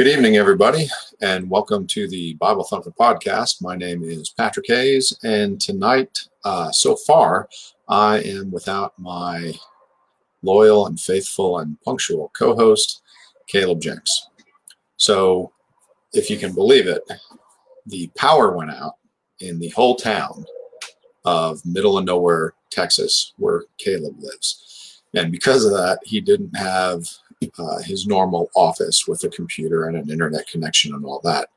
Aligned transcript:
Good 0.00 0.08
evening, 0.08 0.38
everybody, 0.38 0.88
and 1.20 1.50
welcome 1.50 1.86
to 1.88 2.08
the 2.08 2.32
Bible 2.40 2.64
Thumper 2.64 2.90
podcast. 2.90 3.60
My 3.60 3.76
name 3.76 4.02
is 4.02 4.30
Patrick 4.30 4.64
Hayes, 4.68 5.14
and 5.24 5.60
tonight, 5.60 6.20
uh, 6.42 6.72
so 6.72 6.96
far, 6.96 7.50
I 7.86 8.20
am 8.20 8.50
without 8.50 8.98
my 8.98 9.52
loyal 10.40 10.86
and 10.86 10.98
faithful 10.98 11.58
and 11.58 11.78
punctual 11.82 12.32
co 12.34 12.54
host, 12.56 13.02
Caleb 13.46 13.82
Jenks. 13.82 14.28
So, 14.96 15.52
if 16.14 16.30
you 16.30 16.38
can 16.38 16.54
believe 16.54 16.86
it, 16.86 17.02
the 17.84 18.10
power 18.16 18.56
went 18.56 18.70
out 18.70 18.94
in 19.40 19.58
the 19.58 19.68
whole 19.68 19.96
town 19.96 20.46
of 21.26 21.60
middle 21.66 21.98
of 21.98 22.06
nowhere, 22.06 22.54
Texas, 22.70 23.34
where 23.36 23.64
Caleb 23.76 24.14
lives. 24.18 25.02
And 25.12 25.30
because 25.30 25.66
of 25.66 25.72
that, 25.72 25.98
he 26.04 26.22
didn't 26.22 26.56
have 26.56 27.04
uh, 27.58 27.78
his 27.78 28.06
normal 28.06 28.50
office 28.54 29.06
with 29.06 29.24
a 29.24 29.28
computer 29.28 29.86
and 29.86 29.96
an 29.96 30.10
internet 30.10 30.46
connection 30.46 30.94
and 30.94 31.04
all 31.04 31.20
that. 31.24 31.48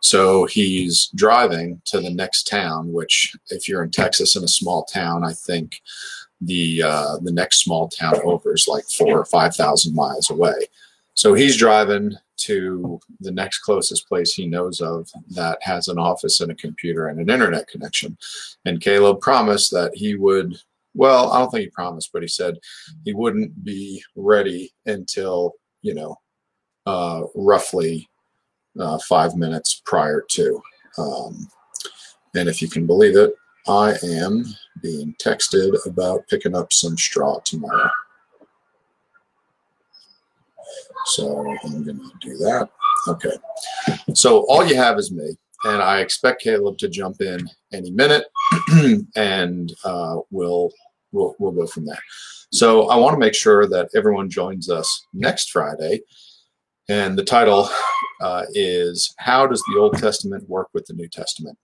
So 0.00 0.44
he's 0.44 1.08
driving 1.14 1.80
to 1.86 2.00
the 2.00 2.10
next 2.10 2.46
town, 2.46 2.92
which, 2.92 3.34
if 3.48 3.68
you're 3.68 3.82
in 3.82 3.90
Texas 3.90 4.36
in 4.36 4.44
a 4.44 4.48
small 4.48 4.84
town, 4.84 5.24
I 5.24 5.32
think 5.32 5.80
the 6.40 6.82
uh, 6.82 7.16
the 7.22 7.32
next 7.32 7.64
small 7.64 7.88
town 7.88 8.16
over 8.22 8.54
is 8.54 8.68
like 8.68 8.84
four 8.84 9.18
or 9.18 9.24
five 9.24 9.56
thousand 9.56 9.94
miles 9.94 10.30
away. 10.30 10.66
So 11.14 11.32
he's 11.32 11.56
driving 11.56 12.16
to 12.36 13.00
the 13.20 13.30
next 13.30 13.60
closest 13.60 14.08
place 14.08 14.34
he 14.34 14.46
knows 14.46 14.80
of 14.80 15.08
that 15.30 15.58
has 15.62 15.88
an 15.88 15.98
office 15.98 16.40
and 16.40 16.50
a 16.50 16.56
computer 16.56 17.06
and 17.06 17.20
an 17.20 17.30
internet 17.30 17.68
connection. 17.68 18.18
And 18.64 18.80
Caleb 18.80 19.20
promised 19.20 19.70
that 19.70 19.92
he 19.94 20.16
would 20.16 20.60
well, 20.94 21.32
I 21.32 21.38
don't 21.40 21.50
think 21.50 21.64
he 21.64 21.70
promised, 21.70 22.10
but 22.12 22.22
he 22.22 22.28
said 22.28 22.54
he 23.04 23.12
wouldn't 23.12 23.64
be 23.64 24.02
ready 24.16 24.72
until, 24.86 25.54
you 25.82 25.94
know, 25.94 26.16
uh, 26.86 27.22
roughly 27.34 28.08
uh, 28.78 28.98
five 29.08 29.34
minutes 29.36 29.82
prior 29.84 30.24
to. 30.30 30.62
Um, 30.98 31.48
and 32.34 32.48
if 32.48 32.62
you 32.62 32.68
can 32.68 32.86
believe 32.86 33.16
it, 33.16 33.34
I 33.66 33.94
am 34.02 34.44
being 34.82 35.14
texted 35.22 35.74
about 35.86 36.28
picking 36.28 36.54
up 36.54 36.72
some 36.72 36.96
straw 36.96 37.40
tomorrow. 37.40 37.90
So 41.06 41.56
I'm 41.64 41.84
going 41.84 41.98
to 41.98 42.10
do 42.20 42.36
that. 42.38 42.68
Okay. 43.08 43.36
So 44.14 44.46
all 44.48 44.64
you 44.66 44.76
have 44.76 44.98
is 44.98 45.12
me, 45.12 45.36
and 45.64 45.82
I 45.82 46.00
expect 46.00 46.42
Caleb 46.42 46.78
to 46.78 46.88
jump 46.88 47.20
in 47.20 47.48
any 47.72 47.90
minute, 47.90 48.24
and 49.16 49.72
uh, 49.84 50.16
we'll 50.30 50.70
we'll, 51.12 51.34
we'll 51.38 51.52
go 51.52 51.66
from 51.66 51.86
there. 51.86 52.02
So 52.52 52.88
I 52.88 52.96
want 52.96 53.14
to 53.14 53.18
make 53.18 53.34
sure 53.34 53.66
that 53.68 53.88
everyone 53.94 54.28
joins 54.30 54.68
us 54.68 55.06
next 55.12 55.50
Friday. 55.50 56.00
And 56.88 57.16
the 57.16 57.24
title 57.24 57.68
uh, 58.20 58.44
is 58.52 59.14
How 59.18 59.46
Does 59.46 59.62
the 59.72 59.80
Old 59.80 59.96
Testament 59.96 60.48
Work 60.48 60.68
with 60.74 60.86
the 60.86 60.94
New 60.94 61.08
Testament? 61.08 61.56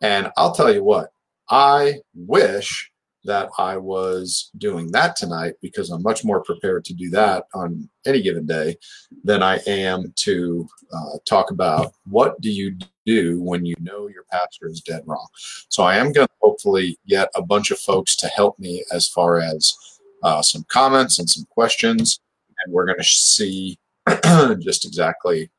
And 0.00 0.30
I'll 0.36 0.54
tell 0.54 0.72
you 0.72 0.84
what, 0.84 1.10
I 1.50 2.00
wish 2.14 2.90
that 3.24 3.48
I 3.58 3.76
was 3.78 4.50
doing 4.58 4.92
that 4.92 5.16
tonight 5.16 5.54
because 5.62 5.90
I'm 5.90 6.02
much 6.02 6.24
more 6.24 6.42
prepared 6.42 6.84
to 6.84 6.94
do 6.94 7.10
that 7.10 7.44
on 7.54 7.88
any 8.06 8.20
given 8.22 8.46
day 8.46 8.76
than 9.24 9.42
I 9.42 9.60
am 9.66 10.12
to 10.16 10.68
uh, 10.92 11.18
talk 11.26 11.50
about 11.50 11.92
what 12.04 12.40
do 12.40 12.50
you 12.50 12.76
do 13.06 13.40
when 13.42 13.64
you 13.64 13.74
know 13.80 14.08
your 14.08 14.24
pastor 14.30 14.68
is 14.68 14.80
dead 14.80 15.02
wrong. 15.06 15.26
So 15.68 15.82
I 15.82 15.96
am 15.96 16.12
going 16.12 16.26
to 16.26 16.34
hopefully 16.40 16.98
get 17.06 17.28
a 17.34 17.42
bunch 17.42 17.70
of 17.70 17.78
folks 17.78 18.16
to 18.16 18.28
help 18.28 18.58
me 18.58 18.84
as 18.92 19.08
far 19.08 19.40
as 19.40 19.74
uh, 20.22 20.42
some 20.42 20.64
comments 20.68 21.18
and 21.18 21.28
some 21.28 21.44
questions, 21.50 22.20
and 22.64 22.72
we're 22.72 22.86
going 22.86 22.98
to 22.98 23.04
see 23.04 23.78
just 24.60 24.84
exactly 24.84 25.50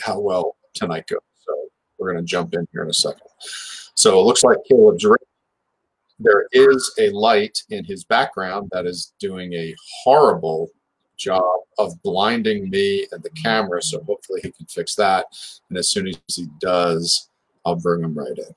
how 0.00 0.18
well 0.18 0.56
tonight 0.74 1.06
goes. 1.06 1.20
So 1.44 1.54
we're 1.98 2.12
going 2.12 2.24
to 2.24 2.28
jump 2.28 2.54
in 2.54 2.66
here 2.72 2.82
in 2.82 2.90
a 2.90 2.94
second. 2.94 3.28
So 3.94 4.20
it 4.20 4.24
looks 4.24 4.44
like 4.44 4.58
Caleb's 4.68 5.04
there 6.18 6.46
is 6.52 6.94
a 6.98 7.10
light 7.10 7.62
in 7.68 7.84
his 7.84 8.04
background 8.04 8.70
that 8.72 8.86
is 8.86 9.12
doing 9.20 9.52
a 9.52 9.74
horrible 10.02 10.68
job 11.16 11.60
of 11.78 12.00
blinding 12.02 12.70
me 12.70 13.06
and 13.12 13.22
the 13.22 13.30
camera. 13.30 13.82
So 13.82 14.02
hopefully 14.04 14.40
he 14.42 14.52
can 14.52 14.66
fix 14.66 14.94
that. 14.96 15.26
And 15.68 15.78
as 15.78 15.90
soon 15.90 16.08
as 16.08 16.16
he 16.28 16.46
does, 16.60 17.28
I'll 17.64 17.76
bring 17.76 18.02
him 18.02 18.14
right 18.14 18.36
in. 18.36 18.54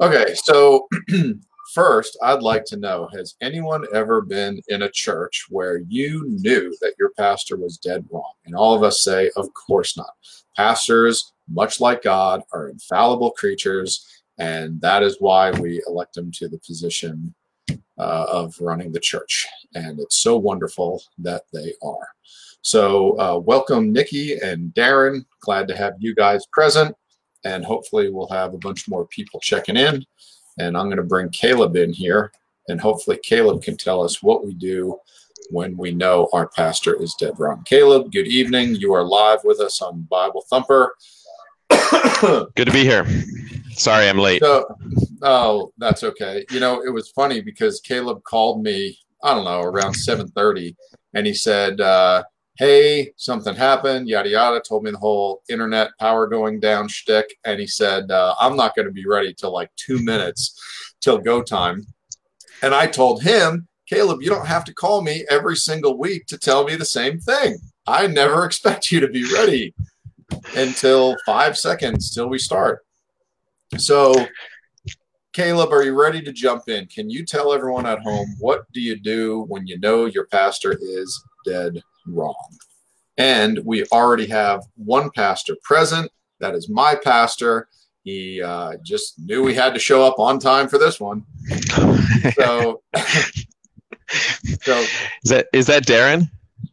Okay, 0.00 0.34
so 0.34 0.88
first, 1.74 2.18
I'd 2.22 2.42
like 2.42 2.64
to 2.66 2.76
know 2.76 3.08
has 3.14 3.34
anyone 3.40 3.86
ever 3.94 4.20
been 4.20 4.60
in 4.68 4.82
a 4.82 4.90
church 4.90 5.46
where 5.48 5.78
you 5.88 6.24
knew 6.28 6.76
that 6.80 6.94
your 6.98 7.10
pastor 7.16 7.56
was 7.56 7.78
dead 7.78 8.04
wrong? 8.10 8.32
And 8.46 8.54
all 8.54 8.74
of 8.74 8.82
us 8.82 9.02
say, 9.02 9.30
of 9.36 9.48
course 9.54 9.96
not. 9.96 10.10
Pastors, 10.56 11.32
much 11.48 11.80
like 11.80 12.02
God, 12.02 12.42
are 12.52 12.68
infallible 12.68 13.30
creatures 13.30 14.22
and 14.38 14.80
that 14.80 15.02
is 15.02 15.18
why 15.20 15.50
we 15.52 15.82
elect 15.86 16.14
them 16.14 16.32
to 16.32 16.48
the 16.48 16.58
position 16.58 17.34
uh, 17.98 18.26
of 18.28 18.54
running 18.60 18.92
the 18.92 19.00
church. 19.00 19.46
And 19.74 20.00
it's 20.00 20.16
so 20.18 20.36
wonderful 20.36 21.02
that 21.18 21.44
they 21.52 21.74
are. 21.82 22.08
So, 22.62 23.18
uh, 23.18 23.38
welcome, 23.38 23.92
Nikki 23.92 24.38
and 24.38 24.72
Darren. 24.74 25.24
Glad 25.40 25.66
to 25.68 25.76
have 25.76 25.94
you 25.98 26.14
guys 26.14 26.46
present. 26.52 26.94
And 27.44 27.64
hopefully, 27.64 28.08
we'll 28.08 28.28
have 28.28 28.54
a 28.54 28.58
bunch 28.58 28.88
more 28.88 29.06
people 29.06 29.40
checking 29.40 29.76
in. 29.76 30.04
And 30.58 30.76
I'm 30.76 30.86
going 30.86 30.98
to 30.98 31.02
bring 31.02 31.30
Caleb 31.30 31.76
in 31.76 31.92
here. 31.92 32.30
And 32.68 32.80
hopefully, 32.80 33.18
Caleb 33.24 33.62
can 33.62 33.76
tell 33.76 34.02
us 34.02 34.22
what 34.22 34.44
we 34.44 34.54
do 34.54 34.96
when 35.50 35.76
we 35.76 35.92
know 35.92 36.28
our 36.32 36.48
pastor 36.48 36.94
is 37.02 37.14
dead 37.18 37.34
wrong. 37.38 37.62
Caleb, 37.66 38.12
good 38.12 38.28
evening. 38.28 38.76
You 38.76 38.94
are 38.94 39.02
live 39.02 39.40
with 39.44 39.60
us 39.60 39.82
on 39.82 40.02
Bible 40.02 40.44
Thumper. 40.48 40.94
good 42.54 42.66
to 42.66 42.72
be 42.72 42.84
here. 42.84 43.06
Sorry, 43.72 44.08
I'm 44.08 44.18
late. 44.18 44.42
So, 44.42 44.66
oh, 45.22 45.72
that's 45.78 46.04
okay. 46.04 46.44
You 46.50 46.60
know, 46.60 46.82
it 46.82 46.92
was 46.92 47.10
funny 47.10 47.40
because 47.40 47.80
Caleb 47.80 48.22
called 48.24 48.62
me. 48.62 48.98
I 49.22 49.34
don't 49.34 49.44
know 49.44 49.62
around 49.62 49.94
seven 49.94 50.28
thirty, 50.28 50.76
and 51.14 51.26
he 51.26 51.34
said, 51.34 51.80
uh, 51.80 52.24
"Hey, 52.58 53.12
something 53.16 53.54
happened." 53.54 54.08
Yada 54.08 54.28
yada. 54.28 54.60
Told 54.60 54.84
me 54.84 54.90
the 54.90 54.98
whole 54.98 55.42
internet 55.48 55.90
power 55.98 56.26
going 56.26 56.60
down 56.60 56.88
shtick, 56.88 57.26
and 57.44 57.60
he 57.60 57.66
said, 57.66 58.10
uh, 58.10 58.34
"I'm 58.40 58.56
not 58.56 58.74
going 58.74 58.86
to 58.86 58.92
be 58.92 59.06
ready 59.06 59.32
till 59.32 59.52
like 59.52 59.70
two 59.76 60.02
minutes 60.02 60.58
till 61.00 61.18
go 61.18 61.42
time." 61.42 61.86
And 62.62 62.74
I 62.74 62.86
told 62.86 63.22
him, 63.22 63.66
Caleb, 63.88 64.22
you 64.22 64.30
don't 64.30 64.46
have 64.46 64.64
to 64.64 64.74
call 64.74 65.02
me 65.02 65.24
every 65.28 65.56
single 65.56 65.98
week 65.98 66.26
to 66.26 66.38
tell 66.38 66.64
me 66.64 66.76
the 66.76 66.84
same 66.84 67.18
thing. 67.18 67.58
I 67.86 68.06
never 68.06 68.44
expect 68.46 68.92
you 68.92 69.00
to 69.00 69.08
be 69.08 69.24
ready 69.34 69.74
until 70.56 71.16
five 71.26 71.58
seconds 71.58 72.14
till 72.14 72.28
we 72.28 72.38
start. 72.38 72.84
So, 73.78 74.26
Caleb, 75.32 75.72
are 75.72 75.82
you 75.82 75.98
ready 75.98 76.20
to 76.22 76.32
jump 76.32 76.68
in? 76.68 76.86
Can 76.86 77.08
you 77.08 77.24
tell 77.24 77.52
everyone 77.52 77.86
at 77.86 78.00
home 78.00 78.28
what 78.38 78.70
do 78.72 78.80
you 78.80 78.98
do 78.98 79.44
when 79.48 79.66
you 79.66 79.78
know 79.78 80.04
your 80.04 80.26
pastor 80.26 80.76
is 80.80 81.24
dead 81.46 81.82
wrong? 82.06 82.34
And 83.16 83.60
we 83.64 83.84
already 83.86 84.26
have 84.26 84.62
one 84.76 85.10
pastor 85.10 85.56
present. 85.62 86.10
That 86.40 86.54
is 86.54 86.68
my 86.68 86.96
pastor. 87.02 87.68
He 88.04 88.42
uh, 88.42 88.74
just 88.84 89.18
knew 89.18 89.42
we 89.42 89.54
had 89.54 89.74
to 89.74 89.80
show 89.80 90.04
up 90.04 90.18
on 90.18 90.38
time 90.38 90.68
for 90.68 90.78
this 90.78 91.00
one. 91.00 91.24
So, 92.34 92.82
so 94.62 94.84
is 95.24 95.30
that 95.30 95.46
is 95.52 95.66
that 95.66 95.86
Darren? 95.86 96.28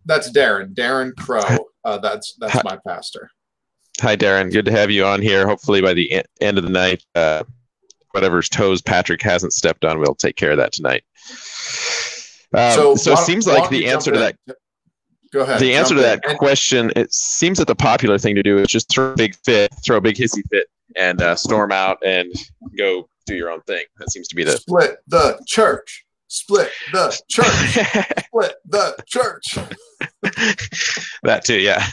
That's 0.05 0.31
Darren. 0.31 0.73
Darren 0.73 1.15
Crow. 1.15 1.67
Uh, 1.85 1.97
that's 1.99 2.35
that's 2.39 2.63
my 2.63 2.77
pastor. 2.85 3.29
Hi, 4.01 4.15
Darren. 4.15 4.51
Good 4.51 4.65
to 4.65 4.71
have 4.71 4.91
you 4.91 5.05
on 5.05 5.21
here. 5.21 5.47
Hopefully, 5.47 5.81
by 5.81 5.93
the 5.93 6.23
end 6.41 6.57
of 6.57 6.63
the 6.63 6.69
night, 6.69 7.03
uh, 7.15 7.43
whatever's 8.11 8.49
toes 8.49 8.81
Patrick 8.81 9.21
hasn't 9.21 9.53
stepped 9.53 9.85
on, 9.85 9.99
we'll 9.99 10.15
take 10.15 10.35
care 10.35 10.51
of 10.51 10.57
that 10.57 10.73
tonight. 10.73 11.03
Um, 12.53 12.71
so, 12.73 12.95
so 12.95 13.13
it 13.13 13.19
seems 13.19 13.45
like 13.45 13.69
the 13.69 13.87
answer 13.87 14.11
to 14.11 14.19
that. 14.19 14.35
Go 15.31 15.41
ahead. 15.41 15.59
The 15.59 15.75
answer 15.75 15.95
to 15.95 16.01
that 16.01 16.21
in. 16.27 16.37
question, 16.37 16.91
it 16.95 17.13
seems 17.13 17.59
that 17.59 17.67
the 17.67 17.75
popular 17.75 18.17
thing 18.17 18.35
to 18.35 18.43
do 18.43 18.57
is 18.57 18.67
just 18.67 18.89
throw 18.89 19.11
a 19.11 19.15
big 19.15 19.35
fit, 19.43 19.71
throw 19.85 19.97
a 19.97 20.01
big 20.01 20.15
hissy 20.15 20.41
fit, 20.49 20.67
and 20.95 21.21
uh, 21.21 21.35
storm 21.35 21.71
out 21.71 21.99
and 22.03 22.33
go 22.77 23.07
do 23.27 23.35
your 23.35 23.51
own 23.51 23.61
thing. 23.61 23.83
That 23.97 24.11
seems 24.11 24.27
to 24.29 24.35
be 24.35 24.43
the 24.43 24.57
split 24.57 24.97
the 25.07 25.39
church. 25.45 26.05
Split 26.27 26.71
the 26.91 27.21
church. 27.29 28.25
split 28.25 28.55
the 28.65 28.95
church. 29.07 29.57
that 31.23 31.45
too, 31.45 31.59
yeah 31.59 31.85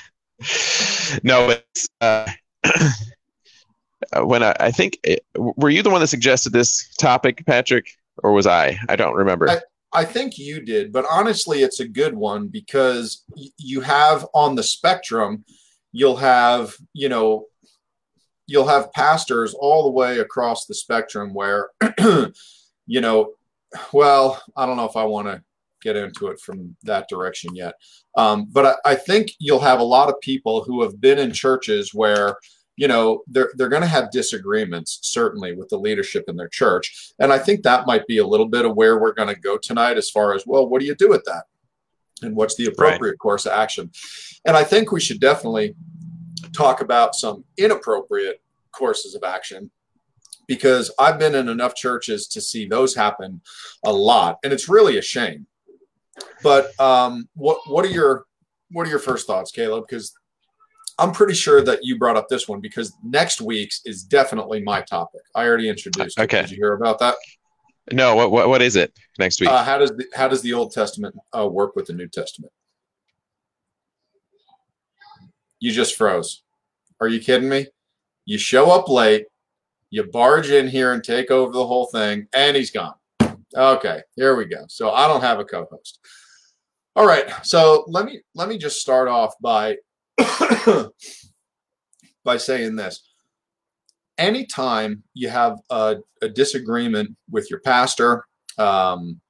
no, 1.23 1.51
it's 1.51 1.89
uh, 2.01 2.31
when 4.23 4.43
I, 4.43 4.55
I 4.61 4.71
think 4.71 4.99
it, 5.03 5.25
were 5.35 5.71
you 5.71 5.83
the 5.83 5.91
one 5.91 6.01
that 6.01 6.09
suggested 6.09 6.53
this 6.53 6.95
topic, 6.97 7.45
Patrick, 7.47 7.87
or 8.23 8.33
was 8.33 8.47
I? 8.47 8.79
I 8.89 8.97
don't 8.97 9.15
remember. 9.15 9.49
I, 9.49 9.61
I 9.93 10.05
think 10.05 10.39
you 10.39 10.61
did, 10.61 10.93
but 10.93 11.07
honestly, 11.11 11.63
it's 11.63 11.81
a 11.81 11.89
good 11.89 12.15
one 12.15 12.49
because 12.49 13.25
y- 13.37 13.49
you 13.59 13.81
have 13.81 14.27
on 14.35 14.55
the 14.55 14.63
spectrum, 14.63 15.45
you'll 15.93 16.17
have 16.17 16.75
you 16.93 17.09
know, 17.09 17.47
you'll 18.47 18.69
have 18.69 18.93
pastors 18.93 19.55
all 19.55 19.85
the 19.85 19.91
way 19.91 20.19
across 20.19 20.67
the 20.67 20.75
spectrum 20.75 21.33
where, 21.33 21.71
you 22.87 23.01
know, 23.01 23.33
well, 23.93 24.43
I 24.57 24.67
don't 24.67 24.77
know 24.77 24.85
if 24.85 24.97
I 24.97 25.05
want 25.05 25.29
to 25.29 25.43
get 25.83 25.97
into 25.97 26.29
it 26.29 26.41
from 26.41 26.77
that 26.83 27.09
direction 27.09 27.55
yet. 27.55 27.75
Um, 28.17 28.47
but 28.51 28.79
I, 28.85 28.93
I, 28.93 28.95
think 28.95 29.33
you'll 29.39 29.61
have 29.61 29.81
a 29.81 29.85
lot 29.85 30.09
of 30.09 30.21
people 30.21 30.65
who 30.65 30.83
have 30.83 31.01
been 31.01 31.19
in 31.19 31.33
churches 31.33 31.93
where, 31.93 32.37
you 32.77 32.89
know, 32.89 33.23
they're 33.27 33.51
they're 33.55 33.69
going 33.69 33.83
to 33.83 33.89
have 33.89 34.11
disagreements 34.11 34.99
certainly 35.03 35.55
with 35.55 35.69
the 35.69 35.79
leadership 35.79 36.25
in 36.29 36.37
their 36.37 36.49
church, 36.49 37.13
and 37.19 37.33
I 37.33 37.39
think 37.39 37.63
that 37.63 37.87
might 37.87 38.07
be 38.07 38.19
a 38.19 38.27
little 38.27 38.49
bit 38.49 38.65
of 38.65 38.77
where 38.77 38.99
we're 38.99 39.15
going 39.15 39.35
to 39.35 39.41
go 39.41 39.57
tonight, 39.57 39.97
as 39.97 40.11
far 40.11 40.35
as 40.35 40.45
well, 40.47 40.69
what 40.69 40.81
do 40.81 40.87
you 40.87 40.95
do 40.95 41.09
with 41.09 41.25
that, 41.25 41.45
and 42.23 42.37
what's 42.37 42.57
the 42.57 42.67
appropriate 42.67 43.13
right. 43.13 43.19
course 43.19 43.47
of 43.47 43.53
action, 43.53 43.91
and 44.45 44.57
I 44.57 44.65
think 44.65 44.93
we 44.93 45.01
should 45.01 45.21
definitely 45.21 45.75
talk 46.53 46.81
about 46.83 47.15
some 47.15 47.45
inappropriate 47.57 48.43
courses 48.73 49.15
of 49.15 49.23
action 49.25 49.71
because 50.47 50.93
I've 50.99 51.19
been 51.19 51.35
in 51.35 51.49
enough 51.49 51.75
churches 51.75 52.29
to 52.29 52.41
see 52.41 52.67
those 52.67 52.95
happen 52.95 53.41
a 53.85 53.93
lot, 53.93 54.39
and 54.45 54.53
it's 54.53 54.69
really 54.69 54.99
a 54.99 55.03
shame. 55.03 55.47
But 56.43 56.79
um, 56.81 57.29
what 57.35 57.59
what 57.67 57.85
are 57.85 57.91
your 57.91 58.25
what 58.71 58.87
are 58.87 58.91
your 58.91 58.99
first 58.99 59.27
thoughts, 59.27 59.51
Caleb? 59.51 59.85
Because 59.89 60.13
I'm 60.99 61.13
pretty 61.13 61.35
sure 61.35 61.63
that 61.63 61.81
you 61.83 61.99
brought 61.99 62.17
up 62.17 62.29
this 62.29 62.49
one 62.49 62.61
because 62.61 62.95
next 63.03 63.41
week's 63.41 63.83
is 63.85 64.03
definitely 64.03 64.63
my 64.63 64.81
topic. 64.83 65.21
I 65.35 65.47
already 65.47 65.69
introduced. 65.69 66.19
Okay. 66.19 66.41
It. 66.41 66.43
Did 66.43 66.51
you 66.53 66.57
hear 66.57 66.73
about 66.73 66.99
that? 67.01 67.17
No. 67.93 68.15
What 68.17 68.31
what, 68.31 68.49
what 68.49 68.63
is 68.63 68.77
it 68.77 68.93
next 69.19 69.41
week? 69.41 69.51
Uh, 69.51 69.63
how 69.63 69.79
does 69.79 69.91
the, 69.91 70.07
how 70.15 70.29
does 70.29 70.43
the 70.43 70.53
Old 70.53 70.73
Testament 70.73 71.15
uh, 71.37 71.47
work 71.47 71.77
with 71.77 71.87
the 71.87 71.93
New 71.93 72.09
Testament? 72.09 72.53
You 75.59 75.73
just 75.73 75.97
froze. 75.97 76.43
Are 77.01 77.09
you 77.09 77.21
kidding 77.21 77.49
me? 77.49 77.67
You 78.25 78.39
show 78.39 78.71
up 78.71 78.89
late, 78.89 79.27
you 79.91 80.05
barge 80.05 80.51
in 80.51 80.69
here 80.69 80.93
and 80.93 81.03
take 81.03 81.31
over 81.31 81.53
the 81.53 81.67
whole 81.67 81.87
thing, 81.87 82.27
and 82.33 82.57
he's 82.57 82.71
gone. 82.71 82.95
Okay, 83.57 84.03
here 84.17 84.37
we 84.37 84.45
go. 84.45 84.65
So 84.69 84.91
I 84.91 85.09
don't 85.09 85.23
have 85.23 85.41
a 85.41 85.45
co-host. 85.45 86.01
All 86.95 87.07
right. 87.07 87.31
So 87.43 87.85
let 87.89 88.05
me 88.05 88.21
let 88.35 88.49
me 88.49 88.59
just 88.59 88.81
start 88.81 89.09
off 89.09 89.35
by 89.41 89.77
by 92.25 92.37
saying 92.37 92.77
this. 92.77 93.03
Anytime 94.19 95.03
you 95.15 95.29
have 95.29 95.59
a, 95.71 95.97
a 96.23 96.29
disagreement 96.29 97.17
with 97.31 97.51
your 97.51 97.61
pastor, 97.61 98.25
um, 98.59 99.21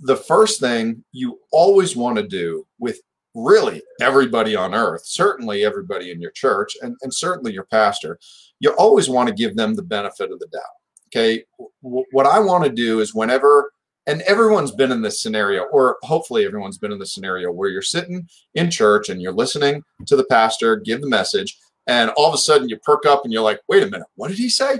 the 0.00 0.16
first 0.16 0.60
thing 0.60 1.04
you 1.12 1.38
always 1.52 1.96
want 1.96 2.16
to 2.16 2.26
do 2.26 2.66
with 2.78 3.00
really 3.34 3.82
everybody 4.00 4.56
on 4.56 4.74
earth, 4.74 5.02
certainly 5.04 5.64
everybody 5.64 6.10
in 6.10 6.20
your 6.20 6.32
church, 6.32 6.76
and, 6.82 6.96
and 7.02 7.14
certainly 7.14 7.52
your 7.52 7.64
pastor, 7.64 8.18
you 8.60 8.70
always 8.72 9.08
want 9.08 9.28
to 9.28 9.34
give 9.34 9.56
them 9.56 9.74
the 9.74 9.82
benefit 9.82 10.32
of 10.32 10.38
the 10.40 10.48
doubt. 10.48 10.62
Okay. 11.08 11.44
W- 11.82 12.04
what 12.10 12.26
I 12.26 12.38
want 12.38 12.64
to 12.64 12.70
do 12.70 13.00
is 13.00 13.14
whenever, 13.14 13.72
and 14.06 14.22
everyone's 14.22 14.72
been 14.72 14.92
in 14.92 15.02
this 15.02 15.20
scenario, 15.20 15.64
or 15.64 15.98
hopefully 16.02 16.44
everyone's 16.44 16.78
been 16.78 16.92
in 16.92 16.98
this 16.98 17.14
scenario 17.14 17.50
where 17.50 17.68
you're 17.68 17.82
sitting 17.82 18.28
in 18.54 18.70
church 18.70 19.08
and 19.08 19.22
you're 19.22 19.32
listening 19.32 19.82
to 20.06 20.16
the 20.16 20.24
pastor 20.24 20.76
give 20.76 21.00
the 21.00 21.08
message, 21.08 21.58
and 21.86 22.10
all 22.10 22.28
of 22.28 22.34
a 22.34 22.38
sudden 22.38 22.68
you 22.68 22.78
perk 22.78 23.06
up 23.06 23.22
and 23.24 23.32
you're 23.32 23.42
like, 23.42 23.60
wait 23.68 23.82
a 23.82 23.86
minute, 23.86 24.06
what 24.16 24.28
did 24.28 24.38
he 24.38 24.48
say? 24.48 24.78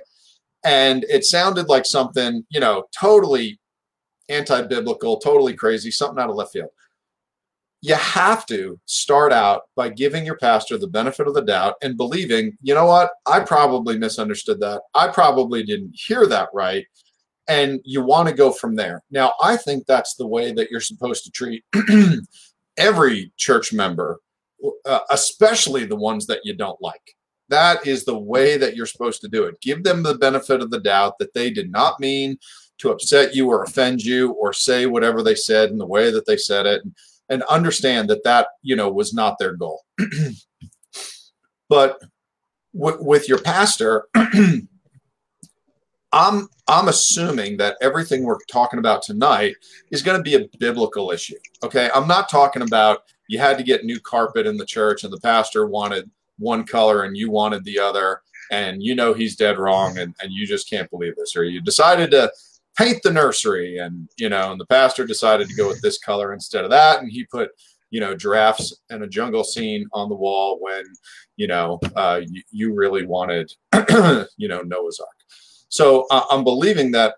And 0.65 1.05
it 1.05 1.25
sounded 1.25 1.69
like 1.69 1.85
something, 1.85 2.44
you 2.49 2.61
know, 2.61 2.85
totally 2.99 3.59
anti 4.29 4.62
biblical, 4.62 5.19
totally 5.19 5.55
crazy, 5.55 5.91
something 5.91 6.23
out 6.23 6.31
of 6.31 6.37
left 6.37 6.53
field 6.53 6.71
you 7.84 7.94
have 7.96 8.46
to 8.46 8.81
start 8.86 9.31
out 9.31 9.64
by 9.76 9.90
giving 9.90 10.25
your 10.25 10.38
pastor 10.38 10.78
the 10.78 10.86
benefit 10.86 11.28
of 11.28 11.34
the 11.34 11.42
doubt 11.42 11.75
and 11.82 11.98
believing, 11.98 12.56
you 12.62 12.72
know 12.72 12.86
what, 12.86 13.10
I 13.26 13.40
probably 13.40 13.98
misunderstood 13.98 14.58
that. 14.60 14.81
I 14.94 15.08
probably 15.08 15.64
didn't 15.64 15.92
hear 15.92 16.26
that 16.28 16.48
right. 16.54 16.86
And 17.46 17.81
you 17.84 18.02
want 18.02 18.26
to 18.31 18.34
go 18.34 18.52
from 18.52 18.75
there. 18.75 19.02
Now, 19.10 19.34
I 19.42 19.58
think 19.58 19.84
that's 19.84 20.14
the 20.14 20.26
way 20.26 20.50
that 20.52 20.70
you're 20.70 20.81
supposed 20.81 21.25
to 21.25 21.31
treat 21.31 21.62
every 22.78 23.31
church 23.36 23.70
member, 23.70 24.19
uh, 24.87 25.00
especially 25.10 25.84
the 25.84 25.94
ones 25.94 26.26
that 26.28 26.40
you 26.42 26.56
don't 26.56 26.80
like. 26.80 27.14
That 27.50 27.87
is 27.87 28.06
the 28.06 28.19
way 28.19 28.56
that 28.56 28.76
you're 28.76 28.87
supposed 28.87 29.20
to 29.20 29.28
do 29.28 29.44
it. 29.44 29.60
Give 29.60 29.84
them 29.84 30.02
the 30.02 30.16
benefit 30.16 30.62
of 30.62 30.70
the 30.70 30.80
doubt 30.80 31.19
that 31.19 31.34
they 31.34 31.50
did 31.50 31.70
not 31.70 32.00
mean 32.00 32.38
to 32.78 32.92
upset 32.92 33.34
you 33.34 33.50
or 33.50 33.62
offend 33.62 34.02
you 34.02 34.32
or 34.32 34.54
say 34.54 34.87
whatever 34.87 35.22
they 35.22 35.34
said 35.34 35.69
in 35.69 35.76
the 35.76 35.84
way 35.84 36.10
that 36.10 36.25
they 36.25 36.38
said 36.38 36.64
it. 36.64 36.82
And, 36.82 36.94
and 37.29 37.43
understand 37.44 38.09
that 38.11 38.25
that 38.25 38.49
you 38.62 38.76
know 38.76 38.91
was 38.91 39.15
not 39.15 39.38
their 39.38 39.55
goal. 39.55 39.82
But 41.71 41.99
w- 42.79 43.03
with 43.03 43.26
your 43.26 43.38
pastor 43.38 44.05
i'm 46.12 46.49
i'm 46.69 46.88
assuming 46.88 47.56
that 47.56 47.76
everything 47.81 48.23
we're 48.23 48.38
talking 48.49 48.79
about 48.79 49.03
tonight 49.03 49.56
is 49.91 50.03
going 50.03 50.17
to 50.17 50.23
be 50.23 50.35
a 50.35 50.47
biblical 50.59 51.11
issue 51.11 51.38
okay? 51.65 51.91
I'm 51.94 52.06
not 52.06 52.29
talking 52.29 52.62
about 52.62 53.05
you 53.29 53.38
had 53.38 53.56
to 53.59 53.65
get 53.65 53.85
new 53.85 53.99
carpet 53.99 54.47
in 54.47 54.56
the 54.56 54.67
church 54.67 55.03
and 55.03 55.12
the 55.12 55.21
pastor 55.21 55.67
wanted 55.67 56.11
one 56.38 56.65
color 56.65 57.05
and 57.05 57.17
you 57.17 57.31
wanted 57.31 57.65
the 57.65 57.79
other 57.79 58.21
and 58.50 58.82
you 58.82 58.94
know 58.94 59.15
he's 59.15 59.37
dead 59.37 59.59
wrong 59.59 59.99
and, 59.99 60.15
and 60.21 60.31
you 60.31 60.47
just 60.47 60.69
can't 60.69 60.91
believe 60.91 61.17
this 61.17 61.35
or 61.35 61.44
you 61.44 61.61
decided 61.61 62.11
to 62.11 62.31
paint 62.76 63.03
the 63.03 63.12
nursery. 63.12 63.79
And 63.79 64.09
you 64.17 64.29
know 64.29 64.53
and 64.53 64.61
the 64.61 64.67
pastor 64.67 65.06
decided 65.06 65.49
to 65.49 65.55
go 65.55 65.69
with 65.69 65.81
this 65.81 65.99
color 65.99 66.32
instead 66.32 66.65
of 66.65 66.71
that. 66.71 67.00
And 67.00 67.11
he 67.11 67.25
put 67.25 67.50
you 67.91 68.00
know 68.00 68.15
giraffes 68.15 68.75
and 68.91 69.03
a 69.03 69.09
jungle 69.09 69.44
scene 69.44 69.87
on 69.93 70.09
the 70.09 70.15
wall 70.15 70.59
when 70.61 70.85
you 71.37 71.47
know 71.47 71.79
uh, 71.97 72.21
you, 72.26 72.43
you, 72.50 72.75
really 72.75 73.06
wanted 73.06 73.53
you 74.37 74.49
know 74.49 74.62
noah's 74.62 74.99
ark. 74.99 75.17
So 75.69 76.06
uh, 76.11 76.25
i'm 76.31 76.43
believing 76.43 76.91
that 76.93 77.15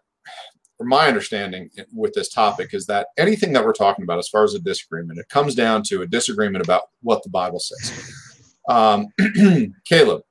from 0.76 0.88
my 0.88 1.08
understanding 1.08 1.70
with 1.94 2.12
this 2.12 2.28
topic 2.28 2.74
is 2.74 2.84
that 2.86 3.06
anything 3.16 3.54
that 3.54 3.64
we're 3.64 3.72
talking 3.72 4.02
about 4.02 4.18
as 4.18 4.28
far 4.28 4.44
as 4.44 4.54
a 4.54 4.58
disagreement 4.58 5.18
it 5.18 5.28
comes 5.30 5.54
down 5.54 5.82
to 5.84 6.02
a 6.02 6.06
disagreement 6.06 6.62
about 6.62 6.82
what 7.00 7.22
the 7.22 7.30
bible 7.30 7.60
says. 7.60 8.12
Um, 8.68 9.06
caleb 9.88 10.22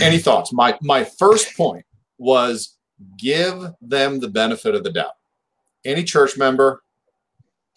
any 0.00 0.18
thoughts? 0.18 0.52
My 0.52 0.78
my 0.82 1.04
first 1.04 1.56
point 1.56 1.84
was 2.18 2.76
give 3.16 3.72
them 3.80 4.20
the 4.20 4.28
benefit 4.28 4.74
of 4.74 4.84
the 4.84 4.92
doubt. 4.92 5.16
Any 5.84 6.04
church 6.04 6.36
member, 6.36 6.82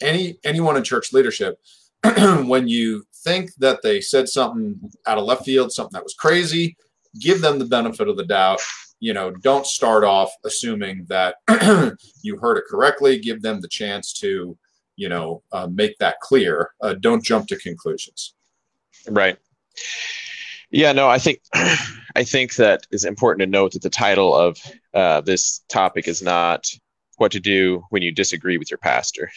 any 0.00 0.38
anyone 0.44 0.76
in 0.76 0.84
church 0.84 1.12
leadership, 1.12 1.58
when 2.44 2.68
you 2.68 3.04
think 3.16 3.54
that 3.56 3.82
they 3.82 4.00
said 4.00 4.28
something 4.28 4.78
out 5.06 5.18
of 5.18 5.24
left 5.24 5.44
field, 5.44 5.72
something 5.72 5.92
that 5.92 6.04
was 6.04 6.14
crazy, 6.14 6.76
give 7.18 7.40
them 7.40 7.58
the 7.58 7.64
benefit 7.64 8.08
of 8.08 8.16
the 8.16 8.24
doubt. 8.24 8.60
You 9.00 9.12
know, 9.12 9.30
don't 9.30 9.66
start 9.66 10.04
off 10.04 10.32
assuming 10.44 11.06
that 11.08 11.36
you 12.22 12.38
heard 12.38 12.58
it 12.58 12.64
correctly. 12.68 13.18
Give 13.18 13.42
them 13.42 13.60
the 13.60 13.68
chance 13.68 14.12
to, 14.20 14.56
you 14.96 15.08
know, 15.08 15.42
uh, 15.52 15.68
make 15.70 15.98
that 15.98 16.20
clear. 16.20 16.70
Uh, 16.80 16.94
don't 16.94 17.24
jump 17.24 17.48
to 17.48 17.56
conclusions. 17.56 18.34
Right. 19.08 19.36
Yeah, 20.74 20.90
no, 20.90 21.08
I 21.08 21.18
think 21.18 21.40
I 22.16 22.24
think 22.24 22.56
that 22.56 22.84
it's 22.90 23.04
important 23.04 23.40
to 23.42 23.46
note 23.46 23.72
that 23.72 23.82
the 23.82 23.90
title 23.90 24.34
of 24.34 24.58
uh, 24.92 25.20
this 25.20 25.60
topic 25.68 26.08
is 26.08 26.20
not 26.20 26.66
what 27.16 27.30
to 27.32 27.40
do 27.40 27.84
when 27.90 28.02
you 28.02 28.10
disagree 28.10 28.58
with 28.58 28.72
your 28.72 28.78
pastor 28.78 29.30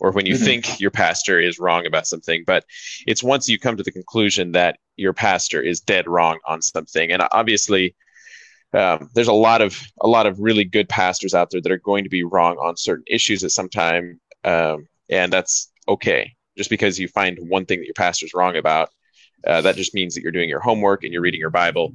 or 0.00 0.10
when 0.10 0.26
you 0.26 0.34
mm-hmm. 0.34 0.44
think 0.44 0.80
your 0.80 0.90
pastor 0.90 1.38
is 1.38 1.60
wrong 1.60 1.86
about 1.86 2.08
something, 2.08 2.42
but 2.48 2.64
it's 3.06 3.22
once 3.22 3.48
you 3.48 3.60
come 3.60 3.76
to 3.76 3.84
the 3.84 3.92
conclusion 3.92 4.52
that 4.52 4.78
your 4.96 5.12
pastor 5.12 5.60
is 5.60 5.80
dead 5.80 6.08
wrong 6.08 6.40
on 6.48 6.60
something. 6.60 7.12
And 7.12 7.22
obviously, 7.30 7.94
um, 8.72 9.08
there's 9.14 9.28
a 9.28 9.32
lot 9.32 9.62
of 9.62 9.80
a 10.00 10.08
lot 10.08 10.26
of 10.26 10.40
really 10.40 10.64
good 10.64 10.88
pastors 10.88 11.32
out 11.32 11.50
there 11.50 11.60
that 11.60 11.70
are 11.70 11.78
going 11.78 12.02
to 12.02 12.10
be 12.10 12.24
wrong 12.24 12.56
on 12.56 12.76
certain 12.76 13.04
issues 13.06 13.44
at 13.44 13.52
some 13.52 13.68
time, 13.68 14.20
um, 14.42 14.88
and 15.08 15.32
that's 15.32 15.70
okay. 15.86 16.32
Just 16.58 16.70
because 16.70 16.98
you 16.98 17.06
find 17.06 17.38
one 17.48 17.66
thing 17.66 17.78
that 17.78 17.86
your 17.86 17.94
pastor's 17.94 18.34
wrong 18.34 18.56
about 18.56 18.90
uh, 19.46 19.60
that 19.62 19.76
just 19.76 19.94
means 19.94 20.14
that 20.14 20.22
you're 20.22 20.32
doing 20.32 20.48
your 20.48 20.60
homework 20.60 21.04
and 21.04 21.12
you're 21.12 21.22
reading 21.22 21.40
your 21.40 21.50
Bible. 21.50 21.92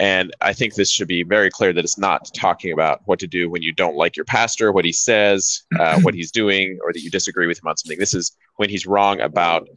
And 0.00 0.32
I 0.40 0.52
think 0.52 0.74
this 0.74 0.90
should 0.90 1.08
be 1.08 1.24
very 1.24 1.50
clear 1.50 1.72
that 1.72 1.82
it's 1.82 1.98
not 1.98 2.30
talking 2.32 2.72
about 2.72 3.00
what 3.06 3.18
to 3.18 3.26
do 3.26 3.50
when 3.50 3.62
you 3.62 3.72
don't 3.72 3.96
like 3.96 4.16
your 4.16 4.24
pastor, 4.24 4.70
what 4.70 4.84
he 4.84 4.92
says, 4.92 5.64
uh, 5.78 6.00
what 6.00 6.14
he's 6.14 6.30
doing, 6.30 6.78
or 6.82 6.92
that 6.92 7.00
you 7.00 7.10
disagree 7.10 7.48
with 7.48 7.58
him 7.58 7.66
on 7.66 7.76
something. 7.76 7.98
This 7.98 8.14
is 8.14 8.36
when 8.56 8.70
he's 8.70 8.86
wrong 8.86 9.20
about 9.20 9.68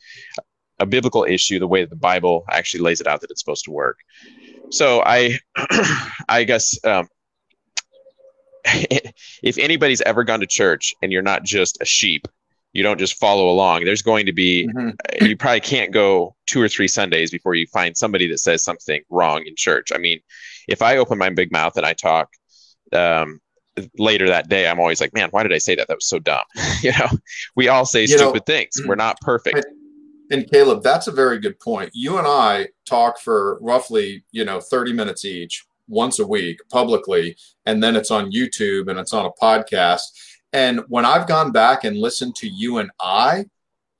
a 0.79 0.86
biblical 0.86 1.24
issue, 1.24 1.58
the 1.58 1.67
way 1.67 1.81
that 1.81 1.89
the 1.89 1.96
Bible 1.96 2.46
actually 2.51 2.81
lays 2.81 3.01
it 3.01 3.08
out 3.08 3.22
that 3.22 3.31
it's 3.31 3.41
supposed 3.41 3.65
to 3.65 3.72
work. 3.72 3.98
So 4.70 5.01
I, 5.03 5.39
I 6.29 6.43
guess 6.43 6.77
um, 6.84 7.08
if 8.65 9.58
anybody's 9.58 10.01
ever 10.01 10.24
gone 10.24 10.41
to 10.41 10.48
church 10.48 10.93
and 11.01 11.12
you're 11.12 11.22
not 11.24 11.43
just 11.43 11.79
a 11.81 11.86
sheep, 11.86 12.27
you 12.73 12.83
don't 12.83 12.99
just 12.99 13.19
follow 13.19 13.49
along. 13.49 13.83
There's 13.83 14.01
going 14.01 14.25
to 14.25 14.33
be, 14.33 14.67
mm-hmm. 14.67 15.25
you 15.25 15.35
probably 15.35 15.59
can't 15.59 15.91
go 15.91 16.35
two 16.47 16.61
or 16.61 16.69
three 16.69 16.87
Sundays 16.87 17.31
before 17.31 17.55
you 17.55 17.67
find 17.67 17.97
somebody 17.97 18.27
that 18.29 18.37
says 18.37 18.63
something 18.63 19.01
wrong 19.09 19.45
in 19.45 19.55
church. 19.55 19.91
I 19.93 19.97
mean, 19.97 20.19
if 20.67 20.81
I 20.81 20.97
open 20.97 21.17
my 21.17 21.29
big 21.29 21.51
mouth 21.51 21.75
and 21.75 21.85
I 21.85 21.93
talk 21.93 22.29
um, 22.93 23.41
later 23.97 24.27
that 24.27 24.47
day, 24.47 24.69
I'm 24.69 24.79
always 24.79 25.01
like, 25.01 25.13
man, 25.13 25.29
why 25.31 25.43
did 25.43 25.53
I 25.53 25.57
say 25.57 25.75
that? 25.75 25.87
That 25.87 25.97
was 25.97 26.07
so 26.07 26.19
dumb. 26.19 26.43
you 26.81 26.91
know, 26.91 27.09
we 27.55 27.67
all 27.67 27.85
say 27.85 28.01
you 28.01 28.07
stupid 28.07 28.43
know, 28.47 28.53
things. 28.53 28.81
We're 28.85 28.95
not 28.95 29.19
perfect. 29.21 29.65
And 30.29 30.49
Caleb, 30.49 30.81
that's 30.81 31.07
a 31.07 31.11
very 31.11 31.39
good 31.39 31.59
point. 31.59 31.89
You 31.93 32.17
and 32.17 32.25
I 32.25 32.69
talk 32.85 33.19
for 33.19 33.59
roughly, 33.59 34.23
you 34.31 34.45
know, 34.45 34.61
30 34.61 34.93
minutes 34.93 35.25
each 35.25 35.65
once 35.89 36.19
a 36.19 36.25
week 36.25 36.57
publicly, 36.71 37.35
and 37.65 37.83
then 37.83 37.97
it's 37.97 38.11
on 38.11 38.31
YouTube 38.31 38.89
and 38.89 38.97
it's 38.97 39.11
on 39.11 39.25
a 39.25 39.31
podcast 39.31 40.03
And 40.53 40.81
when 40.88 41.05
I've 41.05 41.27
gone 41.27 41.51
back 41.51 41.84
and 41.84 41.98
listened 41.98 42.36
to 42.38 42.48
you 42.48 42.79
and 42.79 42.91
I, 43.00 43.46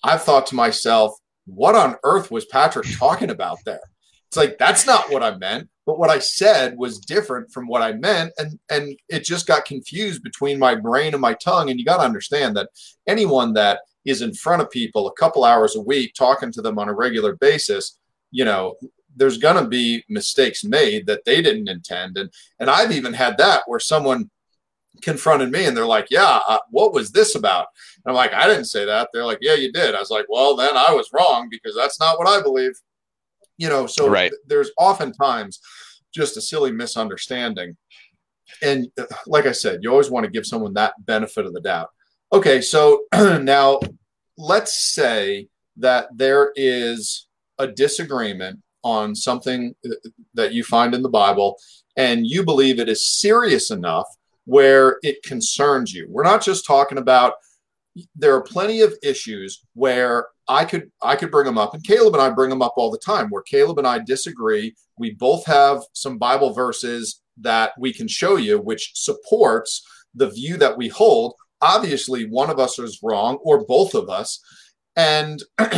I've 0.04 0.24
thought 0.24 0.48
to 0.48 0.56
myself, 0.56 1.16
what 1.46 1.76
on 1.76 1.96
earth 2.04 2.32
was 2.32 2.46
Patrick 2.46 2.88
talking 2.98 3.30
about 3.30 3.60
there? 3.66 3.82
It's 4.28 4.38
like 4.38 4.58
that's 4.58 4.86
not 4.86 5.12
what 5.12 5.24
I 5.24 5.38
meant, 5.38 5.68
but 5.86 6.00
what 6.00 6.10
I 6.10 6.20
said 6.20 6.78
was 6.78 7.00
different 7.00 7.52
from 7.52 7.68
what 7.68 7.82
I 7.82 7.92
meant, 7.92 8.32
and 8.38 8.58
and 8.70 8.98
it 9.10 9.26
just 9.26 9.46
got 9.46 9.66
confused 9.66 10.24
between 10.24 10.58
my 10.58 10.74
brain 10.74 11.14
and 11.14 11.20
my 11.20 11.34
tongue. 11.34 11.70
And 11.70 11.78
you 11.78 11.84
got 11.84 11.98
to 11.98 12.04
understand 12.04 12.56
that 12.56 12.70
anyone 13.08 13.54
that 13.56 13.82
is 14.06 14.22
in 14.22 14.34
front 14.34 14.62
of 14.62 14.72
people 14.72 15.08
a 15.08 15.14
couple 15.14 15.44
hours 15.44 15.76
a 15.76 15.82
week, 15.82 16.14
talking 16.14 16.50
to 16.54 16.62
them 16.62 16.80
on 16.80 16.88
a 16.88 16.94
regular 16.94 17.36
basis, 17.36 17.98
you 18.32 18.46
know, 18.46 18.76
there's 19.18 19.38
going 19.38 19.62
to 19.62 19.70
be 19.70 20.02
mistakes 20.08 20.64
made 20.64 21.08
that 21.08 21.26
they 21.26 21.42
didn't 21.42 21.68
intend, 21.68 22.18
and 22.18 22.30
and 22.62 22.70
I've 22.70 22.94
even 22.94 23.12
had 23.12 23.38
that 23.40 23.64
where 23.66 23.82
someone 23.82 24.30
confronted 25.02 25.52
me 25.52 25.66
and 25.66 25.76
they're 25.76 25.86
like, 25.86 26.08
Yeah, 26.10 26.40
uh, 26.48 26.60
what 26.70 26.94
was 26.94 27.12
this 27.12 27.36
about? 27.36 27.68
And 28.06 28.12
I'm 28.12 28.16
like, 28.16 28.34
I 28.34 28.48
didn't 28.48 28.66
say 28.66 28.86
that. 28.86 29.10
They're 29.14 29.26
like, 29.26 29.40
Yeah, 29.42 29.56
you 29.56 29.72
did. 29.72 29.96
I 29.96 30.00
was 30.00 30.12
like, 30.12 30.26
Well, 30.30 30.56
then 30.56 30.76
I 30.76 30.92
was 30.92 31.10
wrong 31.14 31.48
because 31.50 31.76
that's 31.76 32.00
not 32.00 32.18
what 32.18 32.28
I 32.28 32.42
believe. 32.42 32.74
You 33.58 33.70
know, 33.70 33.86
so 33.86 34.10
right. 34.10 34.30
th- 34.30 34.42
there's 34.48 34.72
oftentimes 34.78 35.60
just 36.14 36.38
a 36.38 36.42
silly 36.42 36.72
misunderstanding. 36.72 37.78
And 38.62 38.88
uh, 39.00 39.06
like 39.28 39.46
I 39.46 39.52
said, 39.52 39.80
you 39.82 39.92
always 39.92 40.10
want 40.10 40.26
to 40.26 40.32
give 40.32 40.46
someone 40.46 40.74
that 40.74 40.94
benefit 41.06 41.46
of 41.46 41.54
the 41.54 41.62
doubt. 41.62 41.90
Okay, 42.34 42.62
so 42.62 43.04
now 43.14 43.80
let's 44.38 44.94
say 44.94 45.48
that 45.78 46.08
there 46.16 46.52
is 46.56 47.28
a 47.60 47.68
disagreement 47.68 48.60
on 48.84 49.16
something 49.16 49.76
uh, 49.86 50.10
that 50.34 50.54
you 50.54 50.64
find 50.64 50.94
in 50.94 51.02
the 51.02 51.10
Bible 51.10 51.58
and 51.98 52.26
you 52.26 52.44
believe 52.44 52.80
it 52.80 52.90
is 52.90 53.06
serious 53.06 53.72
enough 53.72 54.08
where 54.46 54.98
it 55.02 55.24
concerns 55.24 55.94
you. 55.94 56.08
We're 56.10 56.24
not 56.24 56.44
just 56.44 56.66
talking 56.66 56.98
about 56.98 57.34
there 58.16 58.36
are 58.36 58.42
plenty 58.42 58.82
of 58.82 58.94
issues 59.04 59.66
where 59.74 60.28
I 60.48 60.66
could 60.66 60.92
I 61.02 61.16
could 61.16 61.32
bring 61.32 61.46
them 61.46 61.58
up 61.58 61.74
and 61.74 61.84
Caleb 61.84 62.14
and 62.14 62.22
I 62.22 62.30
bring 62.30 62.50
them 62.50 62.62
up 62.62 62.74
all 62.78 62.92
the 62.92 62.98
time 62.98 63.30
where 63.30 63.42
Caleb 63.44 63.78
and 63.78 63.88
I 63.88 64.00
disagree. 64.00 64.76
We 64.98 65.12
both 65.12 65.46
have 65.46 65.82
some 65.94 66.18
Bible 66.18 66.54
verses 66.54 67.22
that 67.38 67.72
we 67.78 67.94
can 67.94 68.08
show 68.08 68.38
you 68.38 68.60
which 68.60 68.92
supports 68.96 69.86
the 70.16 70.30
view 70.30 70.58
that 70.58 70.78
we 70.78 70.88
hold. 70.88 71.36
Obviously 71.62 72.26
one 72.26 72.50
of 72.50 72.60
us 72.60 72.80
is 72.80 73.00
wrong 73.04 73.38
or 73.44 73.66
both 73.66 73.94
of 73.94 74.10
us 74.10 74.42
and 74.96 75.42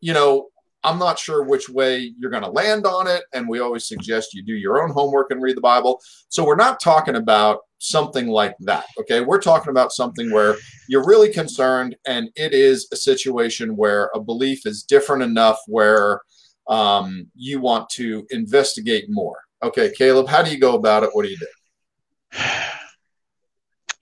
you 0.00 0.12
know 0.12 0.48
I'm 0.84 0.98
not 0.98 1.18
sure 1.18 1.42
which 1.42 1.68
way 1.68 2.12
you're 2.18 2.30
going 2.30 2.42
to 2.42 2.50
land 2.50 2.86
on 2.86 3.06
it. 3.06 3.24
And 3.32 3.48
we 3.48 3.58
always 3.60 3.86
suggest 3.86 4.34
you 4.34 4.42
do 4.42 4.52
your 4.54 4.82
own 4.82 4.90
homework 4.90 5.30
and 5.30 5.42
read 5.42 5.56
the 5.56 5.62
Bible. 5.62 6.00
So 6.28 6.44
we're 6.44 6.56
not 6.56 6.78
talking 6.78 7.16
about 7.16 7.60
something 7.78 8.28
like 8.28 8.54
that. 8.60 8.84
Okay. 9.00 9.22
We're 9.22 9.40
talking 9.40 9.70
about 9.70 9.92
something 9.92 10.30
where 10.30 10.56
you're 10.88 11.06
really 11.06 11.32
concerned 11.32 11.96
and 12.06 12.28
it 12.36 12.52
is 12.52 12.86
a 12.92 12.96
situation 12.96 13.76
where 13.76 14.10
a 14.14 14.20
belief 14.20 14.66
is 14.66 14.82
different 14.82 15.22
enough 15.22 15.58
where 15.66 16.20
um, 16.68 17.26
you 17.34 17.60
want 17.60 17.88
to 17.90 18.26
investigate 18.30 19.06
more. 19.08 19.38
Okay. 19.62 19.90
Caleb, 19.96 20.28
how 20.28 20.42
do 20.42 20.50
you 20.50 20.58
go 20.58 20.74
about 20.74 21.02
it? 21.02 21.10
What 21.12 21.24
do 21.24 21.30
you 21.30 21.38
do? 21.38 22.38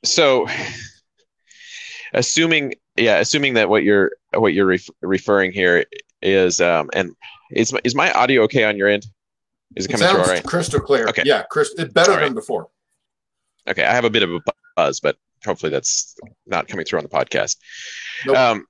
So, 0.04 0.48
assuming 2.12 2.74
yeah 2.96 3.18
assuming 3.18 3.54
that 3.54 3.68
what 3.68 3.84
you're 3.84 4.10
what 4.34 4.52
you're 4.52 4.66
ref- 4.66 4.90
referring 5.00 5.52
here 5.52 5.84
is 6.22 6.60
um 6.60 6.90
and 6.92 7.14
is 7.50 7.72
is 7.84 7.94
my 7.94 8.12
audio 8.12 8.42
okay 8.42 8.64
on 8.64 8.76
your 8.76 8.88
end? 8.88 9.06
Is 9.76 9.86
it 9.86 9.88
coming 9.88 10.06
it 10.06 10.10
through 10.10 10.20
all 10.20 10.26
right? 10.26 10.44
Crystal 10.44 10.80
clear. 10.80 11.08
Okay. 11.08 11.22
Yeah, 11.24 11.42
crystal 11.44 11.86
better 11.86 12.12
right. 12.12 12.24
than 12.24 12.34
before. 12.34 12.68
Okay, 13.68 13.84
I 13.84 13.92
have 13.92 14.04
a 14.04 14.10
bit 14.10 14.22
of 14.22 14.30
a 14.30 14.40
buzz, 14.76 15.00
but 15.00 15.16
hopefully 15.44 15.70
that's 15.70 16.16
not 16.46 16.68
coming 16.68 16.84
through 16.84 16.98
on 16.98 17.04
the 17.04 17.08
podcast. 17.08 17.56
Nope. 18.26 18.36
Um, 18.36 18.66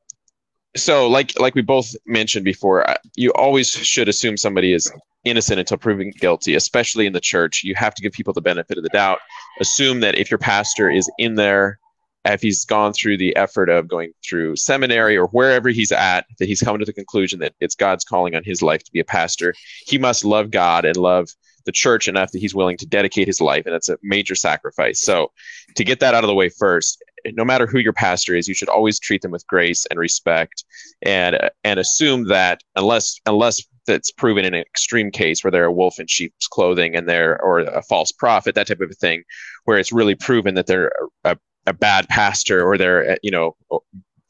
so 0.76 1.08
like 1.08 1.38
like 1.38 1.54
we 1.54 1.62
both 1.62 1.94
mentioned 2.06 2.44
before, 2.44 2.84
you 3.16 3.32
always 3.32 3.70
should 3.70 4.08
assume 4.08 4.36
somebody 4.36 4.72
is 4.72 4.90
innocent 5.24 5.60
until 5.60 5.76
proven 5.76 6.12
guilty, 6.18 6.54
especially 6.54 7.06
in 7.06 7.12
the 7.12 7.20
church. 7.20 7.62
You 7.62 7.74
have 7.74 7.94
to 7.94 8.02
give 8.02 8.12
people 8.12 8.32
the 8.32 8.40
benefit 8.40 8.78
of 8.78 8.82
the 8.82 8.90
doubt. 8.90 9.18
Assume 9.60 10.00
that 10.00 10.16
if 10.16 10.30
your 10.30 10.38
pastor 10.38 10.90
is 10.90 11.10
in 11.18 11.34
there 11.34 11.78
if 12.24 12.40
he's 12.40 12.64
gone 12.64 12.92
through 12.92 13.18
the 13.18 13.34
effort 13.36 13.68
of 13.68 13.88
going 13.88 14.12
through 14.24 14.56
seminary 14.56 15.16
or 15.16 15.26
wherever 15.28 15.68
he's 15.70 15.92
at, 15.92 16.26
that 16.38 16.46
he's 16.46 16.62
come 16.62 16.78
to 16.78 16.84
the 16.84 16.92
conclusion 16.92 17.40
that 17.40 17.54
it's 17.60 17.74
God's 17.74 18.04
calling 18.04 18.34
on 18.34 18.44
his 18.44 18.62
life 18.62 18.84
to 18.84 18.92
be 18.92 19.00
a 19.00 19.04
pastor, 19.04 19.54
he 19.86 19.98
must 19.98 20.24
love 20.24 20.50
God 20.50 20.84
and 20.84 20.96
love 20.96 21.28
the 21.64 21.72
church 21.72 22.08
enough 22.08 22.32
that 22.32 22.40
he's 22.40 22.54
willing 22.54 22.76
to 22.76 22.86
dedicate 22.86 23.26
his 23.26 23.40
life. 23.40 23.66
And 23.66 23.74
that's 23.74 23.88
a 23.88 23.98
major 24.02 24.34
sacrifice. 24.34 25.00
So, 25.00 25.30
to 25.76 25.84
get 25.84 26.00
that 26.00 26.14
out 26.14 26.24
of 26.24 26.28
the 26.28 26.34
way 26.34 26.48
first, 26.48 27.02
no 27.24 27.44
matter 27.44 27.66
who 27.66 27.78
your 27.78 27.92
pastor 27.92 28.34
is, 28.34 28.48
you 28.48 28.54
should 28.54 28.68
always 28.68 28.98
treat 28.98 29.22
them 29.22 29.30
with 29.30 29.46
grace 29.46 29.86
and 29.90 29.98
respect, 29.98 30.64
and 31.02 31.38
and 31.64 31.78
assume 31.78 32.24
that 32.28 32.62
unless 32.76 33.20
unless 33.26 33.62
that's 33.86 34.12
proven 34.12 34.44
in 34.44 34.54
an 34.54 34.60
extreme 34.60 35.10
case 35.10 35.42
where 35.42 35.50
they're 35.50 35.64
a 35.64 35.72
wolf 35.72 35.98
in 35.98 36.06
sheep's 36.06 36.46
clothing 36.46 36.94
and 36.94 37.08
they're 37.08 37.40
or 37.42 37.60
a 37.60 37.82
false 37.82 38.12
prophet, 38.12 38.54
that 38.54 38.68
type 38.68 38.80
of 38.80 38.90
a 38.90 38.94
thing, 38.94 39.22
where 39.64 39.78
it's 39.78 39.92
really 39.92 40.14
proven 40.14 40.54
that 40.54 40.66
they're 40.66 40.92
a, 41.24 41.32
a 41.32 41.36
bad 41.72 42.08
pastor 42.08 42.66
or 42.66 42.76
they're 42.76 43.16
you 43.22 43.30
know 43.30 43.56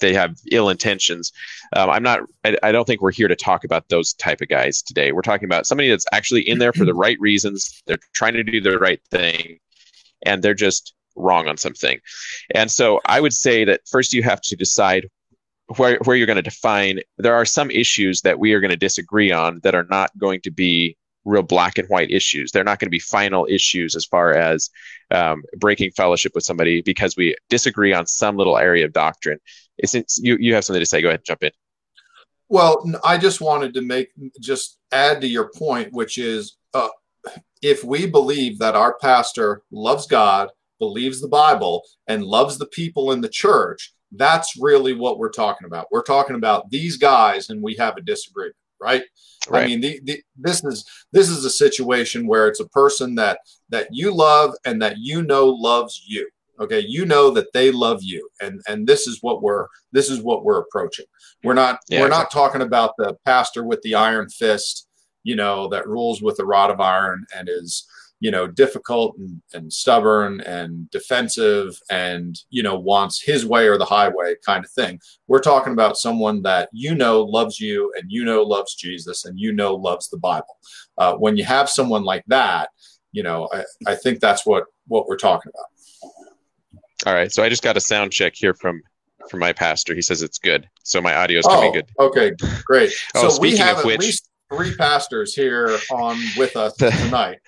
they 0.03 0.13
have 0.13 0.37
ill 0.51 0.69
intentions. 0.69 1.33
Um, 1.75 1.89
I'm 1.89 2.03
not. 2.03 2.21
I, 2.45 2.59
I, 2.63 2.73
don't 2.73 2.87
think 2.87 3.01
we're 3.01 3.13
here 3.13 3.29
to 3.29 3.37
talk 3.37 3.65
about 3.65 3.89
those 3.89 4.13
type 4.13 4.43
of 4.43 4.49
guys 4.49 4.83
today. 4.83 5.13
We're 5.13 5.23
talking 5.23 5.47
about 5.47 5.67
somebody 5.67 5.89
that's 5.89 6.05
actually 6.13 6.47
in 6.47 6.59
there 6.59 6.75
for 6.75 6.85
the 6.85 6.93
right 6.93 7.19
reasons. 7.21 7.83
They're 7.87 7.99
trying 8.13 8.35
to 8.35 8.43
do 8.43 8.61
the 8.61 8.79
right 8.79 9.01
thing, 9.11 9.59
and 10.27 10.43
they're 10.43 10.53
just 10.53 10.93
wrong 11.17 11.49
on 11.49 11.57
something. 11.57 11.99
And 12.55 12.71
so 12.71 13.01
I 13.07 13.21
would 13.21 13.33
say 13.33 13.65
that 13.65 13.83
first 13.89 14.13
you 14.13 14.23
have 14.23 14.43
to 14.43 14.57
decide 14.57 15.09
where 15.77 15.99
where 16.05 16.17
you're 16.17 16.27
going 16.27 16.37
to 16.37 16.43
define. 16.43 17.01
There 17.17 17.35
are 17.35 17.47
some 17.47 17.71
issues 17.71 18.21
that 18.23 18.39
we 18.39 18.53
are 18.53 18.61
going 18.61 18.71
to 18.71 18.77
disagree 18.77 19.33
on 19.33 19.61
that 19.63 19.75
are 19.75 19.87
not 19.89 20.17
going 20.19 20.41
to 20.43 20.51
be 20.51 20.97
real 21.25 21.43
black 21.43 21.79
and 21.79 21.89
white 21.89 22.11
issues. 22.11 22.51
They're 22.51 22.65
not 22.65 22.79
going 22.79 22.87
to 22.87 22.91
be 22.91 22.99
final 22.99 23.47
issues 23.49 23.95
as 23.95 24.05
far 24.05 24.35
as 24.35 24.71
um, 25.11 25.43
breaking 25.59 25.93
fellowship 25.93 26.33
with 26.35 26.45
somebody 26.45 26.83
because 26.83 27.17
we 27.17 27.37
disagree 27.49 27.93
on 27.93 28.07
some 28.07 28.37
little 28.37 28.59
area 28.59 28.85
of 28.85 28.93
doctrine. 28.93 29.39
Since 29.85 30.19
you, 30.23 30.37
you 30.39 30.55
have 30.55 30.65
something 30.65 30.81
to 30.81 30.87
say, 30.87 31.03
go 31.03 31.09
ahead, 31.09 31.21
and 31.21 31.27
jump 31.27 31.45
in. 31.45 31.51
Well, 32.49 32.85
I 33.05 33.19
just 33.19 33.41
wanted 33.41 33.75
to 33.75 33.83
make 33.83 34.09
just 34.41 34.79
add 34.91 35.21
to 35.23 35.27
your 35.27 35.51
point, 35.51 35.93
which 35.93 36.19
is 36.19 36.57
uh, 36.75 36.89
if 37.63 37.83
we 37.83 38.07
believe 38.07 38.59
that 38.59 38.77
our 38.77 38.99
pastor 38.99 39.63
loves 39.71 40.07
God, 40.07 40.51
believes 40.79 41.21
the 41.21 41.29
Bible, 41.29 41.83
and 42.09 42.25
loves 42.25 42.59
the 42.59 42.67
people 42.67 43.13
in 43.13 43.21
the 43.21 43.29
church, 43.29 43.95
that's 44.15 44.59
really 44.61 44.93
what 44.93 45.19
we're 45.19 45.31
talking 45.31 45.67
about. 45.67 45.87
We're 45.91 46.03
talking 46.03 46.37
about 46.37 46.71
these 46.71 46.99
guys, 46.99 47.49
and 47.49 47.63
we 47.63 47.75
have 47.77 47.97
a 47.97 48.03
disagreement 48.03 48.57
right? 48.83 49.03
right. 49.49 49.65
I 49.65 49.67
mean, 49.67 49.81
the, 49.81 50.01
the, 50.05 50.23
this 50.37 50.65
is 50.65 50.85
this 51.13 51.29
is 51.29 51.45
a 51.45 51.51
situation 51.51 52.27
where 52.27 52.49
it's 52.49 52.61
a 52.61 52.69
person 52.69 53.15
that 53.17 53.39
that 53.71 53.89
you 53.93 54.15
love 54.15 54.55
and 54.65 54.83
that 54.83 54.99
you 54.99 55.23
know 55.23 55.47
loves 55.47 56.03
you. 56.07 56.29
Okay, 56.61 56.81
you 56.81 57.07
know 57.07 57.31
that 57.31 57.53
they 57.55 57.71
love 57.71 58.01
you, 58.03 58.29
and 58.41 58.61
and 58.69 58.87
this 58.87 59.07
is 59.07 59.19
what 59.23 59.43
we're 59.43 59.67
this 59.93 60.11
is 60.11 60.21
what 60.21 60.45
we're 60.45 60.61
approaching. 60.61 61.07
We're 61.43 61.55
not 61.55 61.81
yeah, 61.89 62.01
we're 62.01 62.07
exactly. 62.09 62.25
not 62.25 62.31
talking 62.31 62.63
about 62.63 62.95
the 62.99 63.17
pastor 63.25 63.65
with 63.65 63.81
the 63.83 63.95
iron 63.95 64.29
fist, 64.29 64.87
you 65.25 65.35
know, 65.35 65.69
that 65.69 65.89
rules 65.89 66.23
with 66.23 66.39
a 66.39 66.45
rod 66.45 66.71
of 66.71 66.81
iron 66.81 67.25
and 67.35 67.49
is 67.49 67.87
you 68.23 68.31
know 68.31 68.47
difficult 68.47 69.17
and, 69.19 69.43
and 69.53 69.73
stubborn 69.73 70.41
and 70.43 70.89
defensive 70.91 71.77
and 71.91 72.39
you 72.51 72.63
know 72.63 72.79
wants 72.79 73.21
his 73.21 73.45
way 73.45 73.67
or 73.67 73.77
the 73.77 73.85
highway 73.85 74.37
kind 74.47 74.65
of 74.65 74.71
thing. 74.71 75.01
We're 75.27 75.41
talking 75.41 75.73
about 75.73 75.97
someone 75.97 76.41
that 76.43 76.69
you 76.73 76.95
know 76.95 77.23
loves 77.23 77.59
you 77.59 77.93
and 77.97 78.05
you 78.09 78.25
know 78.25 78.45
loves 78.45 78.77
jesus 78.77 79.25
and 79.25 79.41
you 79.41 79.53
know 79.53 79.75
loves 79.75 80.09
the 80.09 80.19
bible. 80.19 80.57
Uh, 80.97 81.15
when 81.15 81.37
you 81.37 81.45
have 81.45 81.69
someone 81.69 82.05
like 82.05 82.23
that 82.29 82.71
you 83.11 83.25
know 83.25 83.49
I, 83.53 83.65
I 83.89 83.95
think 83.97 84.21
that's 84.21 84.47
what 84.47 84.67
what 84.87 85.09
we're 85.09 85.17
talking 85.17 85.51
about. 85.53 86.13
All 87.05 87.15
right. 87.15 87.33
So 87.33 87.43
i 87.43 87.49
just 87.49 87.65
got 87.65 87.77
a 87.77 87.81
sound 87.81 88.13
check 88.13 88.35
here 88.37 88.55
from 88.55 88.81
from 89.31 89.41
my 89.41 89.53
pastor. 89.53 89.97
He 89.97 90.03
says 90.03 90.23
it's 90.23 90.39
good. 90.39 90.69
So 90.85 91.01
my 91.01 91.17
audio 91.17 91.41
is 91.41 91.47
coming 91.47 91.71
oh, 91.99 92.09
good. 92.09 92.37
okay. 92.39 92.63
Great. 92.65 92.93
Oh, 93.17 93.29
so 93.29 93.41
we 93.41 93.57
have 93.57 93.79
at 93.79 93.85
which, 93.85 93.99
least 93.99 94.31
three 94.53 94.77
pastors 94.77 95.35
here 95.35 95.77
on 95.91 96.19
with 96.37 96.57
us 96.57 96.75
tonight 96.77 97.39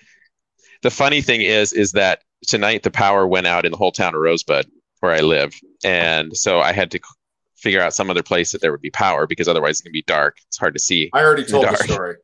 the 0.85 0.91
funny 0.91 1.23
thing 1.23 1.41
is, 1.41 1.73
is 1.73 1.93
that 1.93 2.21
tonight 2.47 2.83
the 2.83 2.91
power 2.91 3.27
went 3.27 3.47
out 3.47 3.65
in 3.65 3.73
the 3.73 3.79
whole 3.79 3.91
town 3.91 4.15
of 4.15 4.21
Rosebud 4.21 4.67
where 5.01 5.13
I 5.13 5.21
live, 5.21 5.59
and 5.83 6.37
so 6.37 6.61
I 6.61 6.73
had 6.73 6.91
to 6.91 7.01
figure 7.57 7.81
out 7.81 7.95
some 7.95 8.11
other 8.11 8.23
place 8.23 8.53
that 8.53 8.61
there 8.61 8.71
would 8.71 8.83
be 8.83 8.91
power 8.91 9.27
because 9.27 9.49
otherwise 9.49 9.77
it's 9.77 9.81
gonna 9.81 9.93
be 9.93 10.03
dark. 10.03 10.37
It's 10.47 10.59
hard 10.59 10.75
to 10.75 10.79
see. 10.81 11.09
I 11.15 11.23
already 11.23 11.45
told 11.45 11.65
the, 11.65 11.71
the 11.71 11.93
story. 11.93 12.17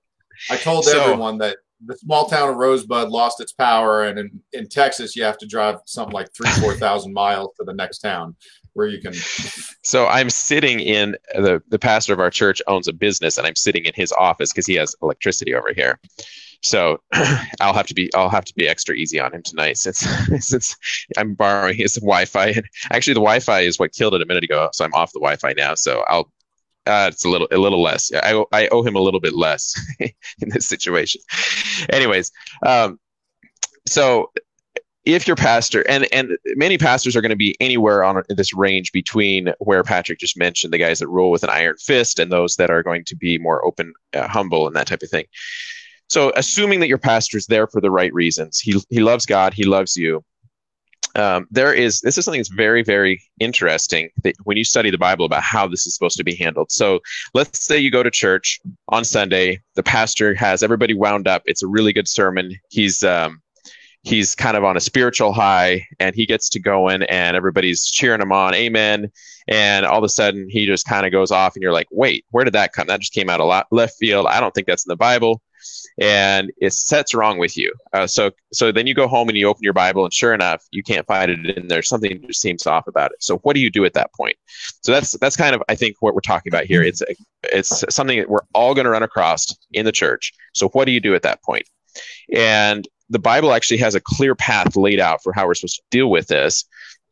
I 0.51 0.57
told 0.59 0.85
so, 0.85 1.01
everyone 1.01 1.39
that 1.39 1.57
the 1.87 1.97
small 1.97 2.27
town 2.27 2.51
of 2.51 2.57
Rosebud 2.57 3.09
lost 3.09 3.41
its 3.41 3.53
power, 3.53 4.05
and 4.05 4.19
in, 4.19 4.41
in 4.53 4.69
Texas 4.69 5.17
you 5.17 5.23
have 5.23 5.39
to 5.39 5.47
drive 5.47 5.77
something 5.87 6.13
like 6.13 6.29
three 6.35 6.51
four 6.61 6.75
thousand 6.75 7.15
miles 7.15 7.55
to 7.59 7.65
the 7.65 7.73
next 7.73 8.01
town 8.01 8.37
where 8.75 8.87
you 8.87 9.01
can. 9.01 9.15
So 9.83 10.07
I'm 10.07 10.29
sitting 10.29 10.79
in 10.79 11.17
the 11.33 11.63
the 11.69 11.79
pastor 11.79 12.13
of 12.13 12.21
our 12.21 12.29
church 12.29 12.61
owns 12.67 12.87
a 12.87 12.93
business, 12.93 13.39
and 13.39 13.47
I'm 13.47 13.57
sitting 13.57 13.87
in 13.87 13.93
his 13.95 14.13
office 14.13 14.53
because 14.53 14.67
he 14.67 14.75
has 14.75 14.95
electricity 15.01 15.55
over 15.55 15.73
here. 15.75 15.99
So 16.63 17.01
I'll 17.61 17.75
have 17.75 17.87
to 17.87 17.95
be 17.95 18.13
I'll 18.15 18.29
have 18.29 18.45
to 18.45 18.55
be 18.55 18.69
extra 18.69 18.95
easy 18.95 19.19
on 19.19 19.35
him 19.35 19.43
tonight 19.43 19.79
since 19.79 19.99
since 20.47 20.77
I'm 21.17 21.35
borrowing 21.35 21.77
his 21.77 21.95
Wi-Fi. 21.95 22.55
Actually, 22.91 23.15
the 23.15 23.21
Wi-Fi 23.21 23.61
is 23.61 23.79
what 23.79 23.93
killed 23.93 24.15
it 24.15 24.23
a 24.23 24.27
minute 24.27 24.45
ago, 24.45 24.69
so 24.73 24.85
I'm 24.85 24.95
off 24.95 25.13
the 25.13 25.21
Wi-Fi 25.21 25.55
now. 25.57 25.75
So 25.75 26.05
I'll 26.09 26.31
uh, 26.87 27.11
it's 27.13 27.25
a 27.25 27.29
little 27.29 27.49
a 27.51 27.59
little 27.59 27.83
less. 27.83 28.11
I 28.15 28.45
I 28.53 28.69
owe 28.69 28.83
him 28.83 28.97
a 28.97 29.01
little 29.01 29.21
bit 29.21 29.35
less 29.35 29.75
in 30.01 30.49
this 30.49 30.67
situation. 30.67 31.21
Anyways, 31.91 32.33
um, 32.65 32.99
so 33.87 34.31
if 35.05 35.27
your 35.27 35.37
pastor 35.37 35.89
and 35.89 36.07
and 36.13 36.37
many 36.57 36.77
pastors 36.79 37.17
are 37.17 37.21
going 37.21 37.31
to 37.31 37.37
be 37.37 37.57
anywhere 37.61 38.05
on 38.05 38.23
this 38.29 38.53
range 38.53 38.93
between 38.93 39.53
where 39.59 39.83
Patrick 39.83 40.19
just 40.19 40.37
mentioned 40.37 40.73
the 40.73 40.79
guys 40.79 40.99
that 40.99 41.09
rule 41.09 41.31
with 41.31 41.43
an 41.43 41.51
iron 41.51 41.77
fist 41.79 42.19
and 42.19 42.31
those 42.31 42.57
that 42.57 42.71
are 42.71 42.83
going 42.83 43.05
to 43.07 43.17
be 43.17 43.39
more 43.39 43.65
open, 43.65 43.93
uh, 44.15 44.29
humble, 44.29 44.67
and 44.67 44.77
that 44.77 44.87
type 44.87 45.03
of 45.03 45.11
thing. 45.11 45.25
So, 46.11 46.33
assuming 46.35 46.81
that 46.81 46.89
your 46.89 46.99
pastor 46.99 47.39
is 47.39 47.47
there 47.47 47.69
for 47.69 47.81
the 47.81 47.91
right 47.91 48.13
reasons, 48.13 48.59
he 48.59 48.81
he 48.91 49.01
loves 49.01 49.25
God, 49.25 49.55
he 49.55 49.65
loves 49.65 49.97
you. 49.97 50.25
Um, 51.15 51.47
there 51.51 51.73
is 51.73 52.01
this 52.01 52.19
is 52.19 52.25
something 52.25 52.41
that's 52.41 52.49
very 52.49 52.83
very 52.83 53.21
interesting 53.39 54.11
that 54.25 54.35
when 54.45 54.57
you 54.57 54.65
study 54.65 54.91
the 54.91 54.99
Bible 54.99 55.25
about 55.25 55.43
how 55.43 55.67
this 55.67 55.87
is 55.87 55.95
supposed 55.95 56.17
to 56.19 56.25
be 56.25 56.35
handled. 56.35 56.73
So, 56.73 56.99
let's 57.33 57.65
say 57.65 57.79
you 57.79 57.93
go 57.93 58.03
to 58.03 58.11
church 58.11 58.61
on 58.89 59.05
Sunday, 59.05 59.61
the 59.77 59.85
pastor 59.85 60.35
has 60.35 60.65
everybody 60.65 60.95
wound 60.95 61.29
up. 61.29 61.43
It's 61.47 61.63
a 61.63 61.69
really 61.69 61.93
good 61.93 62.09
sermon. 62.09 62.57
He's 62.71 63.05
um, 63.05 63.41
he's 64.03 64.35
kind 64.35 64.57
of 64.57 64.65
on 64.65 64.77
a 64.77 64.81
spiritual 64.81 65.33
high 65.33 65.87
and 65.99 66.15
he 66.15 66.25
gets 66.25 66.49
to 66.49 66.61
go 66.61 66.89
in 66.89 67.03
and 67.05 67.37
everybody's 67.37 67.85
cheering 67.85 68.21
him 68.21 68.33
on 68.33 68.55
amen. 68.55 69.11
And 69.49 69.85
all 69.85 69.99
of 69.99 70.05
a 70.05 70.09
sudden 70.09 70.49
he 70.49 70.67
just 70.67 70.87
kind 70.87 71.05
of 71.05 71.13
goes 71.13 71.31
off 71.31 71.55
and 71.55 71.63
you're 71.63 71.73
like 71.73 71.89
wait 71.91 72.25
where 72.31 72.45
did 72.45 72.55
that 72.55 72.73
come? 72.73 72.87
That 72.87 73.01
just 73.01 73.13
came 73.13 73.29
out 73.29 73.41
a 73.41 73.45
lot 73.45 73.67
left 73.71 73.97
field. 73.99 74.27
I 74.27 74.41
don't 74.41 74.55
think 74.55 74.67
that's 74.67 74.87
in 74.87 74.91
the 74.91 74.97
bible. 74.97 75.43
And 76.01 76.51
it 76.57 76.73
sets 76.73 77.15
wrong 77.15 77.37
with 77.37 77.59
you. 77.59 77.75
Uh, 77.93 78.07
so 78.07 78.31
so 78.55 78.73
then 78.73 78.87
you 78.87 78.95
go 78.95 79.07
home 79.07 79.29
and 79.29 79.37
you 79.37 79.47
open 79.47 79.63
your 79.63 79.75
bible 79.75 80.05
and 80.05 80.15
sure 80.15 80.33
enough 80.33 80.65
you 80.71 80.83
can't 80.83 81.07
find 81.07 81.31
it 81.31 81.59
in 81.59 81.69
there. 81.69 81.83
Something 81.83 82.25
just 82.27 82.41
seems 82.41 82.67
off 82.67 82.87
about 82.87 83.11
it. 83.11 83.23
So 83.23 83.37
what 83.39 83.55
do 83.55 83.61
you 83.61 83.71
do 83.71 83.85
at 83.85 83.93
that 83.95 84.15
point? 84.15 84.37
So 84.83 84.93
that's 84.93 85.13
that's 85.19 85.37
kind 85.37 85.55
of 85.55 85.63
i 85.69 85.75
think 85.75 85.97
what 86.01 86.15
we're 86.15 86.21
talking 86.21 86.51
about 86.51 86.65
here. 86.65 86.83
It's 86.83 87.03
it's 87.43 87.85
something 87.95 88.19
that 88.19 88.31
we're 88.31 88.47
all 88.55 88.75
going 88.75 88.87
to 88.87 88.91
run 88.91 89.03
across 89.03 89.55
in 89.73 89.85
the 89.85 89.93
church. 89.93 90.33
So 90.55 90.69
what 90.69 90.87
do 90.87 90.93
you 90.93 91.01
do 91.01 91.15
at 91.15 91.23
that 91.23 91.43
point? 91.43 91.69
And 92.35 92.89
the 93.11 93.19
Bible 93.19 93.53
actually 93.53 93.79
has 93.79 93.95
a 93.95 94.01
clear 94.01 94.35
path 94.35 94.77
laid 94.77 95.01
out 95.01 95.23
for 95.23 95.33
how 95.33 95.47
we're 95.47 95.55
supposed 95.55 95.77
to 95.77 95.83
deal 95.91 96.11
with 96.11 96.29
this. 96.29 96.65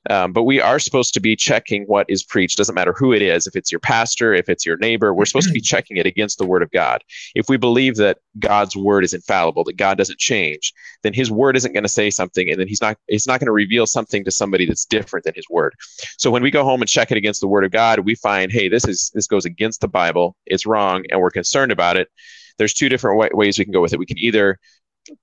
Um, 0.09 0.33
but 0.33 0.45
we 0.45 0.61
are 0.61 0.79
supposed 0.79 1.13
to 1.15 1.21
be 1.21 1.37
checking 1.37 1.83
what 1.85 2.07
is 2.09 2.23
preached. 2.23 2.57
Doesn't 2.57 2.75
matter 2.75 2.95
who 2.97 3.13
it 3.13 3.21
is. 3.21 3.47
If 3.47 3.57
it's 3.57 3.71
your 3.71 3.81
pastor, 3.81 4.33
if 4.33 4.49
it's 4.49 4.65
your 4.65 4.79
neighbor, 4.79 5.13
we're 5.13 5.27
supposed 5.27 5.49
to 5.49 5.53
be 5.53 5.61
checking 5.61 5.99
it 5.99 6.07
against 6.07 6.39
the 6.39 6.47
word 6.47 6.63
of 6.63 6.71
God. 6.71 7.03
If 7.35 7.49
we 7.49 7.59
believe 7.59 7.97
that 7.97 8.19
God's 8.39 8.75
word 8.75 9.05
is 9.05 9.13
infallible, 9.13 9.65
that 9.65 9.77
God 9.77 9.99
doesn't 9.99 10.19
change, 10.19 10.73
then 11.03 11.13
His 11.13 11.31
word 11.31 11.57
isn't 11.57 11.73
going 11.73 11.83
to 11.83 11.91
say 11.91 12.11
something, 12.11 12.49
and 12.49 12.59
then 12.59 12.69
He's 12.69 12.81
not 12.81 12.97
He's 13.09 13.27
not 13.27 13.41
going 13.41 13.47
to 13.47 13.53
reveal 13.53 13.87
something 13.87 14.25
to 14.25 14.31
somebody 14.31 14.65
that's 14.65 14.87
different 14.87 15.25
than 15.25 15.35
His 15.35 15.49
word. 15.51 15.75
So 16.17 16.31
when 16.31 16.43
we 16.43 16.51
go 16.51 16.65
home 16.65 16.81
and 16.81 16.89
check 16.89 17.11
it 17.11 17.19
against 17.19 17.41
the 17.41 17.49
word 17.49 17.65
of 17.65 17.73
God, 17.73 17.99
we 17.99 18.15
find, 18.15 18.51
hey, 18.51 18.69
this 18.69 18.87
is 18.87 19.11
this 19.15 19.27
goes 19.27 19.45
against 19.45 19.83
the 19.83 19.89
Bible. 19.89 20.37
It's 20.47 20.65
wrong, 20.65 21.05
and 21.11 21.21
we're 21.21 21.31
concerned 21.31 21.73
about 21.73 21.99
it. 21.99 22.09
There's 22.57 22.75
two 22.75 22.89
different 22.89 23.35
ways 23.35 23.59
we 23.59 23.65
can 23.65 23.73
go 23.73 23.83
with 23.83 23.93
it. 23.93 23.99
We 23.99 24.07
can 24.07 24.19
either 24.19 24.59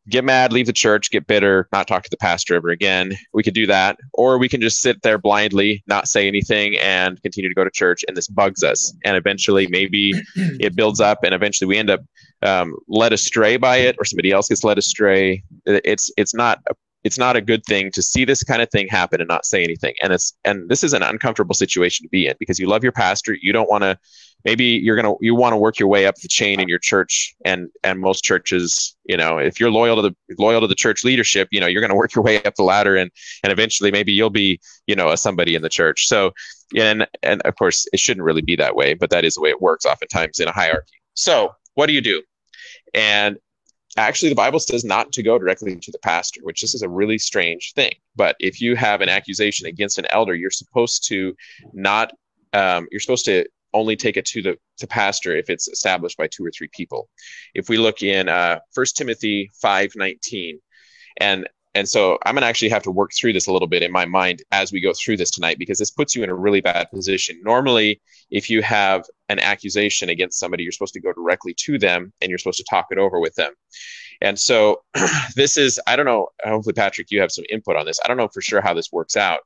get 0.10 0.24
mad, 0.24 0.54
leave 0.54 0.66
the 0.66 0.74
church, 0.74 1.12
get 1.12 1.28
bitter, 1.28 1.68
not 1.72 1.88
talk 1.88 2.04
to 2.04 2.10
the 2.10 2.18
pastor 2.18 2.56
ever 2.56 2.70
again. 2.70 3.14
We 3.34 3.44
could 3.44 3.54
do 3.54 3.68
that. 3.68 3.98
Or 4.14 4.38
we 4.38 4.50
can 4.50 4.62
just 4.62 4.80
sit 4.80 5.02
there 5.02 5.18
blindly, 5.18 5.84
not 5.88 6.08
say 6.08 6.28
anything, 6.28 6.78
and 6.78 7.22
continue 7.22 7.50
to 7.50 7.56
go 7.56 7.64
to 7.64 7.72
church. 7.72 8.04
And 8.08 8.16
this 8.16 8.28
bugs 8.28 8.64
us. 8.64 8.94
And 9.04 9.18
eventually, 9.18 9.68
maybe 9.68 10.14
it 10.36 10.76
builds 10.76 11.00
up, 11.00 11.24
and 11.24 11.34
eventually 11.34 11.68
we 11.68 11.78
end 11.78 11.90
up 11.90 12.02
um, 12.42 12.76
led 12.88 13.14
astray 13.14 13.58
by 13.58 13.78
it, 13.78 13.96
or 14.00 14.06
somebody 14.06 14.32
else 14.32 14.50
gets 14.50 14.64
led 14.64 14.78
astray. 14.78 15.44
It's 15.66 16.12
it's 16.18 16.34
not 16.34 16.60
a 16.70 16.76
it's 17.06 17.20
not 17.20 17.36
a 17.36 17.42
good 17.42 17.64
thing 17.66 17.92
to 17.92 18.02
see 18.02 18.26
this 18.26 18.44
kind 18.44 18.64
of 18.64 18.70
thing 18.72 18.88
happen 18.88 19.22
and 19.22 19.28
not 19.28 19.46
say 19.46 19.64
anything. 19.64 19.94
And 20.02 20.12
it's 20.12 20.36
and 20.44 20.68
this 20.68 20.84
is 20.84 20.92
an 20.92 21.04
uncomfortable 21.04 21.54
situation 21.54 22.04
to 22.04 22.10
be 22.10 22.28
in 22.28 22.36
because 22.40 22.60
you 22.60 22.68
love 22.68 22.84
your 22.84 22.92
pastor. 22.92 23.38
You 23.40 23.54
don't 23.54 23.70
want 23.70 23.84
to 23.84 23.98
maybe 24.44 24.66
you're 24.66 24.96
gonna 24.96 25.14
you 25.22 25.36
want 25.36 25.54
to 25.54 25.58
work 25.58 25.78
your 25.78 25.88
way 25.88 26.08
up 26.08 26.16
the 26.16 26.28
chain 26.28 26.60
in 26.60 26.68
your 26.68 26.80
church 26.80 27.36
and 27.46 27.70
and 27.84 28.00
most 28.00 28.24
churches 28.24 28.96
you 29.06 29.18
know 29.18 29.38
if 29.38 29.60
you're 29.60 29.72
loyal 29.72 29.96
to 29.96 30.02
the 30.04 30.16
loyal 30.40 30.62
to 30.62 30.68
the 30.68 30.76
church 30.76 31.04
leadership 31.04 31.48
you 31.52 31.60
know 31.60 31.68
you're 31.68 31.82
gonna 31.82 31.96
work 31.96 32.14
your 32.16 32.24
way 32.24 32.42
up 32.44 32.56
the 32.56 32.64
ladder 32.64 32.96
and 32.96 33.12
and 33.44 33.52
eventually 33.52 33.92
maybe 33.92 34.14
you'll 34.14 34.30
be 34.30 34.60
you 34.88 34.96
know 34.96 35.10
a 35.10 35.18
somebody 35.18 35.56
in 35.56 35.62
the 35.62 35.70
church 35.70 36.08
so 36.08 36.32
and 36.76 37.08
and 37.24 37.42
of 37.42 37.56
course 37.56 37.88
it 37.92 38.00
shouldn't 38.00 38.24
really 38.24 38.42
be 38.42 38.56
that 38.56 38.76
way 38.76 38.94
but 38.94 39.10
that 39.10 39.26
is 39.26 39.36
the 39.36 39.42
way 39.42 39.50
it 39.50 39.62
works 39.62 39.86
oftentimes 39.86 40.40
in 40.40 40.48
a 40.48 40.52
hierarchy 40.52 41.02
so 41.16 41.52
what 41.74 41.88
do 41.88 41.94
you 41.94 42.02
do 42.02 42.22
and 42.94 43.38
actually 43.98 44.30
the 44.30 44.36
bible 44.36 44.60
says 44.60 44.84
not 44.84 45.12
to 45.12 45.24
go 45.24 45.38
directly 45.38 45.76
to 45.76 45.92
the 45.92 46.00
pastor 46.00 46.42
which 46.44 46.62
this 46.62 46.74
is 46.76 46.82
a 46.82 46.90
really 46.90 47.18
strange 47.18 47.74
thing 47.74 47.94
but 48.16 48.36
if 48.40 48.62
you 48.62 48.76
have 48.76 49.02
an 49.02 49.10
accusation 49.10 49.68
against 49.68 49.98
an 49.98 50.06
elder 50.10 50.36
you're 50.36 50.52
supposed 50.52 51.08
to 51.08 51.36
not 51.74 52.12
um, 52.54 52.88
you're 52.90 53.02
supposed 53.02 53.26
to 53.26 53.46
only 53.76 53.96
take 53.96 54.18
it 54.18 54.26
to 54.26 54.42
the 54.42 54.58
to 54.78 54.88
pastor 54.88 55.36
if 55.36 55.50
it's 55.50 55.68
established 55.68 56.18
by 56.18 56.28
two 56.28 56.46
or 56.46 56.52
three 56.52 56.70
people. 56.72 57.10
If 57.54 57.70
we 57.70 57.78
look 57.78 58.02
in 58.02 58.28
uh, 58.30 58.60
First 58.74 58.98
Timothy 58.98 59.52
five 59.62 59.92
nineteen, 59.96 60.60
and 61.18 61.48
and 61.76 61.88
so 61.88 62.18
I'm 62.26 62.34
gonna 62.34 62.46
actually 62.46 62.70
have 62.70 62.84
to 62.84 62.92
work 62.92 63.12
through 63.14 63.34
this 63.34 63.48
a 63.48 63.52
little 63.52 63.68
bit 63.68 63.84
in 63.84 63.92
my 63.92 64.06
mind 64.06 64.42
as 64.52 64.72
we 64.72 64.80
go 64.80 64.94
through 64.94 65.18
this 65.18 65.30
tonight 65.30 65.60
because 65.60 65.78
this 65.78 65.92
puts 65.92 66.16
you 66.16 66.24
in 66.24 66.30
a 66.30 66.36
really 66.36 66.62
bad 66.62 66.90
position. 66.90 67.40
Normally, 67.44 68.02
if 68.32 68.50
you 68.50 68.62
have 68.62 69.06
an 69.30 69.40
accusation 69.40 70.10
against 70.10 70.40
somebody, 70.40 70.64
you're 70.64 70.72
supposed 70.72 70.94
to 70.94 71.02
go 71.02 71.12
directly 71.14 71.54
to 71.60 71.78
them 71.78 72.14
and 72.22 72.30
you're 72.30 72.38
supposed 72.38 72.60
to 72.60 72.66
talk 72.70 72.88
it 72.92 72.98
over 72.98 73.20
with 73.20 73.36
them. 73.36 73.52
And 74.22 74.40
so 74.40 74.84
this 75.36 75.58
is, 75.58 75.80
I 75.86 75.96
don't 75.96 76.06
know, 76.06 76.30
hopefully, 76.44 76.74
Patrick, 76.74 77.12
you 77.12 77.20
have 77.20 77.32
some 77.32 77.46
input 77.50 77.76
on 77.76 77.86
this. 77.86 78.00
I 78.04 78.08
don't 78.08 78.18
know 78.18 78.30
for 78.30 78.42
sure 78.42 78.62
how 78.62 78.74
this 78.74 78.92
works 78.92 79.18
out. 79.18 79.42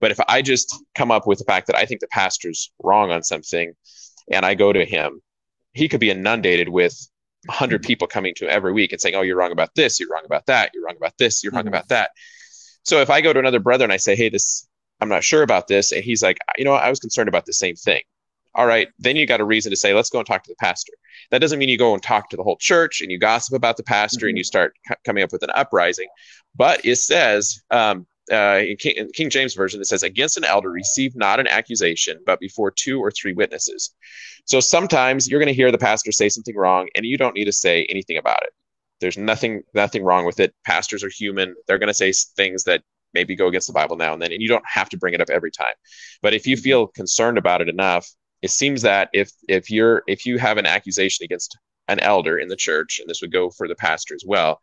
But 0.00 0.12
if 0.12 0.20
I 0.28 0.42
just 0.42 0.84
come 0.94 1.10
up 1.10 1.26
with 1.26 1.38
the 1.38 1.44
fact 1.44 1.66
that 1.66 1.76
I 1.76 1.84
think 1.84 2.00
the 2.00 2.08
pastor's 2.08 2.72
wrong 2.82 3.10
on 3.10 3.22
something 3.22 3.72
and 4.30 4.46
I 4.46 4.54
go 4.54 4.72
to 4.72 4.84
him, 4.84 5.20
he 5.72 5.88
could 5.88 6.00
be 6.00 6.10
inundated 6.10 6.68
with 6.68 6.96
100 7.46 7.82
people 7.82 8.06
coming 8.06 8.34
to 8.34 8.44
him 8.44 8.50
every 8.50 8.72
week 8.72 8.92
and 8.92 9.00
saying, 9.00 9.14
Oh, 9.14 9.22
you're 9.22 9.36
wrong 9.36 9.52
about 9.52 9.74
this, 9.74 9.98
you're 9.98 10.10
wrong 10.10 10.24
about 10.24 10.46
that, 10.46 10.70
you're 10.74 10.84
wrong 10.84 10.96
about 10.96 11.16
this, 11.18 11.42
you're 11.42 11.52
wrong 11.52 11.62
mm-hmm. 11.62 11.68
about 11.68 11.88
that. 11.88 12.10
So 12.84 13.00
if 13.00 13.10
I 13.10 13.20
go 13.20 13.32
to 13.32 13.38
another 13.38 13.60
brother 13.60 13.84
and 13.84 13.92
I 13.92 13.96
say, 13.96 14.16
Hey, 14.16 14.28
this, 14.28 14.68
I'm 15.00 15.08
not 15.08 15.24
sure 15.24 15.42
about 15.42 15.68
this, 15.68 15.92
and 15.92 16.04
he's 16.04 16.22
like, 16.22 16.38
You 16.56 16.64
know, 16.64 16.74
I 16.74 16.88
was 16.88 17.00
concerned 17.00 17.28
about 17.28 17.46
the 17.46 17.52
same 17.52 17.76
thing 17.76 18.02
all 18.54 18.66
right, 18.66 18.88
then 18.98 19.16
you 19.16 19.26
got 19.26 19.40
a 19.40 19.44
reason 19.44 19.70
to 19.70 19.76
say, 19.76 19.94
let's 19.94 20.10
go 20.10 20.18
and 20.18 20.26
talk 20.26 20.42
to 20.44 20.50
the 20.50 20.56
pastor. 20.56 20.92
That 21.30 21.40
doesn't 21.40 21.58
mean 21.58 21.68
you 21.68 21.78
go 21.78 21.94
and 21.94 22.02
talk 22.02 22.28
to 22.30 22.36
the 22.36 22.42
whole 22.42 22.56
church 22.56 23.00
and 23.00 23.10
you 23.10 23.18
gossip 23.18 23.54
about 23.54 23.76
the 23.76 23.82
pastor 23.82 24.20
mm-hmm. 24.20 24.28
and 24.28 24.38
you 24.38 24.44
start 24.44 24.74
c- 24.86 24.94
coming 25.06 25.22
up 25.22 25.32
with 25.32 25.42
an 25.42 25.50
uprising. 25.54 26.08
But 26.54 26.84
it 26.84 26.96
says, 26.96 27.62
um, 27.70 28.06
uh, 28.30 28.60
in, 28.62 28.76
King, 28.76 28.94
in 28.96 29.10
King 29.12 29.30
James 29.30 29.54
Version, 29.54 29.80
it 29.80 29.86
says, 29.86 30.02
against 30.02 30.36
an 30.36 30.44
elder, 30.44 30.70
receive 30.70 31.16
not 31.16 31.40
an 31.40 31.48
accusation, 31.48 32.18
but 32.24 32.40
before 32.40 32.70
two 32.70 33.00
or 33.00 33.10
three 33.10 33.32
witnesses. 33.32 33.94
So 34.44 34.60
sometimes 34.60 35.28
you're 35.28 35.40
going 35.40 35.48
to 35.48 35.54
hear 35.54 35.72
the 35.72 35.78
pastor 35.78 36.12
say 36.12 36.28
something 36.28 36.56
wrong 36.56 36.88
and 36.94 37.04
you 37.04 37.16
don't 37.16 37.34
need 37.34 37.46
to 37.46 37.52
say 37.52 37.86
anything 37.88 38.18
about 38.18 38.42
it. 38.42 38.50
There's 39.00 39.18
nothing, 39.18 39.62
nothing 39.74 40.04
wrong 40.04 40.24
with 40.24 40.38
it. 40.38 40.54
Pastors 40.64 41.02
are 41.02 41.08
human. 41.08 41.54
They're 41.66 41.78
going 41.78 41.88
to 41.88 41.94
say 41.94 42.12
things 42.36 42.64
that 42.64 42.82
maybe 43.14 43.34
go 43.34 43.48
against 43.48 43.66
the 43.66 43.72
Bible 43.72 43.96
now 43.96 44.12
and 44.12 44.22
then, 44.22 44.32
and 44.32 44.40
you 44.40 44.48
don't 44.48 44.64
have 44.66 44.88
to 44.90 44.96
bring 44.96 45.14
it 45.14 45.20
up 45.20 45.30
every 45.30 45.50
time. 45.50 45.74
But 46.22 46.34
if 46.34 46.46
you 46.46 46.56
mm-hmm. 46.56 46.62
feel 46.62 46.86
concerned 46.88 47.38
about 47.38 47.60
it 47.60 47.68
enough, 47.68 48.08
it 48.42 48.50
seems 48.50 48.82
that 48.82 49.08
if 49.12 49.30
if 49.48 49.70
you're 49.70 50.02
if 50.06 50.26
you 50.26 50.38
have 50.38 50.58
an 50.58 50.66
accusation 50.66 51.24
against 51.24 51.56
an 51.88 52.00
elder 52.00 52.38
in 52.38 52.48
the 52.48 52.56
church 52.56 52.98
and 53.00 53.08
this 53.08 53.20
would 53.20 53.32
go 53.32 53.50
for 53.50 53.68
the 53.68 53.74
pastor 53.74 54.14
as 54.14 54.24
well 54.26 54.60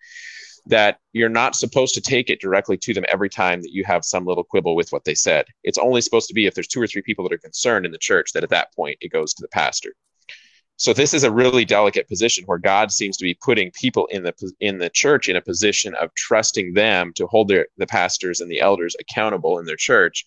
that 0.66 1.00
you're 1.14 1.30
not 1.30 1.56
supposed 1.56 1.94
to 1.96 2.02
take 2.02 2.30
it 2.30 2.42
directly 2.42 2.78
to 2.78 2.94
them 2.94 3.06
every 3.10 3.30
time 3.30 3.62
that 3.62 3.74
you 3.74 3.84
have 3.84 4.06
some 4.06 4.26
little 4.26 4.44
quibble 4.44 4.76
with 4.76 4.92
what 4.92 5.04
they 5.04 5.16
said. 5.16 5.46
It's 5.64 5.78
only 5.78 6.02
supposed 6.02 6.28
to 6.28 6.34
be 6.34 6.46
if 6.46 6.54
there's 6.54 6.68
two 6.68 6.82
or 6.82 6.88
three 6.88 7.02
people 7.02 7.24
that 7.24 7.34
are 7.34 7.40
concerned 7.40 7.86
in 7.86 7.92
the 7.92 7.98
church 7.98 8.34
that 8.34 8.44
at 8.44 8.50
that 8.50 8.74
point 8.74 8.98
it 9.02 9.12
goes 9.12 9.34
to 9.34 9.42
the 9.42 9.50
pastor. 9.50 9.94
So 10.78 10.94
this 10.94 11.14
is 11.14 11.26
a 11.26 11.32
really 11.32 11.66
delicate 11.66 12.08
position 12.08 12.46
where 12.46 12.58
god 12.58 12.92
seems 12.92 13.18
to 13.18 13.26
be 13.26 13.38
putting 13.44 13.70
people 13.72 14.06
in 14.08 14.24
the 14.24 14.34
in 14.62 14.78
the 14.78 14.90
church 14.90 15.28
in 15.28 15.36
a 15.36 15.42
position 15.42 15.94
of 15.96 16.14
trusting 16.16 16.74
them 16.74 17.12
to 17.16 17.28
hold 17.28 17.50
their 17.50 17.68
the 17.78 17.88
pastors 17.88 18.40
and 18.40 18.50
the 18.50 18.62
elders 18.62 18.96
accountable 19.00 19.60
in 19.60 19.66
their 19.66 19.76
church 19.76 20.26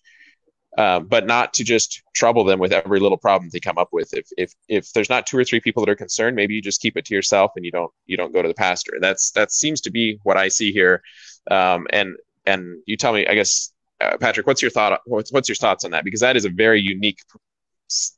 uh, 0.77 0.99
but 0.99 1.27
not 1.27 1.53
to 1.53 1.63
just 1.63 2.01
trouble 2.15 2.43
them 2.43 2.59
with 2.59 2.73
every 2.73 2.99
little 2.99 3.17
problem 3.17 3.49
they 3.51 3.59
come 3.59 3.77
up 3.77 3.89
with. 3.91 4.11
If 4.13 4.27
if 4.37 4.53
if 4.67 4.91
there's 4.93 5.09
not 5.09 5.27
two 5.27 5.37
or 5.37 5.43
three 5.43 5.59
people 5.59 5.85
that 5.85 5.91
are 5.91 5.95
concerned, 5.95 6.35
maybe 6.35 6.55
you 6.55 6.61
just 6.61 6.81
keep 6.81 6.97
it 6.97 7.05
to 7.05 7.13
yourself 7.13 7.51
and 7.55 7.63
you 7.63 7.71
don't 7.71 7.91
you 8.07 8.17
don't 8.17 8.33
go 8.33 8.41
to 8.41 8.47
the 8.47 8.55
pastor. 8.55 8.93
That's 8.99 9.31
that 9.31 9.51
seems 9.51 9.81
to 9.81 9.91
be 9.91 10.19
what 10.23 10.37
I 10.37 10.47
see 10.47 10.71
here. 10.71 11.03
Um, 11.51 11.85
and 11.91 12.15
and 12.45 12.81
you 12.87 12.97
tell 12.97 13.13
me, 13.13 13.27
I 13.27 13.35
guess, 13.35 13.71
uh, 14.01 14.17
Patrick, 14.19 14.47
what's 14.47 14.61
your 14.61 14.71
thought? 14.71 14.99
What's, 15.05 15.31
what's 15.31 15.47
your 15.47 15.55
thoughts 15.55 15.85
on 15.85 15.91
that? 15.91 16.03
Because 16.03 16.19
that 16.21 16.35
is 16.35 16.45
a 16.45 16.49
very 16.49 16.81
unique 16.81 17.19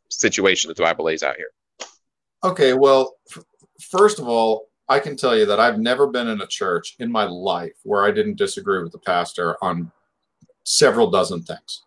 situation 0.09 0.69
that 0.69 0.77
the 0.77 0.83
Bible 0.83 1.05
lays 1.05 1.23
out 1.23 1.35
here. 1.35 1.51
Okay, 2.43 2.73
well, 2.73 3.15
f- 3.35 3.43
first 3.81 4.19
of 4.19 4.27
all, 4.27 4.69
I 4.87 4.99
can 4.99 5.17
tell 5.17 5.37
you 5.37 5.45
that 5.47 5.59
I've 5.59 5.79
never 5.79 6.07
been 6.07 6.27
in 6.27 6.41
a 6.41 6.47
church 6.47 6.95
in 6.99 7.11
my 7.11 7.25
life 7.25 7.73
where 7.83 8.05
I 8.05 8.11
didn't 8.11 8.37
disagree 8.37 8.81
with 8.81 8.93
the 8.93 8.99
pastor 8.99 9.57
on 9.61 9.91
several 10.63 11.11
dozen 11.11 11.43
things 11.43 11.83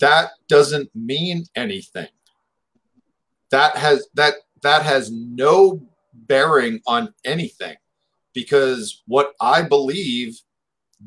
that 0.00 0.30
doesn't 0.48 0.90
mean 0.94 1.44
anything. 1.54 2.08
That 3.50 3.76
has 3.76 4.06
that 4.14 4.34
that 4.62 4.82
has 4.82 5.10
no 5.10 5.80
bearing 6.12 6.80
on 6.86 7.14
anything 7.24 7.76
because 8.34 9.02
what 9.06 9.32
I 9.40 9.62
believe 9.62 10.38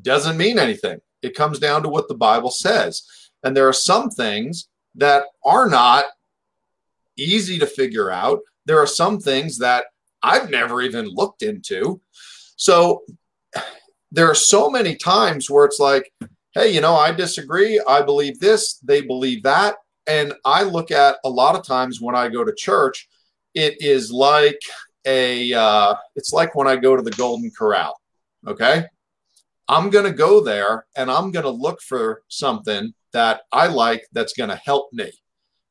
doesn't 0.01 0.37
mean 0.37 0.57
anything. 0.57 0.99
It 1.21 1.35
comes 1.35 1.59
down 1.59 1.83
to 1.83 1.89
what 1.89 2.07
the 2.07 2.15
Bible 2.15 2.51
says. 2.51 3.03
And 3.43 3.55
there 3.55 3.67
are 3.67 3.73
some 3.73 4.09
things 4.09 4.67
that 4.95 5.25
are 5.45 5.69
not 5.69 6.05
easy 7.17 7.59
to 7.59 7.67
figure 7.67 8.11
out. 8.11 8.39
There 8.65 8.79
are 8.79 8.87
some 8.87 9.19
things 9.19 9.57
that 9.59 9.85
I've 10.21 10.49
never 10.49 10.81
even 10.81 11.07
looked 11.07 11.43
into. 11.43 12.01
So 12.55 13.03
there 14.11 14.29
are 14.29 14.35
so 14.35 14.69
many 14.69 14.95
times 14.95 15.49
where 15.49 15.65
it's 15.65 15.79
like, 15.79 16.11
hey, 16.53 16.71
you 16.71 16.81
know, 16.81 16.95
I 16.95 17.11
disagree. 17.11 17.81
I 17.87 18.01
believe 18.01 18.39
this, 18.39 18.75
they 18.83 19.01
believe 19.01 19.43
that. 19.43 19.75
And 20.07 20.33
I 20.45 20.63
look 20.63 20.91
at 20.91 21.17
a 21.23 21.29
lot 21.29 21.55
of 21.55 21.65
times 21.65 22.01
when 22.01 22.15
I 22.15 22.29
go 22.29 22.43
to 22.43 22.53
church, 22.53 23.07
it 23.53 23.77
is 23.79 24.11
like 24.11 24.59
a, 25.05 25.53
uh, 25.53 25.95
it's 26.15 26.33
like 26.33 26.55
when 26.55 26.67
I 26.67 26.75
go 26.75 26.95
to 26.95 27.01
the 27.01 27.11
Golden 27.11 27.51
Corral. 27.57 27.99
Okay. 28.45 28.85
I'm 29.67 29.89
going 29.89 30.05
to 30.05 30.11
go 30.11 30.41
there 30.41 30.85
and 30.95 31.09
I'm 31.09 31.31
going 31.31 31.45
to 31.45 31.49
look 31.49 31.81
for 31.81 32.21
something 32.27 32.93
that 33.13 33.41
I 33.51 33.67
like 33.67 34.05
that's 34.11 34.33
going 34.33 34.49
to 34.49 34.55
help 34.57 34.91
me. 34.91 35.11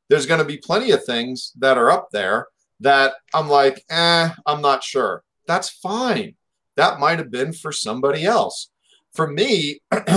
There's 0.08 0.26
going 0.26 0.40
to 0.40 0.46
be 0.46 0.56
plenty 0.56 0.90
of 0.92 1.04
things 1.04 1.52
that 1.58 1.78
are 1.78 1.90
up 1.90 2.08
there 2.10 2.46
that 2.80 3.14
I'm 3.34 3.48
like, 3.48 3.84
eh, 3.90 4.30
I'm 4.46 4.60
not 4.62 4.82
sure. 4.82 5.22
That's 5.46 5.70
fine. 5.70 6.34
That 6.76 7.00
might 7.00 7.18
have 7.18 7.30
been 7.30 7.52
for 7.52 7.72
somebody 7.72 8.24
else. 8.24 8.70
For 9.14 9.26
me, 9.26 9.80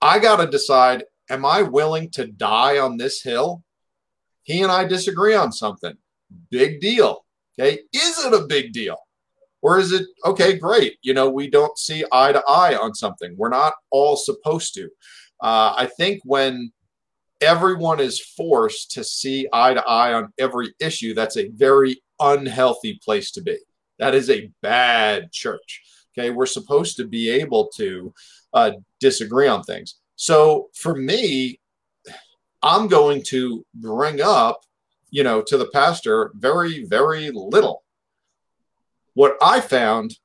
I 0.00 0.18
got 0.18 0.36
to 0.36 0.46
decide 0.46 1.04
am 1.28 1.44
I 1.44 1.62
willing 1.62 2.10
to 2.10 2.26
die 2.26 2.78
on 2.78 2.96
this 2.96 3.22
hill? 3.22 3.62
He 4.42 4.62
and 4.62 4.70
I 4.70 4.84
disagree 4.84 5.34
on 5.34 5.50
something. 5.52 5.94
Big 6.50 6.80
deal. 6.80 7.24
Okay. 7.58 7.80
Is 7.92 8.24
it 8.24 8.32
a 8.32 8.46
big 8.46 8.72
deal? 8.72 8.96
Or 9.62 9.78
is 9.78 9.92
it, 9.92 10.06
okay, 10.24 10.56
great. 10.58 10.98
You 11.02 11.14
know, 11.14 11.28
we 11.28 11.50
don't 11.50 11.76
see 11.78 12.04
eye 12.12 12.32
to 12.32 12.42
eye 12.46 12.76
on 12.76 12.94
something. 12.94 13.34
We're 13.36 13.48
not 13.48 13.72
all 13.90 14.16
supposed 14.16 14.74
to. 14.74 14.84
Uh, 15.42 15.74
I 15.76 15.90
think 15.96 16.20
when 16.24 16.72
everyone 17.40 17.98
is 17.98 18.20
forced 18.20 18.92
to 18.92 19.04
see 19.04 19.48
eye 19.52 19.74
to 19.74 19.84
eye 19.84 20.12
on 20.12 20.32
every 20.38 20.72
issue, 20.78 21.14
that's 21.14 21.36
a 21.36 21.48
very 21.48 22.00
unhealthy 22.20 23.00
place 23.04 23.32
to 23.32 23.42
be. 23.42 23.58
That 23.98 24.14
is 24.14 24.30
a 24.30 24.50
bad 24.62 25.32
church. 25.32 25.82
Okay. 26.18 26.30
We're 26.30 26.46
supposed 26.46 26.96
to 26.96 27.06
be 27.06 27.28
able 27.30 27.68
to 27.76 28.12
uh, 28.52 28.72
disagree 29.00 29.48
on 29.48 29.62
things. 29.62 29.96
So 30.16 30.70
for 30.74 30.94
me, 30.94 31.60
I'm 32.62 32.88
going 32.88 33.22
to 33.24 33.64
bring 33.74 34.20
up, 34.20 34.60
you 35.10 35.22
know, 35.22 35.42
to 35.42 35.58
the 35.58 35.68
pastor 35.68 36.32
very, 36.34 36.84
very 36.84 37.30
little. 37.30 37.84
What 39.14 39.36
I 39.42 39.60
found 39.60 40.16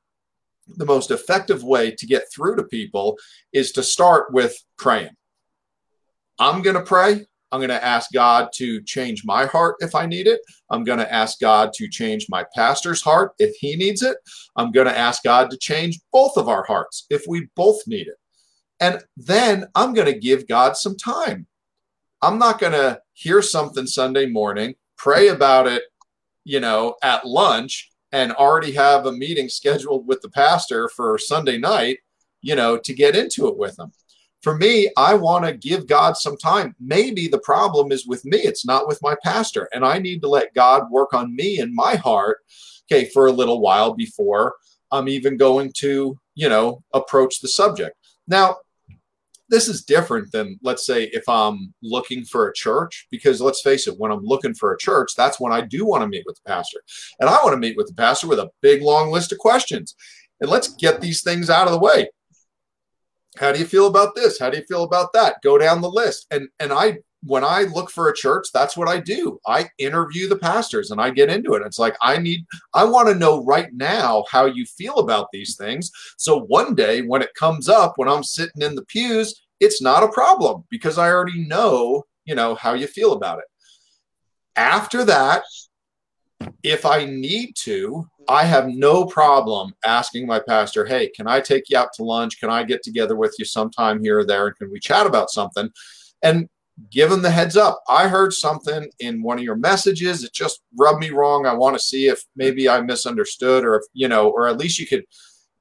the 0.67 0.85
most 0.85 1.11
effective 1.11 1.63
way 1.63 1.91
to 1.91 2.05
get 2.05 2.31
through 2.33 2.55
to 2.55 2.63
people 2.63 3.17
is 3.51 3.71
to 3.73 3.83
start 3.83 4.33
with 4.33 4.55
praying. 4.77 5.11
I'm 6.39 6.61
going 6.61 6.75
to 6.75 6.83
pray. 6.83 7.25
I'm 7.51 7.59
going 7.59 7.69
to 7.69 7.83
ask 7.83 8.11
God 8.13 8.49
to 8.55 8.81
change 8.83 9.23
my 9.25 9.45
heart 9.45 9.75
if 9.79 9.93
I 9.93 10.05
need 10.05 10.27
it. 10.27 10.39
I'm 10.69 10.83
going 10.83 10.99
to 10.99 11.13
ask 11.13 11.39
God 11.39 11.73
to 11.73 11.89
change 11.89 12.27
my 12.29 12.45
pastor's 12.55 13.01
heart 13.01 13.33
if 13.39 13.55
he 13.57 13.75
needs 13.75 14.01
it. 14.03 14.17
I'm 14.55 14.71
going 14.71 14.87
to 14.87 14.97
ask 14.97 15.23
God 15.23 15.51
to 15.51 15.57
change 15.57 15.99
both 16.13 16.37
of 16.37 16.47
our 16.47 16.63
hearts 16.63 17.05
if 17.09 17.23
we 17.27 17.47
both 17.55 17.81
need 17.87 18.07
it. 18.07 18.15
And 18.79 19.03
then 19.17 19.67
I'm 19.75 19.93
going 19.93 20.11
to 20.11 20.17
give 20.17 20.47
God 20.47 20.77
some 20.77 20.95
time. 20.95 21.45
I'm 22.21 22.39
not 22.39 22.59
going 22.59 22.73
to 22.73 23.01
hear 23.13 23.41
something 23.41 23.85
Sunday 23.85 24.27
morning, 24.27 24.75
pray 24.97 25.27
about 25.27 25.67
it, 25.67 25.83
you 26.43 26.59
know, 26.59 26.95
at 27.03 27.25
lunch, 27.25 27.89
and 28.11 28.31
already 28.33 28.71
have 28.73 29.05
a 29.05 29.11
meeting 29.11 29.49
scheduled 29.49 30.07
with 30.07 30.21
the 30.21 30.29
pastor 30.29 30.89
for 30.89 31.17
Sunday 31.17 31.57
night, 31.57 31.99
you 32.41 32.55
know, 32.55 32.77
to 32.77 32.93
get 32.93 33.15
into 33.15 33.47
it 33.47 33.57
with 33.57 33.75
them. 33.75 33.91
For 34.41 34.57
me, 34.57 34.89
I 34.97 35.13
want 35.13 35.45
to 35.45 35.53
give 35.53 35.87
God 35.87 36.17
some 36.17 36.35
time. 36.35 36.75
Maybe 36.79 37.27
the 37.27 37.39
problem 37.39 37.91
is 37.91 38.07
with 38.07 38.25
me, 38.25 38.39
it's 38.39 38.65
not 38.65 38.87
with 38.87 38.99
my 39.01 39.15
pastor. 39.23 39.69
And 39.71 39.85
I 39.85 39.99
need 39.99 40.21
to 40.21 40.29
let 40.29 40.53
God 40.55 40.89
work 40.89 41.13
on 41.13 41.35
me 41.35 41.59
and 41.59 41.73
my 41.73 41.95
heart, 41.95 42.39
okay, 42.91 43.05
for 43.05 43.27
a 43.27 43.31
little 43.31 43.61
while 43.61 43.93
before 43.93 44.55
I'm 44.91 45.07
even 45.07 45.37
going 45.37 45.71
to, 45.77 46.17
you 46.35 46.49
know, 46.49 46.83
approach 46.93 47.39
the 47.39 47.47
subject. 47.47 47.95
Now, 48.27 48.57
this 49.51 49.67
is 49.67 49.83
different 49.83 50.31
than 50.31 50.57
let's 50.63 50.85
say 50.85 51.03
if 51.11 51.27
i'm 51.27 51.73
looking 51.83 52.23
for 52.23 52.47
a 52.47 52.53
church 52.53 53.05
because 53.11 53.41
let's 53.41 53.61
face 53.61 53.85
it 53.85 53.99
when 53.99 54.09
i'm 54.09 54.23
looking 54.23 54.53
for 54.53 54.71
a 54.71 54.77
church 54.77 55.09
that's 55.17 55.41
when 55.41 55.51
i 55.51 55.59
do 55.59 55.85
want 55.85 56.01
to 56.01 56.07
meet 56.07 56.23
with 56.25 56.37
the 56.37 56.49
pastor 56.49 56.79
and 57.19 57.29
i 57.29 57.33
want 57.43 57.51
to 57.51 57.57
meet 57.57 57.75
with 57.75 57.87
the 57.87 57.93
pastor 57.93 58.27
with 58.27 58.39
a 58.39 58.49
big 58.61 58.81
long 58.81 59.11
list 59.11 59.33
of 59.33 59.37
questions 59.37 59.93
and 60.39 60.49
let's 60.49 60.69
get 60.75 61.01
these 61.01 61.21
things 61.21 61.49
out 61.49 61.67
of 61.67 61.73
the 61.73 61.79
way 61.79 62.07
how 63.37 63.51
do 63.51 63.59
you 63.59 63.65
feel 63.65 63.87
about 63.87 64.15
this? 64.15 64.39
How 64.39 64.49
do 64.49 64.57
you 64.57 64.65
feel 64.65 64.83
about 64.83 65.13
that? 65.13 65.35
Go 65.43 65.57
down 65.57 65.81
the 65.81 65.89
list. 65.89 66.27
And 66.31 66.49
and 66.59 66.71
i 66.73 66.99
when 67.23 67.43
i 67.43 67.61
look 67.75 67.91
for 67.91 68.09
a 68.09 68.15
church 68.15 68.47
that's 68.51 68.75
what 68.75 68.87
i 68.87 68.99
do. 68.99 69.39
I 69.45 69.69
interview 69.77 70.27
the 70.27 70.37
pastors 70.37 70.89
and 70.89 70.99
i 70.99 71.11
get 71.11 71.29
into 71.29 71.53
it. 71.53 71.61
It's 71.65 71.79
like 71.79 71.95
i 72.01 72.17
need 72.17 72.45
i 72.73 72.83
want 72.83 73.09
to 73.09 73.15
know 73.15 73.43
right 73.45 73.71
now 73.73 74.25
how 74.29 74.45
you 74.45 74.65
feel 74.65 74.95
about 74.95 75.27
these 75.31 75.55
things. 75.55 75.91
So 76.17 76.41
one 76.41 76.73
day 76.73 77.01
when 77.01 77.21
it 77.21 77.33
comes 77.35 77.69
up 77.69 77.93
when 77.97 78.09
i'm 78.09 78.23
sitting 78.23 78.61
in 78.61 78.75
the 78.75 78.85
pews 78.85 79.41
it's 79.61 79.81
not 79.81 80.03
a 80.03 80.09
problem 80.09 80.65
because 80.69 80.97
I 80.97 81.09
already 81.09 81.47
know, 81.47 82.03
you 82.25 82.35
know, 82.35 82.55
how 82.55 82.73
you 82.73 82.87
feel 82.87 83.13
about 83.13 83.37
it. 83.37 83.45
After 84.55 85.05
that, 85.05 85.43
if 86.63 86.85
I 86.85 87.05
need 87.05 87.53
to, 87.59 88.09
I 88.27 88.45
have 88.45 88.67
no 88.67 89.05
problem 89.05 89.73
asking 89.85 90.27
my 90.27 90.39
pastor, 90.39 90.85
hey, 90.85 91.09
can 91.09 91.27
I 91.27 91.41
take 91.41 91.69
you 91.69 91.77
out 91.77 91.93
to 91.93 92.03
lunch? 92.03 92.39
Can 92.39 92.49
I 92.49 92.63
get 92.63 92.83
together 92.83 93.15
with 93.15 93.35
you 93.37 93.45
sometime 93.45 94.01
here 94.01 94.19
or 94.19 94.25
there? 94.25 94.47
And 94.47 94.55
can 94.55 94.71
we 94.71 94.79
chat 94.79 95.05
about 95.05 95.29
something? 95.29 95.69
And 96.23 96.47
give 96.89 97.09
them 97.09 97.21
the 97.21 97.31
heads 97.31 97.57
up. 97.57 97.81
I 97.89 98.07
heard 98.07 98.33
something 98.33 98.89
in 98.99 99.21
one 99.21 99.37
of 99.37 99.43
your 99.43 99.55
messages. 99.55 100.23
It 100.23 100.33
just 100.33 100.61
rubbed 100.77 101.01
me 101.01 101.09
wrong. 101.09 101.45
I 101.45 101.53
want 101.53 101.75
to 101.75 101.83
see 101.83 102.07
if 102.07 102.23
maybe 102.35 102.69
I 102.69 102.81
misunderstood 102.81 103.65
or 103.65 103.75
if, 103.75 103.83
you 103.93 104.07
know, 104.07 104.29
or 104.29 104.47
at 104.47 104.57
least 104.57 104.79
you 104.79 104.87
could 104.87 105.03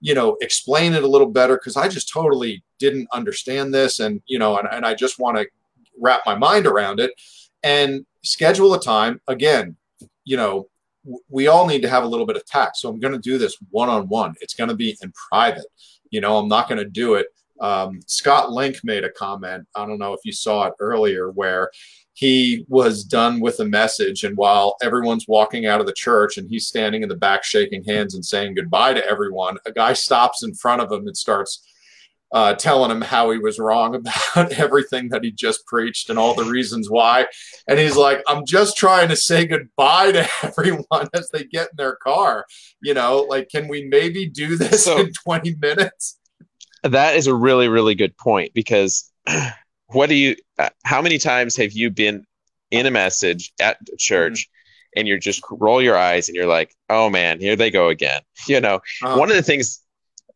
you 0.01 0.15
know 0.15 0.37
explain 0.41 0.95
it 0.95 1.03
a 1.03 1.09
little 1.09 1.29
better 1.29 1.57
because 1.57 1.77
i 1.77 1.87
just 1.87 2.09
totally 2.09 2.65
didn't 2.79 3.07
understand 3.13 3.73
this 3.73 4.01
and 4.01 4.21
you 4.27 4.39
know 4.39 4.59
and, 4.59 4.67
and 4.73 4.85
i 4.85 4.95
just 4.95 5.19
want 5.19 5.37
to 5.37 5.47
wrap 6.01 6.23
my 6.25 6.35
mind 6.35 6.67
around 6.67 6.99
it 6.99 7.13
and 7.63 8.05
schedule 8.25 8.75
a 8.75 8.81
time 8.81 9.21
again 9.29 9.77
you 10.25 10.37
know 10.37 10.67
we 11.29 11.47
all 11.47 11.67
need 11.67 11.83
to 11.83 11.89
have 11.89 12.05
a 12.05 12.07
little 12.07 12.27
bit 12.27 12.37
of 12.37 12.45
tact. 12.45 12.77
So 12.77 12.89
i'm 12.89 13.01
going 13.01 13.13
to 13.13 13.19
do 13.19 13.39
this 13.39 13.57
one-on-one. 13.71 14.35
It's 14.41 14.55
going 14.55 14.71
to 14.71 14.77
be 14.77 14.97
in 15.03 15.13
private. 15.31 15.67
You 16.11 16.21
know 16.21 16.37
i'm 16.37 16.49
not 16.49 16.69
going 16.69 16.79
to 16.79 16.89
do 16.89 17.15
it. 17.15 17.27
Um, 17.61 18.01
scott 18.07 18.51
link 18.53 18.81
made 18.83 19.05
a 19.05 19.11
comment 19.11 19.69
i 19.75 19.85
don't 19.85 19.99
know 19.99 20.15
if 20.15 20.21
you 20.25 20.33
saw 20.33 20.69
it 20.69 20.73
earlier 20.81 21.31
where 21.31 21.71
he 22.21 22.67
was 22.69 23.03
done 23.03 23.41
with 23.41 23.61
a 23.61 23.65
message. 23.65 24.25
And 24.25 24.37
while 24.37 24.77
everyone's 24.83 25.27
walking 25.27 25.65
out 25.65 25.81
of 25.81 25.87
the 25.87 25.93
church 25.95 26.37
and 26.37 26.51
he's 26.51 26.67
standing 26.67 27.03
in 27.03 27.09
the 27.09 27.17
back 27.17 27.45
shaking 27.45 27.83
hands 27.85 28.15
and 28.15 28.23
saying 28.23 28.57
goodbye 28.57 28.93
to 28.93 29.07
everyone, 29.07 29.57
a 29.65 29.73
guy 29.73 29.95
stops 29.95 30.43
in 30.43 30.55
front 30.55 30.83
of 30.83 30.93
him 30.93 31.07
and 31.07 31.17
starts 31.17 31.67
uh, 32.33 32.55
telling 32.55 32.91
him 32.91 33.01
how 33.01 33.31
he 33.31 33.39
was 33.39 33.59
wrong 33.59 33.95
about 34.35 34.53
everything 34.53 35.09
that 35.09 35.25
he 35.25 35.31
just 35.31 35.67
preached 35.67 36.11
and 36.11 36.19
all 36.19 36.35
the 36.35 36.45
reasons 36.45 36.89
why. 36.91 37.27
And 37.69 37.79
he's 37.79 37.97
like, 37.97 38.23
I'm 38.27 38.45
just 38.47 38.77
trying 38.77 39.09
to 39.09 39.17
say 39.17 39.47
goodbye 39.47 40.13
to 40.13 40.29
everyone 40.43 41.09
as 41.15 41.31
they 41.31 41.45
get 41.45 41.71
in 41.71 41.77
their 41.77 41.97
car. 41.97 42.47
You 42.83 42.95
know, 42.95 43.27
like, 43.29 43.49
can 43.49 43.69
we 43.69 43.87
maybe 43.89 44.29
do 44.29 44.57
this 44.57 44.85
so, 44.85 44.99
in 44.99 45.13
20 45.13 45.57
minutes? 45.61 46.19
That 46.83 47.17
is 47.17 47.27
a 47.27 47.35
really, 47.35 47.69
really 47.69 47.95
good 47.95 48.17
point 48.17 48.55
because 48.55 49.11
what 49.93 50.09
do 50.09 50.15
you 50.15 50.37
uh, 50.59 50.71
how 50.85 51.03
many 51.03 51.19
times 51.19 51.57
have 51.57 51.73
you 51.73 51.91
been 51.91 52.25
in 52.71 52.87
a 52.87 52.91
message 52.91 53.53
at 53.61 53.79
church 53.99 54.33
mm-hmm. 54.33 55.01
and 55.01 55.09
you're 55.09 55.19
just 55.19 55.43
roll 55.51 55.83
your 55.83 55.97
eyes 55.97 56.29
and 56.29 56.37
you're 56.37 56.47
like 56.47 56.75
oh 56.89 57.11
man 57.11 57.41
here 57.41 57.57
they 57.57 57.71
go 57.71 57.89
again 57.89 58.21
you 58.47 58.61
know 58.61 58.77
uh-huh. 59.03 59.17
one 59.17 59.31
of 59.31 59.37
the 59.37 59.43
things 59.43 59.81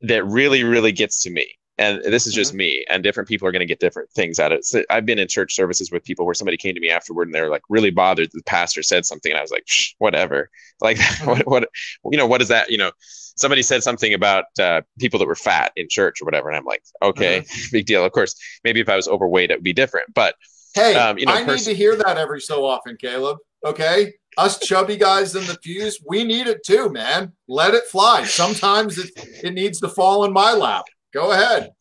that 0.03 0.25
really 0.27 0.65
really 0.65 0.93
gets 0.93 1.23
to 1.23 1.31
me 1.31 1.47
and 1.79 2.03
this 2.05 2.27
is 2.27 2.33
just 2.33 2.53
mm-hmm. 2.53 2.59
me 2.59 2.85
and 2.89 3.03
different 3.03 3.29
people 3.29 3.49
are 3.49 3.53
going 3.53 3.61
to 3.61 3.67
get 3.67 3.81
different 3.81 4.11
things 4.11 4.39
out 4.39 4.53
of 4.53 4.59
it 4.59 4.65
so 4.65 4.83
i've 4.91 5.07
been 5.07 5.19
in 5.19 5.29
church 5.29 5.55
services 5.55 5.91
with 5.91 6.05
people 6.05 6.25
where 6.25 6.35
somebody 6.35 6.57
came 6.57 6.75
to 6.75 6.81
me 6.81 6.91
afterward 6.91 7.29
and 7.29 7.35
they're 7.35 7.51
like 7.51 7.63
really 7.69 7.91
bothered 7.91 8.29
the 8.33 8.43
pastor 8.45 8.83
said 8.83 9.05
something 9.05 9.33
and 9.33 9.39
i 9.39 9.43
was 9.43 9.51
like 9.51 9.67
whatever 9.99 10.51
like 10.81 10.97
mm-hmm. 10.99 11.29
what, 11.29 11.47
what 11.47 11.69
you 12.11 12.19
know 12.19 12.27
what 12.27 12.43
is 12.43 12.49
that 12.49 12.71
you 12.71 12.79
know 12.79 12.91
somebody 13.37 13.63
said 13.63 13.83
something 13.83 14.15
about 14.15 14.47
uh, 14.59 14.81
people 14.99 15.19
that 15.19 15.27
were 15.27 15.35
fat 15.35 15.73
in 15.77 15.89
church 15.89 16.21
or 16.21 16.25
whatever, 16.25 16.49
and 16.49 16.57
I'm 16.57 16.65
like, 16.65 16.83
okay, 17.03 17.39
uh-huh. 17.39 17.67
big 17.73 17.87
deal. 17.87 18.05
Of 18.05 18.13
course, 18.13 18.35
maybe 18.63 18.81
if 18.81 18.89
I 18.89 18.97
was 18.97 19.09
overweight, 19.09 19.51
it 19.51 19.59
would 19.59 19.65
be 19.65 19.73
different. 19.73 20.15
But 20.15 20.35
hey, 20.75 20.95
um, 20.95 21.19
you 21.19 21.27
know, 21.27 21.33
I 21.33 21.45
pers- 21.45 21.67
need 21.67 21.73
to 21.73 21.77
hear 21.77 21.97
that 21.97 22.19
every 22.19 22.41
so 22.41 22.65
often, 22.65 22.97
Caleb. 22.97 23.39
Okay, 23.65 24.13
us 24.37 24.59
chubby 24.59 24.97
guys 24.97 25.35
in 25.35 25.47
the 25.47 25.59
pews, 25.63 25.99
we 26.07 26.23
need 26.23 26.47
it 26.47 26.65
too, 26.65 26.91
man. 26.91 27.33
Let 27.49 27.75
it 27.75 27.85
fly. 27.85 28.25
Sometimes 28.25 28.99
it 28.99 29.11
it 29.43 29.55
needs 29.55 29.81
to 29.81 29.89
fall 29.89 30.25
in 30.25 30.33
my 30.33 30.53
lap. 30.53 30.85
Go 31.15 31.31
ahead. 31.31 31.73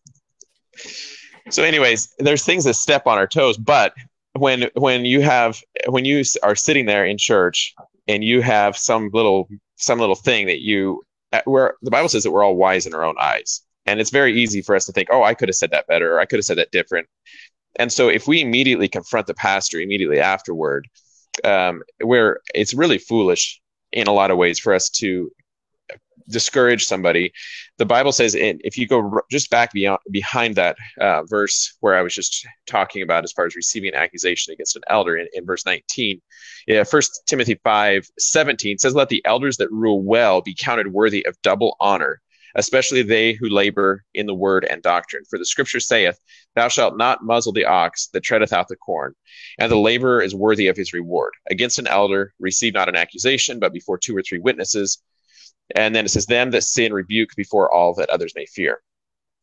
So, 1.50 1.64
anyways, 1.64 2.14
there's 2.20 2.46
things 2.46 2.64
that 2.66 2.76
step 2.76 3.08
on 3.08 3.18
our 3.18 3.28
toes, 3.28 3.58
but 3.58 3.94
when 4.34 4.70
when 4.76 5.06
you 5.06 5.22
have 5.22 5.62
when 5.88 6.06
you 6.06 6.24
are 6.44 6.56
sitting 6.56 6.86
there 6.86 7.06
in 7.06 7.18
church 7.18 7.74
and 8.08 8.24
you 8.24 8.42
have 8.42 8.78
some 8.78 9.10
little 9.12 9.50
some 9.76 10.00
little 10.00 10.16
thing 10.16 10.48
that 10.48 10.62
you 10.62 11.04
where 11.46 11.76
the 11.82 11.92
Bible 11.92 12.10
says 12.10 12.24
that 12.24 12.32
we're 12.32 12.44
all 12.44 12.56
wise 12.56 12.86
in 12.86 12.94
our 12.94 13.04
own 13.04 13.16
eyes. 13.20 13.62
And 13.86 14.00
it's 14.00 14.12
very 14.12 14.40
easy 14.40 14.62
for 14.62 14.76
us 14.76 14.86
to 14.86 14.92
think, 14.94 15.10
oh, 15.12 15.24
I 15.24 15.34
could 15.34 15.50
have 15.50 15.56
said 15.56 15.72
that 15.72 15.88
better, 15.88 16.16
or 16.16 16.20
I 16.20 16.26
could 16.26 16.38
have 16.38 16.46
said 16.46 16.58
that 16.58 16.72
different. 16.72 17.08
And 17.78 17.92
so 17.92 18.08
if 18.08 18.28
we 18.28 18.40
immediately 18.42 18.88
confront 18.88 19.28
the 19.28 19.34
pastor 19.34 19.80
immediately 19.80 20.20
afterward, 20.20 20.88
um, 21.44 21.84
where 22.02 22.40
it's 22.54 22.74
really 22.74 22.98
foolish 22.98 23.60
in 23.92 24.08
a 24.08 24.14
lot 24.14 24.32
of 24.32 24.38
ways 24.38 24.60
for 24.60 24.74
us 24.74 24.90
to 24.90 25.32
discourage 26.30 26.86
somebody. 26.86 27.32
The 27.78 27.86
Bible 27.86 28.12
says, 28.12 28.36
if 28.38 28.78
you 28.78 28.88
go 28.88 29.20
just 29.30 29.50
back 29.50 29.74
beyond 29.74 30.00
behind 30.12 30.56
that 30.56 30.78
uh, 31.00 31.24
verse 31.24 31.76
where 31.80 31.96
I 31.96 32.02
was 32.02 32.14
just 32.14 32.46
talking 32.68 33.02
about 33.02 33.24
as 33.24 33.32
far 33.32 33.46
as 33.46 33.56
receiving 33.56 33.90
an 33.90 33.96
accusation 33.96 34.54
against 34.54 34.76
an 34.76 34.84
elder 34.88 35.18
in, 35.18 35.28
in 35.34 35.46
verse 35.46 35.66
19, 35.66 36.22
yeah, 36.68 36.84
First 36.84 37.24
Timothy 37.28 37.60
5 37.64 38.08
17 38.20 38.78
says, 38.78 38.96
Let 38.96 39.10
the 39.10 39.24
elders 39.26 39.58
that 39.58 39.72
rule 39.72 40.02
well 40.02 40.42
be 40.42 40.56
counted 40.56 40.88
worthy 40.88 41.26
of 41.26 41.42
double 41.42 41.76
honor, 41.80 42.22
especially 42.56 43.02
they 43.02 43.34
who 43.34 43.50
labor 43.50 44.04
in 44.14 44.26
the 44.26 44.34
word 44.34 44.66
and 44.66 44.82
doctrine. 44.82 45.24
For 45.30 45.38
the 45.38 45.46
scripture 45.46 45.80
saith, 45.80 46.20
Thou 46.56 46.68
shalt 46.68 46.98
not 46.98 47.24
muzzle 47.24 47.52
the 47.52 47.66
ox 47.66 48.08
that 48.14 48.24
treadeth 48.24 48.54
out 48.54 48.68
the 48.68 48.76
corn, 48.76 49.14
and 49.60 49.72
the 49.72 49.78
laborer 49.78 50.22
is 50.22 50.36
worthy 50.36 50.68
of 50.68 50.78
his 50.78 50.94
reward. 50.94 51.34
Against 51.50 51.80
an 51.80 51.88
elder, 51.88 52.34
receive 52.40 52.74
not 52.74 52.90
an 52.90 52.96
accusation, 52.96 53.60
but 53.60 53.74
before 53.74 53.98
two 53.98 54.16
or 54.16 54.22
three 54.22 54.40
witnesses. 54.40 55.02
And 55.76 55.96
then 55.96 56.06
it 56.06 56.10
says, 56.10 56.26
Them 56.26 56.52
that 56.52 56.64
sin 56.64 56.94
rebuke 56.94 57.30
before 57.36 57.74
all 57.74 57.94
that 57.96 58.10
others 58.10 58.34
may 58.36 58.46
fear. 58.46 58.82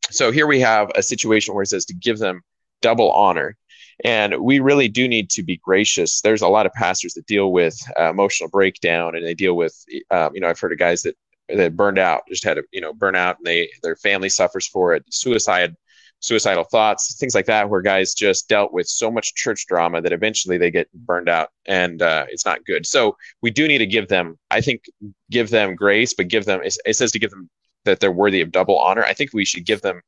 So 0.09 0.31
here 0.31 0.47
we 0.47 0.59
have 0.59 0.91
a 0.95 1.03
situation 1.03 1.53
where 1.53 1.63
it 1.63 1.67
says 1.67 1.85
to 1.85 1.93
give 1.93 2.19
them 2.19 2.41
double 2.81 3.11
honor. 3.11 3.57
And 4.03 4.37
we 4.39 4.59
really 4.59 4.87
do 4.87 5.07
need 5.07 5.29
to 5.31 5.43
be 5.43 5.57
gracious. 5.57 6.21
There's 6.21 6.41
a 6.41 6.47
lot 6.47 6.65
of 6.65 6.73
pastors 6.73 7.13
that 7.13 7.27
deal 7.27 7.51
with 7.51 7.77
uh, 7.99 8.09
emotional 8.09 8.49
breakdown, 8.49 9.15
and 9.15 9.25
they 9.25 9.35
deal 9.35 9.55
with, 9.55 9.75
um, 10.09 10.33
you 10.33 10.41
know, 10.41 10.47
I've 10.47 10.59
heard 10.59 10.71
of 10.71 10.79
guys 10.79 11.03
that 11.03 11.15
that 11.49 11.75
burned 11.75 11.99
out, 11.99 12.23
just 12.27 12.43
had 12.43 12.57
a, 12.57 12.63
you 12.71 12.81
know, 12.81 12.93
burnout, 12.93 13.37
and 13.37 13.45
they 13.45 13.69
their 13.83 13.95
family 13.95 14.29
suffers 14.29 14.67
for 14.67 14.93
it, 14.93 15.03
suicide, 15.09 15.75
suicidal 16.21 16.63
thoughts, 16.63 17.17
things 17.19 17.35
like 17.35 17.47
that, 17.47 17.69
where 17.69 17.81
guys 17.81 18.13
just 18.13 18.47
dealt 18.47 18.71
with 18.71 18.87
so 18.87 19.11
much 19.11 19.35
church 19.35 19.65
drama 19.67 20.01
that 20.01 20.13
eventually 20.13 20.57
they 20.57 20.71
get 20.71 20.91
burned 20.93 21.27
out, 21.27 21.49
and 21.65 22.01
uh, 22.01 22.25
it's 22.29 22.45
not 22.45 22.63
good. 22.65 22.85
So 22.85 23.17
we 23.41 23.51
do 23.51 23.67
need 23.67 23.79
to 23.79 23.85
give 23.85 24.07
them, 24.07 24.39
I 24.49 24.61
think, 24.61 24.85
give 25.29 25.49
them 25.49 25.75
grace, 25.75 26.13
but 26.13 26.29
give 26.29 26.45
them. 26.45 26.61
It 26.63 26.95
says 26.95 27.11
to 27.11 27.19
give 27.19 27.31
them 27.31 27.49
that 27.85 27.99
they're 27.99 28.11
worthy 28.11 28.41
of 28.41 28.51
double 28.51 28.77
honor. 28.77 29.03
I 29.03 29.13
think 29.13 29.33
we 29.33 29.45
should 29.45 29.65
give 29.65 29.81
them 29.81 30.01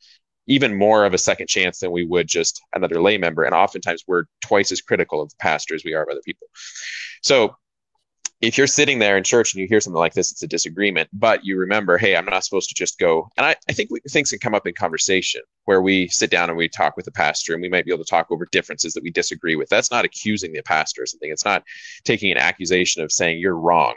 even 0.45 0.77
more 0.77 1.05
of 1.05 1.13
a 1.13 1.17
second 1.17 1.47
chance 1.47 1.79
than 1.79 1.91
we 1.91 2.05
would 2.05 2.27
just 2.27 2.61
another 2.75 3.01
lay 3.01 3.17
member. 3.17 3.43
And 3.43 3.55
oftentimes 3.55 4.03
we're 4.07 4.25
twice 4.41 4.71
as 4.71 4.81
critical 4.81 5.21
of 5.21 5.29
the 5.29 5.35
pastor 5.39 5.73
as 5.73 5.83
we 5.83 5.93
are 5.93 6.03
of 6.03 6.09
other 6.09 6.21
people. 6.23 6.47
So 7.21 7.55
if 8.43 8.57
you're 8.57 8.67
sitting 8.67 8.99
there 8.99 9.15
in 9.15 9.23
church 9.23 9.53
and 9.53 9.61
you 9.61 9.67
hear 9.69 9.79
something 9.79 9.97
like 9.97 10.13
this, 10.13 10.29
it's 10.29 10.43
a 10.43 10.47
disagreement, 10.47 11.09
but 11.13 11.45
you 11.45 11.57
remember, 11.57 11.97
hey, 11.97 12.13
I'm 12.13 12.25
not 12.25 12.43
supposed 12.43 12.67
to 12.67 12.75
just 12.75 12.99
go. 12.99 13.29
And 13.37 13.45
I, 13.45 13.55
I 13.69 13.71
think 13.71 13.89
we, 13.89 14.01
things 14.09 14.31
can 14.31 14.39
come 14.39 14.53
up 14.53 14.67
in 14.67 14.73
conversation 14.73 15.41
where 15.63 15.81
we 15.81 16.09
sit 16.09 16.29
down 16.29 16.49
and 16.49 16.57
we 16.57 16.67
talk 16.67 16.97
with 16.97 17.05
the 17.05 17.11
pastor 17.13 17.53
and 17.53 17.61
we 17.61 17.69
might 17.69 17.85
be 17.85 17.93
able 17.93 18.03
to 18.03 18.09
talk 18.09 18.27
over 18.31 18.45
differences 18.51 18.93
that 18.93 19.03
we 19.03 19.11
disagree 19.11 19.55
with. 19.55 19.69
That's 19.69 19.91
not 19.91 20.03
accusing 20.03 20.51
the 20.51 20.61
pastor 20.61 21.03
or 21.03 21.05
something. 21.05 21.31
It's 21.31 21.45
not 21.45 21.63
taking 22.03 22.33
an 22.33 22.37
accusation 22.37 23.01
of 23.01 23.13
saying 23.13 23.39
you're 23.39 23.57
wrong. 23.57 23.95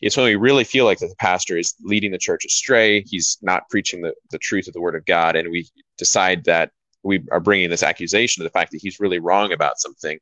It's 0.00 0.16
when 0.16 0.26
we 0.26 0.36
really 0.36 0.64
feel 0.64 0.84
like 0.84 1.00
that 1.00 1.08
the 1.08 1.16
pastor 1.16 1.58
is 1.58 1.74
leading 1.82 2.12
the 2.12 2.18
church 2.18 2.44
astray. 2.44 3.02
He's 3.02 3.36
not 3.42 3.68
preaching 3.68 4.02
the, 4.02 4.14
the 4.30 4.38
truth 4.38 4.68
of 4.68 4.74
the 4.74 4.80
word 4.80 4.94
of 4.94 5.04
God. 5.06 5.34
And 5.34 5.50
we 5.50 5.68
decide 5.98 6.44
that 6.44 6.70
we 7.02 7.24
are 7.32 7.40
bringing 7.40 7.68
this 7.68 7.82
accusation 7.82 8.42
of 8.42 8.44
the 8.44 8.56
fact 8.56 8.70
that 8.70 8.80
he's 8.80 9.00
really 9.00 9.18
wrong 9.18 9.52
about 9.52 9.80
something. 9.80 10.20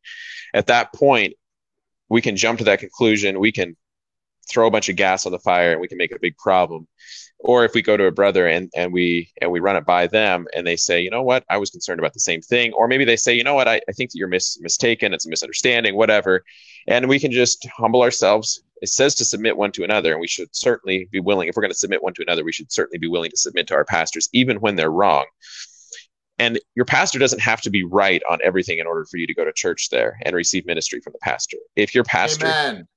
At 0.55 0.68
that 0.68 0.94
point, 0.94 1.35
we 2.11 2.20
can 2.20 2.37
jump 2.37 2.59
to 2.59 2.64
that 2.64 2.81
conclusion. 2.81 3.40
We 3.40 3.53
can 3.53 3.77
throw 4.51 4.66
a 4.66 4.70
bunch 4.70 4.88
of 4.88 4.96
gas 4.96 5.27
on 5.27 5.33
the 5.33 5.38
fire 5.38 5.73
and 5.73 5.81
we 5.81 5.88
can 5.88 5.96
make 5.96 6.12
a 6.12 6.18
big 6.18 6.37
problem. 6.37 6.87
Or 7.38 7.64
if 7.64 7.73
we 7.73 7.81
go 7.81 7.96
to 7.96 8.05
a 8.05 8.11
brother 8.11 8.49
and, 8.49 8.70
and 8.77 8.92
we 8.92 9.31
and 9.40 9.51
we 9.51 9.61
run 9.61 9.77
it 9.77 9.87
by 9.87 10.09
them 10.09 10.46
and 10.55 10.66
they 10.66 10.77
say, 10.77 11.01
you 11.01 11.11
know 11.11 11.23
what, 11.23 11.44
I 11.49 11.57
was 11.57 11.70
concerned 11.70 12.01
about 12.01 12.12
the 12.12 12.20
same 12.20 12.42
thing. 12.42 12.73
Or 12.75 12.87
maybe 12.88 13.05
they 13.05 13.16
say, 13.16 13.35
you 13.35 13.44
know 13.44 13.55
what, 13.55 13.68
I, 13.68 13.81
I 13.88 13.92
think 13.92 14.11
that 14.11 14.18
you're 14.18 14.29
mis- 14.29 14.61
mistaken, 14.61 15.14
it's 15.14 15.25
a 15.25 15.31
misunderstanding, 15.31 15.96
whatever. 15.96 16.44
And 16.87 17.09
we 17.09 17.18
can 17.18 17.31
just 17.31 17.66
humble 17.68 18.03
ourselves. 18.03 18.62
It 18.83 18.88
says 18.88 19.14
to 19.16 19.25
submit 19.25 19.57
one 19.57 19.73
to 19.73 19.85
another, 19.85 20.12
and 20.12 20.20
we 20.20 20.27
should 20.27 20.49
certainly 20.57 21.09
be 21.12 21.20
willing, 21.20 21.49
if 21.49 21.57
we're 21.57 21.62
going 21.62 21.73
to 21.73 21.79
submit 21.79 22.03
one 22.03 22.14
to 22.14 22.23
another, 22.23 22.44
we 22.44 22.53
should 22.53 22.73
certainly 22.73 22.99
be 22.99 23.09
willing 23.09 23.31
to 23.31 23.37
submit 23.37 23.66
to 23.68 23.75
our 23.75 23.85
pastors, 23.85 24.29
even 24.33 24.57
when 24.57 24.75
they're 24.75 24.90
wrong. 24.90 25.27
And 26.40 26.59
your 26.74 26.87
pastor 26.87 27.18
doesn't 27.18 27.42
have 27.42 27.61
to 27.61 27.70
be 27.70 27.85
right 27.85 28.22
on 28.31 28.38
everything 28.42 28.79
in 28.79 28.87
order 28.87 29.05
for 29.05 29.18
you 29.18 29.26
to 29.26 29.35
go 29.35 29.44
to 29.44 29.53
church 29.53 29.90
there 29.90 30.18
and 30.22 30.35
receive 30.35 30.64
ministry 30.64 30.98
from 31.03 31.12
the 31.12 31.18
pastor. 31.18 31.59
If 31.76 31.94
your 31.94 32.03
pastor 32.03 32.46
Amen. 32.46 32.88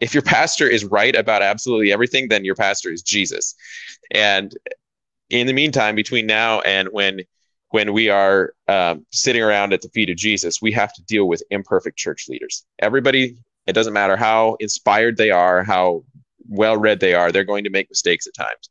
if 0.00 0.14
your 0.14 0.22
pastor 0.22 0.66
is 0.66 0.82
right 0.86 1.14
about 1.14 1.42
absolutely 1.42 1.92
everything, 1.92 2.28
then 2.28 2.42
your 2.42 2.54
pastor 2.54 2.90
is 2.90 3.02
Jesus. 3.02 3.54
And 4.12 4.56
in 5.28 5.46
the 5.46 5.52
meantime, 5.52 5.94
between 5.94 6.26
now 6.26 6.60
and 6.62 6.88
when 6.90 7.20
when 7.68 7.92
we 7.92 8.08
are 8.08 8.54
um, 8.66 9.04
sitting 9.12 9.42
around 9.42 9.74
at 9.74 9.82
the 9.82 9.90
feet 9.90 10.08
of 10.08 10.16
Jesus, 10.16 10.62
we 10.62 10.72
have 10.72 10.94
to 10.94 11.02
deal 11.02 11.28
with 11.28 11.42
imperfect 11.50 11.98
church 11.98 12.30
leaders. 12.30 12.64
Everybody, 12.78 13.36
it 13.66 13.74
doesn't 13.74 13.92
matter 13.92 14.16
how 14.16 14.56
inspired 14.58 15.18
they 15.18 15.30
are, 15.30 15.62
how 15.62 16.02
well 16.48 16.78
read 16.78 16.98
they 16.98 17.12
are, 17.12 17.30
they're 17.30 17.44
going 17.44 17.64
to 17.64 17.70
make 17.70 17.90
mistakes 17.90 18.26
at 18.26 18.34
times. 18.34 18.70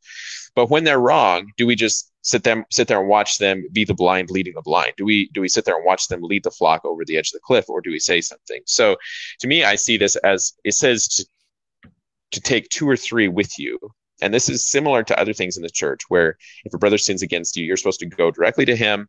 But 0.56 0.68
when 0.68 0.82
they're 0.82 1.00
wrong, 1.00 1.52
do 1.56 1.64
we 1.64 1.76
just 1.76 2.09
sit 2.22 2.44
them 2.44 2.64
sit 2.70 2.88
there 2.88 3.00
and 3.00 3.08
watch 3.08 3.38
them 3.38 3.66
be 3.72 3.84
the 3.84 3.94
blind 3.94 4.30
leading 4.30 4.54
the 4.54 4.62
blind? 4.62 4.92
Do 4.96 5.04
we 5.04 5.28
do 5.32 5.40
we 5.40 5.48
sit 5.48 5.64
there 5.64 5.76
and 5.76 5.84
watch 5.84 6.08
them 6.08 6.22
lead 6.22 6.44
the 6.44 6.50
flock 6.50 6.84
over 6.84 7.04
the 7.04 7.16
edge 7.16 7.28
of 7.28 7.34
the 7.34 7.40
cliff 7.40 7.68
or 7.68 7.80
do 7.80 7.90
we 7.90 7.98
say 7.98 8.20
something? 8.20 8.60
So 8.66 8.96
to 9.40 9.46
me 9.46 9.64
i 9.64 9.74
see 9.74 9.96
this 9.96 10.16
as 10.16 10.54
it 10.64 10.74
says 10.74 11.08
to, 11.08 11.26
to 12.32 12.40
take 12.40 12.68
two 12.68 12.88
or 12.88 12.96
three 12.96 13.28
with 13.28 13.58
you. 13.58 13.78
And 14.22 14.34
this 14.34 14.48
is 14.50 14.66
similar 14.66 15.02
to 15.04 15.18
other 15.18 15.32
things 15.32 15.56
in 15.56 15.62
the 15.62 15.70
church 15.70 16.02
where 16.08 16.36
if 16.64 16.74
a 16.74 16.78
brother 16.78 16.98
sins 16.98 17.22
against 17.22 17.56
you 17.56 17.64
you're 17.64 17.76
supposed 17.76 18.00
to 18.00 18.06
go 18.06 18.30
directly 18.30 18.64
to 18.66 18.76
him. 18.76 19.08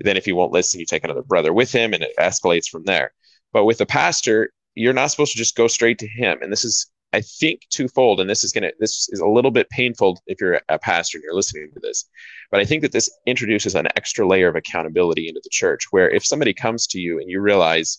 Then 0.00 0.16
if 0.16 0.24
he 0.24 0.32
won't 0.32 0.52
listen 0.52 0.80
you 0.80 0.86
take 0.86 1.04
another 1.04 1.22
brother 1.22 1.52
with 1.52 1.72
him 1.72 1.94
and 1.94 2.02
it 2.02 2.12
escalates 2.18 2.68
from 2.68 2.84
there. 2.84 3.12
But 3.52 3.64
with 3.64 3.80
a 3.80 3.86
pastor 3.86 4.52
you're 4.74 4.94
not 4.94 5.10
supposed 5.10 5.32
to 5.32 5.38
just 5.38 5.56
go 5.56 5.68
straight 5.68 5.98
to 5.98 6.08
him. 6.08 6.38
And 6.42 6.50
this 6.50 6.64
is 6.64 6.90
I 7.12 7.20
think 7.20 7.66
twofold, 7.68 8.20
and 8.20 8.30
this 8.30 8.42
is 8.44 8.52
gonna 8.52 8.70
this 8.78 9.08
is 9.10 9.20
a 9.20 9.26
little 9.26 9.50
bit 9.50 9.68
painful 9.70 10.22
if 10.26 10.40
you're 10.40 10.60
a 10.68 10.78
pastor 10.78 11.18
and 11.18 11.24
you're 11.24 11.34
listening 11.34 11.70
to 11.74 11.80
this, 11.80 12.08
but 12.50 12.60
I 12.60 12.64
think 12.64 12.82
that 12.82 12.92
this 12.92 13.10
introduces 13.26 13.74
an 13.74 13.88
extra 13.96 14.26
layer 14.26 14.48
of 14.48 14.56
accountability 14.56 15.28
into 15.28 15.40
the 15.44 15.50
church, 15.50 15.86
where 15.90 16.08
if 16.08 16.24
somebody 16.24 16.54
comes 16.54 16.86
to 16.88 17.00
you 17.00 17.18
and 17.18 17.28
you 17.28 17.40
realize 17.40 17.98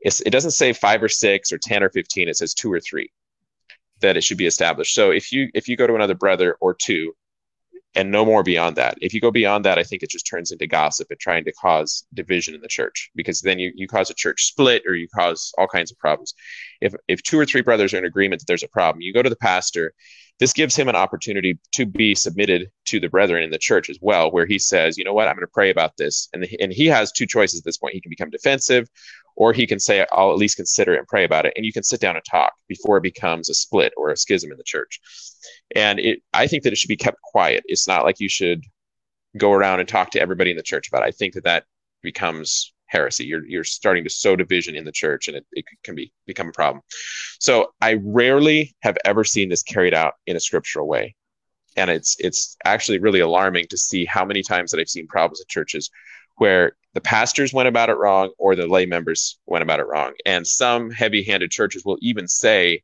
it 0.00 0.32
doesn't 0.32 0.50
say 0.50 0.72
five 0.72 1.02
or 1.02 1.08
six 1.08 1.52
or 1.52 1.58
ten 1.58 1.82
or 1.82 1.88
fifteen, 1.88 2.28
it 2.28 2.36
says 2.36 2.54
two 2.54 2.72
or 2.72 2.80
three 2.80 3.10
that 4.00 4.16
it 4.16 4.24
should 4.24 4.38
be 4.38 4.46
established. 4.46 4.94
So 4.94 5.10
if 5.12 5.32
you 5.32 5.48
if 5.54 5.68
you 5.68 5.76
go 5.76 5.86
to 5.86 5.94
another 5.94 6.14
brother 6.14 6.56
or 6.60 6.74
two 6.74 7.14
and 7.94 8.10
no 8.10 8.24
more 8.24 8.42
beyond 8.42 8.76
that. 8.76 8.96
If 9.00 9.12
you 9.12 9.20
go 9.20 9.30
beyond 9.30 9.64
that, 9.64 9.78
I 9.78 9.82
think 9.82 10.02
it 10.02 10.10
just 10.10 10.26
turns 10.26 10.50
into 10.50 10.66
gossip 10.66 11.08
and 11.10 11.20
trying 11.20 11.44
to 11.44 11.52
cause 11.52 12.04
division 12.14 12.54
in 12.54 12.60
the 12.60 12.68
church 12.68 13.10
because 13.14 13.40
then 13.40 13.58
you, 13.58 13.72
you 13.74 13.86
cause 13.86 14.10
a 14.10 14.14
church 14.14 14.44
split 14.44 14.82
or 14.86 14.94
you 14.94 15.08
cause 15.14 15.52
all 15.58 15.66
kinds 15.66 15.92
of 15.92 15.98
problems. 15.98 16.34
If, 16.80 16.94
if 17.08 17.22
two 17.22 17.38
or 17.38 17.44
three 17.44 17.60
brothers 17.60 17.92
are 17.92 17.98
in 17.98 18.04
agreement 18.04 18.40
that 18.40 18.46
there's 18.46 18.62
a 18.62 18.68
problem, 18.68 19.02
you 19.02 19.12
go 19.12 19.22
to 19.22 19.30
the 19.30 19.36
pastor. 19.36 19.92
This 20.38 20.54
gives 20.54 20.74
him 20.74 20.88
an 20.88 20.96
opportunity 20.96 21.58
to 21.72 21.86
be 21.86 22.14
submitted 22.14 22.70
to 22.86 22.98
the 22.98 23.10
brethren 23.10 23.44
in 23.44 23.50
the 23.50 23.58
church 23.58 23.90
as 23.90 23.98
well, 24.00 24.32
where 24.32 24.46
he 24.46 24.58
says, 24.58 24.96
you 24.96 25.04
know 25.04 25.12
what, 25.12 25.28
I'm 25.28 25.36
going 25.36 25.46
to 25.46 25.52
pray 25.52 25.70
about 25.70 25.96
this. 25.98 26.28
And, 26.32 26.48
and 26.58 26.72
he 26.72 26.86
has 26.86 27.12
two 27.12 27.26
choices 27.26 27.60
at 27.60 27.64
this 27.64 27.76
point. 27.76 27.94
He 27.94 28.00
can 28.00 28.10
become 28.10 28.30
defensive 28.30 28.88
or 29.36 29.52
he 29.52 29.66
can 29.66 29.80
say, 29.80 30.06
I'll 30.12 30.30
at 30.30 30.38
least 30.38 30.56
consider 30.56 30.94
it 30.94 30.98
and 30.98 31.06
pray 31.06 31.24
about 31.24 31.46
it. 31.46 31.52
And 31.56 31.64
you 31.64 31.72
can 31.72 31.82
sit 31.82 32.00
down 32.00 32.16
and 32.16 32.24
talk 32.24 32.52
before 32.68 32.96
it 32.98 33.02
becomes 33.02 33.48
a 33.48 33.54
split 33.54 33.92
or 33.96 34.10
a 34.10 34.16
schism 34.16 34.50
in 34.52 34.58
the 34.58 34.64
church. 34.64 35.00
And 35.74 35.98
it, 35.98 36.20
I 36.32 36.46
think 36.46 36.62
that 36.64 36.72
it 36.72 36.76
should 36.76 36.88
be 36.88 36.96
kept 36.96 37.20
quiet. 37.22 37.64
It's 37.66 37.88
not 37.88 38.04
like 38.04 38.20
you 38.20 38.28
should 38.28 38.64
go 39.36 39.52
around 39.52 39.80
and 39.80 39.88
talk 39.88 40.10
to 40.10 40.20
everybody 40.20 40.50
in 40.50 40.56
the 40.56 40.62
church 40.62 40.88
about 40.88 41.02
it. 41.02 41.06
I 41.06 41.10
think 41.12 41.34
that 41.34 41.44
that 41.44 41.64
becomes 42.02 42.72
heresy. 42.86 43.24
You're, 43.24 43.46
you're 43.46 43.64
starting 43.64 44.04
to 44.04 44.10
sow 44.10 44.36
division 44.36 44.76
in 44.76 44.84
the 44.84 44.92
church 44.92 45.28
and 45.28 45.38
it, 45.38 45.46
it 45.52 45.64
can 45.82 45.94
be 45.94 46.12
become 46.26 46.48
a 46.48 46.52
problem. 46.52 46.82
So 47.40 47.72
I 47.80 47.98
rarely 48.04 48.76
have 48.80 48.98
ever 49.04 49.24
seen 49.24 49.48
this 49.48 49.62
carried 49.62 49.94
out 49.94 50.14
in 50.26 50.36
a 50.36 50.40
scriptural 50.40 50.86
way. 50.86 51.14
And 51.74 51.90
it's, 51.90 52.16
it's 52.18 52.54
actually 52.66 52.98
really 52.98 53.20
alarming 53.20 53.66
to 53.70 53.78
see 53.78 54.04
how 54.04 54.26
many 54.26 54.42
times 54.42 54.70
that 54.70 54.80
I've 54.80 54.90
seen 54.90 55.06
problems 55.06 55.40
in 55.40 55.46
churches 55.48 55.90
where 56.36 56.76
the 56.94 57.00
pastors 57.00 57.52
went 57.52 57.68
about 57.68 57.88
it 57.88 57.96
wrong 57.96 58.32
or 58.38 58.54
the 58.54 58.66
lay 58.66 58.86
members 58.86 59.38
went 59.46 59.62
about 59.62 59.80
it 59.80 59.86
wrong. 59.86 60.12
And 60.26 60.46
some 60.46 60.90
heavy-handed 60.90 61.50
churches 61.50 61.84
will 61.84 61.98
even 62.02 62.28
say 62.28 62.82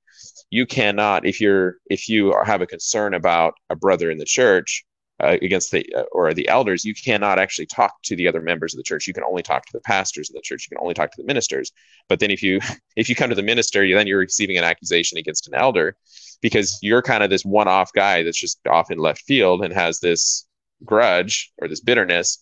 you 0.50 0.66
cannot 0.66 1.26
if 1.26 1.40
you're 1.40 1.76
if 1.90 2.08
you 2.08 2.34
have 2.44 2.62
a 2.62 2.66
concern 2.66 3.14
about 3.14 3.54
a 3.68 3.76
brother 3.76 4.10
in 4.10 4.18
the 4.18 4.24
church 4.24 4.84
uh, 5.22 5.36
against 5.42 5.72
the 5.72 5.84
uh, 5.94 6.04
or 6.12 6.32
the 6.32 6.48
elders 6.48 6.84
you 6.84 6.94
cannot 6.94 7.38
actually 7.38 7.66
talk 7.66 8.00
to 8.02 8.16
the 8.16 8.26
other 8.26 8.40
members 8.40 8.72
of 8.72 8.78
the 8.78 8.84
church. 8.84 9.06
You 9.06 9.12
can 9.12 9.24
only 9.24 9.42
talk 9.42 9.66
to 9.66 9.72
the 9.72 9.80
pastors 9.80 10.30
of 10.30 10.34
the 10.34 10.42
church. 10.42 10.66
You 10.66 10.76
can 10.76 10.82
only 10.82 10.94
talk 10.94 11.10
to 11.10 11.20
the 11.20 11.26
ministers. 11.26 11.72
But 12.08 12.20
then 12.20 12.30
if 12.30 12.42
you 12.42 12.60
if 12.96 13.08
you 13.08 13.14
come 13.14 13.28
to 13.28 13.36
the 13.36 13.42
minister 13.42 13.84
you, 13.84 13.94
then 13.94 14.06
you're 14.06 14.18
receiving 14.20 14.56
an 14.56 14.64
accusation 14.64 15.18
against 15.18 15.48
an 15.48 15.54
elder 15.54 15.96
because 16.40 16.78
you're 16.82 17.02
kind 17.02 17.22
of 17.22 17.30
this 17.30 17.44
one-off 17.44 17.92
guy 17.92 18.22
that's 18.22 18.40
just 18.40 18.64
off 18.66 18.90
in 18.90 18.98
left 18.98 19.22
field 19.22 19.64
and 19.64 19.74
has 19.74 19.98
this 20.00 20.46
grudge 20.84 21.52
or 21.60 21.66
this 21.66 21.80
bitterness 21.80 22.40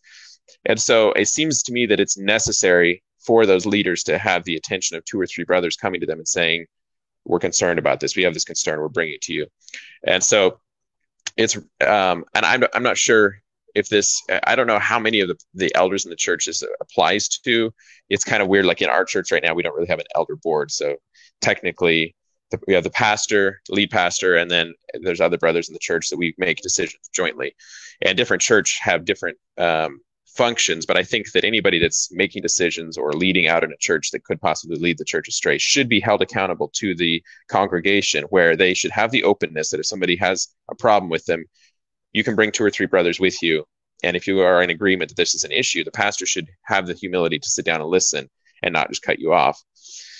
and 0.64 0.80
so 0.80 1.12
it 1.12 1.28
seems 1.28 1.62
to 1.64 1.72
me 1.72 1.86
that 1.86 2.00
it's 2.00 2.18
necessary 2.18 3.02
for 3.18 3.46
those 3.46 3.66
leaders 3.66 4.04
to 4.04 4.18
have 4.18 4.44
the 4.44 4.56
attention 4.56 4.96
of 4.96 5.04
two 5.04 5.20
or 5.20 5.26
three 5.26 5.44
brothers 5.44 5.76
coming 5.76 6.00
to 6.00 6.06
them 6.06 6.18
and 6.18 6.28
saying, 6.28 6.66
we're 7.24 7.40
concerned 7.40 7.78
about 7.78 7.98
this. 8.00 8.16
We 8.16 8.22
have 8.22 8.34
this 8.34 8.44
concern. 8.44 8.78
We're 8.78 8.88
bringing 8.88 9.14
it 9.14 9.22
to 9.22 9.32
you. 9.32 9.46
And 10.06 10.22
so 10.22 10.60
it's, 11.36 11.56
um, 11.56 12.24
and 12.34 12.46
I'm, 12.46 12.64
I'm 12.72 12.84
not 12.84 12.96
sure 12.96 13.38
if 13.74 13.88
this, 13.88 14.22
I 14.44 14.54
don't 14.54 14.68
know 14.68 14.78
how 14.78 14.98
many 14.98 15.20
of 15.20 15.28
the, 15.28 15.36
the 15.54 15.74
elders 15.74 16.04
in 16.04 16.10
the 16.10 16.16
church 16.16 16.46
this 16.46 16.62
applies 16.80 17.28
to. 17.28 17.74
It's 18.08 18.24
kind 18.24 18.42
of 18.42 18.48
weird. 18.48 18.64
Like 18.64 18.80
in 18.80 18.88
our 18.88 19.04
church 19.04 19.32
right 19.32 19.42
now, 19.42 19.54
we 19.54 19.62
don't 19.62 19.74
really 19.74 19.88
have 19.88 19.98
an 19.98 20.06
elder 20.14 20.36
board. 20.36 20.70
So 20.70 20.96
technically, 21.40 22.14
the, 22.52 22.60
we 22.66 22.74
have 22.74 22.84
the 22.84 22.90
pastor, 22.90 23.60
lead 23.68 23.90
pastor, 23.90 24.36
and 24.36 24.50
then 24.50 24.72
there's 25.02 25.20
other 25.20 25.36
brothers 25.36 25.68
in 25.68 25.72
the 25.72 25.80
church 25.80 26.08
that 26.10 26.16
we 26.16 26.34
make 26.38 26.60
decisions 26.60 27.10
jointly. 27.12 27.54
And 28.02 28.16
different 28.16 28.42
church 28.42 28.78
have 28.80 29.04
different 29.04 29.36
um, 29.58 30.00
functions, 30.36 30.86
but 30.86 30.96
I 30.96 31.02
think 31.02 31.32
that 31.32 31.44
anybody 31.44 31.78
that's 31.78 32.12
making 32.12 32.42
decisions 32.42 32.96
or 32.98 33.12
leading 33.12 33.46
out 33.46 33.64
in 33.64 33.72
a 33.72 33.76
church 33.78 34.10
that 34.10 34.24
could 34.24 34.40
possibly 34.40 34.76
lead 34.76 34.98
the 34.98 35.04
church 35.04 35.28
astray 35.28 35.58
should 35.58 35.88
be 35.88 36.00
held 36.00 36.22
accountable 36.22 36.70
to 36.74 36.94
the 36.94 37.22
congregation, 37.48 38.24
where 38.30 38.56
they 38.56 38.74
should 38.74 38.90
have 38.90 39.10
the 39.10 39.24
openness 39.24 39.70
that 39.70 39.80
if 39.80 39.86
somebody 39.86 40.16
has 40.16 40.48
a 40.70 40.74
problem 40.74 41.10
with 41.10 41.24
them, 41.26 41.44
you 42.12 42.22
can 42.22 42.34
bring 42.34 42.52
two 42.52 42.64
or 42.64 42.70
three 42.70 42.86
brothers 42.86 43.18
with 43.18 43.42
you. 43.42 43.64
And 44.02 44.16
if 44.16 44.26
you 44.26 44.40
are 44.40 44.62
in 44.62 44.70
agreement 44.70 45.10
that 45.10 45.16
this 45.16 45.34
is 45.34 45.44
an 45.44 45.52
issue, 45.52 45.84
the 45.84 45.90
pastor 45.90 46.26
should 46.26 46.48
have 46.62 46.86
the 46.86 46.94
humility 46.94 47.38
to 47.38 47.48
sit 47.48 47.64
down 47.64 47.80
and 47.80 47.90
listen 47.90 48.28
and 48.62 48.72
not 48.72 48.88
just 48.88 49.02
cut 49.02 49.18
you 49.18 49.32
off. 49.32 49.60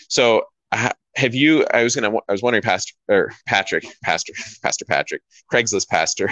So, 0.08 0.44
uh, 0.72 0.90
have 1.14 1.34
you? 1.34 1.64
I 1.72 1.82
was 1.82 1.94
gonna. 1.94 2.14
I 2.28 2.32
was 2.32 2.42
wondering, 2.42 2.62
Pastor 2.62 2.94
or 3.08 3.32
Patrick, 3.46 3.86
Pastor, 4.02 4.32
Pastor 4.62 4.84
Patrick, 4.84 5.22
Craigslist 5.52 5.88
pastor 5.88 6.28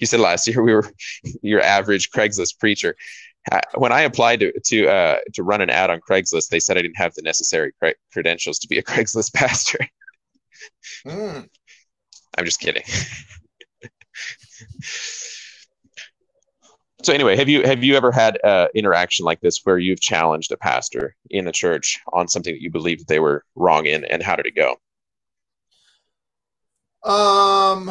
you 0.00 0.06
said 0.06 0.20
last 0.20 0.46
year 0.46 0.62
we 0.62 0.74
were 0.74 0.90
your 1.42 1.60
average 1.60 2.10
Craigslist 2.10 2.58
preacher. 2.58 2.96
When 3.74 3.90
I 3.92 4.02
applied 4.02 4.40
to 4.40 4.52
to 4.66 4.88
uh, 4.88 5.18
to 5.34 5.42
run 5.42 5.60
an 5.60 5.70
ad 5.70 5.90
on 5.90 6.00
Craigslist, 6.00 6.48
they 6.48 6.60
said 6.60 6.78
I 6.78 6.82
didn't 6.82 6.98
have 6.98 7.14
the 7.14 7.22
necessary 7.22 7.72
cre- 7.78 7.98
credentials 8.12 8.58
to 8.60 8.68
be 8.68 8.78
a 8.78 8.82
Craigslist 8.90 9.32
pastor. 9.34 9.78
Mm. 11.06 11.48
I'm 12.38 12.44
just 12.44 12.60
kidding. 12.60 12.84
so 17.02 17.12
anyway, 17.12 17.36
have 17.36 17.48
you 17.48 17.64
have 17.64 17.82
you 17.82 17.96
ever 17.96 18.12
had 18.12 18.38
uh, 18.44 18.68
interaction 18.74 19.26
like 19.26 19.40
this 19.40 19.60
where 19.64 19.78
you've 19.78 20.00
challenged 20.00 20.52
a 20.52 20.56
pastor 20.56 21.16
in 21.30 21.48
a 21.48 21.52
church 21.52 22.00
on 22.12 22.28
something 22.28 22.54
that 22.54 22.62
you 22.62 22.70
believed 22.70 23.08
they 23.08 23.18
were 23.20 23.44
wrong 23.56 23.86
in, 23.86 24.04
and 24.04 24.22
how 24.22 24.36
did 24.36 24.46
it 24.46 24.54
go? 24.54 24.76
Um, 27.04 27.90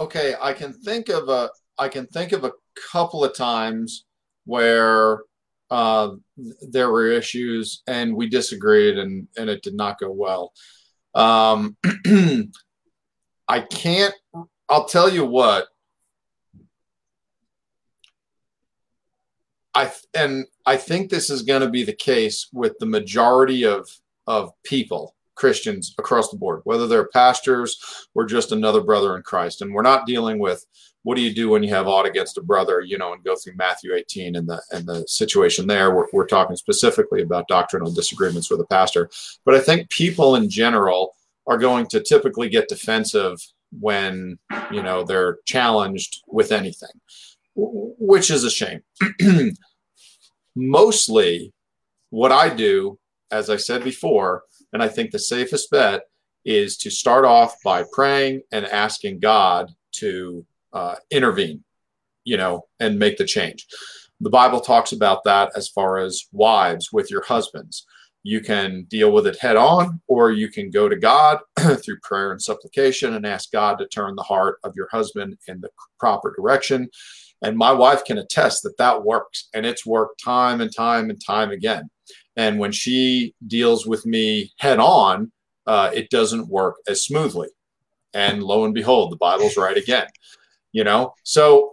okay, 0.00 0.34
I 0.40 0.52
can 0.52 0.72
think 0.72 1.08
of 1.08 1.28
a 1.28 1.50
I 1.78 1.88
can 1.88 2.06
think 2.06 2.32
of 2.32 2.44
a 2.44 2.52
couple 2.92 3.24
of 3.24 3.36
times 3.36 4.04
where 4.44 5.20
uh, 5.70 6.10
there 6.62 6.90
were 6.90 7.06
issues 7.08 7.82
and 7.86 8.14
we 8.14 8.28
disagreed 8.28 8.98
and 8.98 9.28
and 9.36 9.50
it 9.50 9.62
did 9.62 9.74
not 9.74 9.98
go 9.98 10.10
well. 10.10 10.52
Um, 11.14 11.76
I 13.48 13.60
can't. 13.60 14.14
I'll 14.68 14.86
tell 14.86 15.08
you 15.08 15.24
what. 15.24 15.68
I 19.74 19.92
and 20.14 20.46
I 20.66 20.76
think 20.76 21.10
this 21.10 21.30
is 21.30 21.42
going 21.42 21.60
to 21.62 21.70
be 21.70 21.84
the 21.84 21.94
case 21.94 22.48
with 22.52 22.74
the 22.78 22.86
majority 22.86 23.64
of 23.64 23.88
of 24.26 24.50
people 24.64 25.14
Christians 25.38 25.94
across 25.98 26.30
the 26.30 26.36
board, 26.36 26.60
whether 26.64 26.86
they're 26.86 27.08
pastors 27.08 28.08
or 28.14 28.26
just 28.26 28.52
another 28.52 28.80
brother 28.82 29.16
in 29.16 29.22
Christ. 29.22 29.62
And 29.62 29.72
we're 29.72 29.82
not 29.82 30.06
dealing 30.06 30.38
with 30.38 30.66
what 31.04 31.16
do 31.16 31.22
you 31.22 31.32
do 31.32 31.48
when 31.48 31.62
you 31.62 31.70
have 31.70 31.86
ought 31.86 32.06
against 32.06 32.36
a 32.38 32.42
brother, 32.42 32.80
you 32.80 32.98
know, 32.98 33.12
and 33.12 33.24
go 33.24 33.36
through 33.36 33.54
Matthew 33.56 33.94
18 33.94 34.36
and 34.36 34.48
the 34.48 34.60
and 34.72 34.86
the 34.86 35.06
situation 35.06 35.66
there. 35.66 35.94
We're, 35.94 36.06
we're 36.12 36.26
talking 36.26 36.56
specifically 36.56 37.22
about 37.22 37.48
doctrinal 37.48 37.92
disagreements 37.92 38.50
with 38.50 38.60
a 38.60 38.66
pastor. 38.66 39.08
But 39.44 39.54
I 39.54 39.60
think 39.60 39.88
people 39.90 40.34
in 40.34 40.50
general 40.50 41.14
are 41.46 41.56
going 41.56 41.86
to 41.86 42.00
typically 42.00 42.48
get 42.48 42.68
defensive 42.68 43.38
when 43.80 44.38
you 44.70 44.82
know 44.82 45.04
they're 45.04 45.38
challenged 45.46 46.22
with 46.26 46.52
anything, 46.52 47.00
which 47.54 48.30
is 48.30 48.44
a 48.44 48.50
shame. 48.50 48.82
Mostly, 50.56 51.52
what 52.10 52.32
I 52.32 52.48
do, 52.48 52.98
as 53.30 53.48
I 53.48 53.56
said 53.56 53.84
before, 53.84 54.42
and 54.72 54.82
I 54.82 54.88
think 54.88 55.10
the 55.10 55.18
safest 55.18 55.70
bet 55.70 56.02
is 56.44 56.76
to 56.78 56.90
start 56.90 57.24
off 57.24 57.56
by 57.62 57.84
praying 57.92 58.42
and 58.52 58.66
asking 58.66 59.20
God 59.20 59.70
to 59.92 60.44
uh, 60.72 60.96
intervene, 61.10 61.64
you 62.24 62.36
know, 62.36 62.66
and 62.80 62.98
make 62.98 63.16
the 63.16 63.24
change. 63.24 63.66
The 64.20 64.30
Bible 64.30 64.60
talks 64.60 64.92
about 64.92 65.24
that 65.24 65.52
as 65.56 65.68
far 65.68 65.98
as 65.98 66.26
wives 66.32 66.92
with 66.92 67.10
your 67.10 67.22
husbands. 67.22 67.86
You 68.24 68.40
can 68.40 68.84
deal 68.84 69.12
with 69.12 69.26
it 69.26 69.38
head 69.38 69.56
on, 69.56 70.00
or 70.08 70.32
you 70.32 70.48
can 70.48 70.70
go 70.70 70.88
to 70.88 70.96
God 70.96 71.38
through 71.58 72.00
prayer 72.02 72.32
and 72.32 72.42
supplication 72.42 73.14
and 73.14 73.24
ask 73.24 73.52
God 73.52 73.78
to 73.78 73.86
turn 73.86 74.16
the 74.16 74.22
heart 74.22 74.58
of 74.64 74.74
your 74.74 74.88
husband 74.90 75.38
in 75.46 75.60
the 75.60 75.70
proper 76.00 76.34
direction. 76.36 76.88
And 77.42 77.56
my 77.56 77.70
wife 77.70 78.04
can 78.04 78.18
attest 78.18 78.64
that 78.64 78.76
that 78.78 79.04
works, 79.04 79.48
and 79.54 79.64
it's 79.64 79.86
worked 79.86 80.22
time 80.22 80.60
and 80.60 80.74
time 80.74 81.10
and 81.10 81.24
time 81.24 81.50
again. 81.50 81.88
And 82.38 82.60
when 82.60 82.70
she 82.70 83.34
deals 83.46 83.84
with 83.84 84.06
me 84.06 84.52
head 84.58 84.78
on, 84.78 85.32
uh, 85.66 85.90
it 85.92 86.08
doesn't 86.08 86.48
work 86.48 86.76
as 86.88 87.02
smoothly. 87.02 87.48
And 88.14 88.42
lo 88.42 88.64
and 88.64 88.72
behold, 88.72 89.12
the 89.12 89.16
Bible's 89.16 89.56
right 89.56 89.76
again. 89.76 90.06
You 90.72 90.84
know, 90.84 91.14
so 91.24 91.72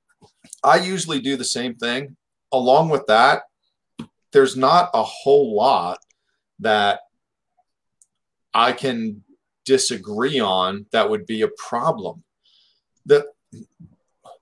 I 0.64 0.78
usually 0.78 1.20
do 1.20 1.36
the 1.36 1.44
same 1.44 1.74
thing. 1.74 2.16
Along 2.52 2.88
with 2.88 3.06
that, 3.06 3.42
there's 4.32 4.56
not 4.56 4.90
a 4.94 5.02
whole 5.02 5.54
lot 5.54 5.98
that 6.60 7.00
I 8.54 8.72
can 8.72 9.22
disagree 9.66 10.40
on 10.40 10.86
that 10.92 11.10
would 11.10 11.26
be 11.26 11.42
a 11.42 11.48
problem. 11.58 12.24
That, 13.04 13.26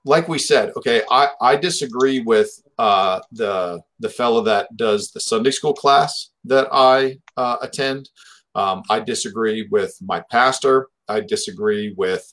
like 0.05 0.29
we 0.29 0.39
said, 0.39 0.73
okay, 0.77 1.03
I, 1.11 1.31
I 1.41 1.57
disagree 1.57 2.21
with 2.21 2.63
uh, 2.79 3.21
the 3.33 3.81
the 4.01 4.09
fellow 4.09 4.43
that 4.43 4.77
does 4.77 5.11
the 5.11 5.21
Sunday 5.21 5.51
school 5.51 5.75
class 5.75 6.31
that 6.45 6.69
I 6.73 7.19
uh, 7.37 7.57
attend. 7.63 8.11
Um, 8.55 8.83
I 8.89 9.01
disagree 9.01 9.67
with 9.71 9.97
my 10.01 10.23
pastor. 10.31 10.89
I 11.09 11.21
disagree 11.21 11.95
with 11.97 12.31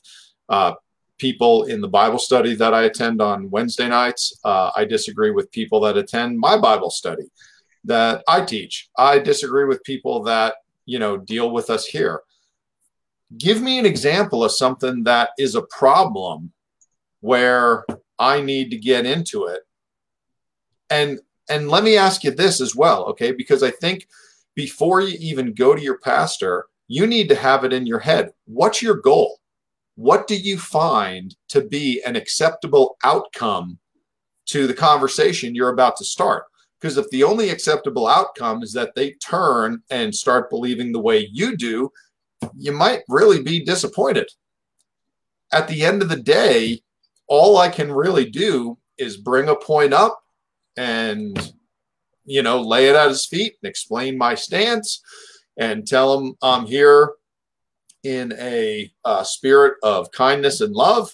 uh, 0.48 0.74
people 1.18 1.64
in 1.64 1.80
the 1.80 1.88
Bible 1.88 2.18
study 2.18 2.54
that 2.56 2.74
I 2.74 2.84
attend 2.84 3.20
on 3.20 3.50
Wednesday 3.50 3.88
nights. 3.88 4.38
Uh, 4.44 4.70
I 4.74 4.84
disagree 4.84 5.30
with 5.30 5.50
people 5.52 5.80
that 5.80 5.96
attend 5.96 6.38
my 6.38 6.58
Bible 6.58 6.90
study 6.90 7.24
that 7.84 8.22
I 8.26 8.40
teach. 8.42 8.88
I 8.96 9.18
disagree 9.18 9.64
with 9.64 9.84
people 9.84 10.22
that 10.24 10.56
you 10.86 10.98
know 10.98 11.16
deal 11.16 11.50
with 11.50 11.70
us 11.70 11.86
here. 11.86 12.20
Give 13.36 13.60
me 13.60 13.78
an 13.78 13.86
example 13.86 14.44
of 14.44 14.52
something 14.52 15.04
that 15.04 15.30
is 15.38 15.54
a 15.54 15.62
problem 15.62 16.52
where 17.20 17.84
I 18.18 18.42
need 18.42 18.70
to 18.70 18.76
get 18.76 19.06
into 19.06 19.46
it. 19.46 19.62
And 20.90 21.20
and 21.48 21.68
let 21.68 21.84
me 21.84 21.96
ask 21.96 22.24
you 22.24 22.30
this 22.30 22.60
as 22.60 22.74
well, 22.74 23.04
okay? 23.04 23.32
Because 23.32 23.62
I 23.62 23.70
think 23.70 24.06
before 24.54 25.00
you 25.00 25.16
even 25.20 25.52
go 25.52 25.74
to 25.74 25.82
your 25.82 25.98
pastor, 25.98 26.66
you 26.88 27.06
need 27.06 27.28
to 27.28 27.34
have 27.34 27.64
it 27.64 27.72
in 27.72 27.86
your 27.86 27.98
head. 27.98 28.32
What's 28.46 28.80
your 28.80 28.96
goal? 28.96 29.40
What 29.96 30.26
do 30.26 30.36
you 30.36 30.58
find 30.58 31.34
to 31.48 31.60
be 31.60 32.02
an 32.04 32.16
acceptable 32.16 32.96
outcome 33.04 33.78
to 34.46 34.66
the 34.66 34.74
conversation 34.74 35.54
you're 35.54 35.70
about 35.70 35.96
to 35.98 36.04
start? 36.04 36.44
Because 36.80 36.96
if 36.98 37.08
the 37.10 37.24
only 37.24 37.50
acceptable 37.50 38.06
outcome 38.06 38.62
is 38.62 38.72
that 38.72 38.94
they 38.94 39.12
turn 39.12 39.82
and 39.90 40.14
start 40.14 40.50
believing 40.50 40.92
the 40.92 41.00
way 41.00 41.28
you 41.32 41.56
do, 41.56 41.90
you 42.56 42.72
might 42.72 43.02
really 43.08 43.42
be 43.42 43.64
disappointed. 43.64 44.28
At 45.52 45.68
the 45.68 45.84
end 45.84 46.02
of 46.02 46.08
the 46.08 46.16
day, 46.16 46.82
all 47.26 47.56
I 47.56 47.68
can 47.68 47.92
really 47.92 48.28
do 48.28 48.76
is 48.98 49.16
bring 49.16 49.48
a 49.48 49.56
point 49.56 49.92
up 49.92 50.23
and 50.76 51.52
you 52.24 52.42
know 52.42 52.60
lay 52.60 52.88
it 52.88 52.96
at 52.96 53.08
his 53.08 53.26
feet 53.26 53.54
and 53.62 53.68
explain 53.68 54.16
my 54.18 54.34
stance 54.34 55.02
and 55.56 55.86
tell 55.86 56.18
him 56.18 56.34
I'm 56.42 56.66
here 56.66 57.12
in 58.02 58.34
a 58.38 58.92
uh, 59.04 59.24
spirit 59.24 59.74
of 59.82 60.10
kindness 60.12 60.60
and 60.60 60.74
love. 60.74 61.10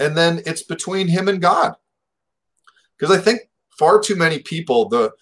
And 0.00 0.16
then 0.16 0.42
it's 0.44 0.62
between 0.62 1.08
him 1.08 1.28
and 1.28 1.40
God. 1.40 1.74
Because 2.98 3.16
I 3.16 3.20
think 3.20 3.42
far 3.78 4.00
too 4.00 4.16
many 4.16 4.40
people, 4.40 4.88
the 4.88 5.12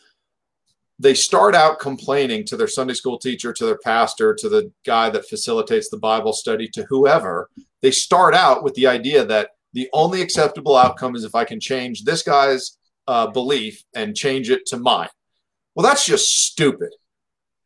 they 0.98 1.12
start 1.12 1.54
out 1.54 1.78
complaining 1.78 2.46
to 2.46 2.56
their 2.56 2.68
Sunday 2.68 2.94
school 2.94 3.18
teacher, 3.18 3.52
to 3.52 3.66
their 3.66 3.78
pastor, 3.84 4.34
to 4.34 4.48
the 4.48 4.72
guy 4.86 5.10
that 5.10 5.28
facilitates 5.28 5.90
the 5.90 5.98
Bible 5.98 6.32
study, 6.32 6.68
to 6.68 6.86
whoever. 6.88 7.50
They 7.82 7.90
start 7.90 8.34
out 8.34 8.64
with 8.64 8.72
the 8.74 8.86
idea 8.86 9.22
that 9.26 9.50
the 9.74 9.90
only 9.92 10.22
acceptable 10.22 10.74
outcome 10.74 11.14
is 11.14 11.22
if 11.22 11.34
I 11.34 11.44
can 11.44 11.60
change 11.60 12.04
this 12.04 12.22
guy's 12.22 12.78
uh, 13.06 13.28
belief 13.28 13.82
and 13.94 14.16
change 14.16 14.50
it 14.50 14.66
to 14.66 14.76
mine. 14.76 15.08
Well, 15.74 15.84
that's 15.84 16.06
just 16.06 16.46
stupid. 16.46 16.90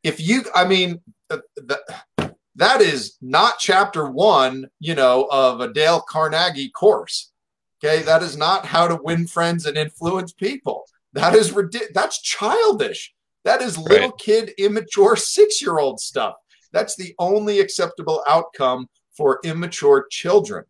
If 0.02 0.20
you, 0.20 0.44
I 0.54 0.66
mean, 0.66 1.00
uh, 1.28 1.38
that, 1.56 1.80
that 2.56 2.80
is 2.80 3.16
not 3.20 3.58
chapter 3.58 4.10
one, 4.10 4.68
you 4.80 4.94
know, 4.94 5.28
of 5.30 5.60
a 5.60 5.72
Dale 5.72 6.00
Carnegie 6.00 6.70
course. 6.70 7.30
Okay, 7.82 8.02
that 8.02 8.22
is 8.22 8.36
not 8.36 8.66
how 8.66 8.88
to 8.88 8.98
win 9.02 9.26
friends 9.26 9.64
and 9.64 9.78
influence 9.78 10.32
people. 10.32 10.84
That 11.14 11.34
is 11.34 11.52
ridiculous. 11.52 11.92
that's 11.94 12.20
childish. 12.20 13.14
That 13.44 13.62
is 13.62 13.78
little 13.78 14.10
right. 14.10 14.18
kid, 14.18 14.52
immature 14.58 15.16
six 15.16 15.62
year 15.62 15.78
old 15.78 16.00
stuff. 16.00 16.34
That's 16.72 16.94
the 16.96 17.14
only 17.18 17.60
acceptable 17.60 18.22
outcome 18.28 18.88
for 19.16 19.40
immature 19.44 20.06
children. 20.10 20.64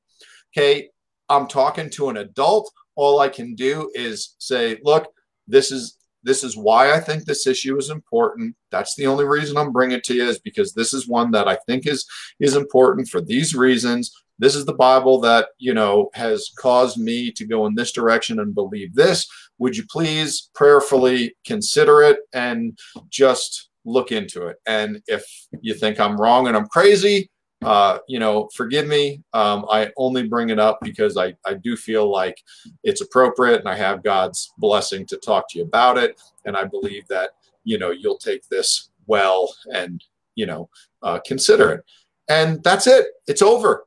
Okay. 0.57 0.91
I'm 1.29 1.47
talking 1.47 1.91
to 1.91 2.09
an 2.09 2.17
adult. 2.17 2.71
All 3.01 3.21
I 3.21 3.31
can 3.31 3.55
do 3.55 3.91
is 3.95 4.37
say, 4.39 4.79
look, 4.85 5.07
this 5.49 5.73
is 5.73 5.97
this 6.23 6.45
is 6.45 6.55
why 6.55 6.93
I 6.93 7.01
think 7.01 7.25
this 7.25 7.47
issue 7.47 7.79
is 7.79 7.89
important. 7.89 8.55
That's 8.71 8.95
the 8.95 9.07
only 9.07 9.25
reason 9.25 9.57
I'm 9.57 9.73
bringing 9.73 9.97
it 9.97 10.05
to 10.05 10.15
you 10.15 10.29
is 10.29 10.39
because 10.39 10.75
this 10.75 10.93
is 10.93 11.09
one 11.09 11.31
that 11.31 11.49
I 11.49 11.57
think 11.67 11.87
is 11.87 12.05
is 12.41 12.57
important 12.57 13.09
for 13.09 13.23
these 13.23 13.55
reasons. 13.55 14.13
This 14.39 14.55
is 14.55 14.67
the 14.67 14.75
Bible 14.75 15.19
that 15.23 15.49
you 15.59 15.73
know 15.73 16.11
has 16.13 16.51
caused 16.59 16.99
me 16.99 17.31
to 17.33 17.47
go 17.47 17.65
in 17.65 17.75
this 17.75 17.93
direction 17.93 18.39
and 18.39 18.55
believe 18.55 18.95
this. 18.95 19.27
Would 19.57 19.79
you 19.79 19.85
please 19.91 20.51
prayerfully 20.55 21.37
consider 21.47 22.03
it 22.03 22.19
and 22.35 22.79
just 23.09 23.71
look 23.87 24.13
into 24.13 24.47
it? 24.49 24.57
And 24.67 25.03
if 25.07 25.25
you 25.63 25.73
think 25.73 25.99
I'm 25.99 26.21
wrong 26.21 26.49
and 26.49 26.57
I'm 26.57 26.69
crazy, 26.69 27.31
uh, 27.63 27.99
you 28.09 28.19
know, 28.19 28.49
forgive 28.55 28.87
me. 28.87 29.23
Um, 29.33 29.67
I 29.71 29.91
only 29.97 30.27
bring 30.27 30.49
it 30.49 30.59
up 30.59 30.79
because 30.81 31.17
I, 31.17 31.35
I 31.45 31.55
do 31.55 31.77
feel 31.77 32.11
like 32.11 32.43
it's 32.85 33.03
appropriate 33.03 33.61
and 33.61 33.69
I 33.69 33.75
have 33.75 34.03
God's 34.03 34.53
blessing 34.59 35.05
to 35.07 35.17
talk 35.19 35.49
to 35.51 35.59
you 35.59 35.65
about 35.65 35.99
it. 35.99 36.21
And 36.47 36.57
I 36.57 36.65
believe 36.65 37.07
that, 37.09 37.31
you 37.65 37.79
know, 37.79 37.91
you'll 37.91 38.19
take 38.19 38.49
this 38.49 38.91
well 39.07 39.53
and, 39.75 40.03
you 40.35 40.47
know, 40.47 40.71
uh, 41.03 41.21
consider 41.27 41.73
it. 41.73 41.85
And 42.29 42.63
that's 42.63 42.87
it. 42.87 43.07
It's 43.27 43.43
over. 43.43 43.85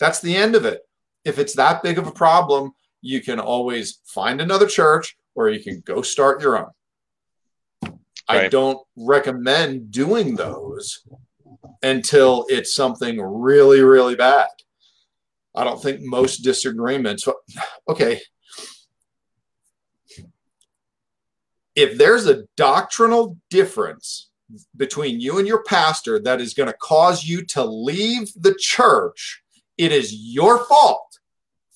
That's 0.00 0.20
the 0.20 0.34
end 0.34 0.54
of 0.54 0.64
it. 0.64 0.82
If 1.24 1.38
it's 1.38 1.54
that 1.56 1.82
big 1.82 1.98
of 1.98 2.06
a 2.06 2.12
problem, 2.12 2.72
you 3.02 3.20
can 3.20 3.38
always 3.40 4.00
find 4.06 4.40
another 4.40 4.66
church 4.66 5.16
or 5.34 5.50
you 5.50 5.62
can 5.62 5.82
go 5.84 6.00
start 6.00 6.40
your 6.40 6.58
own. 6.58 6.70
Right. 8.30 8.44
I 8.44 8.48
don't 8.48 8.78
recommend 8.96 9.90
doing 9.90 10.36
those 10.36 11.02
until 11.82 12.46
it's 12.48 12.74
something 12.74 13.20
really, 13.20 13.82
really 13.82 14.14
bad. 14.14 14.48
I 15.54 15.64
don't 15.64 15.82
think 15.82 16.00
most 16.02 16.38
disagreements, 16.38 17.26
okay. 17.88 18.20
If 21.74 21.96
there's 21.98 22.26
a 22.26 22.44
doctrinal 22.56 23.38
difference 23.50 24.30
between 24.76 25.20
you 25.20 25.38
and 25.38 25.46
your 25.46 25.62
pastor 25.62 26.18
that 26.20 26.40
is 26.40 26.54
going 26.54 26.68
to 26.68 26.76
cause 26.80 27.24
you 27.24 27.44
to 27.46 27.64
leave 27.64 28.32
the 28.34 28.56
church, 28.58 29.42
it 29.76 29.92
is 29.92 30.12
your 30.12 30.64
fault 30.64 31.18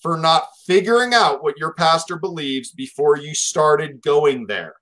for 0.00 0.16
not 0.16 0.46
figuring 0.66 1.14
out 1.14 1.42
what 1.42 1.58
your 1.58 1.74
pastor 1.74 2.16
believes 2.16 2.72
before 2.72 3.16
you 3.16 3.34
started 3.34 4.02
going 4.02 4.46
there. 4.46 4.74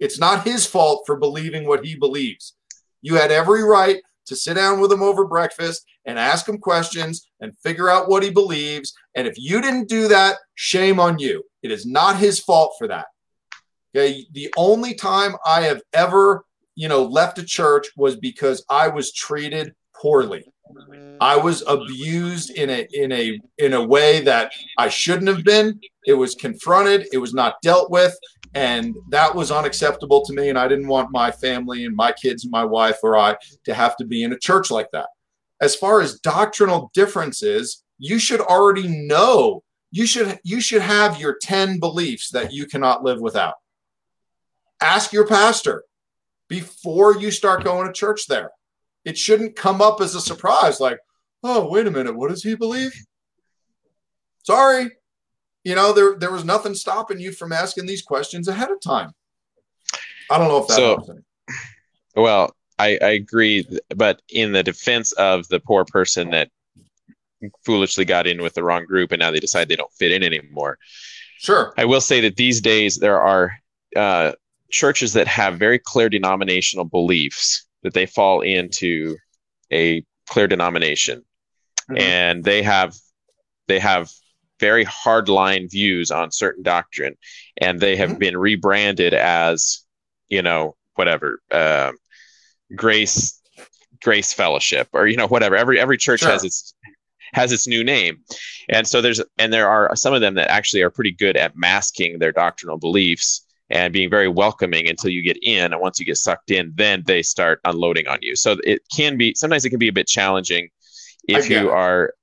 It's 0.00 0.18
not 0.18 0.46
his 0.46 0.64
fault 0.64 1.02
for 1.06 1.16
believing 1.16 1.66
what 1.66 1.84
he 1.84 1.94
believes. 1.94 2.54
You 3.02 3.16
had 3.16 3.30
every 3.30 3.62
right 3.62 4.00
to 4.28 4.36
sit 4.36 4.54
down 4.54 4.80
with 4.80 4.92
him 4.92 5.02
over 5.02 5.26
breakfast 5.26 5.84
and 6.04 6.18
ask 6.18 6.48
him 6.48 6.58
questions 6.58 7.28
and 7.40 7.58
figure 7.58 7.88
out 7.88 8.08
what 8.08 8.22
he 8.22 8.30
believes. 8.30 8.94
And 9.14 9.26
if 9.26 9.34
you 9.36 9.60
didn't 9.60 9.88
do 9.88 10.08
that, 10.08 10.36
shame 10.54 11.00
on 11.00 11.18
you. 11.18 11.42
It 11.62 11.70
is 11.70 11.86
not 11.86 12.16
his 12.16 12.40
fault 12.40 12.74
for 12.78 12.88
that. 12.88 13.06
Okay. 13.94 14.26
The 14.32 14.52
only 14.56 14.94
time 14.94 15.34
I 15.46 15.62
have 15.62 15.82
ever, 15.92 16.44
you 16.74 16.88
know, 16.88 17.04
left 17.04 17.38
a 17.38 17.44
church 17.44 17.88
was 17.96 18.16
because 18.16 18.64
I 18.70 18.88
was 18.88 19.12
treated 19.12 19.74
poorly. 20.00 20.44
I 21.20 21.36
was 21.36 21.64
abused 21.66 22.50
in 22.50 22.70
a 22.70 22.86
in 22.92 23.10
a 23.12 23.40
in 23.56 23.72
a 23.72 23.82
way 23.82 24.20
that 24.20 24.52
I 24.76 24.88
shouldn't 24.88 25.28
have 25.28 25.44
been. 25.44 25.80
It 26.06 26.12
was 26.12 26.34
confronted, 26.34 27.06
it 27.12 27.18
was 27.18 27.34
not 27.34 27.60
dealt 27.62 27.90
with, 27.90 28.14
and 28.54 28.94
that 29.10 29.34
was 29.34 29.50
unacceptable 29.50 30.24
to 30.24 30.32
me 30.32 30.48
and 30.48 30.58
I 30.58 30.68
didn't 30.68 30.88
want 30.88 31.10
my 31.10 31.30
family 31.30 31.84
and 31.84 31.94
my 31.94 32.12
kids 32.12 32.44
and 32.44 32.50
my 32.50 32.64
wife 32.64 32.98
or 33.02 33.16
I 33.16 33.36
to 33.64 33.74
have 33.74 33.96
to 33.98 34.04
be 34.04 34.22
in 34.22 34.32
a 34.32 34.38
church 34.38 34.70
like 34.70 34.90
that. 34.92 35.08
As 35.60 35.74
far 35.74 36.00
as 36.00 36.20
doctrinal 36.20 36.90
differences, 36.94 37.84
you 37.98 38.18
should 38.18 38.40
already 38.40 38.88
know. 38.88 39.62
You 39.90 40.06
should 40.06 40.38
you 40.44 40.60
should 40.60 40.82
have 40.82 41.20
your 41.20 41.38
10 41.40 41.80
beliefs 41.80 42.30
that 42.30 42.52
you 42.52 42.66
cannot 42.66 43.02
live 43.02 43.20
without. 43.20 43.54
Ask 44.80 45.12
your 45.12 45.26
pastor 45.26 45.84
before 46.48 47.18
you 47.18 47.30
start 47.30 47.64
going 47.64 47.86
to 47.86 47.92
church 47.92 48.26
there 48.26 48.50
it 49.08 49.16
shouldn't 49.16 49.56
come 49.56 49.80
up 49.80 50.02
as 50.02 50.14
a 50.14 50.20
surprise 50.20 50.80
like, 50.80 50.98
oh, 51.42 51.66
wait 51.70 51.86
a 51.86 51.90
minute, 51.90 52.14
what 52.14 52.28
does 52.28 52.42
he 52.42 52.54
believe? 52.54 52.92
Sorry. 54.42 54.90
You 55.68 55.74
know, 55.74 55.92
there 55.92 56.16
there 56.18 56.32
was 56.32 56.46
nothing 56.46 56.74
stopping 56.74 57.20
you 57.20 57.30
from 57.30 57.52
asking 57.52 57.84
these 57.84 58.00
questions 58.00 58.48
ahead 58.48 58.70
of 58.70 58.80
time. 58.80 59.12
I 60.30 60.38
don't 60.38 60.48
know 60.48 60.62
if 60.62 60.68
that 60.68 60.76
so, 60.76 61.18
Well, 62.16 62.56
I, 62.78 62.98
I 63.02 63.10
agree, 63.10 63.68
but 63.94 64.22
in 64.30 64.52
the 64.52 64.62
defense 64.62 65.12
of 65.12 65.46
the 65.48 65.60
poor 65.60 65.84
person 65.84 66.30
that 66.30 66.48
foolishly 67.66 68.06
got 68.06 68.26
in 68.26 68.40
with 68.40 68.54
the 68.54 68.64
wrong 68.64 68.86
group 68.86 69.12
and 69.12 69.20
now 69.20 69.30
they 69.30 69.40
decide 69.40 69.68
they 69.68 69.76
don't 69.76 69.92
fit 69.92 70.10
in 70.10 70.22
anymore. 70.22 70.78
Sure. 71.38 71.74
I 71.76 71.84
will 71.84 72.00
say 72.00 72.22
that 72.22 72.36
these 72.36 72.62
days 72.62 72.96
there 72.96 73.20
are 73.20 73.52
uh, 73.94 74.32
churches 74.70 75.12
that 75.12 75.26
have 75.26 75.58
very 75.58 75.78
clear 75.78 76.08
denominational 76.08 76.86
beliefs 76.86 77.66
that 77.82 77.92
they 77.92 78.06
fall 78.06 78.40
into 78.40 79.18
a 79.70 80.02
clear 80.30 80.46
denomination 80.46 81.22
mm-hmm. 81.90 81.98
and 81.98 82.42
they 82.42 82.62
have 82.62 82.94
they 83.66 83.78
have 83.78 84.10
very 84.60 84.84
hardline 84.84 85.70
views 85.70 86.10
on 86.10 86.30
certain 86.30 86.62
doctrine 86.62 87.16
and 87.60 87.80
they 87.80 87.96
have 87.96 88.10
mm-hmm. 88.10 88.18
been 88.18 88.36
rebranded 88.36 89.14
as 89.14 89.84
you 90.28 90.42
know 90.42 90.76
whatever 90.94 91.40
uh, 91.50 91.92
grace 92.74 93.40
grace 94.02 94.32
fellowship 94.32 94.88
or 94.92 95.06
you 95.06 95.16
know 95.16 95.28
whatever 95.28 95.56
every 95.56 95.80
every 95.80 95.96
church 95.96 96.20
sure. 96.20 96.30
has 96.30 96.44
its 96.44 96.74
has 97.34 97.52
its 97.52 97.66
new 97.66 97.84
name 97.84 98.18
and 98.68 98.86
so 98.86 99.00
there's 99.00 99.22
and 99.38 99.52
there 99.52 99.68
are 99.68 99.94
some 99.94 100.14
of 100.14 100.20
them 100.20 100.34
that 100.34 100.50
actually 100.50 100.82
are 100.82 100.90
pretty 100.90 101.12
good 101.12 101.36
at 101.36 101.56
masking 101.56 102.18
their 102.18 102.32
doctrinal 102.32 102.78
beliefs 102.78 103.44
and 103.70 103.92
being 103.92 104.08
very 104.08 104.28
welcoming 104.28 104.88
until 104.88 105.10
you 105.10 105.22
get 105.22 105.38
in. 105.42 105.72
And 105.72 105.80
once 105.80 106.00
you 106.00 106.06
get 106.06 106.16
sucked 106.16 106.50
in, 106.50 106.72
then 106.74 107.02
they 107.06 107.22
start 107.22 107.60
unloading 107.64 108.08
on 108.08 108.18
you. 108.22 108.34
So 108.34 108.56
it 108.64 108.80
can 108.94 109.16
be 109.16 109.34
sometimes 109.34 109.64
it 109.64 109.70
can 109.70 109.78
be 109.78 109.88
a 109.88 109.92
bit 109.92 110.06
challenging 110.06 110.70
if 111.28 111.50
you 111.50 111.70
are 111.70 112.14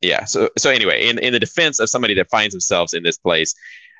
yeah. 0.00 0.24
So 0.24 0.48
so 0.56 0.70
anyway, 0.70 1.08
in, 1.08 1.18
in 1.18 1.32
the 1.32 1.40
defense 1.40 1.78
of 1.80 1.88
somebody 1.88 2.14
that 2.14 2.30
finds 2.30 2.52
themselves 2.52 2.94
in 2.94 3.02
this 3.02 3.18
place, 3.18 3.54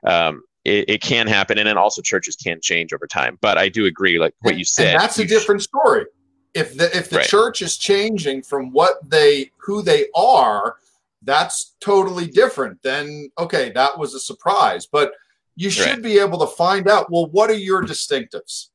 um, 0.06 0.42
it, 0.64 0.88
it 0.88 1.02
can 1.02 1.26
happen 1.26 1.58
and 1.58 1.66
then 1.66 1.78
also 1.78 2.02
churches 2.02 2.36
can 2.36 2.60
change 2.60 2.92
over 2.92 3.06
time. 3.06 3.38
But 3.40 3.58
I 3.58 3.68
do 3.68 3.86
agree, 3.86 4.18
like 4.18 4.34
what 4.40 4.58
you 4.58 4.64
said. 4.64 4.98
That's 4.98 5.18
a 5.18 5.24
different 5.24 5.62
story. 5.62 6.06
If 6.54 6.76
the 6.76 6.96
if 6.96 7.10
the 7.10 7.18
right. 7.18 7.26
church 7.26 7.62
is 7.62 7.76
changing 7.76 8.42
from 8.42 8.72
what 8.72 9.08
they 9.08 9.50
who 9.58 9.82
they 9.82 10.06
are, 10.14 10.76
that's 11.22 11.76
totally 11.80 12.26
different. 12.26 12.82
Then 12.82 13.30
okay, 13.38 13.70
that 13.72 13.98
was 13.98 14.14
a 14.14 14.20
surprise. 14.20 14.86
But 14.86 15.12
you 15.60 15.68
should 15.68 15.86
right. 15.86 16.02
be 16.02 16.18
able 16.18 16.38
to 16.38 16.46
find 16.46 16.88
out 16.88 17.10
well 17.10 17.26
what 17.26 17.50
are 17.50 17.54
your 17.54 17.82
distinctives 17.82 18.68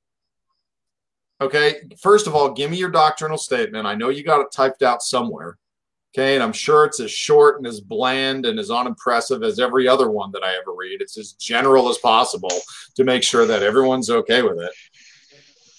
okay 1.41 1.81
first 1.97 2.27
of 2.27 2.35
all 2.35 2.51
give 2.51 2.69
me 2.69 2.77
your 2.77 2.91
doctrinal 2.91 3.37
statement 3.37 3.87
i 3.87 3.95
know 3.95 4.09
you 4.09 4.23
got 4.23 4.41
it 4.41 4.51
typed 4.51 4.83
out 4.83 5.01
somewhere 5.01 5.57
okay? 6.15 6.35
And 6.35 6.43
i'm 6.43 6.53
sure 6.53 6.85
it's 6.85 6.99
as 6.99 7.11
short 7.11 7.57
and 7.57 7.67
as 7.67 7.81
bland 7.81 8.45
and 8.45 8.59
as 8.59 8.71
unimpressive 8.71 9.43
as 9.43 9.59
every 9.59 9.87
other 9.87 10.09
one 10.09 10.31
that 10.31 10.43
i 10.43 10.55
ever 10.55 10.73
read. 10.75 11.01
It's 11.01 11.17
as 11.17 11.33
general 11.33 11.89
as 11.89 11.97
possible 11.97 12.51
to 12.95 13.03
make 13.03 13.23
sure 13.23 13.45
that 13.45 13.63
everyone's 13.63 14.09
okay 14.09 14.41
with 14.41 14.59
it. 14.59 14.71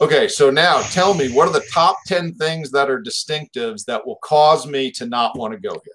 Okay 0.01 0.29
so 0.29 0.51
now 0.51 0.81
tell 0.83 1.15
me 1.15 1.33
what 1.33 1.49
are 1.49 1.53
the 1.53 1.67
top 1.73 1.97
10 2.07 2.35
things 2.35 2.71
that 2.73 2.91
are 2.91 3.03
distinctives 3.03 3.85
that 3.87 4.07
will 4.07 4.19
cause 4.23 4.67
me 4.67 4.91
to 4.93 5.07
not 5.07 5.39
want 5.39 5.55
to 5.55 5.61
go 5.61 5.73
here? 5.73 5.95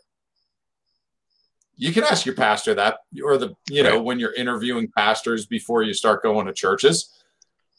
You 1.76 1.92
can 1.92 2.04
ask 2.04 2.26
your 2.26 2.36
pastor 2.36 2.74
that 2.76 3.00
or 3.24 3.38
the 3.38 3.56
you 3.70 3.84
know 3.84 3.98
right. 3.98 4.04
when 4.04 4.20
you're 4.20 4.34
interviewing 4.34 4.92
pastors 4.96 5.46
before 5.46 5.84
you 5.84 5.94
start 5.94 6.24
going 6.24 6.48
to 6.48 6.54
churches. 6.54 7.18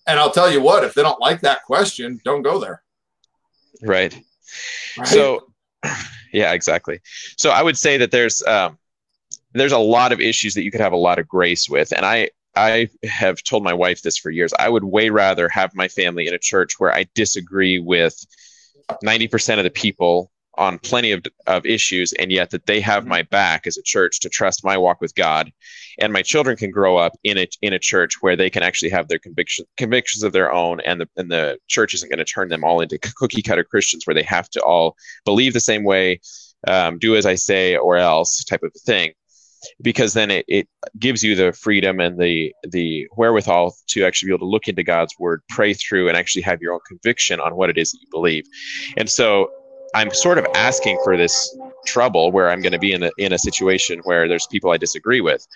And 0.06 0.18
i'll 0.18 0.32
tell 0.32 0.50
you 0.50 0.60
what 0.60 0.84
if 0.84 0.94
they 0.94 1.02
don't 1.02 1.20
like 1.20 1.40
that 1.40 1.64
question 1.64 2.20
don't 2.24 2.42
go 2.42 2.58
there. 2.58 2.82
Right, 3.84 4.14
right? 4.96 5.08
so 5.08 5.51
yeah 6.32 6.52
exactly. 6.52 7.00
So 7.36 7.50
i 7.50 7.62
would 7.62 7.76
say 7.76 7.96
that 7.98 8.10
there's 8.10 8.42
um, 8.42 8.78
there's 9.52 9.72
a 9.72 9.78
lot 9.78 10.12
of 10.12 10.20
issues 10.20 10.54
that 10.54 10.62
you 10.62 10.70
could 10.70 10.80
have 10.80 10.92
a 10.92 10.96
lot 10.96 11.18
of 11.18 11.28
grace 11.28 11.68
with. 11.68 11.92
And 11.92 12.04
i 12.04 12.30
i 12.56 12.88
have 13.04 13.42
told 13.42 13.62
my 13.62 13.74
wife 13.74 14.02
this 14.02 14.18
for 14.18 14.30
years. 14.30 14.52
I 14.58 14.68
would 14.68 14.84
way 14.84 15.10
rather 15.10 15.48
have 15.48 15.74
my 15.74 15.88
family 15.88 16.26
in 16.26 16.34
a 16.34 16.38
church 16.38 16.78
where 16.78 16.92
i 16.92 17.06
disagree 17.14 17.78
with 17.78 18.14
90% 19.04 19.58
of 19.58 19.64
the 19.64 19.70
people 19.70 20.31
on 20.54 20.78
plenty 20.78 21.12
of, 21.12 21.24
of 21.46 21.64
issues 21.64 22.12
and 22.14 22.30
yet 22.30 22.50
that 22.50 22.66
they 22.66 22.80
have 22.80 23.06
my 23.06 23.22
back 23.22 23.66
as 23.66 23.78
a 23.78 23.82
church 23.82 24.20
to 24.20 24.28
trust 24.28 24.64
my 24.64 24.76
walk 24.76 25.00
with 25.00 25.14
god. 25.14 25.50
And 25.98 26.12
my 26.12 26.22
children 26.22 26.56
can 26.56 26.70
grow 26.70 26.96
up 26.96 27.12
in 27.24 27.38
a, 27.38 27.46
in 27.60 27.72
a 27.72 27.78
church 27.78 28.20
where 28.20 28.36
they 28.36 28.50
can 28.50 28.62
actually 28.62 28.90
have 28.90 29.08
their 29.08 29.18
conviction, 29.18 29.64
convictions 29.76 30.22
of 30.22 30.32
their 30.32 30.52
own 30.52 30.80
and 30.80 31.00
the, 31.00 31.08
and 31.16 31.30
the 31.30 31.58
church 31.68 31.94
isn't 31.94 32.10
going 32.10 32.18
to 32.18 32.24
turn 32.24 32.48
them 32.48 32.64
all 32.64 32.80
into 32.80 32.98
cookie 32.98 33.42
cutter 33.42 33.64
christians 33.64 34.06
where 34.06 34.14
they 34.14 34.22
have 34.22 34.48
to 34.50 34.60
all 34.62 34.96
believe 35.24 35.52
the 35.52 35.60
same 35.60 35.84
way 35.84 36.20
um, 36.68 36.98
do 36.98 37.16
as 37.16 37.26
i 37.26 37.34
say 37.34 37.76
or 37.76 37.96
else 37.96 38.44
type 38.44 38.62
of 38.62 38.72
thing. 38.84 39.12
Because 39.80 40.12
then 40.12 40.32
it, 40.32 40.44
it 40.48 40.68
gives 40.98 41.22
you 41.22 41.36
the 41.36 41.52
freedom 41.52 42.00
and 42.00 42.18
the 42.18 42.52
the 42.68 43.06
wherewithal 43.16 43.76
to 43.88 44.04
actually 44.04 44.28
be 44.28 44.32
able 44.32 44.46
to 44.46 44.50
look 44.50 44.66
into 44.66 44.82
God's 44.82 45.14
word, 45.20 45.40
pray 45.48 45.72
through, 45.72 46.08
and 46.08 46.16
actually 46.16 46.42
have 46.42 46.60
your 46.60 46.74
own 46.74 46.80
conviction 46.84 47.38
on 47.38 47.54
what 47.54 47.70
it 47.70 47.78
is 47.78 47.92
that 47.92 47.98
you 48.00 48.08
believe. 48.10 48.44
And 48.96 49.08
so 49.08 49.50
I'm 49.94 50.12
sort 50.12 50.38
of 50.38 50.46
asking 50.54 50.98
for 51.04 51.16
this 51.16 51.56
trouble 51.86 52.32
where 52.32 52.50
I'm 52.50 52.62
going 52.62 52.72
to 52.72 52.78
be 52.78 52.92
in 52.92 53.02
a 53.02 53.10
in 53.18 53.32
a 53.32 53.38
situation 53.38 54.00
where 54.04 54.28
there's 54.28 54.46
people 54.46 54.70
I 54.70 54.76
disagree 54.76 55.20
with. 55.20 55.46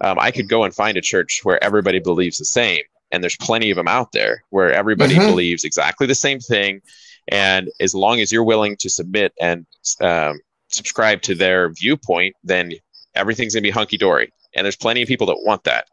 Um, 0.00 0.18
I 0.18 0.30
could 0.30 0.48
go 0.48 0.64
and 0.64 0.74
find 0.74 0.96
a 0.96 1.02
church 1.02 1.40
where 1.42 1.62
everybody 1.62 1.98
believes 1.98 2.38
the 2.38 2.44
same, 2.44 2.82
and 3.10 3.22
there's 3.22 3.36
plenty 3.36 3.70
of 3.70 3.76
them 3.76 3.88
out 3.88 4.12
there 4.12 4.44
where 4.50 4.72
everybody 4.72 5.14
mm-hmm. 5.14 5.28
believes 5.28 5.64
exactly 5.64 6.06
the 6.06 6.14
same 6.14 6.40
thing. 6.40 6.80
And 7.28 7.70
as 7.80 7.94
long 7.94 8.20
as 8.20 8.32
you're 8.32 8.44
willing 8.44 8.76
to 8.78 8.90
submit 8.90 9.32
and 9.40 9.64
um, 10.00 10.40
subscribe 10.68 11.22
to 11.22 11.34
their 11.34 11.70
viewpoint, 11.70 12.34
then 12.42 12.72
everything's 13.14 13.54
going 13.54 13.62
to 13.62 13.66
be 13.66 13.70
hunky 13.70 13.96
dory. 13.96 14.32
And 14.54 14.64
there's 14.64 14.76
plenty 14.76 15.02
of 15.02 15.08
people 15.08 15.26
that 15.28 15.38
want 15.44 15.64
that. 15.64 15.86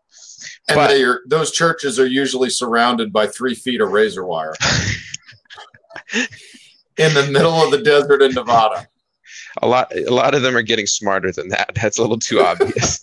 And 0.67 0.75
but, 0.75 0.91
are, 0.91 1.21
those 1.27 1.51
churches 1.51 1.99
are 1.99 2.05
usually 2.05 2.49
surrounded 2.49 3.13
by 3.13 3.27
three 3.27 3.55
feet 3.55 3.81
of 3.81 3.91
razor 3.91 4.25
wire 4.25 4.53
in 6.99 7.13
the 7.13 7.27
middle 7.31 7.53
of 7.53 7.71
the 7.71 7.81
desert 7.81 8.21
in 8.21 8.33
Nevada. 8.33 8.87
A 9.61 9.67
lot, 9.67 9.95
a 9.95 10.13
lot 10.13 10.35
of 10.35 10.41
them 10.41 10.55
are 10.55 10.61
getting 10.61 10.85
smarter 10.85 11.31
than 11.31 11.49
that. 11.49 11.71
That's 11.75 11.97
a 11.97 12.01
little 12.01 12.19
too 12.19 12.41
obvious. 12.41 13.01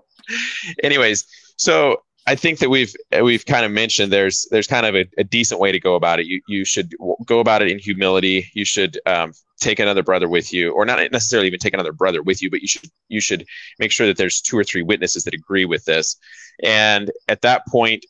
Anyways, 0.82 1.26
so 1.56 2.02
I 2.26 2.34
think 2.34 2.58
that 2.58 2.70
we've 2.70 2.94
we've 3.22 3.46
kind 3.46 3.64
of 3.64 3.70
mentioned 3.70 4.12
there's 4.12 4.46
there's 4.50 4.66
kind 4.66 4.84
of 4.84 4.96
a, 4.96 5.06
a, 5.16 5.24
decent 5.24 5.60
way 5.60 5.70
to 5.70 5.78
go 5.78 5.94
about 5.94 6.18
it. 6.18 6.26
You 6.26 6.40
you 6.48 6.64
should 6.64 6.92
go 7.24 7.38
about 7.38 7.62
it 7.62 7.70
in 7.70 7.78
humility. 7.78 8.50
You 8.52 8.64
should 8.64 8.98
um, 9.06 9.32
take 9.60 9.78
another 9.78 10.02
brother 10.02 10.28
with 10.28 10.52
you, 10.52 10.72
or 10.72 10.84
not 10.84 10.98
necessarily 11.12 11.46
even 11.46 11.60
take 11.60 11.74
another 11.74 11.92
brother 11.92 12.22
with 12.22 12.42
you, 12.42 12.50
but 12.50 12.62
you 12.62 12.68
should 12.68 12.90
you 13.08 13.20
should 13.20 13.46
make 13.78 13.92
sure 13.92 14.08
that 14.08 14.16
there's 14.16 14.40
two 14.40 14.58
or 14.58 14.64
three 14.64 14.82
witnesses 14.82 15.22
that 15.24 15.34
agree 15.34 15.64
with 15.64 15.84
this. 15.84 16.16
And 16.62 17.12
at 17.28 17.42
that 17.42 17.66
point, 17.68 18.04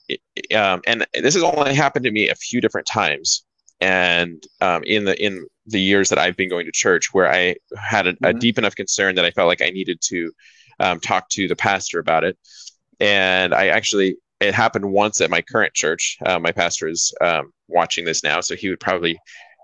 um, 0.55 0.81
and 0.87 1.07
this 1.13 1.35
has 1.35 1.43
only 1.43 1.75
happened 1.75 2.05
to 2.05 2.11
me 2.11 2.31
a 2.31 2.35
few 2.35 2.63
different 2.63 2.87
times, 2.87 3.45
and 3.81 4.43
um, 4.61 4.83
in 4.85 5.05
the 5.05 5.23
in 5.23 5.47
the 5.67 5.81
years 5.81 6.09
that 6.09 6.19
I've 6.19 6.37
been 6.37 6.49
going 6.49 6.67
to 6.67 6.73
church, 6.73 7.13
where 7.13 7.31
I 7.31 7.57
had 7.77 8.07
a, 8.07 8.13
mm-hmm. 8.13 8.25
a 8.25 8.33
deep 8.35 8.59
enough 8.59 8.77
concern 8.77 9.17
that 9.17 9.25
I 9.25 9.31
felt 9.31 9.49
like 9.49 9.63
I 9.63 9.71
needed 9.71 10.01
to 10.03 10.33
um, 10.79 11.01
talk 11.01 11.29
to 11.31 11.49
the 11.49 11.57
pastor 11.57 11.99
about 11.99 12.25
it 12.25 12.39
and 13.01 13.55
I 13.55 13.69
actually 13.69 14.17
it 14.41 14.55
happened 14.55 14.91
once 14.91 15.21
at 15.21 15.31
my 15.31 15.41
current 15.41 15.73
church. 15.75 16.19
Uh, 16.25 16.39
my 16.39 16.53
pastor 16.53 16.89
is 16.89 17.15
um, 17.23 17.53
watching 17.69 18.05
this 18.05 18.23
now, 18.23 18.41
so 18.41 18.55
he 18.55 18.69
would 18.69 18.81
probably 18.81 19.19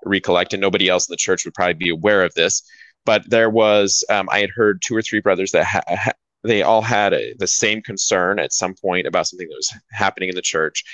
recollect, 0.04 0.54
and 0.54 0.60
nobody 0.60 0.88
else 0.88 1.08
in 1.08 1.12
the 1.12 1.18
church 1.18 1.44
would 1.44 1.54
probably 1.54 1.74
be 1.74 1.90
aware 1.90 2.24
of 2.24 2.32
this. 2.34 2.62
But 3.04 3.28
there 3.28 3.50
was, 3.50 4.02
um, 4.08 4.28
I 4.32 4.40
had 4.40 4.50
heard 4.50 4.80
two 4.80 4.96
or 4.96 5.02
three 5.02 5.20
brothers 5.20 5.52
that 5.52 5.64
ha- 5.64 5.82
ha- 5.88 6.12
they 6.42 6.62
all 6.62 6.80
had 6.80 7.12
a, 7.12 7.34
the 7.38 7.46
same 7.46 7.82
concern 7.82 8.38
at 8.38 8.52
some 8.52 8.74
point 8.74 9.06
about 9.06 9.26
something 9.26 9.48
that 9.48 9.56
was 9.56 9.74
happening 9.90 10.30
in 10.30 10.34
the 10.34 10.42
church, 10.42 10.84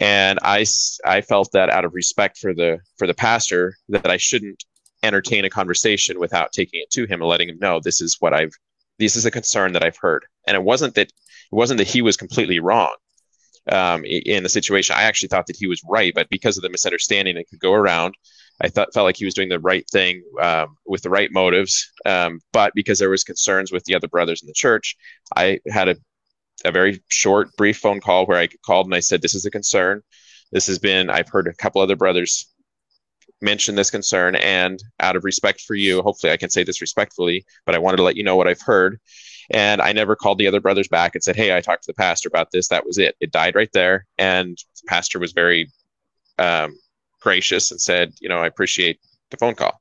and 0.00 0.38
I 0.42 0.64
I 1.04 1.20
felt 1.20 1.50
that 1.52 1.70
out 1.70 1.84
of 1.84 1.94
respect 1.94 2.38
for 2.38 2.54
the 2.54 2.78
for 2.98 3.06
the 3.06 3.14
pastor 3.14 3.74
that 3.88 4.10
I 4.10 4.16
shouldn't 4.16 4.64
entertain 5.02 5.44
a 5.44 5.50
conversation 5.50 6.18
without 6.18 6.52
taking 6.52 6.80
it 6.80 6.90
to 6.90 7.04
him 7.04 7.20
and 7.20 7.28
letting 7.28 7.48
him 7.48 7.58
know 7.58 7.80
this 7.80 8.00
is 8.00 8.16
what 8.20 8.34
I've 8.34 8.52
this 8.98 9.16
is 9.16 9.26
a 9.26 9.30
concern 9.30 9.72
that 9.72 9.84
I've 9.84 9.98
heard, 9.98 10.24
and 10.46 10.54
it 10.54 10.62
wasn't 10.62 10.94
that 10.94 11.08
it 11.08 11.54
wasn't 11.54 11.78
that 11.78 11.88
he 11.88 12.02
was 12.02 12.16
completely 12.16 12.58
wrong 12.58 12.94
um, 13.70 14.04
in 14.04 14.42
the 14.42 14.48
situation. 14.48 14.96
I 14.96 15.02
actually 15.02 15.28
thought 15.28 15.46
that 15.46 15.56
he 15.56 15.66
was 15.66 15.82
right, 15.88 16.12
but 16.14 16.28
because 16.30 16.56
of 16.56 16.62
the 16.62 16.70
misunderstanding 16.70 17.36
that 17.36 17.48
could 17.48 17.60
go 17.60 17.72
around, 17.72 18.14
I 18.60 18.68
thought 18.68 18.94
felt 18.94 19.04
like 19.04 19.16
he 19.16 19.24
was 19.24 19.34
doing 19.34 19.48
the 19.48 19.60
right 19.60 19.88
thing 19.90 20.22
um, 20.40 20.76
with 20.86 21.02
the 21.02 21.10
right 21.10 21.30
motives. 21.32 21.90
Um, 22.04 22.40
but 22.52 22.72
because 22.74 22.98
there 22.98 23.10
was 23.10 23.24
concerns 23.24 23.70
with 23.70 23.84
the 23.84 23.94
other 23.94 24.08
brothers 24.08 24.42
in 24.42 24.46
the 24.46 24.54
church, 24.54 24.96
I 25.36 25.60
had 25.68 25.88
a 25.88 25.96
a 26.66 26.72
very 26.72 27.02
short, 27.08 27.56
brief 27.56 27.78
phone 27.78 28.00
call 28.00 28.26
where 28.26 28.38
I 28.38 28.48
called 28.64 28.86
and 28.86 28.94
I 28.94 29.00
said, 29.00 29.22
"This 29.22 29.34
is 29.34 29.46
a 29.46 29.50
concern. 29.50 30.02
This 30.52 30.66
has 30.66 30.78
been. 30.78 31.10
I've 31.10 31.28
heard 31.28 31.46
a 31.46 31.54
couple 31.54 31.80
other 31.80 31.96
brothers 31.96 32.46
mention 33.40 33.74
this 33.74 33.90
concern, 33.90 34.34
and 34.36 34.82
out 35.00 35.16
of 35.16 35.24
respect 35.24 35.60
for 35.60 35.74
you, 35.74 36.02
hopefully 36.02 36.32
I 36.32 36.36
can 36.36 36.50
say 36.50 36.64
this 36.64 36.80
respectfully, 36.80 37.44
but 37.66 37.74
I 37.74 37.78
wanted 37.78 37.98
to 37.98 38.02
let 38.02 38.16
you 38.16 38.24
know 38.24 38.36
what 38.36 38.48
I've 38.48 38.62
heard." 38.62 39.00
And 39.50 39.80
I 39.80 39.92
never 39.92 40.16
called 40.16 40.38
the 40.38 40.46
other 40.46 40.60
brothers 40.60 40.88
back 40.88 41.14
and 41.14 41.22
said, 41.22 41.36
Hey, 41.36 41.56
I 41.56 41.60
talked 41.60 41.84
to 41.84 41.90
the 41.90 41.94
pastor 41.94 42.28
about 42.28 42.50
this. 42.50 42.68
That 42.68 42.84
was 42.84 42.98
it. 42.98 43.16
It 43.20 43.30
died 43.30 43.54
right 43.54 43.70
there. 43.72 44.06
And 44.18 44.56
the 44.58 44.86
pastor 44.88 45.18
was 45.18 45.32
very 45.32 45.70
um, 46.38 46.76
gracious 47.20 47.70
and 47.70 47.80
said, 47.80 48.12
You 48.20 48.28
know, 48.28 48.38
I 48.38 48.46
appreciate 48.46 48.98
the 49.30 49.36
phone 49.36 49.54
call. 49.54 49.80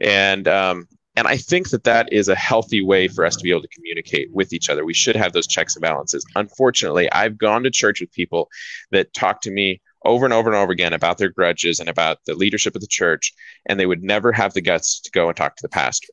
And, 0.00 0.46
um, 0.48 0.88
and 1.14 1.26
I 1.26 1.36
think 1.36 1.70
that 1.70 1.84
that 1.84 2.12
is 2.12 2.28
a 2.28 2.34
healthy 2.34 2.82
way 2.82 3.06
for 3.08 3.24
us 3.24 3.36
to 3.36 3.42
be 3.42 3.50
able 3.50 3.62
to 3.62 3.68
communicate 3.68 4.30
with 4.32 4.52
each 4.52 4.70
other. 4.70 4.84
We 4.84 4.94
should 4.94 5.16
have 5.16 5.32
those 5.32 5.46
checks 5.46 5.76
and 5.76 5.82
balances. 5.82 6.24
Unfortunately, 6.36 7.10
I've 7.12 7.36
gone 7.36 7.62
to 7.64 7.70
church 7.70 8.00
with 8.00 8.12
people 8.12 8.48
that 8.90 9.12
talk 9.12 9.42
to 9.42 9.50
me 9.50 9.80
over 10.04 10.24
and 10.24 10.32
over 10.32 10.50
and 10.50 10.56
over 10.56 10.72
again 10.72 10.92
about 10.92 11.18
their 11.18 11.28
grudges 11.28 11.80
and 11.80 11.88
about 11.88 12.18
the 12.26 12.34
leadership 12.34 12.74
of 12.74 12.80
the 12.80 12.86
church, 12.86 13.32
and 13.66 13.78
they 13.78 13.86
would 13.86 14.02
never 14.02 14.32
have 14.32 14.54
the 14.54 14.60
guts 14.60 15.00
to 15.00 15.10
go 15.10 15.28
and 15.28 15.36
talk 15.36 15.56
to 15.56 15.62
the 15.62 15.68
pastor. 15.68 16.08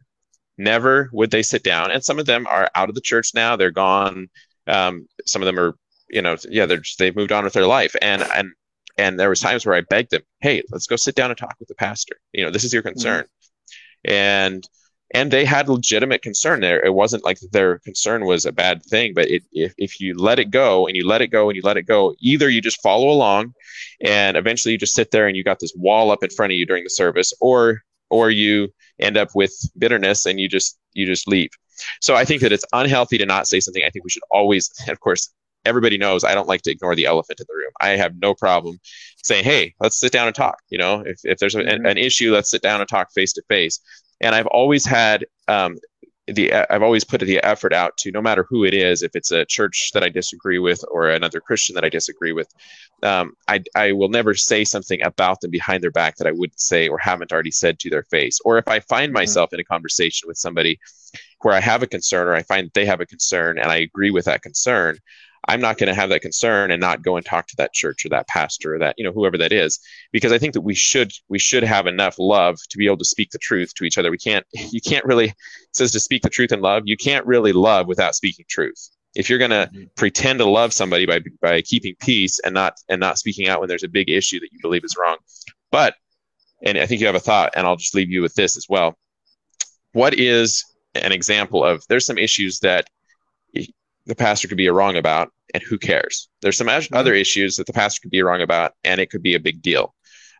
Never 0.57 1.09
would 1.13 1.31
they 1.31 1.43
sit 1.43 1.63
down. 1.63 1.89
And 1.89 2.03
some 2.03 2.19
of 2.19 2.25
them 2.25 2.45
are 2.47 2.69
out 2.75 2.89
of 2.89 2.95
the 2.95 3.01
church 3.01 3.31
now. 3.33 3.55
They're 3.55 3.71
gone. 3.71 4.29
Um, 4.67 5.07
some 5.25 5.41
of 5.41 5.45
them 5.45 5.57
are, 5.57 5.75
you 6.09 6.21
know, 6.21 6.35
yeah, 6.49 6.65
they're 6.65 6.79
just, 6.79 6.99
they've 6.99 7.15
moved 7.15 7.31
on 7.31 7.45
with 7.45 7.53
their 7.53 7.65
life. 7.65 7.95
And 8.01 8.21
and 8.21 8.51
and 8.97 9.17
there 9.17 9.29
was 9.29 9.39
times 9.39 9.65
where 9.65 9.75
I 9.75 9.81
begged 9.81 10.11
them, 10.11 10.23
hey, 10.41 10.61
let's 10.69 10.85
go 10.85 10.97
sit 10.97 11.15
down 11.15 11.31
and 11.31 11.37
talk 11.37 11.55
with 11.59 11.69
the 11.69 11.75
pastor. 11.75 12.17
You 12.33 12.43
know, 12.43 12.51
this 12.51 12.65
is 12.65 12.73
your 12.73 12.81
mm-hmm. 12.81 12.89
concern. 12.89 13.23
Mm-hmm. 13.23 14.11
And 14.11 14.69
and 15.13 15.31
they 15.31 15.43
had 15.43 15.69
legitimate 15.69 16.21
concern 16.21 16.61
there. 16.61 16.83
It 16.83 16.93
wasn't 16.93 17.23
like 17.25 17.39
their 17.51 17.79
concern 17.79 18.25
was 18.25 18.45
a 18.45 18.51
bad 18.51 18.83
thing, 18.83 19.13
but 19.15 19.29
it, 19.29 19.43
if, 19.51 19.73
if 19.77 19.99
you 19.99 20.15
let 20.15 20.39
it 20.39 20.51
go 20.51 20.85
and 20.85 20.95
you 20.95 21.07
let 21.07 21.21
it 21.21 21.27
go 21.27 21.49
and 21.49 21.55
you 21.55 21.61
let 21.63 21.77
it 21.77 21.83
go, 21.83 22.13
either 22.19 22.49
you 22.49 22.61
just 22.61 22.81
follow 22.81 23.09
along 23.09 23.53
and 24.01 24.37
eventually 24.37 24.73
you 24.73 24.77
just 24.77 24.93
sit 24.93 25.11
there 25.11 25.27
and 25.27 25.35
you 25.35 25.43
got 25.43 25.59
this 25.59 25.73
wall 25.75 26.11
up 26.11 26.23
in 26.23 26.29
front 26.29 26.51
of 26.51 26.57
you 26.57 26.65
during 26.65 26.83
the 26.83 26.89
service, 26.89 27.33
or 27.41 27.81
or 28.09 28.31
you 28.31 28.69
end 28.99 29.17
up 29.17 29.29
with 29.35 29.53
bitterness 29.77 30.25
and 30.25 30.39
you 30.39 30.47
just 30.47 30.77
you 30.93 31.05
just 31.05 31.27
leave. 31.27 31.49
So 32.01 32.15
i 32.15 32.25
think 32.25 32.41
that 32.41 32.51
it's 32.51 32.65
unhealthy 32.73 33.17
to 33.17 33.25
not 33.25 33.47
say 33.47 33.59
something. 33.59 33.83
I 33.85 33.89
think 33.89 34.03
we 34.03 34.09
should 34.09 34.23
always 34.31 34.69
of 34.87 34.99
course 34.99 35.29
everybody 35.65 35.97
knows 35.97 36.23
i 36.23 36.33
don't 36.33 36.47
like 36.47 36.61
to 36.61 36.71
ignore 36.71 36.95
the 36.95 37.05
elephant 37.05 37.39
in 37.39 37.45
the 37.47 37.53
room. 37.53 37.71
I 37.81 37.89
have 37.89 38.13
no 38.21 38.33
problem 38.33 38.79
saying 39.23 39.43
hey 39.43 39.73
let's 39.79 39.99
sit 39.99 40.11
down 40.11 40.27
and 40.27 40.35
talk 40.35 40.59
you 40.69 40.77
know? 40.77 41.03
If, 41.05 41.19
if 41.23 41.37
there's 41.39 41.55
a, 41.55 41.59
an, 41.59 41.67
mm-hmm. 41.67 41.85
an 41.85 41.97
issue 41.97 42.31
let's 42.33 42.49
sit 42.49 42.61
down 42.61 42.79
and 42.79 42.89
talk 42.89 43.11
face 43.11 43.33
to 43.33 43.43
face 43.49 43.79
and 44.21 44.35
i've 44.35 44.47
always 44.47 44.85
had 44.85 45.25
um, 45.47 45.77
the 46.33 46.53
I've 46.53 46.83
always 46.83 47.03
put 47.03 47.21
the 47.21 47.39
effort 47.39 47.73
out 47.73 47.97
to 47.97 48.11
no 48.11 48.21
matter 48.21 48.45
who 48.47 48.63
it 48.63 48.73
is, 48.73 49.01
if 49.01 49.15
it's 49.15 49.31
a 49.31 49.45
church 49.45 49.91
that 49.93 50.03
I 50.03 50.09
disagree 50.09 50.59
with 50.59 50.83
or 50.91 51.09
another 51.09 51.39
Christian 51.39 51.75
that 51.75 51.83
I 51.83 51.89
disagree 51.89 52.33
with, 52.33 52.47
um, 53.03 53.33
I 53.47 53.63
I 53.75 53.91
will 53.93 54.09
never 54.09 54.33
say 54.33 54.63
something 54.63 55.01
about 55.01 55.41
them 55.41 55.51
behind 55.51 55.83
their 55.83 55.91
back 55.91 56.17
that 56.17 56.27
I 56.27 56.31
wouldn't 56.31 56.59
say 56.59 56.87
or 56.87 56.97
haven't 56.97 57.31
already 57.31 57.51
said 57.51 57.79
to 57.79 57.89
their 57.89 58.03
face. 58.03 58.39
Or 58.45 58.57
if 58.57 58.67
I 58.67 58.79
find 58.81 59.09
mm-hmm. 59.09 59.15
myself 59.15 59.53
in 59.53 59.59
a 59.59 59.63
conversation 59.63 60.27
with 60.27 60.37
somebody 60.37 60.79
where 61.41 61.55
I 61.55 61.59
have 61.59 61.83
a 61.83 61.87
concern 61.87 62.27
or 62.27 62.35
I 62.35 62.43
find 62.43 62.69
they 62.73 62.85
have 62.85 63.01
a 63.01 63.05
concern 63.05 63.57
and 63.57 63.71
I 63.71 63.77
agree 63.77 64.11
with 64.11 64.25
that 64.25 64.41
concern, 64.41 64.97
I'm 65.47 65.61
not 65.61 65.77
going 65.77 65.87
to 65.87 65.95
have 65.95 66.09
that 66.09 66.21
concern 66.21 66.71
and 66.71 66.81
not 66.81 67.01
go 67.01 67.15
and 67.15 67.25
talk 67.25 67.47
to 67.47 67.55
that 67.57 67.73
church 67.73 68.05
or 68.05 68.09
that 68.09 68.27
pastor 68.27 68.75
or 68.75 68.79
that 68.79 68.95
you 68.97 69.03
know 69.03 69.11
whoever 69.11 69.37
that 69.37 69.51
is 69.51 69.79
because 70.11 70.31
I 70.31 70.37
think 70.37 70.53
that 70.53 70.61
we 70.61 70.75
should 70.75 71.11
we 71.27 71.39
should 71.39 71.63
have 71.63 71.87
enough 71.87 72.15
love 72.19 72.57
to 72.69 72.77
be 72.77 72.85
able 72.85 72.97
to 72.97 73.05
speak 73.05 73.31
the 73.31 73.39
truth 73.39 73.73
to 73.75 73.83
each 73.83 73.97
other. 73.97 74.11
We 74.11 74.17
can't 74.17 74.45
you 74.53 74.81
can't 74.81 75.05
really 75.05 75.33
says 75.73 75.91
to 75.93 75.99
speak 75.99 76.23
the 76.23 76.29
truth 76.29 76.51
in 76.51 76.61
love. 76.61 76.83
You 76.85 76.97
can't 76.97 77.25
really 77.25 77.53
love 77.53 77.87
without 77.87 78.15
speaking 78.15 78.45
truth. 78.49 78.89
If 79.15 79.29
you're 79.29 79.39
going 79.39 79.51
to 79.51 79.69
mm-hmm. 79.73 79.83
pretend 79.95 80.39
to 80.39 80.45
love 80.45 80.73
somebody 80.73 81.05
by 81.05 81.21
by 81.41 81.61
keeping 81.61 81.95
peace 81.99 82.39
and 82.39 82.53
not 82.53 82.73
and 82.89 82.99
not 82.99 83.17
speaking 83.17 83.47
out 83.47 83.59
when 83.59 83.69
there's 83.69 83.83
a 83.83 83.89
big 83.89 84.09
issue 84.09 84.39
that 84.39 84.51
you 84.51 84.59
believe 84.61 84.83
is 84.83 84.97
wrong. 84.99 85.17
But 85.71 85.95
and 86.63 86.77
I 86.77 86.85
think 86.85 87.01
you 87.01 87.07
have 87.07 87.15
a 87.15 87.19
thought 87.19 87.53
and 87.55 87.65
I'll 87.65 87.77
just 87.77 87.95
leave 87.95 88.09
you 88.09 88.21
with 88.21 88.35
this 88.35 88.57
as 88.57 88.67
well. 88.69 88.97
What 89.93 90.13
is 90.13 90.65
an 90.95 91.11
example 91.11 91.63
of 91.63 91.83
there's 91.87 92.05
some 92.05 92.17
issues 92.17 92.59
that 92.59 92.87
the 94.09 94.15
pastor 94.15 94.47
could 94.47 94.57
be 94.57 94.67
wrong 94.69 94.97
about, 94.97 95.31
and 95.53 95.63
who 95.63 95.77
cares? 95.77 96.27
There's 96.41 96.57
some 96.57 96.67
mm-hmm. 96.67 96.95
other 96.95 97.13
issues 97.13 97.55
that 97.55 97.67
the 97.67 97.73
pastor 97.73 98.01
could 98.01 98.11
be 98.11 98.21
wrong 98.21 98.41
about, 98.41 98.73
and 98.83 98.99
it 98.99 99.09
could 99.09 99.23
be 99.23 99.35
a 99.35 99.39
big 99.39 99.61
deal. 99.61 99.93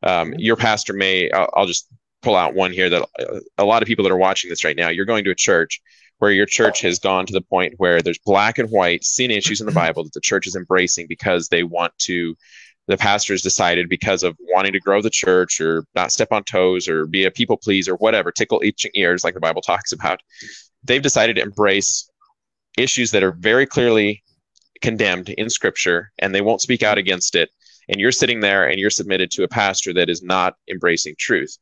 Um, 0.03 0.33
your 0.37 0.55
pastor 0.55 0.93
may, 0.93 1.29
I'll, 1.31 1.49
I'll, 1.53 1.65
just 1.65 1.87
pull 2.21 2.35
out 2.35 2.53
one 2.53 2.71
here 2.71 2.89
that 2.89 3.01
uh, 3.19 3.39
a 3.57 3.65
lot 3.65 3.81
of 3.81 3.87
people 3.87 4.03
that 4.03 4.11
are 4.11 4.17
watching 4.17 4.49
this 4.49 4.63
right 4.63 4.75
now, 4.75 4.89
you're 4.89 5.05
going 5.05 5.23
to 5.25 5.31
a 5.31 5.35
church 5.35 5.81
where 6.19 6.31
your 6.31 6.45
church 6.45 6.81
has 6.81 6.99
gone 6.99 7.25
to 7.25 7.33
the 7.33 7.41
point 7.41 7.73
where 7.77 8.01
there's 8.01 8.19
black 8.19 8.57
and 8.57 8.69
white 8.69 9.03
sin 9.03 9.31
issues 9.31 9.61
in 9.61 9.65
the 9.65 9.71
Bible 9.73 10.03
that 10.03 10.13
the 10.13 10.21
church 10.21 10.47
is 10.47 10.55
embracing 10.55 11.05
because 11.07 11.47
they 11.47 11.63
want 11.63 11.97
to, 11.97 12.35
the 12.87 12.97
pastors 12.97 13.41
decided 13.41 13.87
because 13.87 14.23
of 14.23 14.35
wanting 14.39 14.73
to 14.73 14.79
grow 14.79 15.01
the 15.01 15.09
church 15.09 15.61
or 15.61 15.85
not 15.95 16.11
step 16.11 16.31
on 16.31 16.43
toes 16.43 16.87
or 16.87 17.05
be 17.05 17.25
a 17.25 17.31
people 17.31 17.57
pleaser 17.57 17.93
or 17.93 17.97
whatever, 17.97 18.31
tickle 18.31 18.61
itching 18.63 18.91
ears 18.95 19.23
like 19.23 19.33
the 19.33 19.39
Bible 19.39 19.61
talks 19.61 19.91
about. 19.91 20.21
They've 20.83 21.01
decided 21.01 21.35
to 21.35 21.41
embrace 21.41 22.09
issues 22.79 23.11
that 23.11 23.23
are 23.23 23.33
very 23.33 23.65
clearly 23.65 24.23
condemned 24.81 25.29
in 25.29 25.49
scripture 25.49 26.11
and 26.19 26.33
they 26.33 26.41
won't 26.41 26.61
speak 26.61 26.83
out 26.83 26.97
against 26.97 27.35
it 27.35 27.49
and 27.89 27.99
you're 27.99 28.11
sitting 28.11 28.39
there 28.39 28.67
and 28.69 28.79
you're 28.79 28.89
submitted 28.89 29.29
to 29.31 29.43
a 29.43 29.47
pastor 29.47 29.93
that 29.93 30.09
is 30.09 30.21
not 30.23 30.55
embracing 30.71 31.15
truth 31.19 31.57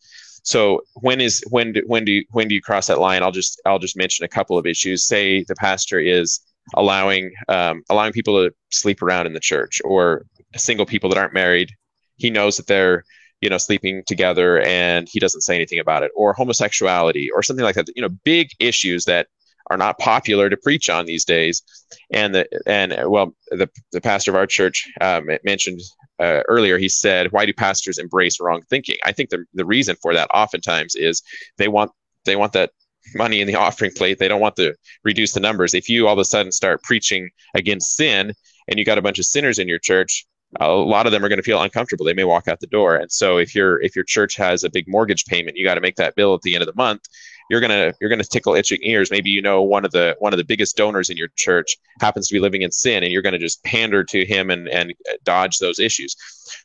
So 0.47 0.81
when 1.01 1.19
is 1.19 1.43
when 1.49 1.73
do, 1.73 1.81
when 1.87 2.05
do 2.05 2.11
you, 2.13 2.23
when 2.31 2.47
do 2.47 2.55
you 2.55 2.61
cross 2.61 2.87
that 2.87 2.99
line? 2.99 3.21
I'll 3.21 3.33
just 3.33 3.59
I'll 3.65 3.79
just 3.79 3.97
mention 3.97 4.23
a 4.23 4.29
couple 4.29 4.57
of 4.57 4.65
issues. 4.65 5.05
Say 5.05 5.43
the 5.43 5.55
pastor 5.55 5.99
is 5.99 6.39
allowing 6.75 7.31
um, 7.49 7.83
allowing 7.89 8.13
people 8.13 8.35
to 8.41 8.53
sleep 8.69 9.01
around 9.01 9.25
in 9.27 9.33
the 9.33 9.41
church 9.41 9.81
or 9.83 10.25
single 10.55 10.85
people 10.85 11.09
that 11.09 11.17
aren't 11.17 11.33
married. 11.33 11.71
He 12.15 12.29
knows 12.29 12.55
that 12.57 12.67
they're 12.67 13.03
you 13.41 13.49
know 13.49 13.57
sleeping 13.57 14.03
together 14.07 14.61
and 14.61 15.09
he 15.11 15.19
doesn't 15.19 15.41
say 15.41 15.55
anything 15.55 15.79
about 15.79 16.03
it 16.03 16.11
or 16.15 16.33
homosexuality 16.33 17.29
or 17.35 17.43
something 17.43 17.65
like 17.65 17.75
that 17.75 17.89
you 17.95 18.01
know 18.01 18.13
big 18.23 18.47
issues 18.59 19.03
that 19.05 19.27
are 19.69 19.77
not 19.77 19.97
popular 19.99 20.49
to 20.49 20.57
preach 20.57 20.89
on 20.89 21.05
these 21.05 21.25
days. 21.25 21.63
And 22.11 22.33
the 22.33 22.47
and 22.65 22.95
well 23.09 23.35
the, 23.51 23.69
the 23.91 24.01
pastor 24.01 24.31
of 24.31 24.37
our 24.37 24.47
church 24.47 24.89
um, 25.01 25.29
mentioned 25.43 25.81
uh, 26.19 26.41
earlier 26.47 26.77
he 26.77 26.89
said 26.89 27.31
why 27.31 27.45
do 27.45 27.53
pastors 27.53 27.97
embrace 27.97 28.39
wrong 28.39 28.61
thinking? 28.69 28.97
I 29.05 29.11
think 29.11 29.29
the, 29.29 29.45
the 29.53 29.65
reason 29.65 29.95
for 30.01 30.13
that 30.13 30.29
oftentimes 30.33 30.95
is 30.95 31.21
they 31.57 31.67
want 31.67 31.91
they 32.25 32.35
want 32.35 32.53
that 32.53 32.71
money 33.15 33.41
in 33.41 33.47
the 33.47 33.55
offering 33.65 33.91
plate. 33.91 34.19
They 34.19 34.27
don't 34.27 34.41
want 34.41 34.55
to 34.57 34.73
reduce 35.03 35.33
the 35.33 35.39
numbers. 35.39 35.73
If 35.73 35.89
you 35.89 36.07
all 36.07 36.13
of 36.13 36.19
a 36.19 36.25
sudden 36.25 36.51
start 36.51 36.83
preaching 36.83 37.29
against 37.53 37.95
sin 37.95 38.33
and 38.67 38.79
you 38.79 38.85
got 38.85 38.97
a 38.97 39.01
bunch 39.01 39.19
of 39.19 39.25
sinners 39.25 39.59
in 39.59 39.67
your 39.67 39.79
church 39.79 40.25
a 40.59 40.69
lot 40.69 41.05
of 41.05 41.11
them 41.11 41.23
are 41.23 41.29
going 41.29 41.37
to 41.37 41.43
feel 41.43 41.61
uncomfortable. 41.61 42.05
They 42.05 42.13
may 42.13 42.23
walk 42.23 42.47
out 42.47 42.59
the 42.59 42.67
door. 42.67 42.95
And 42.95 43.11
so 43.11 43.37
if 43.37 43.53
your 43.53 43.81
if 43.81 43.95
your 43.95 44.05
church 44.05 44.35
has 44.37 44.63
a 44.63 44.69
big 44.69 44.87
mortgage 44.87 45.25
payment 45.25 45.57
you 45.57 45.65
got 45.65 45.75
to 45.75 45.81
make 45.81 45.97
that 45.97 46.15
bill 46.15 46.33
at 46.33 46.41
the 46.41 46.55
end 46.55 46.61
of 46.61 46.67
the 46.67 46.81
month 46.81 47.01
you're 47.49 47.61
gonna 47.61 47.93
you're 47.99 48.09
gonna 48.09 48.23
tickle 48.23 48.55
itching 48.55 48.79
ears. 48.81 49.11
Maybe 49.11 49.29
you 49.29 49.41
know 49.41 49.61
one 49.61 49.85
of 49.85 49.91
the 49.91 50.15
one 50.19 50.33
of 50.33 50.37
the 50.37 50.43
biggest 50.43 50.75
donors 50.75 51.09
in 51.09 51.17
your 51.17 51.29
church 51.35 51.77
happens 51.99 52.27
to 52.27 52.33
be 52.33 52.39
living 52.39 52.61
in 52.61 52.71
sin 52.71 53.03
and 53.03 53.11
you're 53.11 53.21
gonna 53.21 53.39
just 53.39 53.63
pander 53.63 54.03
to 54.03 54.25
him 54.25 54.49
and 54.49 54.67
and 54.67 54.91
uh, 55.09 55.15
dodge 55.23 55.59
those 55.59 55.79
issues. 55.79 56.15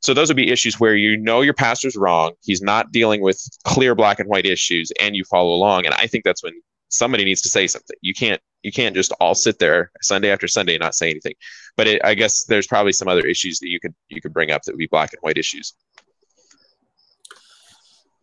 So 0.01 0.15
those 0.15 0.29
would 0.29 0.37
be 0.37 0.51
issues 0.51 0.81
where 0.81 0.97
you 0.97 1.17
know 1.17 1.41
your 1.41 1.55
pastor's 1.55 1.97
wrong 1.97 2.33
he's 2.43 2.63
not 2.63 2.93
dealing 2.93 3.21
with 3.21 3.41
clear 3.65 3.95
black 3.95 4.19
and 4.19 4.29
white 4.29 4.47
issues 4.47 4.93
and 5.01 5.15
you 5.15 5.25
follow 5.25 5.55
along. 5.55 5.87
And 5.87 5.95
i 5.95 6.07
think 6.07 6.25
that's 6.25 6.43
when 6.43 6.55
somebody 6.89 7.25
needs 7.25 7.41
to 7.43 7.49
say 7.49 7.67
something. 7.67 7.97
You 8.01 8.15
can't 8.15 8.41
you 8.63 8.71
can't 8.71 8.95
just 8.95 9.13
all 9.21 9.35
sit 9.35 9.59
there 9.59 9.91
sunday 10.03 10.31
after 10.31 10.47
sunday 10.47 10.75
and 10.75 10.83
not 10.83 10.95
say 10.95 11.11
anything. 11.11 11.35
But 11.77 11.89
it, 11.89 12.05
I 12.05 12.15
guess 12.15 12.45
there's 12.45 12.67
probably 12.67 12.93
some 12.93 13.09
other 13.09 13.27
issues 13.27 13.59
that 13.61 13.69
you 13.69 13.81
could 13.81 13.95
you 14.09 14.21
could 14.21 14.33
bring 14.33 14.51
up 14.51 14.63
that 14.63 14.73
would 14.73 14.79
be 14.79 14.87
black 14.87 15.13
and 15.13 15.21
white 15.21 15.39
issues. 15.39 15.75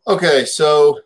Okay, 0.07 0.45
so 0.45 1.01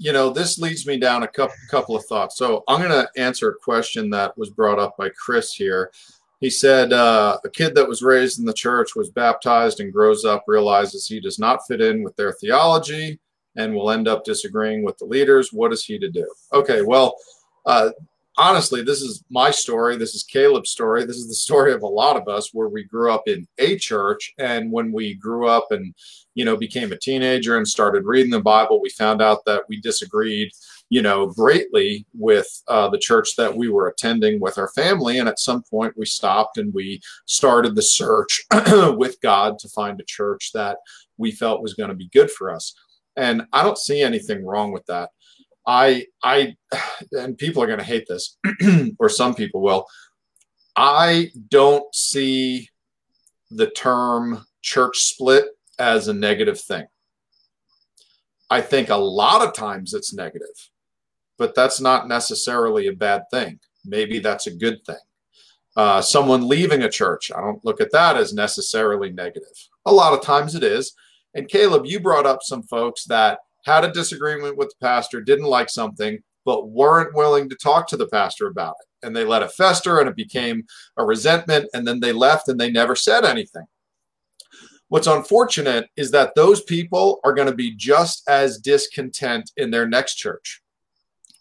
you 0.00 0.14
know 0.14 0.30
this 0.30 0.58
leads 0.58 0.86
me 0.86 0.96
down 0.96 1.24
a 1.24 1.28
couple 1.28 1.54
couple 1.68 1.94
of 1.94 2.04
thoughts. 2.06 2.36
So 2.36 2.64
I'm 2.66 2.80
going 2.80 2.90
to 2.90 3.20
answer 3.20 3.50
a 3.50 3.54
question 3.54 4.08
that 4.10 4.36
was 4.36 4.48
brought 4.48 4.78
up 4.78 4.96
by 4.96 5.10
Chris 5.10 5.52
here. 5.52 5.92
He 6.40 6.48
said 6.48 6.94
uh, 6.94 7.36
a 7.44 7.50
kid 7.50 7.74
that 7.74 7.86
was 7.86 8.00
raised 8.00 8.38
in 8.38 8.46
the 8.46 8.54
church 8.54 8.96
was 8.96 9.10
baptized 9.10 9.78
and 9.78 9.92
grows 9.92 10.24
up 10.24 10.44
realizes 10.46 11.06
he 11.06 11.20
does 11.20 11.38
not 11.38 11.66
fit 11.68 11.82
in 11.82 12.02
with 12.02 12.16
their 12.16 12.32
theology 12.32 13.20
and 13.56 13.74
will 13.74 13.90
end 13.90 14.08
up 14.08 14.24
disagreeing 14.24 14.82
with 14.82 14.96
the 14.96 15.04
leaders. 15.04 15.52
What 15.52 15.70
is 15.70 15.84
he 15.84 15.98
to 15.98 16.08
do? 16.08 16.26
Okay, 16.54 16.80
well, 16.80 17.14
uh, 17.66 17.90
honestly, 18.40 18.82
this 18.82 19.02
is 19.02 19.22
my 19.30 19.50
story. 19.50 19.98
This 19.98 20.14
is 20.14 20.24
Caleb's 20.24 20.70
story. 20.70 21.04
This 21.04 21.18
is 21.18 21.28
the 21.28 21.34
story 21.46 21.72
of 21.74 21.82
a 21.82 21.86
lot 21.86 22.16
of 22.16 22.26
us 22.26 22.50
where 22.54 22.68
we 22.68 22.84
grew 22.84 23.12
up 23.12 23.24
in 23.26 23.46
a 23.58 23.76
church. 23.76 24.32
And 24.38 24.72
when 24.72 24.92
we 24.92 25.14
grew 25.14 25.46
up 25.46 25.66
and, 25.70 25.94
you 26.34 26.44
know, 26.46 26.56
became 26.56 26.90
a 26.90 26.98
teenager 26.98 27.58
and 27.58 27.68
started 27.68 28.06
reading 28.06 28.30
the 28.30 28.40
Bible, 28.40 28.80
we 28.80 28.88
found 28.90 29.20
out 29.20 29.44
that 29.44 29.64
we 29.68 29.78
disagreed, 29.82 30.50
you 30.88 31.02
know, 31.02 31.26
greatly 31.26 32.06
with 32.14 32.48
uh, 32.66 32.88
the 32.88 32.98
church 32.98 33.36
that 33.36 33.54
we 33.54 33.68
were 33.68 33.88
attending 33.88 34.40
with 34.40 34.56
our 34.56 34.68
family. 34.68 35.18
And 35.18 35.28
at 35.28 35.38
some 35.38 35.62
point, 35.70 35.92
we 35.98 36.06
stopped 36.06 36.56
and 36.56 36.72
we 36.72 37.02
started 37.26 37.74
the 37.74 37.82
search 37.82 38.42
with 38.96 39.20
God 39.22 39.58
to 39.58 39.68
find 39.68 40.00
a 40.00 40.04
church 40.06 40.50
that 40.54 40.78
we 41.18 41.30
felt 41.30 41.62
was 41.62 41.74
going 41.74 41.90
to 41.90 41.94
be 41.94 42.08
good 42.14 42.30
for 42.30 42.50
us. 42.50 42.74
And 43.16 43.42
I 43.52 43.62
don't 43.62 43.76
see 43.76 44.00
anything 44.00 44.46
wrong 44.46 44.72
with 44.72 44.86
that. 44.86 45.10
I 45.70 46.06
I 46.24 46.56
and 47.12 47.38
people 47.38 47.62
are 47.62 47.68
going 47.68 47.78
to 47.78 47.84
hate 47.84 48.08
this, 48.08 48.36
or 48.98 49.08
some 49.08 49.36
people 49.36 49.62
will. 49.62 49.86
I 50.74 51.30
don't 51.48 51.94
see 51.94 52.68
the 53.52 53.70
term 53.70 54.44
church 54.62 54.98
split 54.98 55.44
as 55.78 56.08
a 56.08 56.12
negative 56.12 56.60
thing. 56.60 56.86
I 58.50 58.62
think 58.62 58.88
a 58.88 58.96
lot 58.96 59.46
of 59.46 59.54
times 59.54 59.94
it's 59.94 60.12
negative, 60.12 60.70
but 61.38 61.54
that's 61.54 61.80
not 61.80 62.08
necessarily 62.08 62.88
a 62.88 62.92
bad 62.92 63.22
thing. 63.30 63.60
Maybe 63.84 64.18
that's 64.18 64.48
a 64.48 64.56
good 64.56 64.84
thing. 64.84 64.96
Uh, 65.76 66.02
someone 66.02 66.48
leaving 66.48 66.82
a 66.82 66.90
church, 66.90 67.30
I 67.30 67.40
don't 67.40 67.64
look 67.64 67.80
at 67.80 67.92
that 67.92 68.16
as 68.16 68.34
necessarily 68.34 69.12
negative. 69.12 69.68
A 69.86 69.92
lot 69.92 70.14
of 70.14 70.22
times 70.22 70.56
it 70.56 70.64
is. 70.64 70.94
And 71.32 71.48
Caleb, 71.48 71.86
you 71.86 72.00
brought 72.00 72.26
up 72.26 72.40
some 72.42 72.64
folks 72.64 73.04
that 73.04 73.38
had 73.64 73.84
a 73.84 73.92
disagreement 73.92 74.56
with 74.56 74.68
the 74.68 74.86
pastor, 74.86 75.20
didn't 75.20 75.46
like 75.46 75.70
something, 75.70 76.18
but 76.44 76.70
weren't 76.70 77.14
willing 77.14 77.48
to 77.48 77.56
talk 77.56 77.86
to 77.88 77.96
the 77.96 78.08
pastor 78.08 78.46
about 78.46 78.76
it. 78.80 79.06
And 79.06 79.14
they 79.14 79.24
let 79.24 79.42
it 79.42 79.52
fester 79.52 79.98
and 79.98 80.08
it 80.08 80.16
became 80.16 80.64
a 80.96 81.04
resentment. 81.04 81.68
And 81.74 81.86
then 81.86 82.00
they 82.00 82.12
left 82.12 82.48
and 82.48 82.58
they 82.58 82.70
never 82.70 82.96
said 82.96 83.24
anything. 83.24 83.66
What's 84.88 85.06
unfortunate 85.06 85.88
is 85.96 86.10
that 86.10 86.34
those 86.34 86.62
people 86.62 87.20
are 87.24 87.32
going 87.32 87.46
to 87.46 87.54
be 87.54 87.74
just 87.76 88.28
as 88.28 88.58
discontent 88.58 89.52
in 89.56 89.70
their 89.70 89.86
next 89.86 90.16
church 90.16 90.62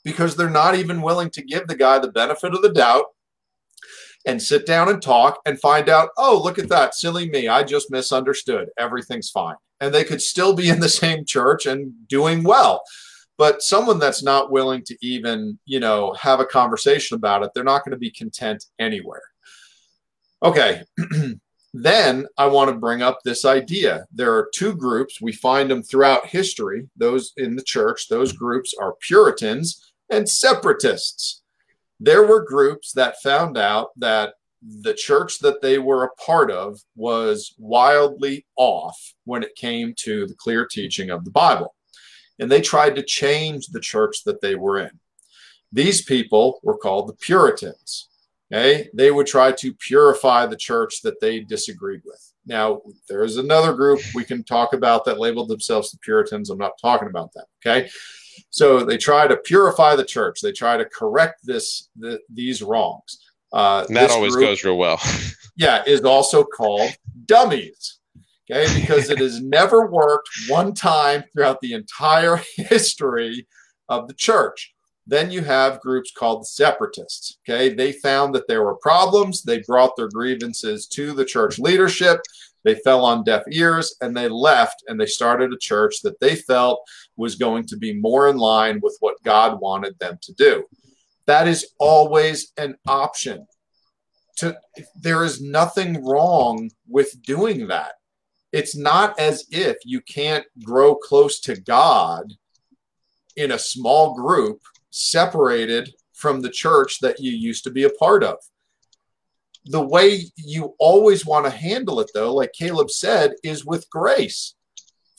because 0.03 0.35
they're 0.35 0.49
not 0.49 0.75
even 0.75 1.01
willing 1.01 1.31
to 1.31 1.41
give 1.41 1.67
the 1.67 1.75
guy 1.75 1.99
the 1.99 2.11
benefit 2.11 2.53
of 2.53 2.61
the 2.61 2.71
doubt 2.71 3.05
and 4.25 4.41
sit 4.41 4.65
down 4.65 4.89
and 4.89 5.01
talk 5.01 5.39
and 5.45 5.59
find 5.59 5.89
out, 5.89 6.09
oh, 6.17 6.39
look 6.43 6.59
at 6.59 6.69
that, 6.69 6.93
silly 6.93 7.29
me. 7.29 7.47
I 7.47 7.63
just 7.63 7.89
misunderstood. 7.89 8.69
Everything's 8.77 9.29
fine. 9.29 9.55
And 9.81 9.93
they 9.93 10.03
could 10.03 10.21
still 10.21 10.53
be 10.53 10.69
in 10.69 10.79
the 10.79 10.89
same 10.89 11.25
church 11.25 11.65
and 11.65 11.93
doing 12.07 12.43
well. 12.43 12.83
But 13.37 13.61
someone 13.61 13.99
that's 13.99 14.21
not 14.21 14.51
willing 14.51 14.83
to 14.83 14.97
even, 15.01 15.57
you 15.65 15.79
know, 15.79 16.13
have 16.19 16.41
a 16.41 16.45
conversation 16.45 17.15
about 17.15 17.43
it, 17.43 17.51
they're 17.53 17.63
not 17.63 17.85
going 17.85 17.93
to 17.93 17.97
be 17.97 18.11
content 18.11 18.65
anywhere. 18.79 19.21
Okay. 20.43 20.83
then 21.73 22.27
I 22.37 22.47
want 22.47 22.69
to 22.69 22.75
bring 22.75 23.01
up 23.01 23.19
this 23.23 23.45
idea. 23.45 24.05
There 24.11 24.33
are 24.33 24.49
two 24.53 24.75
groups. 24.75 25.21
We 25.21 25.31
find 25.31 25.71
them 25.71 25.83
throughout 25.83 26.25
history. 26.25 26.89
Those 26.97 27.31
in 27.37 27.55
the 27.55 27.63
church, 27.63 28.09
those 28.09 28.33
groups 28.33 28.73
are 28.79 28.95
Puritans 29.01 29.93
and 30.09 30.27
separatists 30.27 31.39
there 31.99 32.25
were 32.25 32.45
groups 32.45 32.93
that 32.93 33.21
found 33.21 33.57
out 33.57 33.89
that 33.97 34.35
the 34.61 34.93
church 34.93 35.39
that 35.39 35.61
they 35.61 35.77
were 35.77 36.03
a 36.03 36.15
part 36.15 36.51
of 36.51 36.79
was 36.95 37.55
wildly 37.57 38.45
off 38.55 39.13
when 39.25 39.43
it 39.43 39.55
came 39.55 39.93
to 39.99 40.27
the 40.27 40.35
clear 40.35 40.65
teaching 40.65 41.09
of 41.09 41.23
the 41.23 41.31
Bible. 41.31 41.75
And 42.39 42.51
they 42.51 42.61
tried 42.61 42.95
to 42.95 43.03
change 43.03 43.67
the 43.67 43.79
church 43.79 44.23
that 44.25 44.41
they 44.41 44.55
were 44.55 44.79
in. 44.79 44.91
These 45.71 46.03
people 46.03 46.59
were 46.63 46.77
called 46.77 47.07
the 47.07 47.13
Puritans. 47.13 48.07
Okay, 48.51 48.89
they 48.95 49.11
would 49.11 49.27
try 49.27 49.51
to 49.51 49.73
purify 49.75 50.47
the 50.47 50.57
church 50.57 51.03
that 51.03 51.21
they 51.21 51.41
disagreed 51.41 52.01
with. 52.03 52.33
Now, 52.47 52.81
there's 53.07 53.37
another 53.37 53.73
group 53.73 53.99
we 54.15 54.23
can 54.23 54.43
talk 54.43 54.73
about 54.73 55.05
that 55.05 55.19
labeled 55.19 55.49
themselves 55.49 55.91
the 55.91 55.99
Puritans. 55.99 56.49
I'm 56.49 56.57
not 56.57 56.79
talking 56.81 57.09
about 57.09 57.31
that. 57.33 57.45
Okay, 57.63 57.89
so 58.49 58.83
they 58.83 58.97
try 58.97 59.27
to 59.27 59.37
purify 59.37 59.95
the 59.95 60.03
church. 60.03 60.41
They 60.41 60.51
try 60.51 60.77
to 60.77 60.85
correct 60.85 61.41
this 61.45 61.89
the, 61.95 62.19
these 62.27 62.63
wrongs. 62.63 63.19
Uh, 63.51 63.85
that 63.89 64.11
always 64.11 64.35
goes 64.35 64.63
real 64.63 64.77
well. 64.77 64.99
yeah, 65.57 65.83
is 65.85 66.01
also 66.01 66.43
called 66.43 66.91
dummies. 67.25 67.99
Okay, 68.51 68.81
because 68.81 69.11
it 69.11 69.19
has 69.19 69.41
never 69.41 69.91
worked 69.91 70.27
one 70.47 70.73
time 70.73 71.23
throughout 71.31 71.61
the 71.61 71.73
entire 71.73 72.41
history 72.55 73.47
of 73.89 74.07
the 74.07 74.13
church. 74.15 74.73
Then 75.05 75.31
you 75.31 75.43
have 75.43 75.81
groups 75.81 76.11
called 76.11 76.41
the 76.41 76.45
separatists. 76.45 77.37
Okay, 77.47 77.73
they 77.73 77.91
found 77.91 78.33
that 78.35 78.47
there 78.47 78.63
were 78.63 78.75
problems. 78.75 79.43
They 79.43 79.59
brought 79.67 79.95
their 79.95 80.09
grievances 80.09 80.87
to 80.87 81.13
the 81.13 81.25
church 81.25 81.59
leadership. 81.59 82.21
They 82.63 82.75
fell 82.75 83.05
on 83.05 83.23
deaf 83.23 83.43
ears 83.49 83.95
and 84.01 84.15
they 84.15 84.27
left 84.27 84.83
and 84.87 84.99
they 84.99 85.05
started 85.05 85.53
a 85.53 85.57
church 85.57 86.01
that 86.03 86.19
they 86.19 86.35
felt 86.35 86.81
was 87.15 87.35
going 87.35 87.65
to 87.67 87.77
be 87.77 87.93
more 87.93 88.27
in 88.29 88.37
line 88.37 88.79
with 88.81 88.97
what 88.99 89.21
God 89.23 89.59
wanted 89.61 89.97
them 89.99 90.19
to 90.21 90.33
do. 90.33 90.65
That 91.29 91.47
is 91.47 91.73
always 91.77 92.51
an 92.57 92.75
option. 92.87 93.45
To, 94.37 94.57
there 94.99 95.23
is 95.23 95.39
nothing 95.39 96.03
wrong 96.03 96.71
with 96.87 97.21
doing 97.21 97.67
that. 97.67 97.91
It's 98.51 98.75
not 98.75 99.19
as 99.19 99.45
if 99.51 99.77
you 99.85 100.01
can't 100.01 100.47
grow 100.63 100.95
close 100.95 101.39
to 101.41 101.61
God 101.61 102.33
in 103.35 103.51
a 103.51 103.59
small 103.59 104.15
group 104.15 104.59
separated 104.89 105.93
from 106.13 106.41
the 106.41 106.49
church 106.49 106.99
that 107.01 107.19
you 107.19 107.31
used 107.31 107.63
to 107.65 107.69
be 107.69 107.83
a 107.83 107.91
part 107.91 108.23
of 108.23 108.37
the 109.65 109.85
way 109.85 110.23
you 110.35 110.73
always 110.79 111.27
want 111.27 111.45
to 111.45 111.51
handle 111.51 111.99
it, 111.99 112.09
though, 112.15 112.33
like 112.33 112.53
Caleb 112.53 112.89
said, 112.89 113.33
is 113.43 113.63
with 113.63 113.87
grace. 113.91 114.55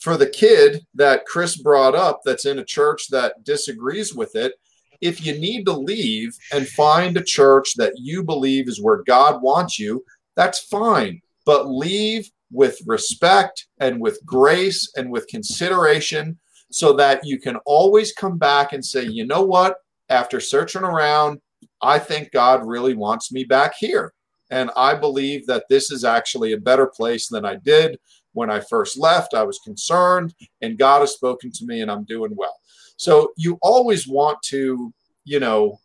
For 0.00 0.16
the 0.16 0.28
kid 0.28 0.84
that 0.94 1.24
Chris 1.24 1.56
brought 1.56 1.94
up 1.94 2.22
that's 2.24 2.46
in 2.46 2.58
a 2.58 2.64
church 2.64 3.06
that 3.11 3.44
disagrees 3.44 4.12
with 4.12 4.34
it, 4.34 4.54
if 5.01 5.24
you 5.24 5.38
need 5.38 5.64
to 5.66 5.72
leave 5.72 6.36
and 6.53 6.68
find 6.68 7.16
a 7.16 7.24
church 7.24 7.74
that 7.76 7.94
you 7.96 8.22
believe 8.22 8.68
is 8.68 8.82
where 8.82 9.03
God 9.07 9.42
wants 9.42 9.78
you, 9.78 10.05
that's 10.36 10.61
fine. 10.61 11.20
But 11.46 11.68
leave 11.68 12.30
with 12.53 12.80
respect 12.86 13.66
and 13.78 14.01
with 14.01 14.24
grace 14.24 14.92
and 14.96 15.11
with 15.11 15.26
consideration 15.28 16.38
so 16.70 16.92
that 16.94 17.24
you 17.24 17.38
can 17.38 17.57
always 17.66 18.12
come 18.12 18.38
back 18.38 18.72
and 18.72 18.84
say, 18.84 19.05
you 19.05 19.26
know 19.26 19.42
what? 19.42 19.76
After 20.09 20.40
searching 20.40 20.82
around, 20.82 21.40
I 21.82 21.98
think 21.98 22.32
God 22.32 22.66
really 22.66 22.94
wants 22.94 23.32
me 23.32 23.44
back 23.44 23.74
here. 23.78 24.12
And 24.51 24.70
I 24.76 24.94
believe 24.94 25.46
that 25.46 25.64
this 25.68 25.90
is 25.90 26.05
actually 26.05 26.53
a 26.53 26.59
better 26.59 26.86
place 26.86 27.28
than 27.28 27.44
I 27.44 27.57
did 27.57 27.98
when 28.32 28.51
I 28.51 28.61
first 28.61 28.98
left. 28.98 29.34
I 29.34 29.44
was 29.44 29.61
concerned, 29.64 30.34
and 30.61 30.78
God 30.78 31.01
has 31.01 31.12
spoken 31.12 31.53
to 31.53 31.64
me, 31.64 31.80
and 31.80 31.90
I'm 31.90 32.05
doing 32.05 32.32
well. 32.34 32.55
So 33.01 33.32
you 33.34 33.59
always 33.62 34.07
want 34.07 34.42
to, 34.42 34.92
you 35.24 35.40
know, 35.40 35.80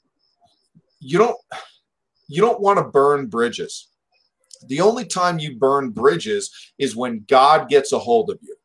you 0.99 1.17
don't 1.17 1.37
you 2.27 2.41
don't 2.41 2.59
want 2.59 2.77
to 2.77 2.83
burn 2.83 3.27
bridges. 3.27 3.87
The 4.67 4.81
only 4.81 5.05
time 5.05 5.39
you 5.39 5.55
burn 5.57 5.91
bridges 5.91 6.51
is 6.77 6.93
when 6.93 7.23
God 7.29 7.69
gets 7.69 7.93
a 7.93 7.99
hold 7.99 8.29
of 8.29 8.39
you. 8.41 8.57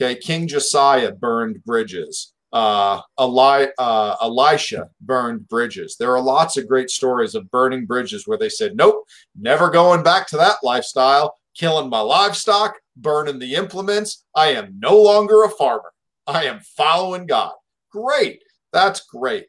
Okay, 0.00 0.18
King 0.18 0.48
Josiah 0.48 1.12
burned 1.12 1.62
bridges. 1.66 2.32
Uh, 2.54 3.02
Eli, 3.20 3.66
uh, 3.76 4.16
Elisha 4.22 4.88
burned 5.02 5.46
bridges. 5.50 5.96
There 5.98 6.16
are 6.16 6.22
lots 6.22 6.56
of 6.56 6.66
great 6.66 6.88
stories 6.88 7.34
of 7.34 7.50
burning 7.50 7.84
bridges 7.84 8.26
where 8.26 8.38
they 8.38 8.48
said, 8.48 8.76
Nope, 8.76 9.04
never 9.38 9.68
going 9.68 10.02
back 10.02 10.26
to 10.28 10.38
that 10.38 10.56
lifestyle, 10.62 11.36
killing 11.54 11.90
my 11.90 12.00
livestock, 12.00 12.76
burning 12.96 13.38
the 13.38 13.56
implements. 13.56 14.24
I 14.34 14.52
am 14.52 14.78
no 14.78 14.98
longer 14.98 15.44
a 15.44 15.50
farmer. 15.50 15.92
I 16.26 16.44
am 16.44 16.60
following 16.60 17.26
God. 17.26 17.52
Great. 17.94 18.42
That's 18.72 19.02
great. 19.06 19.46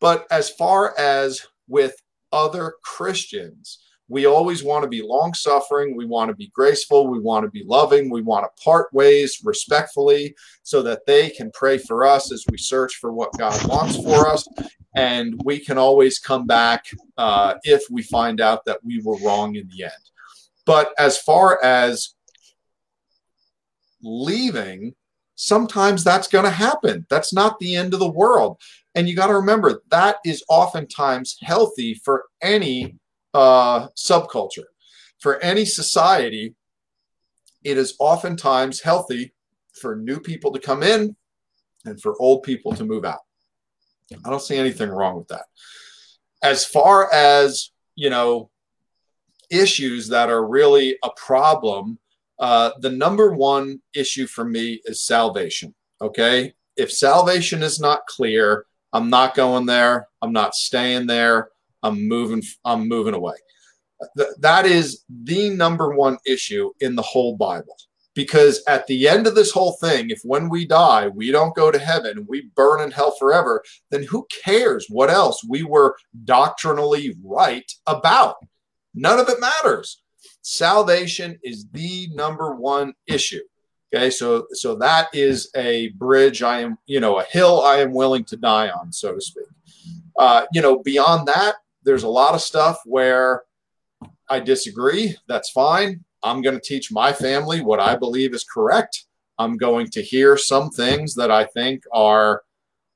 But 0.00 0.24
as 0.30 0.50
far 0.50 0.96
as 0.96 1.44
with 1.66 1.96
other 2.30 2.74
Christians, 2.84 3.80
we 4.06 4.24
always 4.24 4.62
want 4.62 4.84
to 4.84 4.88
be 4.88 5.02
long 5.02 5.34
suffering. 5.34 5.96
We 5.96 6.06
want 6.06 6.28
to 6.28 6.36
be 6.36 6.52
graceful. 6.54 7.08
We 7.08 7.18
want 7.18 7.44
to 7.44 7.50
be 7.50 7.64
loving. 7.66 8.08
We 8.08 8.22
want 8.22 8.44
to 8.44 8.62
part 8.62 8.92
ways 8.92 9.40
respectfully 9.42 10.36
so 10.62 10.80
that 10.82 11.06
they 11.06 11.30
can 11.30 11.50
pray 11.54 11.76
for 11.76 12.04
us 12.04 12.30
as 12.30 12.44
we 12.48 12.56
search 12.56 12.98
for 13.00 13.12
what 13.12 13.36
God 13.36 13.66
wants 13.66 13.96
for 13.96 14.28
us. 14.28 14.46
And 14.94 15.40
we 15.44 15.58
can 15.58 15.76
always 15.76 16.20
come 16.20 16.46
back 16.46 16.84
uh, 17.16 17.54
if 17.64 17.82
we 17.90 18.02
find 18.02 18.40
out 18.40 18.64
that 18.66 18.84
we 18.84 19.00
were 19.02 19.18
wrong 19.24 19.56
in 19.56 19.68
the 19.76 19.84
end. 19.84 19.92
But 20.66 20.92
as 20.98 21.18
far 21.18 21.58
as 21.64 22.14
leaving, 24.02 24.94
sometimes 25.42 26.04
that's 26.04 26.28
going 26.28 26.44
to 26.44 26.50
happen. 26.50 27.04
That's 27.10 27.32
not 27.32 27.58
the 27.58 27.74
end 27.74 27.94
of 27.94 28.00
the 28.00 28.10
world. 28.10 28.60
And 28.94 29.08
you 29.08 29.16
got 29.16 29.26
to 29.26 29.34
remember 29.34 29.82
that 29.90 30.18
is 30.24 30.44
oftentimes 30.48 31.36
healthy 31.40 31.94
for 31.94 32.26
any 32.40 32.96
uh, 33.34 33.88
subculture. 33.96 34.66
For 35.18 35.40
any 35.40 35.64
society, 35.64 36.54
it 37.64 37.76
is 37.76 37.96
oftentimes 37.98 38.82
healthy 38.82 39.34
for 39.80 39.96
new 39.96 40.20
people 40.20 40.52
to 40.52 40.60
come 40.60 40.84
in 40.84 41.16
and 41.84 42.00
for 42.00 42.20
old 42.20 42.44
people 42.44 42.72
to 42.74 42.84
move 42.84 43.04
out. 43.04 43.20
I 44.24 44.30
don't 44.30 44.42
see 44.42 44.56
anything 44.56 44.90
wrong 44.90 45.16
with 45.16 45.28
that. 45.28 45.46
As 46.40 46.64
far 46.64 47.12
as, 47.12 47.72
you 47.96 48.10
know, 48.10 48.50
issues 49.50 50.08
that 50.08 50.30
are 50.30 50.46
really 50.46 50.98
a 51.02 51.10
problem, 51.16 51.98
uh, 52.42 52.72
the 52.80 52.90
number 52.90 53.32
one 53.32 53.80
issue 53.94 54.26
for 54.26 54.44
me 54.44 54.80
is 54.84 55.06
salvation. 55.06 55.72
Okay. 56.00 56.52
If 56.76 56.90
salvation 56.90 57.62
is 57.62 57.78
not 57.78 58.06
clear, 58.06 58.66
I'm 58.92 59.08
not 59.08 59.36
going 59.36 59.64
there. 59.66 60.08
I'm 60.20 60.32
not 60.32 60.56
staying 60.56 61.06
there. 61.06 61.50
I'm 61.84 62.08
moving. 62.08 62.42
I'm 62.64 62.88
moving 62.88 63.14
away. 63.14 63.36
Th- 64.18 64.34
that 64.40 64.66
is 64.66 65.04
the 65.08 65.50
number 65.50 65.94
one 65.94 66.18
issue 66.26 66.72
in 66.80 66.96
the 66.96 67.02
whole 67.02 67.36
Bible. 67.36 67.76
Because 68.14 68.62
at 68.66 68.86
the 68.88 69.08
end 69.08 69.26
of 69.26 69.36
this 69.36 69.52
whole 69.52 69.78
thing, 69.80 70.10
if 70.10 70.20
when 70.24 70.50
we 70.50 70.66
die, 70.66 71.08
we 71.08 71.30
don't 71.30 71.54
go 71.54 71.70
to 71.70 71.78
heaven, 71.78 72.26
we 72.28 72.50
burn 72.56 72.80
in 72.80 72.90
hell 72.90 73.14
forever, 73.18 73.62
then 73.90 74.02
who 74.02 74.26
cares 74.44 74.86
what 74.90 75.08
else 75.10 75.42
we 75.48 75.62
were 75.62 75.96
doctrinally 76.24 77.14
right 77.24 77.70
about? 77.86 78.36
None 78.94 79.18
of 79.18 79.28
it 79.28 79.40
matters. 79.40 80.01
Salvation 80.42 81.38
is 81.42 81.66
the 81.72 82.08
number 82.12 82.54
one 82.54 82.94
issue. 83.06 83.40
Okay, 83.94 84.10
so 84.10 84.46
so 84.52 84.74
that 84.76 85.08
is 85.12 85.50
a 85.54 85.88
bridge 85.90 86.42
I 86.42 86.60
am, 86.60 86.78
you 86.86 86.98
know, 86.98 87.18
a 87.18 87.24
hill 87.24 87.62
I 87.62 87.76
am 87.76 87.92
willing 87.92 88.24
to 88.24 88.36
die 88.36 88.70
on, 88.70 88.90
so 88.92 89.14
to 89.14 89.20
speak. 89.20 89.44
Uh, 90.18 90.44
you 90.52 90.60
know, 90.60 90.82
beyond 90.82 91.28
that, 91.28 91.56
there's 91.84 92.02
a 92.02 92.08
lot 92.08 92.34
of 92.34 92.40
stuff 92.40 92.80
where 92.84 93.42
I 94.28 94.40
disagree. 94.40 95.16
That's 95.28 95.50
fine. 95.50 96.04
I'm 96.22 96.42
going 96.42 96.54
to 96.54 96.60
teach 96.60 96.92
my 96.92 97.12
family 97.12 97.60
what 97.60 97.80
I 97.80 97.96
believe 97.96 98.34
is 98.34 98.44
correct. 98.44 99.04
I'm 99.38 99.56
going 99.56 99.88
to 99.88 100.02
hear 100.02 100.36
some 100.36 100.70
things 100.70 101.14
that 101.16 101.30
I 101.30 101.44
think 101.44 101.82
are, 101.92 102.42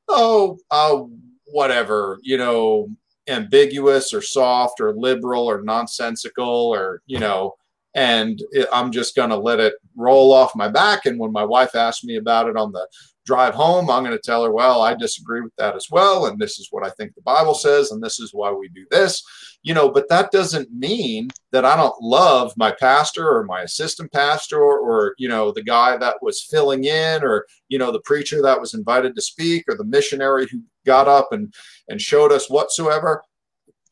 oh, 0.08 0.58
uh, 0.70 1.02
whatever, 1.46 2.18
you 2.22 2.38
know, 2.38 2.88
ambiguous 3.28 4.14
or 4.14 4.22
soft 4.22 4.80
or 4.80 4.94
liberal 4.94 5.44
or 5.44 5.62
nonsensical 5.62 6.74
or, 6.74 7.02
you 7.06 7.18
know, 7.18 7.54
and 7.94 8.42
it, 8.52 8.68
I'm 8.72 8.92
just 8.92 9.16
going 9.16 9.30
to 9.30 9.36
let 9.36 9.58
it 9.58 9.74
roll 9.96 10.32
off 10.32 10.54
my 10.54 10.68
back. 10.68 11.06
And 11.06 11.18
when 11.18 11.32
my 11.32 11.44
wife 11.44 11.74
asked 11.74 12.04
me 12.04 12.16
about 12.16 12.48
it 12.48 12.56
on 12.56 12.70
the 12.70 12.86
drive 13.24 13.54
home, 13.54 13.90
I'm 13.90 14.04
going 14.04 14.16
to 14.16 14.22
tell 14.22 14.44
her, 14.44 14.52
well, 14.52 14.82
I 14.82 14.94
disagree 14.94 15.40
with 15.40 15.56
that 15.56 15.74
as 15.74 15.88
well. 15.90 16.26
And 16.26 16.38
this 16.38 16.58
is 16.58 16.68
what 16.70 16.86
I 16.86 16.90
think 16.90 17.14
the 17.14 17.22
Bible 17.22 17.54
says. 17.54 17.90
And 17.90 18.02
this 18.02 18.20
is 18.20 18.34
why 18.34 18.52
we 18.52 18.68
do 18.68 18.86
this. 18.90 19.22
You 19.62 19.74
know, 19.74 19.90
but 19.90 20.08
that 20.10 20.30
doesn't 20.30 20.70
mean 20.70 21.30
that 21.50 21.64
I 21.64 21.74
don't 21.74 22.00
love 22.00 22.52
my 22.56 22.70
pastor 22.70 23.28
or 23.28 23.44
my 23.44 23.62
assistant 23.62 24.12
pastor 24.12 24.62
or, 24.62 24.78
or, 24.78 25.14
you 25.18 25.28
know, 25.28 25.50
the 25.50 25.64
guy 25.64 25.96
that 25.96 26.16
was 26.20 26.42
filling 26.42 26.84
in 26.84 27.24
or, 27.24 27.46
you 27.68 27.78
know, 27.78 27.90
the 27.90 28.00
preacher 28.00 28.42
that 28.42 28.60
was 28.60 28.74
invited 28.74 29.16
to 29.16 29.22
speak 29.22 29.64
or 29.68 29.74
the 29.74 29.84
missionary 29.84 30.46
who 30.48 30.60
got 30.86 31.08
up 31.08 31.28
and, 31.32 31.52
and 31.88 32.00
showed 32.00 32.32
us 32.32 32.48
whatsoever. 32.48 33.22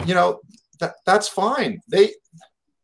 You 0.06 0.14
know, 0.14 0.40
that, 0.80 0.94
that's 1.04 1.28
fine. 1.28 1.80
They, 1.88 2.14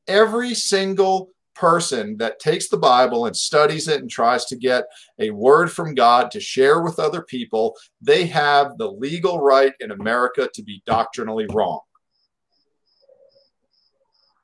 every 0.06 0.54
single 0.54 1.30
person 1.54 2.16
that 2.16 2.40
takes 2.40 2.68
the 2.68 2.76
Bible 2.76 3.26
and 3.26 3.36
studies 3.36 3.86
it 3.86 4.00
and 4.00 4.10
tries 4.10 4.46
to 4.46 4.56
get 4.56 4.84
a 5.18 5.30
word 5.30 5.70
from 5.70 5.94
God 5.94 6.30
to 6.30 6.40
share 6.40 6.80
with 6.80 6.98
other 6.98 7.22
people, 7.22 7.76
they 8.00 8.26
have 8.26 8.78
the 8.78 8.90
legal 8.90 9.40
right 9.40 9.74
in 9.80 9.90
America 9.90 10.48
to 10.54 10.62
be 10.62 10.82
doctrinally 10.86 11.46
wrong. 11.52 11.80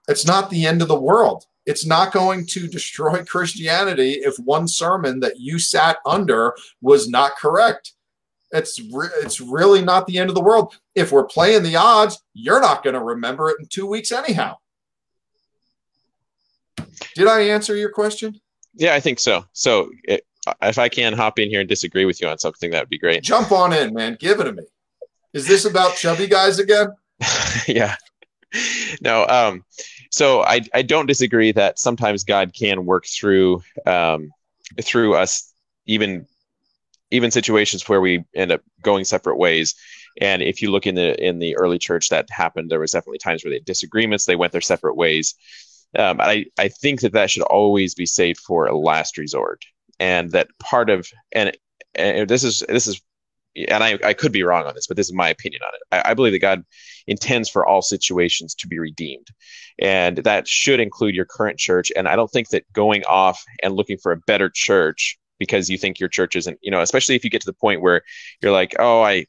It's 0.09 0.27
not 0.27 0.51
the 0.51 0.67
end 0.67 0.83
of 0.83 0.89
the 0.89 1.01
world. 1.01 1.45
It's 1.65 1.87
not 1.87 2.13
going 2.13 2.47
to 2.49 2.69
destroy 2.69 3.25
Christianity 3.29 4.13
if 4.13 4.37
one 4.39 4.69
sermon 4.69 5.21
that 5.21 5.41
you 5.41 5.59
sat 5.59 5.97
under 6.07 6.55
was 6.81 7.09
not 7.09 7.37
correct. 7.37 7.95
It's 8.57 8.81
re- 8.81 9.09
it's 9.23 9.41
really 9.41 9.83
not 9.83 10.07
the 10.07 10.19
end 10.19 10.31
of 10.31 10.35
the 10.35 10.43
world. 10.43 10.77
If 10.95 11.13
we're 11.13 11.27
playing 11.27 11.63
the 11.63 11.77
odds, 11.77 12.23
you're 12.35 12.61
not 12.61 12.83
going 12.83 12.95
to 12.95 13.03
remember 13.03 13.51
it 13.51 13.57
in 13.61 13.67
2 13.67 13.87
weeks 13.87 14.13
anyhow. 14.13 14.57
Did 17.15 17.29
I 17.29 17.43
answer 17.43 17.77
your 17.77 17.91
question? 17.91 18.41
Yeah, 18.75 18.95
I 18.95 19.01
think 19.01 19.19
so. 19.19 19.45
So 19.53 19.91
it, 20.05 20.27
if 20.63 20.79
I 20.79 20.89
can 20.89 21.13
hop 21.13 21.39
in 21.39 21.49
here 21.49 21.61
and 21.61 21.69
disagree 21.69 22.05
with 22.05 22.21
you 22.21 22.29
on 22.29 22.39
something, 22.39 22.71
that 22.71 22.83
would 22.83 22.89
be 22.89 22.99
great. 22.99 23.23
Jump 23.23 23.53
on 23.53 23.73
in, 23.73 23.95
man. 23.95 24.17
Give 24.19 24.41
it 24.41 24.45
to 24.45 24.53
me. 24.53 24.63
Is 25.33 25.47
this 25.47 25.65
about 25.65 25.97
chubby 25.97 26.27
guys 26.27 26.59
again? 26.59 26.89
yeah. 27.67 27.97
No. 29.01 29.27
Um, 29.27 29.65
so 30.11 30.43
I, 30.43 30.63
I 30.73 30.83
don't 30.83 31.07
disagree 31.07 31.53
that 31.53 31.79
sometimes 31.79 32.25
God 32.25 32.55
can 32.55 32.87
work 32.87 33.07
through 33.07 33.63
um, 33.85 34.31
through 34.81 35.15
us 35.15 35.53
even 35.87 36.27
even 37.11 37.31
situations 37.31 37.89
where 37.89 38.01
we 38.01 38.25
end 38.35 38.53
up 38.53 38.63
going 38.83 39.05
separate 39.05 39.37
ways. 39.37 39.75
And 40.21 40.43
if 40.43 40.63
you 40.63 40.71
look 40.71 40.87
in 40.87 40.95
the 40.95 41.23
in 41.23 41.39
the 41.39 41.57
early 41.57 41.79
church, 41.79 42.09
that 42.09 42.29
happened. 42.31 42.71
There 42.71 42.81
was 42.81 42.93
definitely 42.93 43.19
times 43.19 43.45
where 43.45 43.51
they 43.51 43.57
had 43.57 43.65
disagreements. 43.65 44.25
They 44.25 44.37
went 44.37 44.53
their 44.53 44.61
separate 44.61 44.97
ways. 44.97 45.35
Um, 45.97 46.21
I, 46.21 46.47
I 46.59 46.69
think 46.69 47.01
that 47.01 47.13
that 47.13 47.31
should 47.31 47.45
always 47.45 47.95
be 47.95 48.07
saved 48.07 48.41
for 48.41 48.67
a 48.67 48.77
last 48.77 49.19
resort, 49.19 49.65
and 50.01 50.31
that 50.33 50.49
part 50.59 50.91
of 50.91 51.07
and, 51.33 51.57
and 51.95 52.29
this 52.29 52.45
is 52.45 52.65
this 52.69 52.87
is 52.87 53.01
and 53.69 53.83
I, 53.83 53.99
I 54.05 54.13
could 54.13 54.33
be 54.33 54.43
wrong 54.43 54.67
on 54.67 54.75
this, 54.75 54.87
but 54.87 54.97
this 54.97 55.07
is 55.07 55.15
my 55.15 55.31
opinion 55.31 55.63
on 55.63 55.73
it. 55.75 56.05
I, 56.07 56.11
I, 56.11 56.15
believe 56.15 56.33
that 56.33 56.41
God 56.41 56.63
intends 57.07 57.49
for 57.49 57.65
all 57.65 57.81
situations 57.81 58.55
to 58.57 58.69
be 58.69 58.79
redeemed. 58.79 59.29
And 59.79 60.19
that 60.19 60.47
should 60.47 60.79
include 60.79 61.15
your 61.15 61.25
current 61.25 61.59
church. 61.59 61.91
And 61.97 62.07
I 62.07 62.17
don't 62.17 62.31
think 62.31 62.51
that 62.51 62.71
going 62.75 63.03
off 63.07 63.43
and 63.63 63.75
looking 63.75 63.97
for 63.97 64.13
a 64.13 64.19
better 64.27 64.51
church 64.51 65.19
because 65.39 65.69
you 65.69 65.79
think 65.79 66.01
your 66.01 66.09
church 66.09 66.37
isn't, 66.37 66.59
you 66.63 66.71
know, 66.71 66.81
especially 66.81 67.15
if 67.15 67.25
you 67.25 67.31
get 67.31 67.41
to 67.43 67.47
the 67.47 67.53
point 67.53 67.81
where 67.81 68.03
you're 68.41 68.53
like, 68.53 68.75
oh, 68.79 69.03
I, 69.03 69.27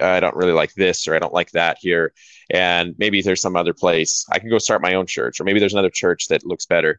I 0.00 0.20
don't 0.20 0.36
really 0.36 0.52
like 0.52 0.74
this 0.74 1.06
or 1.06 1.14
I 1.14 1.18
don't 1.18 1.34
like 1.34 1.50
that 1.52 1.78
here. 1.80 2.12
And 2.50 2.94
maybe 2.98 3.22
there's 3.22 3.40
some 3.40 3.56
other 3.56 3.74
place 3.74 4.24
I 4.30 4.38
can 4.38 4.50
go 4.50 4.58
start 4.58 4.82
my 4.82 4.94
own 4.94 5.06
church, 5.06 5.40
or 5.40 5.44
maybe 5.44 5.60
there's 5.60 5.74
another 5.74 5.90
church 5.90 6.28
that 6.28 6.44
looks 6.44 6.66
better. 6.66 6.98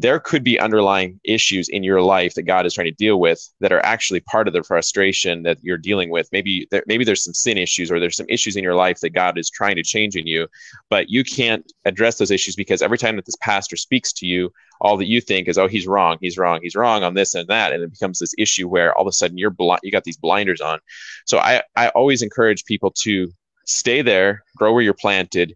There 0.00 0.18
could 0.18 0.42
be 0.42 0.58
underlying 0.58 1.20
issues 1.24 1.68
in 1.68 1.82
your 1.82 2.00
life 2.00 2.32
that 2.34 2.44
God 2.44 2.64
is 2.64 2.72
trying 2.72 2.86
to 2.86 2.92
deal 2.92 3.20
with 3.20 3.46
that 3.60 3.70
are 3.70 3.84
actually 3.84 4.20
part 4.20 4.48
of 4.48 4.54
the 4.54 4.62
frustration 4.62 5.42
that 5.42 5.58
you're 5.62 5.76
dealing 5.76 6.08
with. 6.08 6.26
Maybe 6.32 6.66
there, 6.70 6.82
maybe 6.86 7.04
there's 7.04 7.22
some 7.22 7.34
sin 7.34 7.58
issues 7.58 7.90
or 7.90 8.00
there's 8.00 8.16
some 8.16 8.26
issues 8.30 8.56
in 8.56 8.64
your 8.64 8.74
life 8.74 9.00
that 9.00 9.10
God 9.10 9.36
is 9.36 9.50
trying 9.50 9.76
to 9.76 9.82
change 9.82 10.16
in 10.16 10.26
you, 10.26 10.48
but 10.88 11.10
you 11.10 11.22
can't 11.22 11.70
address 11.84 12.16
those 12.16 12.30
issues 12.30 12.56
because 12.56 12.80
every 12.80 12.96
time 12.96 13.16
that 13.16 13.26
this 13.26 13.36
pastor 13.42 13.76
speaks 13.76 14.10
to 14.14 14.26
you, 14.26 14.50
all 14.80 14.96
that 14.96 15.08
you 15.08 15.20
think 15.20 15.48
is, 15.48 15.58
oh, 15.58 15.68
he's 15.68 15.86
wrong, 15.86 16.16
he's 16.22 16.38
wrong, 16.38 16.60
he's 16.62 16.74
wrong 16.74 17.02
on 17.02 17.12
this 17.12 17.34
and 17.34 17.46
that, 17.48 17.74
and 17.74 17.82
it 17.82 17.92
becomes 17.92 18.18
this 18.18 18.34
issue 18.38 18.68
where 18.68 18.94
all 18.94 19.02
of 19.02 19.08
a 19.08 19.12
sudden 19.12 19.36
you're 19.36 19.50
blind, 19.50 19.80
you 19.82 19.92
got 19.92 20.04
these 20.04 20.16
blinders 20.16 20.62
on. 20.62 20.78
So 21.26 21.38
I 21.38 21.62
I 21.76 21.88
always 21.90 22.22
encourage 22.22 22.64
people 22.64 22.90
to 23.02 23.30
stay 23.66 24.00
there, 24.00 24.44
grow 24.56 24.72
where 24.72 24.82
you're 24.82 24.94
planted 24.94 25.54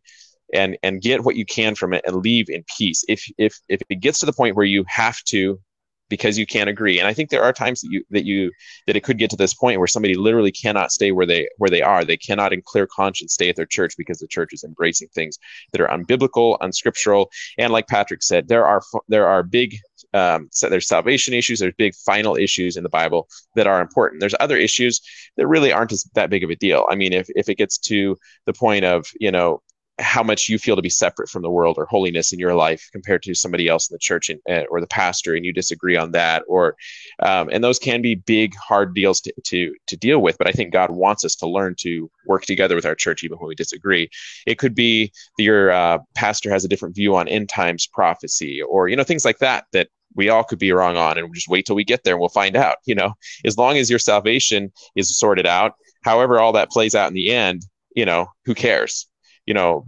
and 0.54 0.78
and 0.82 1.02
get 1.02 1.24
what 1.24 1.36
you 1.36 1.44
can 1.44 1.74
from 1.74 1.92
it 1.92 2.04
and 2.06 2.16
leave 2.16 2.48
in 2.48 2.64
peace. 2.78 3.04
If 3.08 3.24
if 3.38 3.58
if 3.68 3.82
it 3.88 4.00
gets 4.00 4.20
to 4.20 4.26
the 4.26 4.32
point 4.32 4.56
where 4.56 4.66
you 4.66 4.84
have 4.88 5.22
to 5.24 5.60
because 6.08 6.38
you 6.38 6.46
can't 6.46 6.68
agree. 6.68 6.98
And 6.98 7.08
i 7.08 7.14
think 7.14 7.30
there 7.30 7.42
are 7.42 7.52
times 7.52 7.80
that 7.80 7.90
you 7.90 8.04
that 8.10 8.24
you 8.24 8.50
that 8.86 8.96
it 8.96 9.04
could 9.04 9.18
get 9.18 9.30
to 9.30 9.36
this 9.36 9.54
point 9.54 9.78
where 9.78 9.88
somebody 9.88 10.14
literally 10.14 10.52
cannot 10.52 10.92
stay 10.92 11.12
where 11.12 11.26
they 11.26 11.48
where 11.58 11.70
they 11.70 11.82
are. 11.82 12.04
They 12.04 12.16
cannot 12.16 12.52
in 12.52 12.62
clear 12.64 12.86
conscience 12.86 13.34
stay 13.34 13.48
at 13.48 13.56
their 13.56 13.66
church 13.66 13.94
because 13.96 14.18
the 14.18 14.28
church 14.28 14.50
is 14.52 14.64
embracing 14.64 15.08
things 15.08 15.38
that 15.72 15.80
are 15.80 15.88
unbiblical 15.88 16.58
unscriptural. 16.60 17.30
And 17.58 17.72
like 17.72 17.88
patrick 17.88 18.22
said 18.22 18.48
there 18.48 18.66
are 18.66 18.82
there 19.08 19.26
are 19.26 19.42
big 19.42 19.76
um, 20.12 20.48
so 20.52 20.68
there's 20.68 20.86
salvation 20.86 21.34
issues 21.34 21.58
there's 21.58 21.74
big 21.76 21.94
final 21.94 22.36
issues 22.36 22.76
in 22.76 22.82
the 22.84 22.88
bible 22.88 23.28
that 23.56 23.66
are 23.66 23.80
important. 23.80 24.20
There's 24.20 24.34
other 24.38 24.56
issues 24.56 25.00
that 25.36 25.48
really 25.48 25.72
aren't 25.72 25.92
as 25.92 26.04
that 26.14 26.30
big 26.30 26.44
of 26.44 26.50
a 26.50 26.56
deal. 26.56 26.86
I 26.88 26.94
mean 26.94 27.12
if, 27.12 27.28
if 27.34 27.48
it 27.48 27.56
gets 27.56 27.78
to 27.78 28.16
the 28.46 28.52
point 28.52 28.84
of 28.84 29.06
you 29.18 29.32
know 29.32 29.62
how 29.98 30.22
much 30.22 30.48
you 30.48 30.58
feel 30.58 30.76
to 30.76 30.82
be 30.82 30.90
separate 30.90 31.28
from 31.28 31.42
the 31.42 31.50
world 31.50 31.76
or 31.78 31.86
holiness 31.86 32.32
in 32.32 32.38
your 32.38 32.54
life 32.54 32.88
compared 32.92 33.22
to 33.22 33.34
somebody 33.34 33.68
else 33.68 33.88
in 33.88 33.94
the 33.94 33.98
church 33.98 34.28
and, 34.30 34.66
or 34.68 34.80
the 34.80 34.86
pastor 34.88 35.34
and 35.34 35.44
you 35.44 35.52
disagree 35.52 35.96
on 35.96 36.10
that 36.12 36.42
or 36.48 36.76
um, 37.20 37.48
and 37.52 37.62
those 37.62 37.78
can 37.78 38.02
be 38.02 38.14
big 38.14 38.54
hard 38.56 38.94
deals 38.94 39.20
to, 39.20 39.32
to 39.44 39.72
to 39.86 39.96
deal 39.96 40.20
with 40.20 40.36
but 40.36 40.48
i 40.48 40.52
think 40.52 40.72
god 40.72 40.90
wants 40.90 41.24
us 41.24 41.36
to 41.36 41.46
learn 41.46 41.74
to 41.78 42.10
work 42.26 42.42
together 42.44 42.74
with 42.74 42.86
our 42.86 42.94
church 42.94 43.24
even 43.24 43.38
when 43.38 43.48
we 43.48 43.54
disagree. 43.54 44.08
It 44.46 44.58
could 44.58 44.74
be 44.74 45.12
that 45.36 45.44
your 45.44 45.70
uh, 45.70 45.98
pastor 46.14 46.50
has 46.50 46.64
a 46.64 46.68
different 46.68 46.94
view 46.94 47.16
on 47.16 47.28
end 47.28 47.48
times 47.48 47.86
prophecy 47.86 48.62
or 48.62 48.88
you 48.88 48.96
know 48.96 49.04
things 49.04 49.24
like 49.24 49.38
that 49.38 49.66
that 49.72 49.88
we 50.16 50.28
all 50.28 50.44
could 50.44 50.58
be 50.58 50.72
wrong 50.72 50.96
on 50.96 51.18
and 51.18 51.26
we'll 51.26 51.34
just 51.34 51.48
wait 51.48 51.66
till 51.66 51.76
we 51.76 51.84
get 51.84 52.04
there 52.04 52.14
and 52.14 52.20
we'll 52.20 52.28
find 52.28 52.56
out 52.56 52.76
you 52.86 52.94
know? 52.94 53.14
As 53.44 53.58
long 53.58 53.76
as 53.76 53.90
your 53.90 53.98
salvation 53.98 54.72
is 54.96 55.16
sorted 55.16 55.46
out 55.46 55.74
however 56.02 56.40
all 56.40 56.52
that 56.52 56.70
plays 56.70 56.94
out 56.94 57.08
in 57.08 57.14
the 57.14 57.32
end 57.32 57.66
you 57.94 58.04
know 58.04 58.26
who 58.44 58.54
cares 58.54 59.06
you 59.46 59.54
know, 59.54 59.86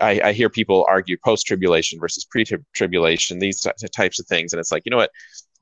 I, 0.00 0.20
I 0.24 0.32
hear 0.32 0.50
people 0.50 0.86
argue 0.88 1.16
post 1.24 1.46
tribulation 1.46 1.98
versus 1.98 2.24
pre 2.24 2.44
tribulation, 2.74 3.38
these 3.38 3.60
types 3.60 4.20
of 4.20 4.26
things. 4.26 4.52
And 4.52 4.60
it's 4.60 4.72
like, 4.72 4.82
you 4.84 4.90
know 4.90 4.96
what? 4.96 5.10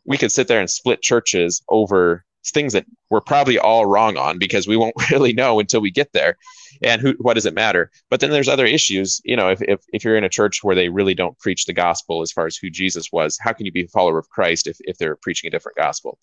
We 0.04 0.18
could 0.18 0.32
sit 0.32 0.48
there 0.48 0.60
and 0.60 0.70
split 0.70 1.02
churches 1.02 1.62
over 1.68 2.24
things 2.46 2.72
that 2.72 2.86
we're 3.10 3.20
probably 3.20 3.58
all 3.58 3.86
wrong 3.86 4.16
on 4.16 4.38
because 4.38 4.66
we 4.66 4.76
won't 4.76 4.94
really 5.10 5.32
know 5.32 5.60
until 5.60 5.80
we 5.80 5.90
get 5.90 6.12
there. 6.12 6.36
And 6.82 7.00
who, 7.00 7.14
what 7.18 7.34
does 7.34 7.46
it 7.46 7.54
matter? 7.54 7.90
But 8.08 8.20
then 8.20 8.30
there's 8.30 8.48
other 8.48 8.66
issues. 8.66 9.20
You 9.24 9.36
know, 9.36 9.50
if, 9.50 9.60
if, 9.62 9.80
if 9.92 10.04
you're 10.04 10.16
in 10.16 10.24
a 10.24 10.28
church 10.28 10.64
where 10.64 10.74
they 10.74 10.88
really 10.88 11.14
don't 11.14 11.38
preach 11.38 11.66
the 11.66 11.72
gospel 11.72 12.22
as 12.22 12.32
far 12.32 12.46
as 12.46 12.56
who 12.56 12.70
Jesus 12.70 13.12
was, 13.12 13.38
how 13.40 13.52
can 13.52 13.66
you 13.66 13.72
be 13.72 13.84
a 13.84 13.88
follower 13.88 14.18
of 14.18 14.30
Christ 14.30 14.66
if, 14.66 14.78
if 14.80 14.96
they're 14.96 15.16
preaching 15.16 15.48
a 15.48 15.50
different 15.50 15.76
gospel? 15.76 16.18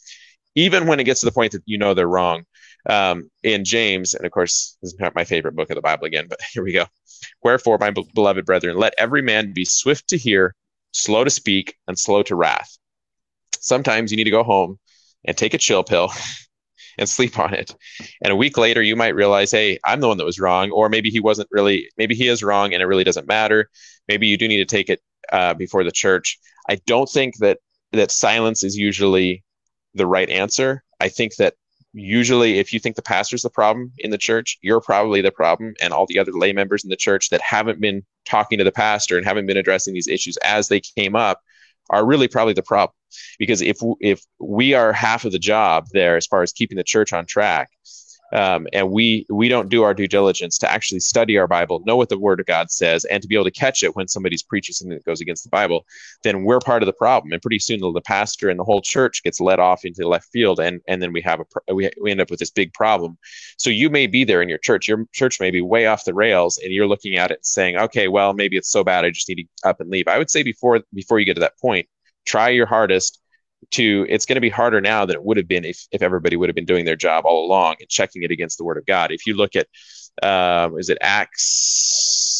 Even 0.57 0.87
when 0.87 0.99
it 0.99 1.03
gets 1.03 1.19
to 1.19 1.27
the 1.27 1.31
point 1.31 1.51
that 1.51 1.61
you 1.67 1.77
know 1.77 1.93
they're 1.93 2.07
wrong, 2.07 2.43
um, 2.89 3.29
in 3.43 3.63
James, 3.63 4.15
and 4.15 4.25
of 4.25 4.31
course, 4.31 4.75
this 4.81 4.93
is 4.93 4.99
not 4.99 5.13
my 5.13 5.23
favorite 5.23 5.55
book 5.55 5.69
of 5.69 5.75
the 5.75 5.81
Bible 5.81 6.05
again, 6.05 6.25
but 6.27 6.39
here 6.51 6.63
we 6.63 6.73
go. 6.73 6.85
Wherefore, 7.43 7.77
my 7.77 7.91
beloved 7.91 8.43
brethren, 8.43 8.75
let 8.75 8.95
every 8.97 9.21
man 9.21 9.53
be 9.53 9.65
swift 9.65 10.07
to 10.09 10.17
hear, 10.17 10.55
slow 10.93 11.23
to 11.23 11.29
speak, 11.29 11.75
and 11.87 11.97
slow 11.97 12.23
to 12.23 12.35
wrath. 12.35 12.75
Sometimes 13.59 14.09
you 14.09 14.17
need 14.17 14.23
to 14.23 14.31
go 14.31 14.43
home 14.43 14.79
and 15.25 15.37
take 15.37 15.53
a 15.53 15.59
chill 15.59 15.83
pill 15.83 16.11
and 16.97 17.07
sleep 17.07 17.37
on 17.37 17.53
it. 17.53 17.75
And 18.23 18.33
a 18.33 18.35
week 18.35 18.57
later, 18.57 18.81
you 18.81 18.95
might 18.95 19.15
realize, 19.15 19.51
hey, 19.51 19.77
I'm 19.85 19.99
the 19.99 20.07
one 20.07 20.17
that 20.17 20.25
was 20.25 20.39
wrong, 20.39 20.71
or 20.71 20.89
maybe 20.89 21.11
he 21.11 21.19
wasn't 21.19 21.49
really, 21.51 21.87
maybe 21.97 22.15
he 22.15 22.27
is 22.27 22.41
wrong 22.43 22.73
and 22.73 22.81
it 22.81 22.87
really 22.87 23.03
doesn't 23.03 23.27
matter. 23.27 23.69
Maybe 24.07 24.25
you 24.25 24.37
do 24.37 24.47
need 24.47 24.57
to 24.57 24.65
take 24.65 24.89
it 24.89 25.01
uh, 25.31 25.53
before 25.53 25.83
the 25.83 25.91
church. 25.91 26.39
I 26.67 26.79
don't 26.87 27.09
think 27.09 27.37
that 27.37 27.59
that 27.91 28.09
silence 28.09 28.63
is 28.63 28.75
usually 28.75 29.43
the 29.97 30.07
right 30.07 30.29
answer. 30.29 30.83
I 30.99 31.09
think 31.09 31.35
that 31.35 31.55
usually 31.93 32.59
if 32.59 32.73
you 32.73 32.79
think 32.79 32.95
the 32.95 33.01
pastor's 33.01 33.41
the 33.41 33.49
problem 33.49 33.91
in 33.97 34.11
the 34.11 34.17
church 34.17 34.57
you're 34.61 34.81
probably 34.81 35.21
the 35.21 35.31
problem 35.31 35.73
and 35.81 35.93
all 35.93 36.05
the 36.05 36.19
other 36.19 36.31
lay 36.31 36.53
members 36.53 36.83
in 36.83 36.89
the 36.89 36.95
church 36.95 37.29
that 37.29 37.41
haven't 37.41 37.79
been 37.79 38.03
talking 38.25 38.57
to 38.57 38.63
the 38.63 38.71
pastor 38.71 39.17
and 39.17 39.25
haven't 39.25 39.45
been 39.45 39.57
addressing 39.57 39.93
these 39.93 40.07
issues 40.07 40.37
as 40.37 40.67
they 40.67 40.79
came 40.79 41.15
up 41.15 41.41
are 41.89 42.05
really 42.05 42.27
probably 42.27 42.53
the 42.53 42.61
problem 42.61 42.93
because 43.39 43.61
if 43.61 43.77
if 44.01 44.21
we 44.39 44.73
are 44.73 44.91
half 44.91 45.25
of 45.25 45.31
the 45.31 45.39
job 45.39 45.87
there 45.91 46.17
as 46.17 46.27
far 46.27 46.41
as 46.43 46.51
keeping 46.51 46.77
the 46.77 46.83
church 46.83 47.13
on 47.13 47.25
track 47.25 47.69
um, 48.33 48.67
and 48.73 48.91
we 48.91 49.25
we 49.29 49.47
don't 49.47 49.69
do 49.69 49.83
our 49.83 49.93
due 49.93 50.07
diligence 50.07 50.57
to 50.59 50.71
actually 50.71 50.99
study 50.99 51.37
our 51.37 51.47
Bible, 51.47 51.81
know 51.85 51.95
what 51.95 52.09
the 52.09 52.19
Word 52.19 52.39
of 52.39 52.45
God 52.45 52.69
says, 52.69 53.05
and 53.05 53.21
to 53.21 53.27
be 53.27 53.35
able 53.35 53.45
to 53.45 53.51
catch 53.51 53.83
it 53.83 53.95
when 53.95 54.07
somebody's 54.07 54.43
preaching 54.43 54.73
something 54.73 54.97
that 54.97 55.05
goes 55.05 55.21
against 55.21 55.43
the 55.43 55.49
Bible, 55.49 55.85
then 56.23 56.43
we're 56.43 56.59
part 56.59 56.83
of 56.83 56.87
the 56.87 56.93
problem. 56.93 57.31
And 57.31 57.41
pretty 57.41 57.59
soon, 57.59 57.79
the, 57.79 58.01
pastor 58.01 58.49
and 58.49 58.59
the 58.59 58.63
whole 58.63 58.81
church 58.81 59.23
gets 59.23 59.39
led 59.39 59.59
off 59.59 59.85
into 59.85 60.01
the 60.01 60.07
left 60.07 60.27
field, 60.31 60.59
and 60.59 60.81
and 60.87 61.01
then 61.01 61.13
we 61.13 61.21
have 61.21 61.39
a 61.39 61.73
we, 61.73 61.89
we 62.01 62.11
end 62.11 62.21
up 62.21 62.29
with 62.29 62.39
this 62.39 62.51
big 62.51 62.73
problem. 62.73 63.17
So 63.57 63.69
you 63.69 63.89
may 63.89 64.07
be 64.07 64.23
there 64.23 64.41
in 64.41 64.49
your 64.49 64.57
church, 64.59 64.87
your 64.87 65.05
church 65.13 65.39
may 65.39 65.51
be 65.51 65.61
way 65.61 65.87
off 65.87 66.03
the 66.05 66.13
rails, 66.13 66.59
and 66.61 66.73
you're 66.73 66.87
looking 66.87 67.15
at 67.15 67.31
it 67.31 67.45
saying, 67.45 67.77
okay, 67.77 68.07
well 68.07 68.33
maybe 68.33 68.57
it's 68.57 68.71
so 68.71 68.83
bad, 68.83 69.05
I 69.05 69.11
just 69.11 69.29
need 69.29 69.47
to 69.63 69.69
up 69.69 69.79
and 69.79 69.89
leave. 69.89 70.07
I 70.07 70.17
would 70.17 70.29
say 70.29 70.43
before 70.43 70.81
before 70.93 71.19
you 71.19 71.25
get 71.25 71.35
to 71.35 71.41
that 71.41 71.59
point, 71.59 71.87
try 72.25 72.49
your 72.49 72.65
hardest 72.65 73.21
to 73.71 74.05
it's 74.09 74.25
going 74.25 74.35
to 74.35 74.41
be 74.41 74.49
harder 74.49 74.79
now 74.81 75.05
than 75.05 75.15
it 75.15 75.23
would 75.23 75.37
have 75.37 75.47
been 75.47 75.65
if, 75.65 75.87
if 75.91 76.01
everybody 76.01 76.35
would 76.35 76.49
have 76.49 76.55
been 76.55 76.65
doing 76.65 76.85
their 76.85 76.95
job 76.95 77.25
all 77.25 77.45
along 77.45 77.75
and 77.79 77.89
checking 77.89 78.23
it 78.23 78.31
against 78.31 78.57
the 78.57 78.63
word 78.63 78.77
of 78.77 78.85
God. 78.85 79.11
If 79.11 79.27
you 79.27 79.35
look 79.35 79.55
at, 79.55 79.67
um, 80.23 80.79
is 80.79 80.89
it 80.89 80.97
Acts, 81.01 82.35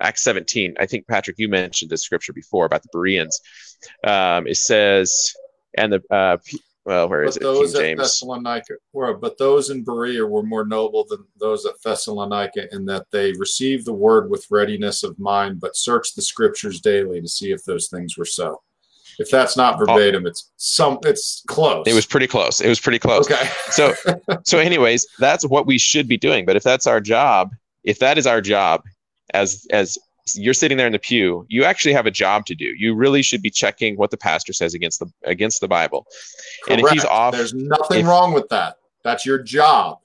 Acts 0.00 0.22
17? 0.22 0.74
I 0.78 0.86
think 0.86 1.06
Patrick, 1.08 1.38
you 1.38 1.48
mentioned 1.48 1.90
this 1.90 2.02
scripture 2.02 2.32
before 2.32 2.66
about 2.66 2.82
the 2.82 2.88
Bereans. 2.92 3.40
Um, 4.06 4.46
it 4.46 4.56
says, 4.56 5.34
and 5.76 5.92
the, 5.94 6.02
uh, 6.10 6.36
well, 6.84 7.08
where 7.08 7.22
is 7.22 7.36
but 7.36 7.42
it? 7.42 7.44
Those 7.44 7.72
King 7.72 7.82
James. 7.82 8.00
Thessalonica, 8.00 8.74
were, 8.92 9.14
but 9.14 9.38
those 9.38 9.70
in 9.70 9.84
Berea 9.84 10.26
were 10.26 10.42
more 10.42 10.64
noble 10.64 11.06
than 11.08 11.24
those 11.38 11.64
at 11.64 11.80
Thessalonica 11.82 12.74
in 12.74 12.84
that 12.86 13.06
they 13.12 13.32
received 13.32 13.86
the 13.86 13.92
word 13.92 14.28
with 14.28 14.50
readiness 14.50 15.02
of 15.04 15.18
mind, 15.18 15.60
but 15.60 15.76
searched 15.76 16.16
the 16.16 16.22
scriptures 16.22 16.80
daily 16.80 17.20
to 17.20 17.28
see 17.28 17.52
if 17.52 17.64
those 17.64 17.88
things 17.88 18.18
were 18.18 18.24
so. 18.24 18.60
If 19.18 19.30
that's 19.30 19.56
not 19.56 19.74
oh. 19.74 19.84
verbatim, 19.84 20.26
it's 20.26 20.50
some 20.56 20.98
it's 21.04 21.42
close. 21.46 21.86
It 21.86 21.94
was 21.94 22.06
pretty 22.06 22.26
close. 22.26 22.60
It 22.60 22.68
was 22.68 22.80
pretty 22.80 22.98
close. 22.98 23.30
Okay. 23.30 23.48
so 23.70 23.94
so 24.44 24.58
anyways, 24.58 25.06
that's 25.18 25.46
what 25.46 25.66
we 25.66 25.78
should 25.78 26.08
be 26.08 26.16
doing. 26.16 26.44
But 26.44 26.56
if 26.56 26.62
that's 26.62 26.86
our 26.86 27.00
job, 27.00 27.50
if 27.84 27.98
that 27.98 28.18
is 28.18 28.26
our 28.26 28.40
job 28.40 28.82
as 29.34 29.66
as 29.70 29.98
you're 30.34 30.54
sitting 30.54 30.78
there 30.78 30.86
in 30.86 30.92
the 30.92 30.98
pew, 30.98 31.44
you 31.48 31.64
actually 31.64 31.92
have 31.94 32.06
a 32.06 32.10
job 32.10 32.46
to 32.46 32.54
do. 32.54 32.74
You 32.76 32.94
really 32.94 33.22
should 33.22 33.42
be 33.42 33.50
checking 33.50 33.96
what 33.96 34.10
the 34.10 34.16
pastor 34.16 34.52
says 34.52 34.74
against 34.74 35.00
the 35.00 35.06
against 35.24 35.60
the 35.60 35.68
Bible. 35.68 36.06
Correct. 36.64 36.80
And 36.80 36.86
if 36.86 36.92
he's 36.92 37.04
off, 37.04 37.34
there's 37.34 37.54
nothing 37.54 38.00
if, 38.00 38.06
wrong 38.06 38.32
with 38.32 38.48
that. 38.50 38.76
That's 39.04 39.26
your 39.26 39.42
job 39.42 39.98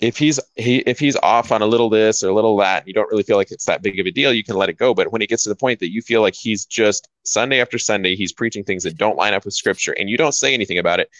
if 0.00 0.16
he's 0.16 0.38
he 0.54 0.78
if 0.78 0.98
he's 0.98 1.16
off 1.16 1.50
on 1.50 1.62
a 1.62 1.66
little 1.66 1.90
this 1.90 2.22
or 2.22 2.28
a 2.28 2.34
little 2.34 2.56
that, 2.58 2.86
you 2.86 2.94
don't 2.94 3.10
really 3.10 3.22
feel 3.22 3.36
like 3.36 3.50
it's 3.50 3.66
that 3.66 3.82
big 3.82 3.98
of 3.98 4.06
a 4.06 4.10
deal, 4.10 4.32
you 4.32 4.44
can 4.44 4.56
let 4.56 4.68
it 4.68 4.78
go. 4.78 4.94
But 4.94 5.12
when 5.12 5.22
it 5.22 5.28
gets 5.28 5.42
to 5.44 5.48
the 5.48 5.56
point 5.56 5.80
that 5.80 5.92
you 5.92 6.02
feel 6.02 6.20
like 6.20 6.34
he's 6.34 6.64
just 6.64 7.08
Sunday 7.24 7.60
after 7.60 7.78
Sunday, 7.78 8.14
he's 8.14 8.32
preaching 8.32 8.64
things 8.64 8.84
that 8.84 8.96
don't 8.96 9.16
line 9.16 9.34
up 9.34 9.44
with 9.44 9.54
scripture 9.54 9.92
and 9.92 10.08
you 10.08 10.16
don't 10.16 10.34
say 10.34 10.54
anything 10.54 10.78
about 10.78 11.00
it, 11.00 11.10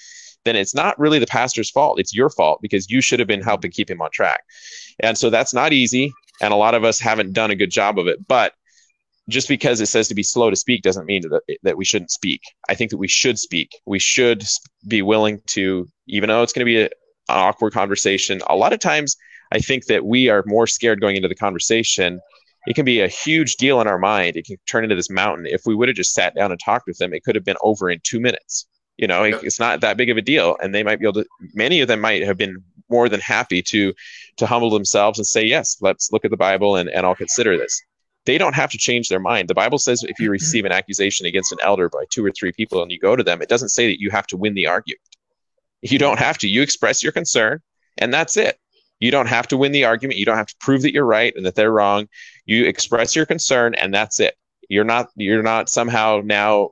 then 0.45 0.57
it's 0.57 0.74
not 0.74 0.99
really 0.99 1.18
the 1.18 1.26
pastor's 1.26 1.70
fault. 1.70 1.99
It's 1.99 2.14
your 2.14 2.31
fault 2.31 2.61
because 2.62 2.91
you 2.91 3.01
should 3.01 3.18
have 3.18 3.29
been 3.29 3.43
helping 3.43 3.70
keep 3.70 3.91
him 3.91 4.01
on 4.01 4.11
track. 4.12 4.43
And 5.01 5.18
so 5.18 5.31
that's 5.31 5.55
not 5.55 5.72
easy. 5.72 6.12
And 6.41 6.53
a 6.53 6.57
lot 6.57 6.74
of 6.74 6.85
us 6.85 7.01
haven't 7.01 7.33
done 7.33 7.51
a 7.51 7.57
good 7.57 7.70
job 7.70 7.99
of 7.99 8.07
it. 8.07 8.26
But 8.26 8.53
just 9.29 9.49
because 9.49 9.81
it 9.81 9.87
says 9.87 10.09
to 10.09 10.14
be 10.14 10.22
slow 10.22 10.51
to 10.51 10.57
speak 10.57 10.83
doesn't 10.83 11.07
mean 11.07 11.22
that, 11.22 11.59
that 11.62 11.76
we 11.76 11.85
shouldn't 11.85 12.11
speak. 12.11 12.41
I 12.68 12.74
think 12.74 12.91
that 12.91 12.97
we 12.97 13.09
should 13.09 13.39
speak. 13.39 13.79
We 13.85 13.99
should 13.99 14.45
be 14.87 15.03
willing 15.03 15.43
to, 15.49 15.89
even 16.07 16.29
though 16.29 16.43
it's 16.43 16.53
going 16.53 16.64
to 16.64 16.64
be 16.64 16.83
a, 16.83 16.89
awkward 17.29 17.72
conversation. 17.72 18.41
A 18.49 18.57
lot 18.57 18.72
of 18.72 18.81
times, 18.81 19.16
I 19.53 19.59
think 19.59 19.87
that 19.87 20.05
we 20.05 20.29
are 20.29 20.45
more 20.47 20.66
scared 20.66 21.01
going 21.01 21.16
into 21.16 21.29
the 21.29 21.35
conversation. 21.35 22.20
It 22.66 22.74
can 22.74 22.85
be 22.85 23.01
a 23.01 23.09
huge 23.09 23.57
deal 23.57 23.81
in 23.81 23.87
our 23.87 23.99
mind. 23.99 24.37
It 24.37 24.47
can 24.47 24.57
turn 24.68 24.85
into 24.85 24.97
this 24.97 25.11
mountain. 25.11 25.47
If 25.47 25.62
we 25.64 25.74
would 25.74 25.89
have 25.89 25.97
just 25.97 26.12
sat 26.12 26.35
down 26.35 26.51
and 26.51 26.61
talked 26.61 26.87
with 26.87 26.99
them, 26.99 27.14
it 27.14 27.24
could 27.24 27.35
have 27.35 27.45
been 27.45 27.57
over 27.62 27.89
in 27.91 28.01
two 28.03 28.20
minutes. 28.20 28.66
You 28.99 29.07
know, 29.07 29.22
yep. 29.24 29.45
it's 29.45 29.61
not 29.61 29.81
that 29.81 29.97
big 29.97 30.11
of 30.11 30.16
a 30.16 30.22
deal, 30.22 30.57
and 30.61 30.74
they 30.74 30.83
might 30.83 30.99
be 30.99 31.07
able 31.07 31.22
to. 31.22 31.26
Many 31.55 31.81
of 31.81 31.89
them 31.89 32.01
might 32.01 32.24
have 32.24 32.37
been 32.37 32.62
more 32.91 33.09
than 33.09 33.20
happy 33.20 33.62
to 33.62 33.95
to 34.39 34.47
humble 34.47 34.70
themselves 34.70 35.18
and 35.18 35.26
say, 35.26 35.45
"Yes, 35.45 35.76
let's 35.81 36.11
look 36.12 36.24
at 36.24 36.33
the 36.33 36.37
Bible 36.37 36.76
and 36.76 36.91
and 36.91 37.07
I'll 37.07 37.14
consider 37.14 37.57
this." 37.57 37.81
They 38.24 38.39
don't 38.39 38.57
have 38.57 38.70
to 38.72 38.79
change 38.79 39.09
their 39.09 39.20
mind. 39.20 39.49
The 39.49 39.55
Bible 39.55 39.79
says 39.79 40.03
if 40.03 40.18
you 40.18 40.26
mm-hmm. 40.26 40.33
receive 40.33 40.64
an 40.64 40.72
accusation 40.72 41.26
against 41.26 41.53
an 41.53 41.59
elder 41.62 41.89
by 41.89 42.05
two 42.11 42.26
or 42.26 42.33
three 42.33 42.53
people 42.53 42.83
and 42.83 42.91
you 42.91 42.99
go 42.99 43.14
to 43.14 43.22
them, 43.22 43.41
it 43.41 43.49
doesn't 43.49 43.70
say 43.70 43.87
that 43.87 44.01
you 44.01 44.11
have 44.11 44.26
to 44.26 44.37
win 44.37 44.55
the 44.55 44.66
argument. 44.66 45.01
You 45.83 45.99
don't 45.99 46.18
have 46.18 46.39
to. 46.39 46.49
You 46.49 46.62
express 46.62 47.03
your 47.03 47.12
concern, 47.12 47.61
and 47.99 48.12
that's 48.12 48.37
it. 48.37 48.59
You 49.01 49.11
don't 49.11 49.26
have 49.26 49.47
to 49.49 49.57
win 49.57 49.72
the 49.72 49.85
argument. 49.85 50.18
You 50.18 50.24
don't 50.24 50.37
have 50.37 50.49
to 50.49 50.57
prove 50.61 50.83
that 50.83 50.93
you're 50.93 51.05
right 51.05 51.33
and 51.37 51.47
that 51.47 51.55
they're 51.55 51.72
wrong. 51.72 52.09
You 52.47 52.64
express 52.64 53.14
your 53.14 53.26
concern, 53.26 53.74
and 53.74 53.95
that's 53.95 54.18
it. 54.20 54.35
You're 54.68 54.85
not 54.85 55.09
you're 55.16 55.43
not 55.43 55.68
somehow 55.68 56.20
now 56.24 56.70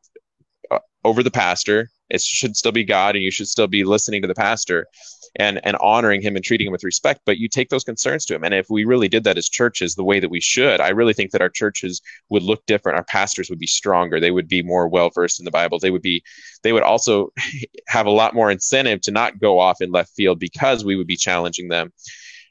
uh, 0.71 0.79
over 1.05 1.23
the 1.23 1.31
pastor. 1.31 1.89
It 2.09 2.21
should 2.21 2.57
still 2.57 2.73
be 2.73 2.85
God, 2.85 3.15
and 3.15 3.25
you 3.25 3.31
should 3.31 3.49
still 3.49 3.67
be 3.69 3.85
listening 3.85 4.23
to 4.23 4.29
the 4.29 4.35
pastor 4.35 4.87
and 5.39 5.61
and 5.65 5.77
honoring 5.81 6.21
him 6.21 6.37
and 6.37 6.45
treating 6.45 6.67
him 6.67 6.73
with 6.73 6.85
respect 6.85 7.21
but 7.25 7.39
you 7.39 7.49
take 7.49 7.69
those 7.69 7.85
concerns 7.85 8.25
to 8.25 8.35
him. 8.35 8.45
And 8.45 8.55
if 8.55 8.67
we 8.71 8.85
really 8.85 9.09
did 9.09 9.25
that 9.25 9.39
as 9.39 9.49
churches 9.49 9.95
the 9.95 10.05
way 10.05 10.21
that 10.21 10.31
we 10.31 10.41
should 10.41 10.81
i 10.81 10.89
really 10.89 11.13
think 11.13 11.31
that 11.31 11.43
our 11.43 11.49
churches 11.49 12.01
would 12.29 12.43
look 12.43 12.65
different. 12.67 12.99
Our 12.99 13.05
pastors 13.05 13.51
would 13.51 13.59
be 13.59 13.67
stronger. 13.67 14.21
They 14.21 14.31
would 14.31 14.49
be 14.49 14.63
more 14.63 14.89
well 14.89 15.11
versed 15.11 15.39
in 15.39 15.45
the 15.45 15.51
bible. 15.51 15.79
They 15.79 15.91
would 15.91 16.03
be 16.03 16.23
they 16.63 16.73
would 16.73 16.83
also 16.83 17.33
have 17.87 18.07
a 18.07 18.11
lot 18.11 18.35
more 18.35 18.51
incentive 18.51 19.01
to 19.03 19.11
not 19.11 19.39
go 19.39 19.59
off 19.59 19.81
in 19.81 19.91
left 19.91 20.15
field 20.15 20.39
because 20.39 20.85
we 20.85 20.97
would 20.97 21.07
be 21.07 21.17
challenging 21.17 21.69
them. 21.69 21.93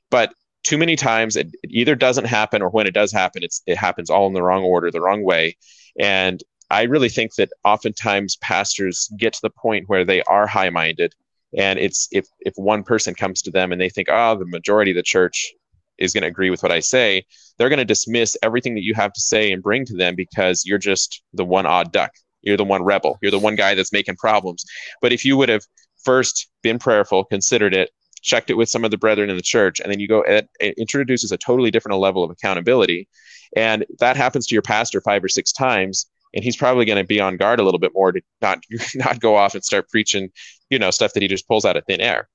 But 0.09 0.33
too 0.63 0.77
many 0.77 0.95
times 0.95 1.35
it, 1.35 1.47
it 1.63 1.69
either 1.69 1.95
doesn't 1.95 2.25
happen 2.25 2.61
or 2.61 2.69
when 2.69 2.87
it 2.87 2.93
does 2.93 3.11
happen 3.11 3.43
it's 3.43 3.61
it 3.67 3.77
happens 3.77 4.09
all 4.09 4.25
in 4.25 4.33
the 4.33 4.41
wrong 4.41 4.63
order 4.63 4.91
the 4.91 5.01
wrong 5.01 5.23
way. 5.23 5.57
And 5.99 6.41
I 6.69 6.83
really 6.83 7.09
think 7.09 7.35
that 7.35 7.51
oftentimes 7.63 8.37
pastors 8.37 9.09
get 9.17 9.33
to 9.33 9.41
the 9.41 9.51
point 9.51 9.87
where 9.87 10.03
they 10.03 10.21
are 10.23 10.47
high 10.47 10.71
minded 10.71 11.13
and 11.57 11.79
it's 11.79 12.07
if 12.11 12.27
if 12.41 12.53
one 12.55 12.83
person 12.83 13.13
comes 13.13 13.41
to 13.41 13.51
them 13.51 13.71
and 13.71 13.79
they 13.79 13.89
think 13.89 14.07
oh 14.11 14.37
the 14.37 14.45
majority 14.45 14.91
of 14.91 14.95
the 14.95 15.03
church 15.03 15.53
is 15.97 16.13
going 16.13 16.23
to 16.23 16.27
agree 16.27 16.49
with 16.49 16.61
what 16.61 16.71
i 16.71 16.79
say 16.79 17.23
they're 17.57 17.69
going 17.69 17.79
to 17.79 17.85
dismiss 17.85 18.37
everything 18.43 18.75
that 18.75 18.83
you 18.83 18.93
have 18.93 19.13
to 19.13 19.21
say 19.21 19.51
and 19.51 19.63
bring 19.63 19.85
to 19.85 19.95
them 19.95 20.15
because 20.15 20.65
you're 20.65 20.77
just 20.77 21.21
the 21.33 21.45
one 21.45 21.65
odd 21.65 21.91
duck. 21.91 22.11
You're 22.41 22.57
the 22.57 22.63
one 22.63 22.83
rebel. 22.83 23.17
You're 23.21 23.31
the 23.31 23.39
one 23.39 23.55
guy 23.55 23.75
that's 23.75 23.93
making 23.93 24.17
problems. 24.17 24.63
But 25.01 25.13
if 25.13 25.25
you 25.25 25.37
would 25.37 25.49
have 25.49 25.63
first 26.03 26.49
been 26.61 26.77
prayerful 26.77 27.23
considered 27.25 27.73
it 27.73 27.89
checked 28.21 28.49
it 28.49 28.55
with 28.55 28.69
some 28.69 28.83
of 28.83 28.91
the 28.91 28.97
brethren 28.97 29.29
in 29.29 29.35
the 29.35 29.41
church 29.41 29.79
and 29.79 29.91
then 29.91 29.99
you 29.99 30.07
go 30.07 30.21
it, 30.21 30.49
it 30.59 30.75
introduces 30.77 31.31
a 31.31 31.37
totally 31.37 31.71
different 31.71 31.97
level 31.99 32.23
of 32.23 32.31
accountability. 32.31 33.07
And 33.55 33.85
that 33.99 34.17
happens 34.17 34.47
to 34.47 34.55
your 34.55 34.61
pastor 34.61 34.99
five 35.01 35.23
or 35.23 35.27
six 35.27 35.51
times 35.51 36.07
and 36.35 36.43
he's 36.43 36.57
probably 36.57 36.85
going 36.85 36.97
to 36.97 37.07
be 37.07 37.21
on 37.21 37.37
guard 37.37 37.59
a 37.59 37.63
little 37.63 37.79
bit 37.79 37.93
more 37.93 38.11
to 38.11 38.21
not 38.41 38.59
not 38.95 39.19
go 39.19 39.35
off 39.35 39.55
and 39.55 39.63
start 39.63 39.89
preaching, 39.89 40.29
you 40.69 40.77
know, 40.77 40.91
stuff 40.91 41.13
that 41.13 41.23
he 41.23 41.29
just 41.29 41.47
pulls 41.47 41.65
out 41.65 41.77
of 41.77 41.85
thin 41.85 42.01
air. 42.01 42.27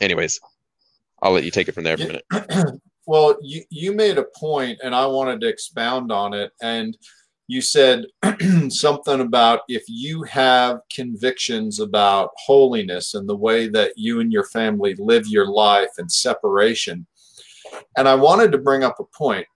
Anyways, 0.00 0.40
I'll 1.22 1.32
let 1.32 1.44
you 1.44 1.50
take 1.50 1.68
it 1.68 1.72
from 1.72 1.84
there 1.84 1.96
for 1.96 2.04
a 2.04 2.06
minute. 2.06 2.80
well, 3.06 3.36
you 3.40 3.62
you 3.70 3.92
made 3.92 4.18
a 4.18 4.26
point, 4.36 4.80
and 4.82 4.94
I 4.94 5.06
wanted 5.06 5.40
to 5.40 5.48
expound 5.48 6.10
on 6.10 6.34
it, 6.34 6.52
and 6.60 6.96
you 7.46 7.60
said 7.60 8.06
something 8.68 9.20
about 9.20 9.60
if 9.68 9.84
you 9.86 10.22
have 10.24 10.80
convictions 10.92 11.78
about 11.78 12.30
holiness 12.36 13.14
and 13.14 13.28
the 13.28 13.36
way 13.36 13.68
that 13.68 13.92
you 13.96 14.20
and 14.20 14.32
your 14.32 14.44
family 14.44 14.94
live 14.98 15.26
your 15.26 15.46
life 15.46 15.90
and 15.98 16.10
separation. 16.10 17.06
And 17.96 18.08
I 18.08 18.14
wanted 18.14 18.52
to 18.52 18.58
bring 18.58 18.82
up 18.82 18.98
a 18.98 19.04
point 19.04 19.46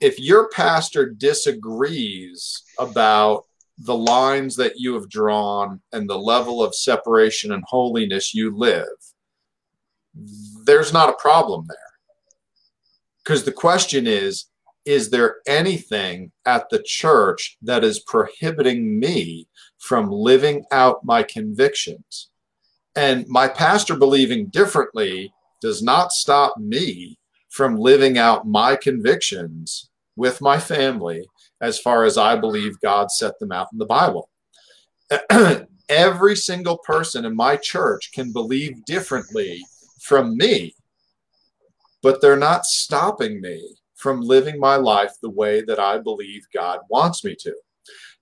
if 0.00 0.18
your 0.18 0.48
pastor 0.50 1.08
disagrees 1.10 2.62
about 2.78 3.44
the 3.78 3.96
lines 3.96 4.56
that 4.56 4.74
you 4.76 4.94
have 4.94 5.08
drawn 5.08 5.80
and 5.92 6.08
the 6.08 6.18
level 6.18 6.62
of 6.62 6.74
separation 6.74 7.52
and 7.52 7.62
holiness 7.66 8.34
you 8.34 8.56
live, 8.56 8.86
there's 10.64 10.92
not 10.92 11.08
a 11.08 11.20
problem 11.20 11.64
there. 11.68 11.76
Because 13.24 13.44
the 13.44 13.52
question 13.52 14.06
is 14.06 14.46
is 14.84 15.10
there 15.10 15.36
anything 15.46 16.32
at 16.46 16.70
the 16.70 16.82
church 16.82 17.58
that 17.60 17.84
is 17.84 18.00
prohibiting 18.00 18.98
me 18.98 19.46
from 19.76 20.10
living 20.10 20.64
out 20.72 21.04
my 21.04 21.22
convictions? 21.22 22.30
And 22.96 23.28
my 23.28 23.48
pastor 23.48 23.96
believing 23.96 24.46
differently 24.46 25.30
does 25.60 25.82
not 25.82 26.12
stop 26.12 26.56
me 26.56 27.18
from 27.50 27.76
living 27.76 28.16
out 28.16 28.46
my 28.46 28.76
convictions 28.76 29.87
with 30.18 30.40
my 30.40 30.58
family 30.58 31.24
as 31.60 31.78
far 31.78 32.04
as 32.04 32.18
I 32.18 32.34
believe 32.34 32.80
God 32.80 33.10
set 33.10 33.38
them 33.38 33.52
out 33.52 33.68
in 33.72 33.78
the 33.78 33.86
Bible. 33.86 34.28
Every 35.88 36.36
single 36.36 36.78
person 36.78 37.24
in 37.24 37.36
my 37.36 37.56
church 37.56 38.10
can 38.12 38.32
believe 38.32 38.84
differently 38.84 39.64
from 40.02 40.36
me, 40.36 40.74
but 42.02 42.20
they're 42.20 42.36
not 42.36 42.66
stopping 42.66 43.40
me 43.40 43.76
from 43.94 44.20
living 44.20 44.58
my 44.58 44.74
life 44.74 45.12
the 45.22 45.30
way 45.30 45.62
that 45.62 45.78
I 45.78 45.98
believe 45.98 46.42
God 46.52 46.80
wants 46.90 47.24
me 47.24 47.36
to. 47.40 47.54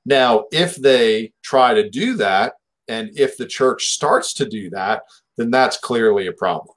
Now, 0.04 0.44
if 0.52 0.76
they 0.76 1.32
try 1.42 1.72
to 1.74 1.88
do 1.88 2.14
that, 2.18 2.54
and 2.88 3.10
if 3.18 3.38
the 3.38 3.46
church 3.46 3.86
starts 3.86 4.34
to 4.34 4.46
do 4.46 4.68
that, 4.70 5.02
then 5.38 5.50
that's 5.50 5.78
clearly 5.78 6.26
a 6.26 6.32
problem. 6.32 6.76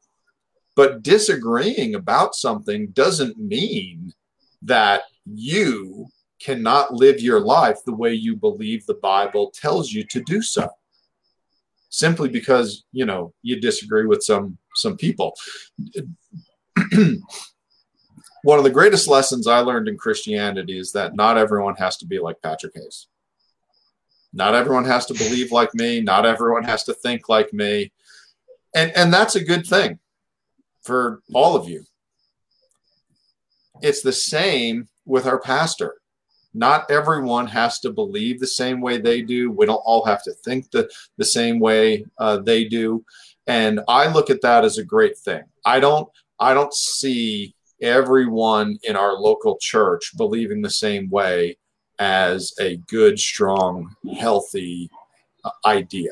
But 0.77 1.03
disagreeing 1.03 1.95
about 1.95 2.35
something 2.35 2.87
doesn't 2.87 3.37
mean 3.37 4.13
that 4.61 5.03
you 5.25 6.07
cannot 6.39 6.93
live 6.93 7.19
your 7.19 7.39
life 7.39 7.77
the 7.85 7.95
way 7.95 8.13
you 8.13 8.35
believe 8.35 8.85
the 8.85 8.93
Bible 8.95 9.51
tells 9.51 9.91
you 9.91 10.03
to 10.05 10.21
do 10.21 10.41
so. 10.41 10.69
Simply 11.89 12.29
because, 12.29 12.85
you 12.91 13.05
know, 13.05 13.33
you 13.41 13.59
disagree 13.59 14.05
with 14.05 14.23
some 14.23 14.57
some 14.75 14.95
people. 14.95 15.35
One 18.43 18.57
of 18.57 18.63
the 18.63 18.69
greatest 18.69 19.07
lessons 19.07 19.47
I 19.47 19.59
learned 19.59 19.89
in 19.89 19.97
Christianity 19.97 20.77
is 20.77 20.93
that 20.93 21.15
not 21.15 21.37
everyone 21.37 21.75
has 21.75 21.97
to 21.97 22.05
be 22.05 22.19
like 22.19 22.41
Patrick 22.41 22.73
Hayes. 22.75 23.07
Not 24.31 24.55
everyone 24.55 24.85
has 24.85 25.07
to 25.07 25.13
believe 25.13 25.51
like 25.51 25.73
me, 25.73 25.99
not 25.99 26.25
everyone 26.25 26.63
has 26.63 26.83
to 26.85 26.93
think 26.93 27.27
like 27.27 27.51
me. 27.53 27.91
And 28.75 28.91
and 28.95 29.11
that's 29.11 29.35
a 29.35 29.43
good 29.43 29.65
thing 29.65 29.99
for 30.83 31.21
all 31.33 31.55
of 31.55 31.67
you 31.67 31.83
it's 33.81 34.01
the 34.01 34.13
same 34.13 34.87
with 35.05 35.25
our 35.25 35.39
pastor. 35.39 35.95
Not 36.53 36.89
everyone 36.89 37.47
has 37.47 37.79
to 37.81 37.91
believe 37.91 38.39
the 38.39 38.47
same 38.47 38.81
way 38.81 38.97
they 38.97 39.21
do. 39.21 39.51
We 39.51 39.65
don't 39.65 39.83
all 39.85 40.03
have 40.05 40.23
to 40.23 40.33
think 40.33 40.71
the, 40.71 40.89
the 41.17 41.25
same 41.25 41.59
way 41.59 42.05
uh, 42.17 42.37
they 42.37 42.65
do. 42.65 43.05
And 43.45 43.81
I 43.87 44.11
look 44.11 44.29
at 44.29 44.41
that 44.41 44.65
as 44.65 44.77
a 44.77 44.83
great 44.83 45.17
thing. 45.17 45.43
I 45.65 45.79
don't 45.79 46.07
I 46.39 46.53
don't 46.53 46.73
see 46.73 47.53
everyone 47.81 48.79
in 48.83 48.95
our 48.95 49.13
local 49.13 49.57
church 49.59 50.11
believing 50.17 50.61
the 50.61 50.69
same 50.69 51.09
way 51.09 51.57
as 51.99 52.53
a 52.59 52.77
good, 52.87 53.19
strong, 53.19 53.95
healthy 54.17 54.89
uh, 55.43 55.49
idea. 55.65 56.11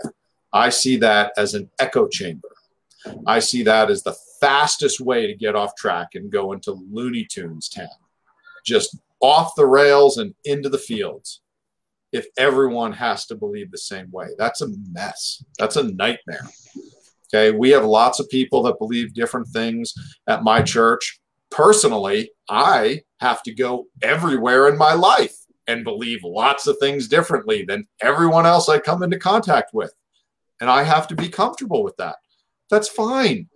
I 0.51 0.69
see 0.69 0.97
that 0.97 1.31
as 1.37 1.53
an 1.53 1.69
echo 1.79 2.07
chamber. 2.07 2.49
I 3.25 3.39
see 3.39 3.63
that 3.63 3.89
as 3.89 4.03
the 4.03 4.15
fastest 4.39 4.99
way 4.99 5.27
to 5.27 5.35
get 5.35 5.55
off 5.55 5.75
track 5.75 6.09
and 6.15 6.31
go 6.31 6.53
into 6.53 6.71
Looney 6.71 7.25
Tunes 7.25 7.69
town. 7.69 7.87
Just 8.65 8.97
off 9.19 9.55
the 9.55 9.65
rails 9.65 10.17
and 10.17 10.33
into 10.45 10.69
the 10.69 10.77
fields. 10.77 11.41
If 12.11 12.27
everyone 12.37 12.93
has 12.93 13.25
to 13.27 13.35
believe 13.35 13.71
the 13.71 13.77
same 13.77 14.09
way, 14.11 14.27
that's 14.37 14.61
a 14.61 14.69
mess. 14.91 15.43
That's 15.59 15.75
a 15.75 15.83
nightmare. 15.83 16.47
Okay. 17.33 17.55
We 17.55 17.71
have 17.71 17.83
lots 17.83 18.19
of 18.19 18.29
people 18.29 18.63
that 18.63 18.79
believe 18.79 19.13
different 19.13 19.47
things 19.49 19.93
at 20.27 20.43
my 20.43 20.61
church. 20.61 21.19
Personally, 21.51 22.31
I 22.49 23.01
have 23.19 23.43
to 23.43 23.53
go 23.53 23.87
everywhere 24.01 24.69
in 24.69 24.77
my 24.77 24.93
life 24.93 25.35
and 25.67 25.83
believe 25.83 26.19
lots 26.23 26.67
of 26.67 26.77
things 26.79 27.07
differently 27.07 27.65
than 27.65 27.87
everyone 28.01 28.45
else 28.45 28.69
I 28.69 28.79
come 28.79 29.03
into 29.03 29.19
contact 29.19 29.73
with. 29.73 29.93
And 30.61 30.69
I 30.69 30.83
have 30.83 31.07
to 31.09 31.15
be 31.15 31.27
comfortable 31.27 31.83
with 31.83 31.97
that. 31.97 32.15
That's 32.69 32.89
fine. 32.89 33.49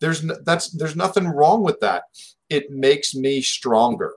There's 0.00 0.24
no, 0.24 0.36
that's 0.44 0.70
there's 0.70 0.96
nothing 0.96 1.28
wrong 1.28 1.62
with 1.62 1.78
that. 1.80 2.04
It 2.48 2.70
makes 2.70 3.14
me 3.14 3.40
stronger. 3.40 4.14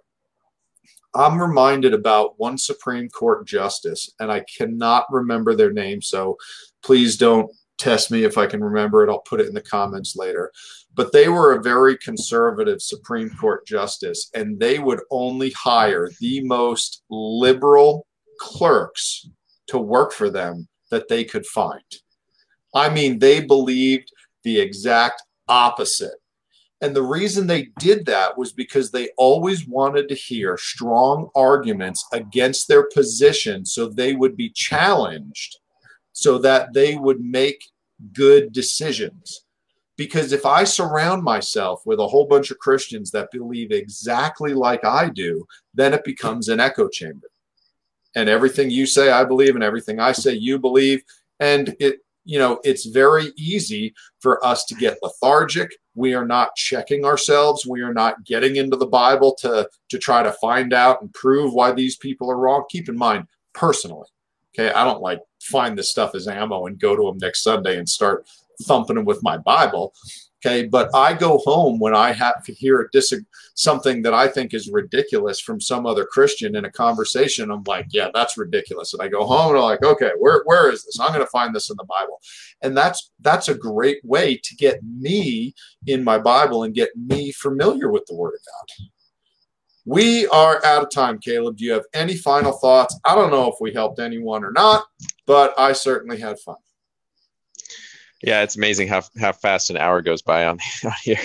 I'm 1.14 1.40
reminded 1.40 1.94
about 1.94 2.38
one 2.40 2.58
Supreme 2.58 3.08
Court 3.10 3.48
justice, 3.48 4.12
and 4.20 4.32
I 4.32 4.44
cannot 4.58 5.06
remember 5.10 5.56
their 5.56 5.72
name, 5.72 6.02
so 6.02 6.38
please 6.84 7.18
don't 7.18 7.50
test 7.78 8.12
me 8.12 8.24
if 8.24 8.38
I 8.38 8.48
can 8.48 8.64
remember 8.64 9.04
it. 9.04 9.10
I'll 9.10 9.20
put 9.20 9.40
it 9.40 9.48
in 9.48 9.54
the 9.54 9.62
comments 9.62 10.16
later. 10.16 10.52
But 10.94 11.12
they 11.12 11.30
were 11.30 11.54
a 11.54 11.62
very 11.62 11.98
conservative 11.98 12.82
Supreme 12.82 13.30
Court 13.30 13.66
justice, 13.66 14.30
and 14.34 14.60
they 14.60 14.80
would 14.80 15.02
only 15.12 15.52
hire 15.52 16.10
the 16.20 16.42
most 16.44 17.04
liberal 17.10 18.08
clerks 18.40 19.30
to 19.68 19.78
work 19.78 20.12
for 20.12 20.30
them 20.30 20.68
that 20.92 21.08
they 21.08 21.24
could 21.24 21.46
find. 21.46 21.84
I 22.74 22.90
mean, 22.90 23.20
they 23.20 23.42
believed 23.42 24.12
the 24.46 24.60
exact 24.60 25.22
opposite. 25.50 26.22
And 26.82 26.96
the 26.96 27.04
reason 27.04 27.48
they 27.48 27.70
did 27.80 28.06
that 28.06 28.38
was 28.38 28.54
because 28.54 28.92
they 28.92 29.10
always 29.18 29.68
wanted 29.68 30.08
to 30.10 30.16
hear 30.16 30.58
strong 30.58 31.30
arguments 31.36 32.06
against 32.14 32.68
their 32.68 32.84
position 32.84 33.66
so 33.66 33.88
they 33.88 34.14
would 34.14 34.38
be 34.38 34.50
challenged 34.50 35.58
so 36.14 36.38
that 36.38 36.74
they 36.74 36.96
would 36.96 37.22
make 37.22 37.66
good 38.14 38.54
decisions. 38.54 39.42
Because 39.98 40.34
if 40.34 40.46
I 40.46 40.66
surround 40.66 41.24
myself 41.24 41.82
with 41.86 42.00
a 42.00 42.08
whole 42.08 42.28
bunch 42.28 42.52
of 42.52 42.60
Christians 42.60 43.12
that 43.12 43.32
believe 43.32 43.72
exactly 43.72 44.54
like 44.54 44.84
I 44.84 45.10
do, 45.10 45.48
then 45.74 45.94
it 45.94 46.04
becomes 46.04 46.50
an 46.50 46.60
echo 46.60 46.90
chamber. 46.90 47.28
And 48.16 48.30
everything 48.30 48.70
you 48.70 48.86
say, 48.86 49.10
I 49.10 49.24
believe, 49.24 49.56
and 49.56 49.64
everything 49.64 50.00
I 50.00 50.12
say, 50.12 50.34
you 50.34 50.60
believe. 50.60 51.02
And 51.40 51.76
it 51.80 52.00
you 52.26 52.40
know, 52.40 52.60
it's 52.64 52.86
very 52.86 53.32
easy 53.38 53.94
for 54.20 54.44
us 54.46 54.66
to 54.66 54.76
get 54.76 54.98
lethargic, 55.02 55.72
we 55.94 56.14
are 56.14 56.26
not 56.26 56.56
checking 56.56 57.06
ourselves. 57.06 57.66
We 57.66 57.82
are 57.82 57.94
not 57.94 58.26
getting 58.26 58.58
into 58.58 58.76
the 58.76 58.88
bible 58.88 59.36
to 59.42 59.70
to 59.90 59.98
try 59.98 60.24
to 60.24 60.32
find 60.34 60.74
out 60.74 61.02
and 61.02 61.14
prove 61.14 61.54
why 61.54 61.72
these 61.72 61.96
people 61.96 62.30
are 62.30 62.38
wrong. 62.38 62.66
Keep 62.70 62.90
in 62.90 62.98
mind 62.98 63.28
personally 63.56 64.08
okay 64.54 64.72
i 64.74 64.84
don't 64.84 65.02
like 65.02 65.20
find 65.42 65.78
this 65.78 65.90
stuff 65.90 66.14
as 66.14 66.28
ammo 66.28 66.68
and 66.68 66.80
go 66.80 66.96
to 66.96 67.04
them 67.04 67.18
next 67.18 67.42
sunday 67.42 67.78
and 67.78 67.88
start 67.90 68.28
thumping 68.64 68.96
them 68.96 69.06
with 69.06 69.24
my 69.24 69.38
bible 69.38 69.94
Okay, 70.46 70.68
but 70.68 70.92
I 70.94 71.14
go 71.14 71.40
home 71.40 71.80
when 71.80 71.96
I 71.96 72.12
have 72.12 72.44
to 72.44 72.54
hear 72.54 72.82
a 72.82 72.90
dis- 72.92 73.16
something 73.56 74.04
that 74.04 74.14
I 74.14 74.28
think 74.28 74.54
is 74.54 74.70
ridiculous 74.70 75.40
from 75.40 75.60
some 75.60 75.88
other 75.88 76.06
Christian 76.06 76.56
in 76.56 76.66
a 76.66 76.72
conversation. 76.72 77.50
I'm 77.50 77.64
like, 77.66 77.88
yeah, 77.90 78.10
that's 78.14 78.38
ridiculous. 78.38 78.94
And 78.94 79.02
I 79.02 79.08
go 79.08 79.26
home 79.26 79.56
and 79.56 79.58
I'm 79.58 79.64
like, 79.64 79.84
okay, 79.84 80.12
where 80.20 80.44
where 80.46 80.72
is 80.72 80.86
this? 80.86 81.00
I'm 81.00 81.14
going 81.14 81.26
to 81.26 81.32
find 81.32 81.56
this 81.56 81.72
in 81.72 81.78
the 81.78 81.86
Bible, 81.86 82.22
and 82.62 82.78
that's 82.78 83.12
that's 83.22 83.48
a 83.48 83.56
great 83.56 84.06
way 84.06 84.38
to 84.38 84.56
get 84.56 84.84
me 84.84 85.56
in 85.88 86.04
my 86.04 86.20
Bible 86.20 86.62
and 86.62 86.76
get 86.76 86.90
me 86.96 87.32
familiar 87.32 87.92
with 87.92 88.06
the 88.06 88.16
Word 88.16 88.36
of 88.36 88.42
God. 88.46 88.88
We 89.86 90.28
are 90.28 90.64
out 90.64 90.84
of 90.84 90.92
time, 90.92 91.18
Caleb. 91.18 91.58
Do 91.58 91.66
you 91.66 91.74
have 91.74 91.86
any 91.94 92.16
final 92.16 92.52
thoughts? 92.52 93.00
I 93.04 93.16
don't 93.16 93.32
know 93.32 93.48
if 93.48 93.56
we 93.60 93.74
helped 93.74 94.00
anyone 94.00 94.44
or 94.44 94.52
not, 94.52 94.86
but 95.26 95.58
I 95.58 95.74
certainly 95.74 96.20
had 96.20 96.40
fun. 96.40 96.58
Yeah, 98.24 98.44
it's 98.44 98.56
amazing 98.56 98.88
how 98.88 99.04
how 99.20 99.32
fast 99.32 99.70
an 99.70 99.78
hour 99.78 100.02
goes 100.02 100.22
by 100.22 100.46
on, 100.46 100.60
on 100.86 100.94
here. 101.04 101.20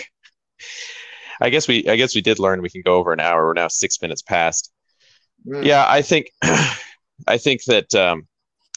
I 1.41 1.51
guess 1.51 1.67
we 1.67 1.89
I 1.89 1.97
guess 1.97 2.15
we 2.15 2.21
did 2.21 2.39
learn 2.39 2.63
we 2.63 2.71
can 2.71 2.83
go 2.83 2.97
over 2.97 3.13
an 3.13 3.21
hour. 3.21 3.47
We're 3.47 3.55
now 3.55 3.69
six 3.69 4.01
minutes 4.03 4.23
past. 4.23 4.73
Mm. 5.47 5.65
Yeah, 5.65 5.87
I 5.89 6.03
think 6.03 6.31
I 6.43 7.39
think 7.39 7.65
that 7.65 7.95
um, 7.95 8.27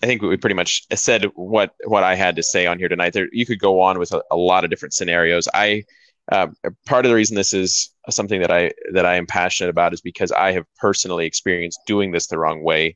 I 0.02 0.06
think 0.06 0.22
we 0.22 0.38
pretty 0.38 0.56
much 0.56 0.86
said 0.94 1.26
what 1.36 1.74
what 1.86 2.04
I 2.04 2.16
had 2.16 2.36
to 2.38 2.44
say 2.44 2.66
on 2.66 2.80
here 2.80 2.88
tonight. 2.88 3.14
There, 3.14 3.28
you 3.32 3.46
could 3.46 3.60
go 3.60 3.82
on 3.82 4.00
with 4.00 4.14
a, 4.14 4.22
a 4.32 4.38
lot 4.38 4.64
of 4.64 4.70
different 4.70 4.94
scenarios. 4.94 5.48
I 5.54 5.84
uh, 6.32 6.48
part 6.86 7.06
of 7.06 7.10
the 7.10 7.16
reason 7.16 7.36
this 7.36 7.54
is 7.54 7.92
something 8.10 8.40
that 8.40 8.52
I 8.52 8.72
that 8.94 9.06
I 9.06 9.16
am 9.16 9.26
passionate 9.26 9.70
about 9.70 9.94
is 9.94 10.02
because 10.02 10.32
I 10.32 10.54
have 10.54 10.66
personally 10.78 11.26
experienced 11.26 11.80
doing 11.86 12.12
this 12.12 12.28
the 12.28 12.40
wrong 12.40 12.64
way. 12.64 12.96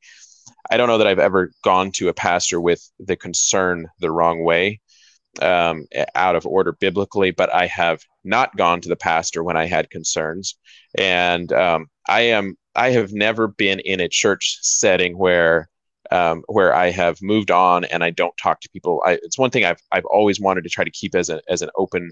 I 0.70 0.78
don't 0.78 0.88
know 0.88 0.98
that 0.98 1.08
I've 1.08 1.20
ever 1.20 1.52
gone 1.64 1.92
to 1.96 2.08
a 2.08 2.14
pastor 2.14 2.62
with 2.62 2.90
the 3.00 3.18
concern 3.18 3.88
the 4.00 4.12
wrong 4.12 4.44
way 4.44 4.80
um, 5.42 5.86
out 6.16 6.36
of 6.36 6.46
order 6.46 6.74
biblically, 6.74 7.32
but 7.32 7.54
I 7.54 7.68
have 7.68 8.02
not 8.24 8.56
gone 8.58 8.82
to 8.82 8.90
the 8.90 8.96
pastor 8.96 9.44
when 9.44 9.58
I 9.58 9.66
had 9.66 9.90
concerns, 9.90 10.56
and 10.98 11.52
um, 11.54 11.88
I 12.08 12.22
am 12.22 12.58
I 12.76 12.92
have 12.92 13.12
never 13.12 13.48
been 13.48 13.80
in 13.80 14.00
a 14.00 14.10
church 14.10 14.60
setting 14.62 15.18
where 15.18 15.70
um, 16.12 16.44
where 16.48 16.74
I 16.74 16.92
have 16.92 17.22
moved 17.22 17.52
on 17.52 17.86
and 17.86 18.04
I 18.04 18.12
don't 18.12 18.36
talk 18.38 18.62
to 18.62 18.70
people. 18.70 19.02
I, 19.06 19.14
it's 19.24 19.38
one 19.38 19.50
thing 19.50 19.66
I've 19.66 19.82
I've 19.92 20.06
always 20.06 20.40
wanted 20.40 20.64
to 20.64 20.70
try 20.70 20.84
to 20.84 20.92
keep 20.92 21.16
as 21.16 21.30
an 21.30 21.42
as 21.50 21.62
an 21.62 21.70
open 21.76 22.12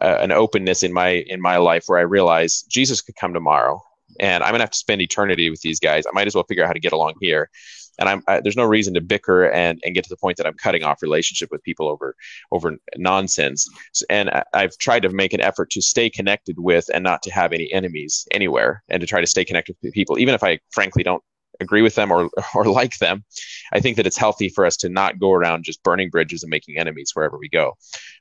uh, 0.00 0.18
an 0.20 0.32
openness 0.32 0.82
in 0.82 0.92
my 0.92 1.24
in 1.26 1.40
my 1.40 1.56
life 1.56 1.84
where 1.86 1.98
I 1.98 2.02
realize 2.02 2.62
Jesus 2.62 3.00
could 3.00 3.16
come 3.16 3.32
tomorrow 3.32 3.82
and 4.20 4.42
I'm 4.42 4.52
gonna 4.52 4.62
have 4.64 4.70
to 4.70 4.78
spend 4.78 5.00
eternity 5.00 5.50
with 5.50 5.60
these 5.62 5.80
guys. 5.80 6.04
I 6.06 6.10
might 6.12 6.26
as 6.26 6.34
well 6.34 6.44
figure 6.44 6.64
out 6.64 6.68
how 6.68 6.72
to 6.74 6.80
get 6.80 6.92
along 6.92 7.14
here 7.20 7.50
and 7.98 8.08
I'm 8.08 8.22
I, 8.26 8.40
there's 8.40 8.56
no 8.56 8.64
reason 8.64 8.94
to 8.94 9.00
bicker 9.00 9.50
and 9.50 9.80
and 9.84 9.94
get 9.94 10.04
to 10.04 10.10
the 10.10 10.16
point 10.16 10.36
that 10.38 10.46
I'm 10.46 10.54
cutting 10.54 10.82
off 10.82 11.02
relationship 11.02 11.50
with 11.50 11.62
people 11.62 11.88
over 11.88 12.14
over 12.50 12.76
nonsense. 12.96 13.68
And 14.10 14.30
I, 14.30 14.44
I've 14.54 14.76
tried 14.78 15.02
to 15.02 15.10
make 15.10 15.32
an 15.32 15.40
effort 15.40 15.70
to 15.70 15.82
stay 15.82 16.10
connected 16.10 16.58
with 16.58 16.88
and 16.92 17.04
not 17.04 17.22
to 17.22 17.32
have 17.32 17.52
any 17.52 17.72
enemies 17.72 18.26
anywhere, 18.30 18.82
and 18.88 19.00
to 19.00 19.06
try 19.06 19.20
to 19.20 19.26
stay 19.26 19.44
connected 19.44 19.76
with 19.82 19.92
people, 19.92 20.18
even 20.18 20.34
if 20.34 20.42
I 20.42 20.58
frankly 20.70 21.02
don't 21.02 21.22
agree 21.60 21.82
with 21.82 21.94
them 21.94 22.10
or 22.10 22.28
or 22.54 22.64
like 22.64 22.98
them. 22.98 23.24
I 23.72 23.80
think 23.80 23.96
that 23.96 24.06
it's 24.06 24.18
healthy 24.18 24.48
for 24.48 24.64
us 24.66 24.76
to 24.78 24.88
not 24.88 25.18
go 25.18 25.32
around 25.32 25.64
just 25.64 25.82
burning 25.82 26.10
bridges 26.10 26.42
and 26.42 26.50
making 26.50 26.78
enemies 26.78 27.12
wherever 27.14 27.38
we 27.38 27.48
go. 27.48 27.74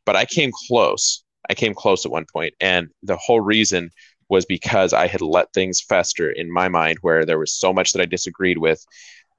But 0.06 0.16
I 0.16 0.26
came 0.26 0.52
close. 0.68 1.24
I 1.50 1.56
came 1.56 1.74
close 1.74 2.06
at 2.06 2.12
one 2.12 2.26
point, 2.32 2.54
and 2.60 2.90
the 3.04 3.18
whole 3.18 3.42
reason 3.42 3.90
was 4.30 4.46
because 4.46 4.94
I 4.94 5.08
had 5.08 5.20
let 5.20 5.52
things 5.52 5.82
fester 5.82 6.32
in 6.32 6.50
my 6.50 6.70
mind 6.70 7.00
where 7.02 7.26
there 7.26 7.38
was 7.38 7.52
so 7.52 7.74
much 7.74 7.92
that 7.92 8.02
I 8.02 8.06
disagreed 8.06 8.60
with 8.60 8.82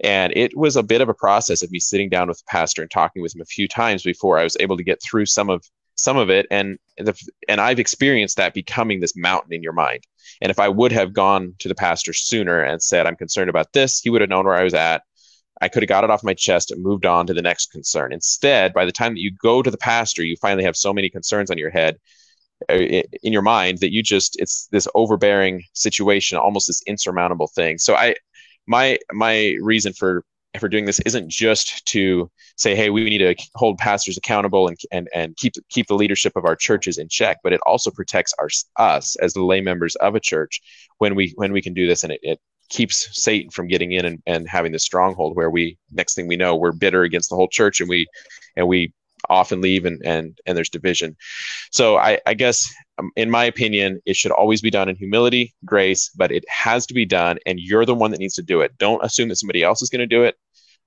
and 0.03 0.33
it 0.37 0.57
was 0.57 0.77
a 0.77 0.83
bit 0.83 1.01
of 1.01 1.09
a 1.09 1.15
process 1.15 1.63
of 1.63 1.71
me 1.71 1.79
sitting 1.79 2.09
down 2.09 2.29
with 2.29 2.39
the 2.39 2.45
pastor 2.49 2.83
and 2.83 2.91
talking 2.91 3.23
with 3.23 3.35
him 3.35 3.41
a 3.41 3.47
few 3.47 3.69
times 3.69 4.03
before 4.03 4.39
I 4.39 4.45
was 4.45 4.57
able 4.59 4.77
to 4.77 4.85
get 4.85 5.01
through 5.03 5.27
some 5.27 5.49
of 5.49 5.65
some 5.95 6.17
of 6.17 6.31
it. 6.31 6.47
And 6.51 6.79
the, 6.99 7.15
and 7.49 7.61
I've 7.61 7.79
experienced 7.79 8.37
that 8.39 8.55
becoming 8.55 9.01
this 9.01 9.17
mountain 9.17 9.53
in 9.53 9.63
your 9.63 9.73
mind. 9.73 10.01
And 10.41 10.51
if 10.51 10.59
I 10.59 10.69
would 10.69 10.91
have 10.91 11.13
gone 11.13 11.55
to 11.61 11.69
the 11.69 11.75
pastor 11.75 12.13
sooner 12.13 12.63
and 12.63 12.83
said, 12.83 13.07
I'm 13.07 13.17
concerned 13.17 13.51
about 13.51 13.73
this, 13.73 14.01
he 14.01 14.11
would 14.11 14.21
have 14.21 14.31
known 14.31 14.47
where 14.47 14.55
I 14.55 14.65
was 14.65 14.75
at. 14.75 15.03
I 15.61 15.69
could 15.69 15.83
have 15.83 15.89
got 15.89 16.03
it 16.03 16.11
off 16.11 16.25
my 16.25 16.35
chest 16.35 16.73
and 16.73 16.83
moved 16.83 17.07
on 17.07 17.27
to 17.29 17.35
the 17.35 17.43
next 17.43 17.71
concern. 17.71 18.13
Instead, 18.13 18.73
by 18.73 18.85
the 18.85 18.91
time 18.91 19.15
that 19.15 19.21
you 19.21 19.31
go 19.41 19.63
to 19.63 19.71
the 19.71 19.79
pastor, 19.79 20.25
you 20.25 20.37
finally 20.41 20.65
have 20.65 20.77
so 20.77 20.93
many 20.93 21.09
concerns 21.09 21.51
on 21.51 21.59
your 21.59 21.71
head 21.71 21.99
uh, 22.69 22.75
in 22.75 23.33
your 23.33 23.43
mind 23.43 23.79
that 23.79 23.93
you 23.93 24.03
just 24.03 24.41
it's 24.41 24.69
this 24.71 24.87
overbearing 24.95 25.63
situation 25.73 26.39
almost 26.39 26.69
this 26.69 26.83
insurmountable 26.87 27.49
thing 27.49 27.77
so 27.77 27.95
i 27.97 28.15
my 28.67 28.99
my 29.13 29.57
reason 29.61 29.93
for 29.93 30.25
for 30.59 30.69
doing 30.69 30.85
this 30.85 31.01
isn't 31.01 31.31
just 31.31 31.85
to 31.87 32.31
say, 32.59 32.75
hey, 32.75 32.91
we 32.91 33.05
need 33.05 33.19
to 33.19 33.35
hold 33.55 33.79
pastors 33.79 34.19
accountable 34.19 34.69
and 34.69 34.77
and 34.93 35.09
and 35.15 35.37
keep 35.37 35.55
keep 35.71 35.87
the 35.87 35.95
leadership 35.95 36.35
of 36.37 36.45
our 36.45 36.57
churches 36.57 36.99
in 36.99 37.09
check, 37.09 37.39
but 37.43 37.53
it 37.53 37.61
also 37.67 37.91
protects 37.91 38.35
our 38.39 38.49
us 38.77 39.17
as 39.17 39.33
the 39.33 39.43
lay 39.43 39.61
members 39.61 39.97
of 39.97 40.15
a 40.15 40.21
church 40.21 40.61
when 40.99 41.15
we 41.15 41.33
when 41.37 41.53
we 41.53 41.63
can 41.63 41.75
do 41.75 41.87
this, 41.87 42.03
and 42.03 42.13
it, 42.13 42.21
it 42.23 42.41
keeps 42.69 43.09
Satan 43.13 43.51
from 43.51 43.67
getting 43.67 43.93
in 43.93 44.05
and, 44.07 44.23
and 44.27 44.49
having 44.49 44.73
the 44.73 44.79
stronghold 44.79 45.37
where 45.37 45.51
we 45.51 45.77
next 45.91 46.15
thing 46.15 46.27
we 46.27 46.37
know 46.37 46.57
we're 46.57 46.73
bitter 46.73 47.03
against 47.03 47.29
the 47.31 47.37
whole 47.37 47.49
church 47.49 47.81
and 47.81 47.89
we 47.89 48.07
and 48.57 48.67
we 48.67 48.93
often 49.29 49.61
leave 49.61 49.85
and 49.85 50.01
and 50.05 50.39
and 50.47 50.57
there's 50.57 50.69
division. 50.69 51.17
So 51.71 51.97
I, 51.97 52.19
I 52.27 52.35
guess 52.35 52.73
um, 52.99 53.11
in 53.17 53.31
my 53.31 53.45
opinion, 53.45 54.01
it 54.07 54.17
should 54.17 54.33
always 54.33 54.61
be 54.61 54.71
done 54.71 54.89
in 54.89 54.97
humility, 54.97 55.55
grace, 55.65 56.11
but 56.17 56.33
it 56.33 56.45
has 56.49 56.87
to 56.87 56.95
be 56.95 57.07
done, 57.07 57.39
and 57.47 57.59
you're 57.59 57.87
the 57.87 57.95
one 57.95 58.11
that 58.11 58.21
needs 58.21 58.35
to 58.35 58.43
do 58.43 58.61
it. 58.61 58.77
Don't 58.79 59.05
assume 59.05 59.29
that 59.29 59.37
somebody 59.37 59.63
else 59.63 59.83
is 59.83 59.91
going 59.91 60.01
to 60.01 60.07
do 60.07 60.25
it. 60.25 60.37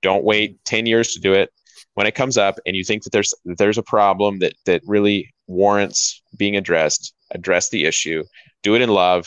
Don't 0.02 0.24
wait 0.24 0.62
10 0.64 0.86
years 0.86 1.12
to 1.14 1.20
do 1.20 1.32
it. 1.32 1.50
When 1.94 2.06
it 2.06 2.14
comes 2.14 2.36
up 2.36 2.58
and 2.66 2.76
you 2.76 2.84
think 2.84 3.04
that 3.04 3.12
there's 3.12 3.32
that 3.46 3.58
there's 3.58 3.78
a 3.78 3.82
problem 3.82 4.38
that 4.40 4.54
that 4.66 4.82
really 4.86 5.32
warrants 5.46 6.20
being 6.36 6.56
addressed, 6.56 7.14
address 7.30 7.70
the 7.70 7.84
issue, 7.84 8.22
do 8.62 8.74
it 8.74 8.82
in 8.82 8.90
love, 8.90 9.26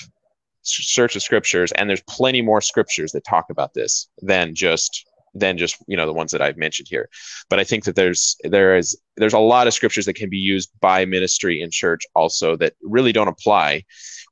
search 0.62 1.16
the 1.16 1.20
scriptures, 1.20 1.72
and 1.72 1.90
there's 1.90 2.04
plenty 2.08 2.42
more 2.42 2.62
scriptures 2.62 3.12
that 3.12 3.24
talk 3.24 3.46
about 3.50 3.74
this 3.74 4.08
than 4.22 4.54
just 4.54 5.06
than 5.34 5.58
just 5.58 5.78
you 5.88 5.98
know 5.98 6.06
the 6.06 6.14
ones 6.14 6.32
that 6.32 6.42
I've 6.42 6.58
mentioned 6.58 6.88
here. 6.90 7.10
But 7.50 7.60
I 7.60 7.64
think 7.64 7.86
that 7.86 7.96
there's 7.96 8.36
there 8.44 8.78
is 8.78 9.00
there's 9.18 9.34
a 9.34 9.40
lot 9.40 9.68
of 9.68 9.74
scriptures 9.74 10.06
that 10.06 10.16
can 10.16 10.30
be 10.30 10.38
used 10.38 10.72
by 10.80 11.06
ministry 11.06 11.62
in 11.62 11.72
church 11.72 12.06
also 12.16 12.56
that 12.58 12.74
really 12.82 13.12
don't 13.12 13.28
apply, 13.28 13.84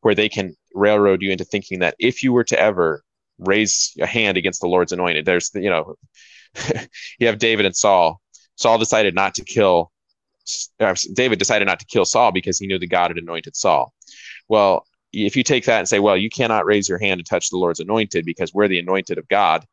where 0.02 0.16
they 0.16 0.30
can 0.30 0.56
railroad 0.74 1.22
you 1.22 1.32
into 1.32 1.46
thinking 1.46 1.80
that 1.80 1.96
if 2.00 2.24
you 2.24 2.34
were 2.34 2.44
to 2.46 2.60
ever 2.60 3.04
raise 3.40 3.96
a 4.00 4.08
hand 4.08 4.38
against 4.38 4.62
the 4.62 4.68
Lord's 4.68 4.92
anointed, 4.92 5.26
there's 5.26 5.52
you 5.54 5.70
know 5.70 5.96
you 7.20 7.28
have 7.28 7.40
David 7.40 7.66
and 7.66 7.76
Saul. 7.76 8.22
Saul 8.56 8.78
decided 8.78 9.16
not 9.16 9.36
to 9.36 9.44
kill. 9.44 9.92
Uh, 10.80 10.96
David 11.14 11.40
decided 11.40 11.66
not 11.66 11.80
to 11.80 11.86
kill 11.86 12.06
Saul 12.06 12.32
because 12.32 12.58
he 12.58 12.68
knew 12.68 12.80
that 12.80 12.88
God 12.88 13.12
had 13.12 13.18
anointed 13.18 13.56
Saul. 13.56 13.94
Well, 14.48 14.86
if 15.14 15.36
you 15.36 15.44
take 15.44 15.66
that 15.66 15.80
and 15.80 15.88
say, 15.88 16.00
well, 16.00 16.18
you 16.18 16.30
cannot 16.30 16.66
raise 16.66 16.88
your 16.88 17.00
hand 17.00 17.20
to 17.20 17.24
touch 17.24 17.50
the 17.50 17.58
Lord's 17.58 17.80
anointed 17.80 18.26
because 18.26 18.54
we're 18.54 18.68
the 18.68 18.80
anointed 18.80 19.18
of 19.18 19.28
God, 19.28 19.66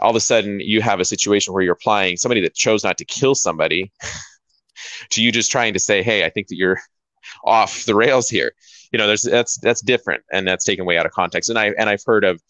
all 0.00 0.10
of 0.10 0.16
a 0.16 0.20
sudden 0.20 0.60
you 0.60 0.80
have 0.80 1.00
a 1.00 1.04
situation 1.04 1.52
where 1.52 1.62
you're 1.62 1.72
applying 1.72 2.16
somebody 2.16 2.40
that 2.42 2.54
chose 2.54 2.84
not 2.84 2.98
to 2.98 3.04
kill 3.04 3.34
somebody 3.34 3.92
to 5.10 5.22
you 5.22 5.32
just 5.32 5.50
trying 5.50 5.72
to 5.74 5.80
say, 5.80 6.02
hey, 6.02 6.24
I 6.24 6.30
think 6.30 6.48
that 6.48 6.56
you're 6.56 6.80
off 7.44 7.84
the 7.84 7.94
rails 7.94 8.28
here. 8.28 8.52
You 8.92 8.98
know, 8.98 9.06
there's 9.06 9.22
that's 9.22 9.58
that's 9.58 9.82
different 9.82 10.22
and 10.32 10.46
that's 10.46 10.64
taken 10.64 10.86
way 10.86 10.96
out 10.96 11.06
of 11.06 11.12
context. 11.12 11.50
And 11.50 11.58
I 11.58 11.72
and 11.78 11.90
I've 11.90 12.02
heard 12.04 12.24
of 12.24 12.40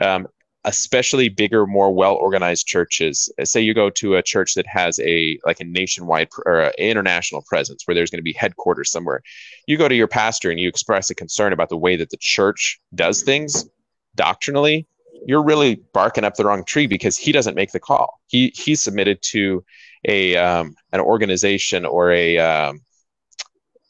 um, 0.00 0.26
especially 0.64 1.30
bigger, 1.30 1.66
more 1.66 1.92
well 1.92 2.14
organized 2.14 2.66
churches. 2.66 3.32
Say 3.44 3.62
you 3.62 3.72
go 3.72 3.88
to 3.90 4.16
a 4.16 4.22
church 4.22 4.54
that 4.54 4.66
has 4.66 5.00
a 5.00 5.38
like 5.46 5.60
a 5.60 5.64
nationwide 5.64 6.28
or 6.44 6.60
a 6.60 6.72
international 6.78 7.42
presence 7.48 7.84
where 7.86 7.94
there's 7.94 8.10
going 8.10 8.18
to 8.18 8.22
be 8.22 8.34
headquarters 8.34 8.90
somewhere. 8.90 9.22
You 9.66 9.78
go 9.78 9.88
to 9.88 9.94
your 9.94 10.08
pastor 10.08 10.50
and 10.50 10.60
you 10.60 10.68
express 10.68 11.10
a 11.10 11.14
concern 11.14 11.52
about 11.52 11.70
the 11.70 11.78
way 11.78 11.96
that 11.96 12.10
the 12.10 12.18
church 12.18 12.80
does 12.94 13.22
things 13.22 13.68
doctrinally 14.14 14.86
you're 15.26 15.42
really 15.42 15.76
barking 15.92 16.24
up 16.24 16.34
the 16.34 16.44
wrong 16.44 16.64
tree 16.64 16.86
because 16.86 17.16
he 17.16 17.32
doesn't 17.32 17.54
make 17.54 17.72
the 17.72 17.80
call. 17.80 18.20
He 18.26 18.52
he's 18.54 18.82
submitted 18.82 19.20
to 19.30 19.64
a 20.06 20.36
um, 20.36 20.74
an 20.92 21.00
organization 21.00 21.84
or 21.84 22.12
a 22.12 22.38
um, 22.38 22.80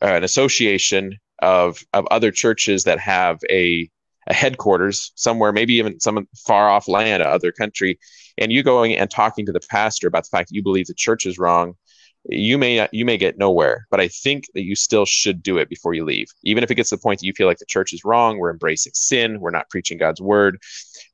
an 0.00 0.24
association 0.24 1.18
of 1.40 1.82
of 1.92 2.06
other 2.10 2.30
churches 2.30 2.84
that 2.84 2.98
have 2.98 3.38
a 3.50 3.90
a 4.28 4.34
headquarters 4.34 5.12
somewhere, 5.14 5.52
maybe 5.52 5.74
even 5.74 5.98
some 6.00 6.28
far 6.46 6.68
off 6.68 6.86
land, 6.86 7.22
other 7.22 7.50
country, 7.50 7.98
and 8.36 8.52
you 8.52 8.62
going 8.62 8.94
and 8.94 9.10
talking 9.10 9.46
to 9.46 9.52
the 9.52 9.60
pastor 9.70 10.06
about 10.06 10.24
the 10.24 10.28
fact 10.30 10.50
that 10.50 10.54
you 10.54 10.62
believe 10.62 10.86
the 10.86 10.94
church 10.94 11.24
is 11.26 11.38
wrong, 11.38 11.74
you 12.24 12.58
may 12.58 12.86
you 12.92 13.04
may 13.04 13.16
get 13.16 13.38
nowhere 13.38 13.86
but 13.90 14.00
i 14.00 14.08
think 14.08 14.44
that 14.54 14.62
you 14.62 14.74
still 14.74 15.04
should 15.04 15.42
do 15.42 15.58
it 15.58 15.68
before 15.68 15.94
you 15.94 16.04
leave. 16.04 16.28
Even 16.42 16.62
if 16.62 16.70
it 16.70 16.74
gets 16.74 16.90
to 16.90 16.96
the 16.96 17.02
point 17.02 17.20
that 17.20 17.26
you 17.26 17.32
feel 17.32 17.46
like 17.46 17.58
the 17.58 17.66
church 17.66 17.92
is 17.92 18.04
wrong 18.04 18.38
we're 18.38 18.50
embracing 18.50 18.92
sin 18.94 19.40
we're 19.40 19.50
not 19.50 19.68
preaching 19.70 19.98
god's 19.98 20.20
word 20.20 20.58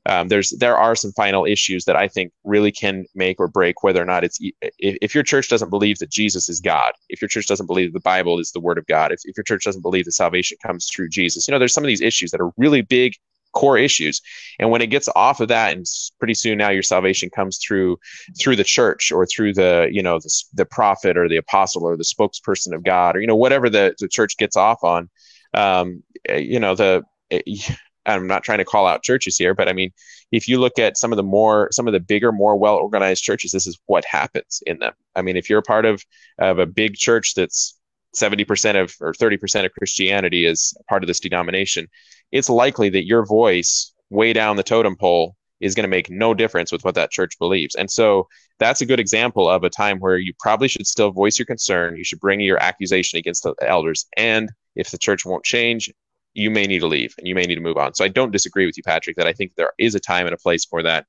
um, 0.07 0.27
there's 0.27 0.49
there 0.59 0.77
are 0.77 0.95
some 0.95 1.11
final 1.13 1.45
issues 1.45 1.85
that 1.85 1.95
i 1.95 2.07
think 2.07 2.31
really 2.43 2.71
can 2.71 3.05
make 3.15 3.39
or 3.39 3.47
break 3.47 3.83
whether 3.83 4.01
or 4.01 4.05
not 4.05 4.23
it's 4.23 4.39
if, 4.41 4.97
if 5.01 5.15
your 5.15 5.23
church 5.23 5.47
doesn't 5.47 5.69
believe 5.69 5.97
that 5.99 6.09
jesus 6.09 6.49
is 6.49 6.59
god 6.59 6.91
if 7.09 7.21
your 7.21 7.29
church 7.29 7.47
doesn't 7.47 7.67
believe 7.67 7.93
the 7.93 7.99
bible 8.01 8.39
is 8.39 8.51
the 8.51 8.59
word 8.59 8.77
of 8.77 8.85
god 8.87 9.11
if, 9.11 9.19
if 9.23 9.37
your 9.37 9.43
church 9.43 9.63
doesn't 9.63 9.81
believe 9.81 10.05
that 10.05 10.11
salvation 10.11 10.57
comes 10.61 10.87
through 10.87 11.07
jesus 11.07 11.47
you 11.47 11.51
know 11.51 11.59
there's 11.59 11.73
some 11.73 11.83
of 11.83 11.87
these 11.87 12.01
issues 12.01 12.31
that 12.31 12.41
are 12.41 12.51
really 12.57 12.81
big 12.81 13.13
core 13.55 13.77
issues. 13.77 14.21
And 14.59 14.69
when 14.69 14.81
it 14.81 14.87
gets 14.87 15.09
off 15.15 15.39
of 15.39 15.47
that 15.47 15.75
and 15.75 15.85
pretty 16.19 16.35
soon 16.35 16.59
now 16.59 16.69
your 16.69 16.83
salvation 16.83 17.29
comes 17.29 17.57
through 17.57 17.97
through 18.39 18.57
the 18.57 18.63
church 18.63 19.11
or 19.11 19.25
through 19.25 19.53
the 19.53 19.89
you 19.91 20.03
know 20.03 20.19
the, 20.19 20.43
the 20.53 20.65
prophet 20.65 21.17
or 21.17 21.27
the 21.27 21.37
apostle 21.37 21.83
or 21.83 21.97
the 21.97 22.03
spokesperson 22.03 22.73
of 22.73 22.83
god 22.83 23.15
or 23.15 23.21
you 23.21 23.27
know 23.27 23.35
whatever 23.35 23.69
the, 23.69 23.95
the 23.99 24.07
church 24.07 24.37
gets 24.37 24.55
off 24.55 24.83
on 24.83 25.09
um, 25.53 26.03
eh, 26.29 26.37
you 26.37 26.59
know 26.59 26.75
the 26.75 27.03
eh, 27.31 27.41
i'm 28.05 28.27
not 28.27 28.43
trying 28.43 28.59
to 28.59 28.65
call 28.65 28.85
out 28.85 29.01
churches 29.01 29.37
here 29.37 29.55
but 29.55 29.67
i 29.67 29.73
mean 29.73 29.91
if 30.31 30.47
you 30.47 30.59
look 30.59 30.77
at 30.77 30.97
some 30.97 31.11
of 31.11 31.17
the 31.17 31.23
more 31.23 31.69
some 31.71 31.87
of 31.87 31.93
the 31.93 31.99
bigger 31.99 32.31
more 32.31 32.55
well 32.55 32.75
organized 32.75 33.23
churches 33.23 33.51
this 33.51 33.67
is 33.67 33.79
what 33.85 34.05
happens 34.05 34.61
in 34.65 34.77
them. 34.79 34.93
I 35.15 35.21
mean 35.21 35.37
if 35.37 35.49
you're 35.49 35.59
a 35.59 35.63
part 35.63 35.85
of 35.85 36.03
of 36.39 36.59
a 36.59 36.65
big 36.65 36.95
church 36.95 37.33
that's 37.35 37.77
70% 38.15 38.81
of 38.81 38.95
or 39.01 39.13
30% 39.13 39.65
of 39.65 39.73
christianity 39.73 40.45
is 40.45 40.75
part 40.89 41.03
of 41.03 41.07
this 41.07 41.19
denomination 41.19 41.87
it's 42.31 42.49
likely 42.49 42.89
that 42.89 43.05
your 43.05 43.25
voice 43.25 43.93
way 44.09 44.33
down 44.33 44.55
the 44.55 44.63
totem 44.63 44.95
pole 44.95 45.35
is 45.59 45.75
going 45.75 45.83
to 45.83 45.89
make 45.89 46.09
no 46.09 46.33
difference 46.33 46.71
with 46.71 46.83
what 46.83 46.95
that 46.95 47.11
church 47.11 47.37
believes. 47.39 47.75
And 47.75 47.89
so 47.89 48.27
that's 48.59 48.81
a 48.81 48.85
good 48.85 48.99
example 48.99 49.49
of 49.49 49.63
a 49.63 49.69
time 49.69 49.99
where 49.99 50.17
you 50.17 50.33
probably 50.39 50.67
should 50.67 50.87
still 50.87 51.11
voice 51.11 51.39
your 51.39 51.45
concern. 51.45 51.95
You 51.95 52.03
should 52.03 52.19
bring 52.19 52.39
your 52.39 52.61
accusation 52.61 53.17
against 53.17 53.43
the 53.43 53.55
elders. 53.61 54.05
And 54.17 54.51
if 54.75 54.91
the 54.91 54.97
church 54.97 55.25
won't 55.25 55.43
change, 55.43 55.91
you 56.33 56.51
may 56.51 56.65
need 56.65 56.79
to 56.79 56.87
leave 56.87 57.15
and 57.17 57.27
you 57.27 57.35
may 57.35 57.45
need 57.45 57.55
to 57.55 57.61
move 57.61 57.77
on. 57.77 57.93
So 57.93 58.03
I 58.03 58.09
don't 58.09 58.31
disagree 58.31 58.65
with 58.65 58.75
you, 58.75 58.83
Patrick, 58.83 59.15
that 59.15 59.27
I 59.27 59.33
think 59.33 59.53
there 59.55 59.71
is 59.79 59.95
a 59.95 59.99
time 59.99 60.25
and 60.25 60.33
a 60.33 60.37
place 60.37 60.65
for 60.65 60.83
that. 60.83 61.05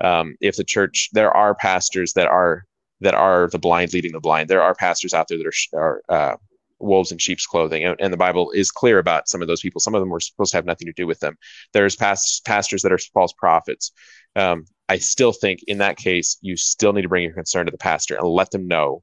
Um, 0.00 0.36
if 0.40 0.56
the 0.56 0.64
church, 0.64 1.10
there 1.12 1.36
are 1.36 1.54
pastors 1.54 2.12
that 2.12 2.28
are 2.28 2.64
that 3.00 3.14
are 3.14 3.48
the 3.50 3.58
blind 3.58 3.92
leading 3.92 4.12
the 4.12 4.20
blind. 4.20 4.48
There 4.48 4.62
are 4.62 4.74
pastors 4.74 5.14
out 5.14 5.28
there 5.28 5.38
that 5.38 5.46
are, 5.46 5.80
are 5.80 6.02
uh, 6.08 6.36
wolves 6.80 7.12
in 7.12 7.18
sheep's 7.18 7.46
clothing. 7.46 7.84
And, 7.84 7.96
and, 8.00 8.12
the 8.12 8.16
Bible 8.16 8.50
is 8.52 8.70
clear 8.70 8.98
about 8.98 9.28
some 9.28 9.42
of 9.42 9.48
those 9.48 9.60
people. 9.60 9.80
Some 9.80 9.94
of 9.94 10.00
them 10.00 10.10
were 10.10 10.20
supposed 10.20 10.52
to 10.52 10.56
have 10.56 10.66
nothing 10.66 10.86
to 10.86 10.92
do 10.92 11.06
with 11.06 11.20
them. 11.20 11.36
There's 11.72 11.96
past, 11.96 12.44
pastors 12.44 12.82
that 12.82 12.92
are 12.92 12.98
false 12.98 13.32
prophets. 13.32 13.92
Um, 14.36 14.64
I 14.88 14.98
still 14.98 15.32
think 15.32 15.60
in 15.66 15.78
that 15.78 15.96
case, 15.96 16.38
you 16.40 16.56
still 16.56 16.92
need 16.92 17.02
to 17.02 17.08
bring 17.08 17.24
your 17.24 17.34
concern 17.34 17.66
to 17.66 17.72
the 17.72 17.78
pastor 17.78 18.16
and 18.16 18.26
let 18.26 18.50
them 18.50 18.66
know. 18.66 19.02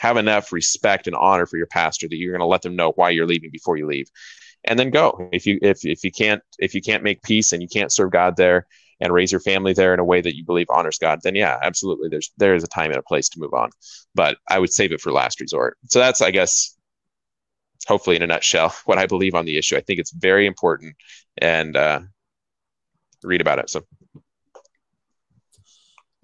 Have 0.00 0.16
enough 0.16 0.52
respect 0.52 1.06
and 1.06 1.16
honor 1.16 1.46
for 1.46 1.56
your 1.56 1.66
pastor 1.66 2.06
that 2.08 2.16
you're 2.16 2.32
going 2.32 2.40
to 2.40 2.46
let 2.46 2.62
them 2.62 2.76
know 2.76 2.92
why 2.92 3.10
you're 3.10 3.26
leaving 3.26 3.50
before 3.50 3.76
you 3.76 3.86
leave, 3.86 4.08
and 4.64 4.78
then 4.78 4.90
go. 4.90 5.28
If 5.32 5.44
you 5.44 5.58
if 5.60 5.84
if 5.84 6.04
you 6.04 6.12
can't 6.12 6.40
if 6.60 6.72
you 6.72 6.80
can't 6.80 7.02
make 7.02 7.22
peace 7.22 7.52
and 7.52 7.60
you 7.60 7.68
can't 7.68 7.92
serve 7.92 8.12
God 8.12 8.36
there 8.36 8.68
and 9.00 9.12
raise 9.12 9.32
your 9.32 9.40
family 9.40 9.72
there 9.72 9.94
in 9.94 10.00
a 10.00 10.04
way 10.04 10.20
that 10.20 10.36
you 10.36 10.44
believe 10.44 10.66
honors 10.70 10.98
God, 10.98 11.20
then 11.24 11.34
yeah, 11.34 11.58
absolutely. 11.62 12.08
There's 12.08 12.30
there 12.36 12.54
is 12.54 12.62
a 12.62 12.68
time 12.68 12.90
and 12.90 12.98
a 12.98 13.02
place 13.02 13.28
to 13.30 13.40
move 13.40 13.54
on, 13.54 13.70
but 14.14 14.36
I 14.48 14.60
would 14.60 14.72
save 14.72 14.92
it 14.92 15.00
for 15.00 15.10
last 15.10 15.40
resort. 15.40 15.76
So 15.88 15.98
that's 15.98 16.22
I 16.22 16.30
guess 16.30 16.76
hopefully 17.86 18.16
in 18.16 18.22
a 18.22 18.26
nutshell 18.26 18.74
what 18.84 18.98
I 18.98 19.06
believe 19.06 19.34
on 19.34 19.44
the 19.44 19.58
issue. 19.58 19.76
I 19.76 19.80
think 19.80 20.00
it's 20.00 20.12
very 20.12 20.46
important 20.46 20.96
and 21.38 21.76
uh, 21.76 22.00
read 23.22 23.40
about 23.40 23.58
it. 23.58 23.70
So. 23.70 23.84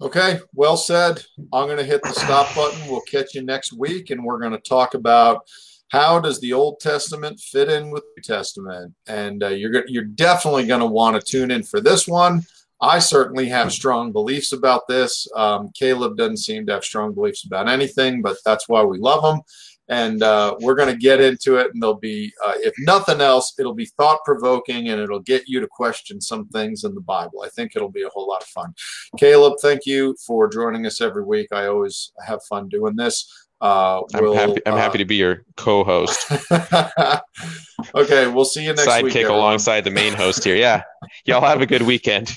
Okay, 0.01 0.39
well 0.53 0.75
said. 0.75 1.23
I'm 1.53 1.67
going 1.67 1.77
to 1.77 1.83
hit 1.83 2.03
the 2.03 2.11
stop 2.11 2.53
button. 2.53 2.87
We'll 2.87 3.01
catch 3.01 3.33
you 3.33 3.43
next 3.43 3.71
week, 3.71 4.09
and 4.09 4.23
we're 4.23 4.39
going 4.39 4.51
to 4.51 4.57
talk 4.57 4.93
about 4.93 5.47
how 5.89 6.19
does 6.19 6.41
the 6.41 6.51
Old 6.51 6.81
Testament 6.81 7.39
fit 7.39 7.69
in 7.69 7.91
with 7.91 8.03
the 8.03 8.09
New 8.17 8.35
Testament. 8.35 8.93
And 9.07 9.41
uh, 9.41 9.49
you're 9.49 9.87
you're 9.87 10.03
definitely 10.03 10.67
going 10.67 10.81
to 10.81 10.85
want 10.85 11.15
to 11.15 11.21
tune 11.25 11.49
in 11.49 11.63
for 11.63 11.79
this 11.79 12.07
one. 12.07 12.43
I 12.81 12.99
certainly 12.99 13.47
have 13.47 13.71
strong 13.71 14.11
beliefs 14.11 14.51
about 14.51 14.85
this. 14.89 15.29
Um, 15.33 15.71
Caleb 15.73 16.17
doesn't 16.17 16.37
seem 16.37 16.65
to 16.65 16.73
have 16.73 16.83
strong 16.83 17.13
beliefs 17.13 17.45
about 17.45 17.69
anything, 17.69 18.21
but 18.21 18.35
that's 18.43 18.67
why 18.67 18.83
we 18.83 18.99
love 18.99 19.23
him 19.23 19.41
and 19.87 20.23
uh, 20.23 20.55
we're 20.61 20.75
going 20.75 20.91
to 20.91 20.97
get 20.97 21.21
into 21.21 21.57
it 21.57 21.71
and 21.73 21.81
there'll 21.81 21.95
be 21.95 22.31
uh, 22.45 22.53
if 22.57 22.73
nothing 22.79 23.21
else 23.21 23.53
it'll 23.59 23.73
be 23.73 23.85
thought 23.97 24.19
provoking 24.25 24.89
and 24.89 25.01
it'll 25.01 25.19
get 25.19 25.47
you 25.47 25.59
to 25.59 25.67
question 25.67 26.19
some 26.19 26.47
things 26.47 26.83
in 26.83 26.95
the 26.95 27.01
bible 27.01 27.43
i 27.43 27.49
think 27.49 27.75
it'll 27.75 27.91
be 27.91 28.03
a 28.03 28.09
whole 28.09 28.27
lot 28.27 28.41
of 28.41 28.47
fun 28.47 28.73
caleb 29.17 29.53
thank 29.61 29.85
you 29.85 30.15
for 30.25 30.47
joining 30.47 30.85
us 30.85 31.01
every 31.01 31.23
week 31.23 31.47
i 31.51 31.67
always 31.67 32.11
have 32.25 32.43
fun 32.43 32.67
doing 32.69 32.95
this 32.95 33.31
uh, 33.61 34.01
we'll, 34.15 34.37
I'm, 34.37 34.49
happy, 34.49 34.61
I'm 34.65 34.77
happy 34.77 34.97
uh, 34.97 34.99
to 34.99 35.05
be 35.05 35.15
your 35.15 35.45
co-host. 35.55 36.29
okay, 37.95 38.27
we'll 38.27 38.43
see 38.43 38.63
you 38.65 38.73
next 38.73 38.85
Sidekick 38.85 39.03
week. 39.03 39.13
Sidekick 39.13 39.29
alongside 39.29 39.85
the 39.85 39.91
main 39.91 40.13
host 40.13 40.43
here. 40.43 40.57
Yeah, 40.57 40.83
y'all 41.23 41.41
have 41.41 41.61
a 41.61 41.65
good 41.65 41.81
weekend. 41.81 42.33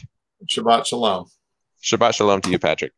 Shabbat 0.47 0.87
shalom. 0.87 1.27
Shabbat 1.83 2.15
shalom 2.15 2.41
to 2.43 2.51
you, 2.51 2.59
Patrick. 2.59 2.93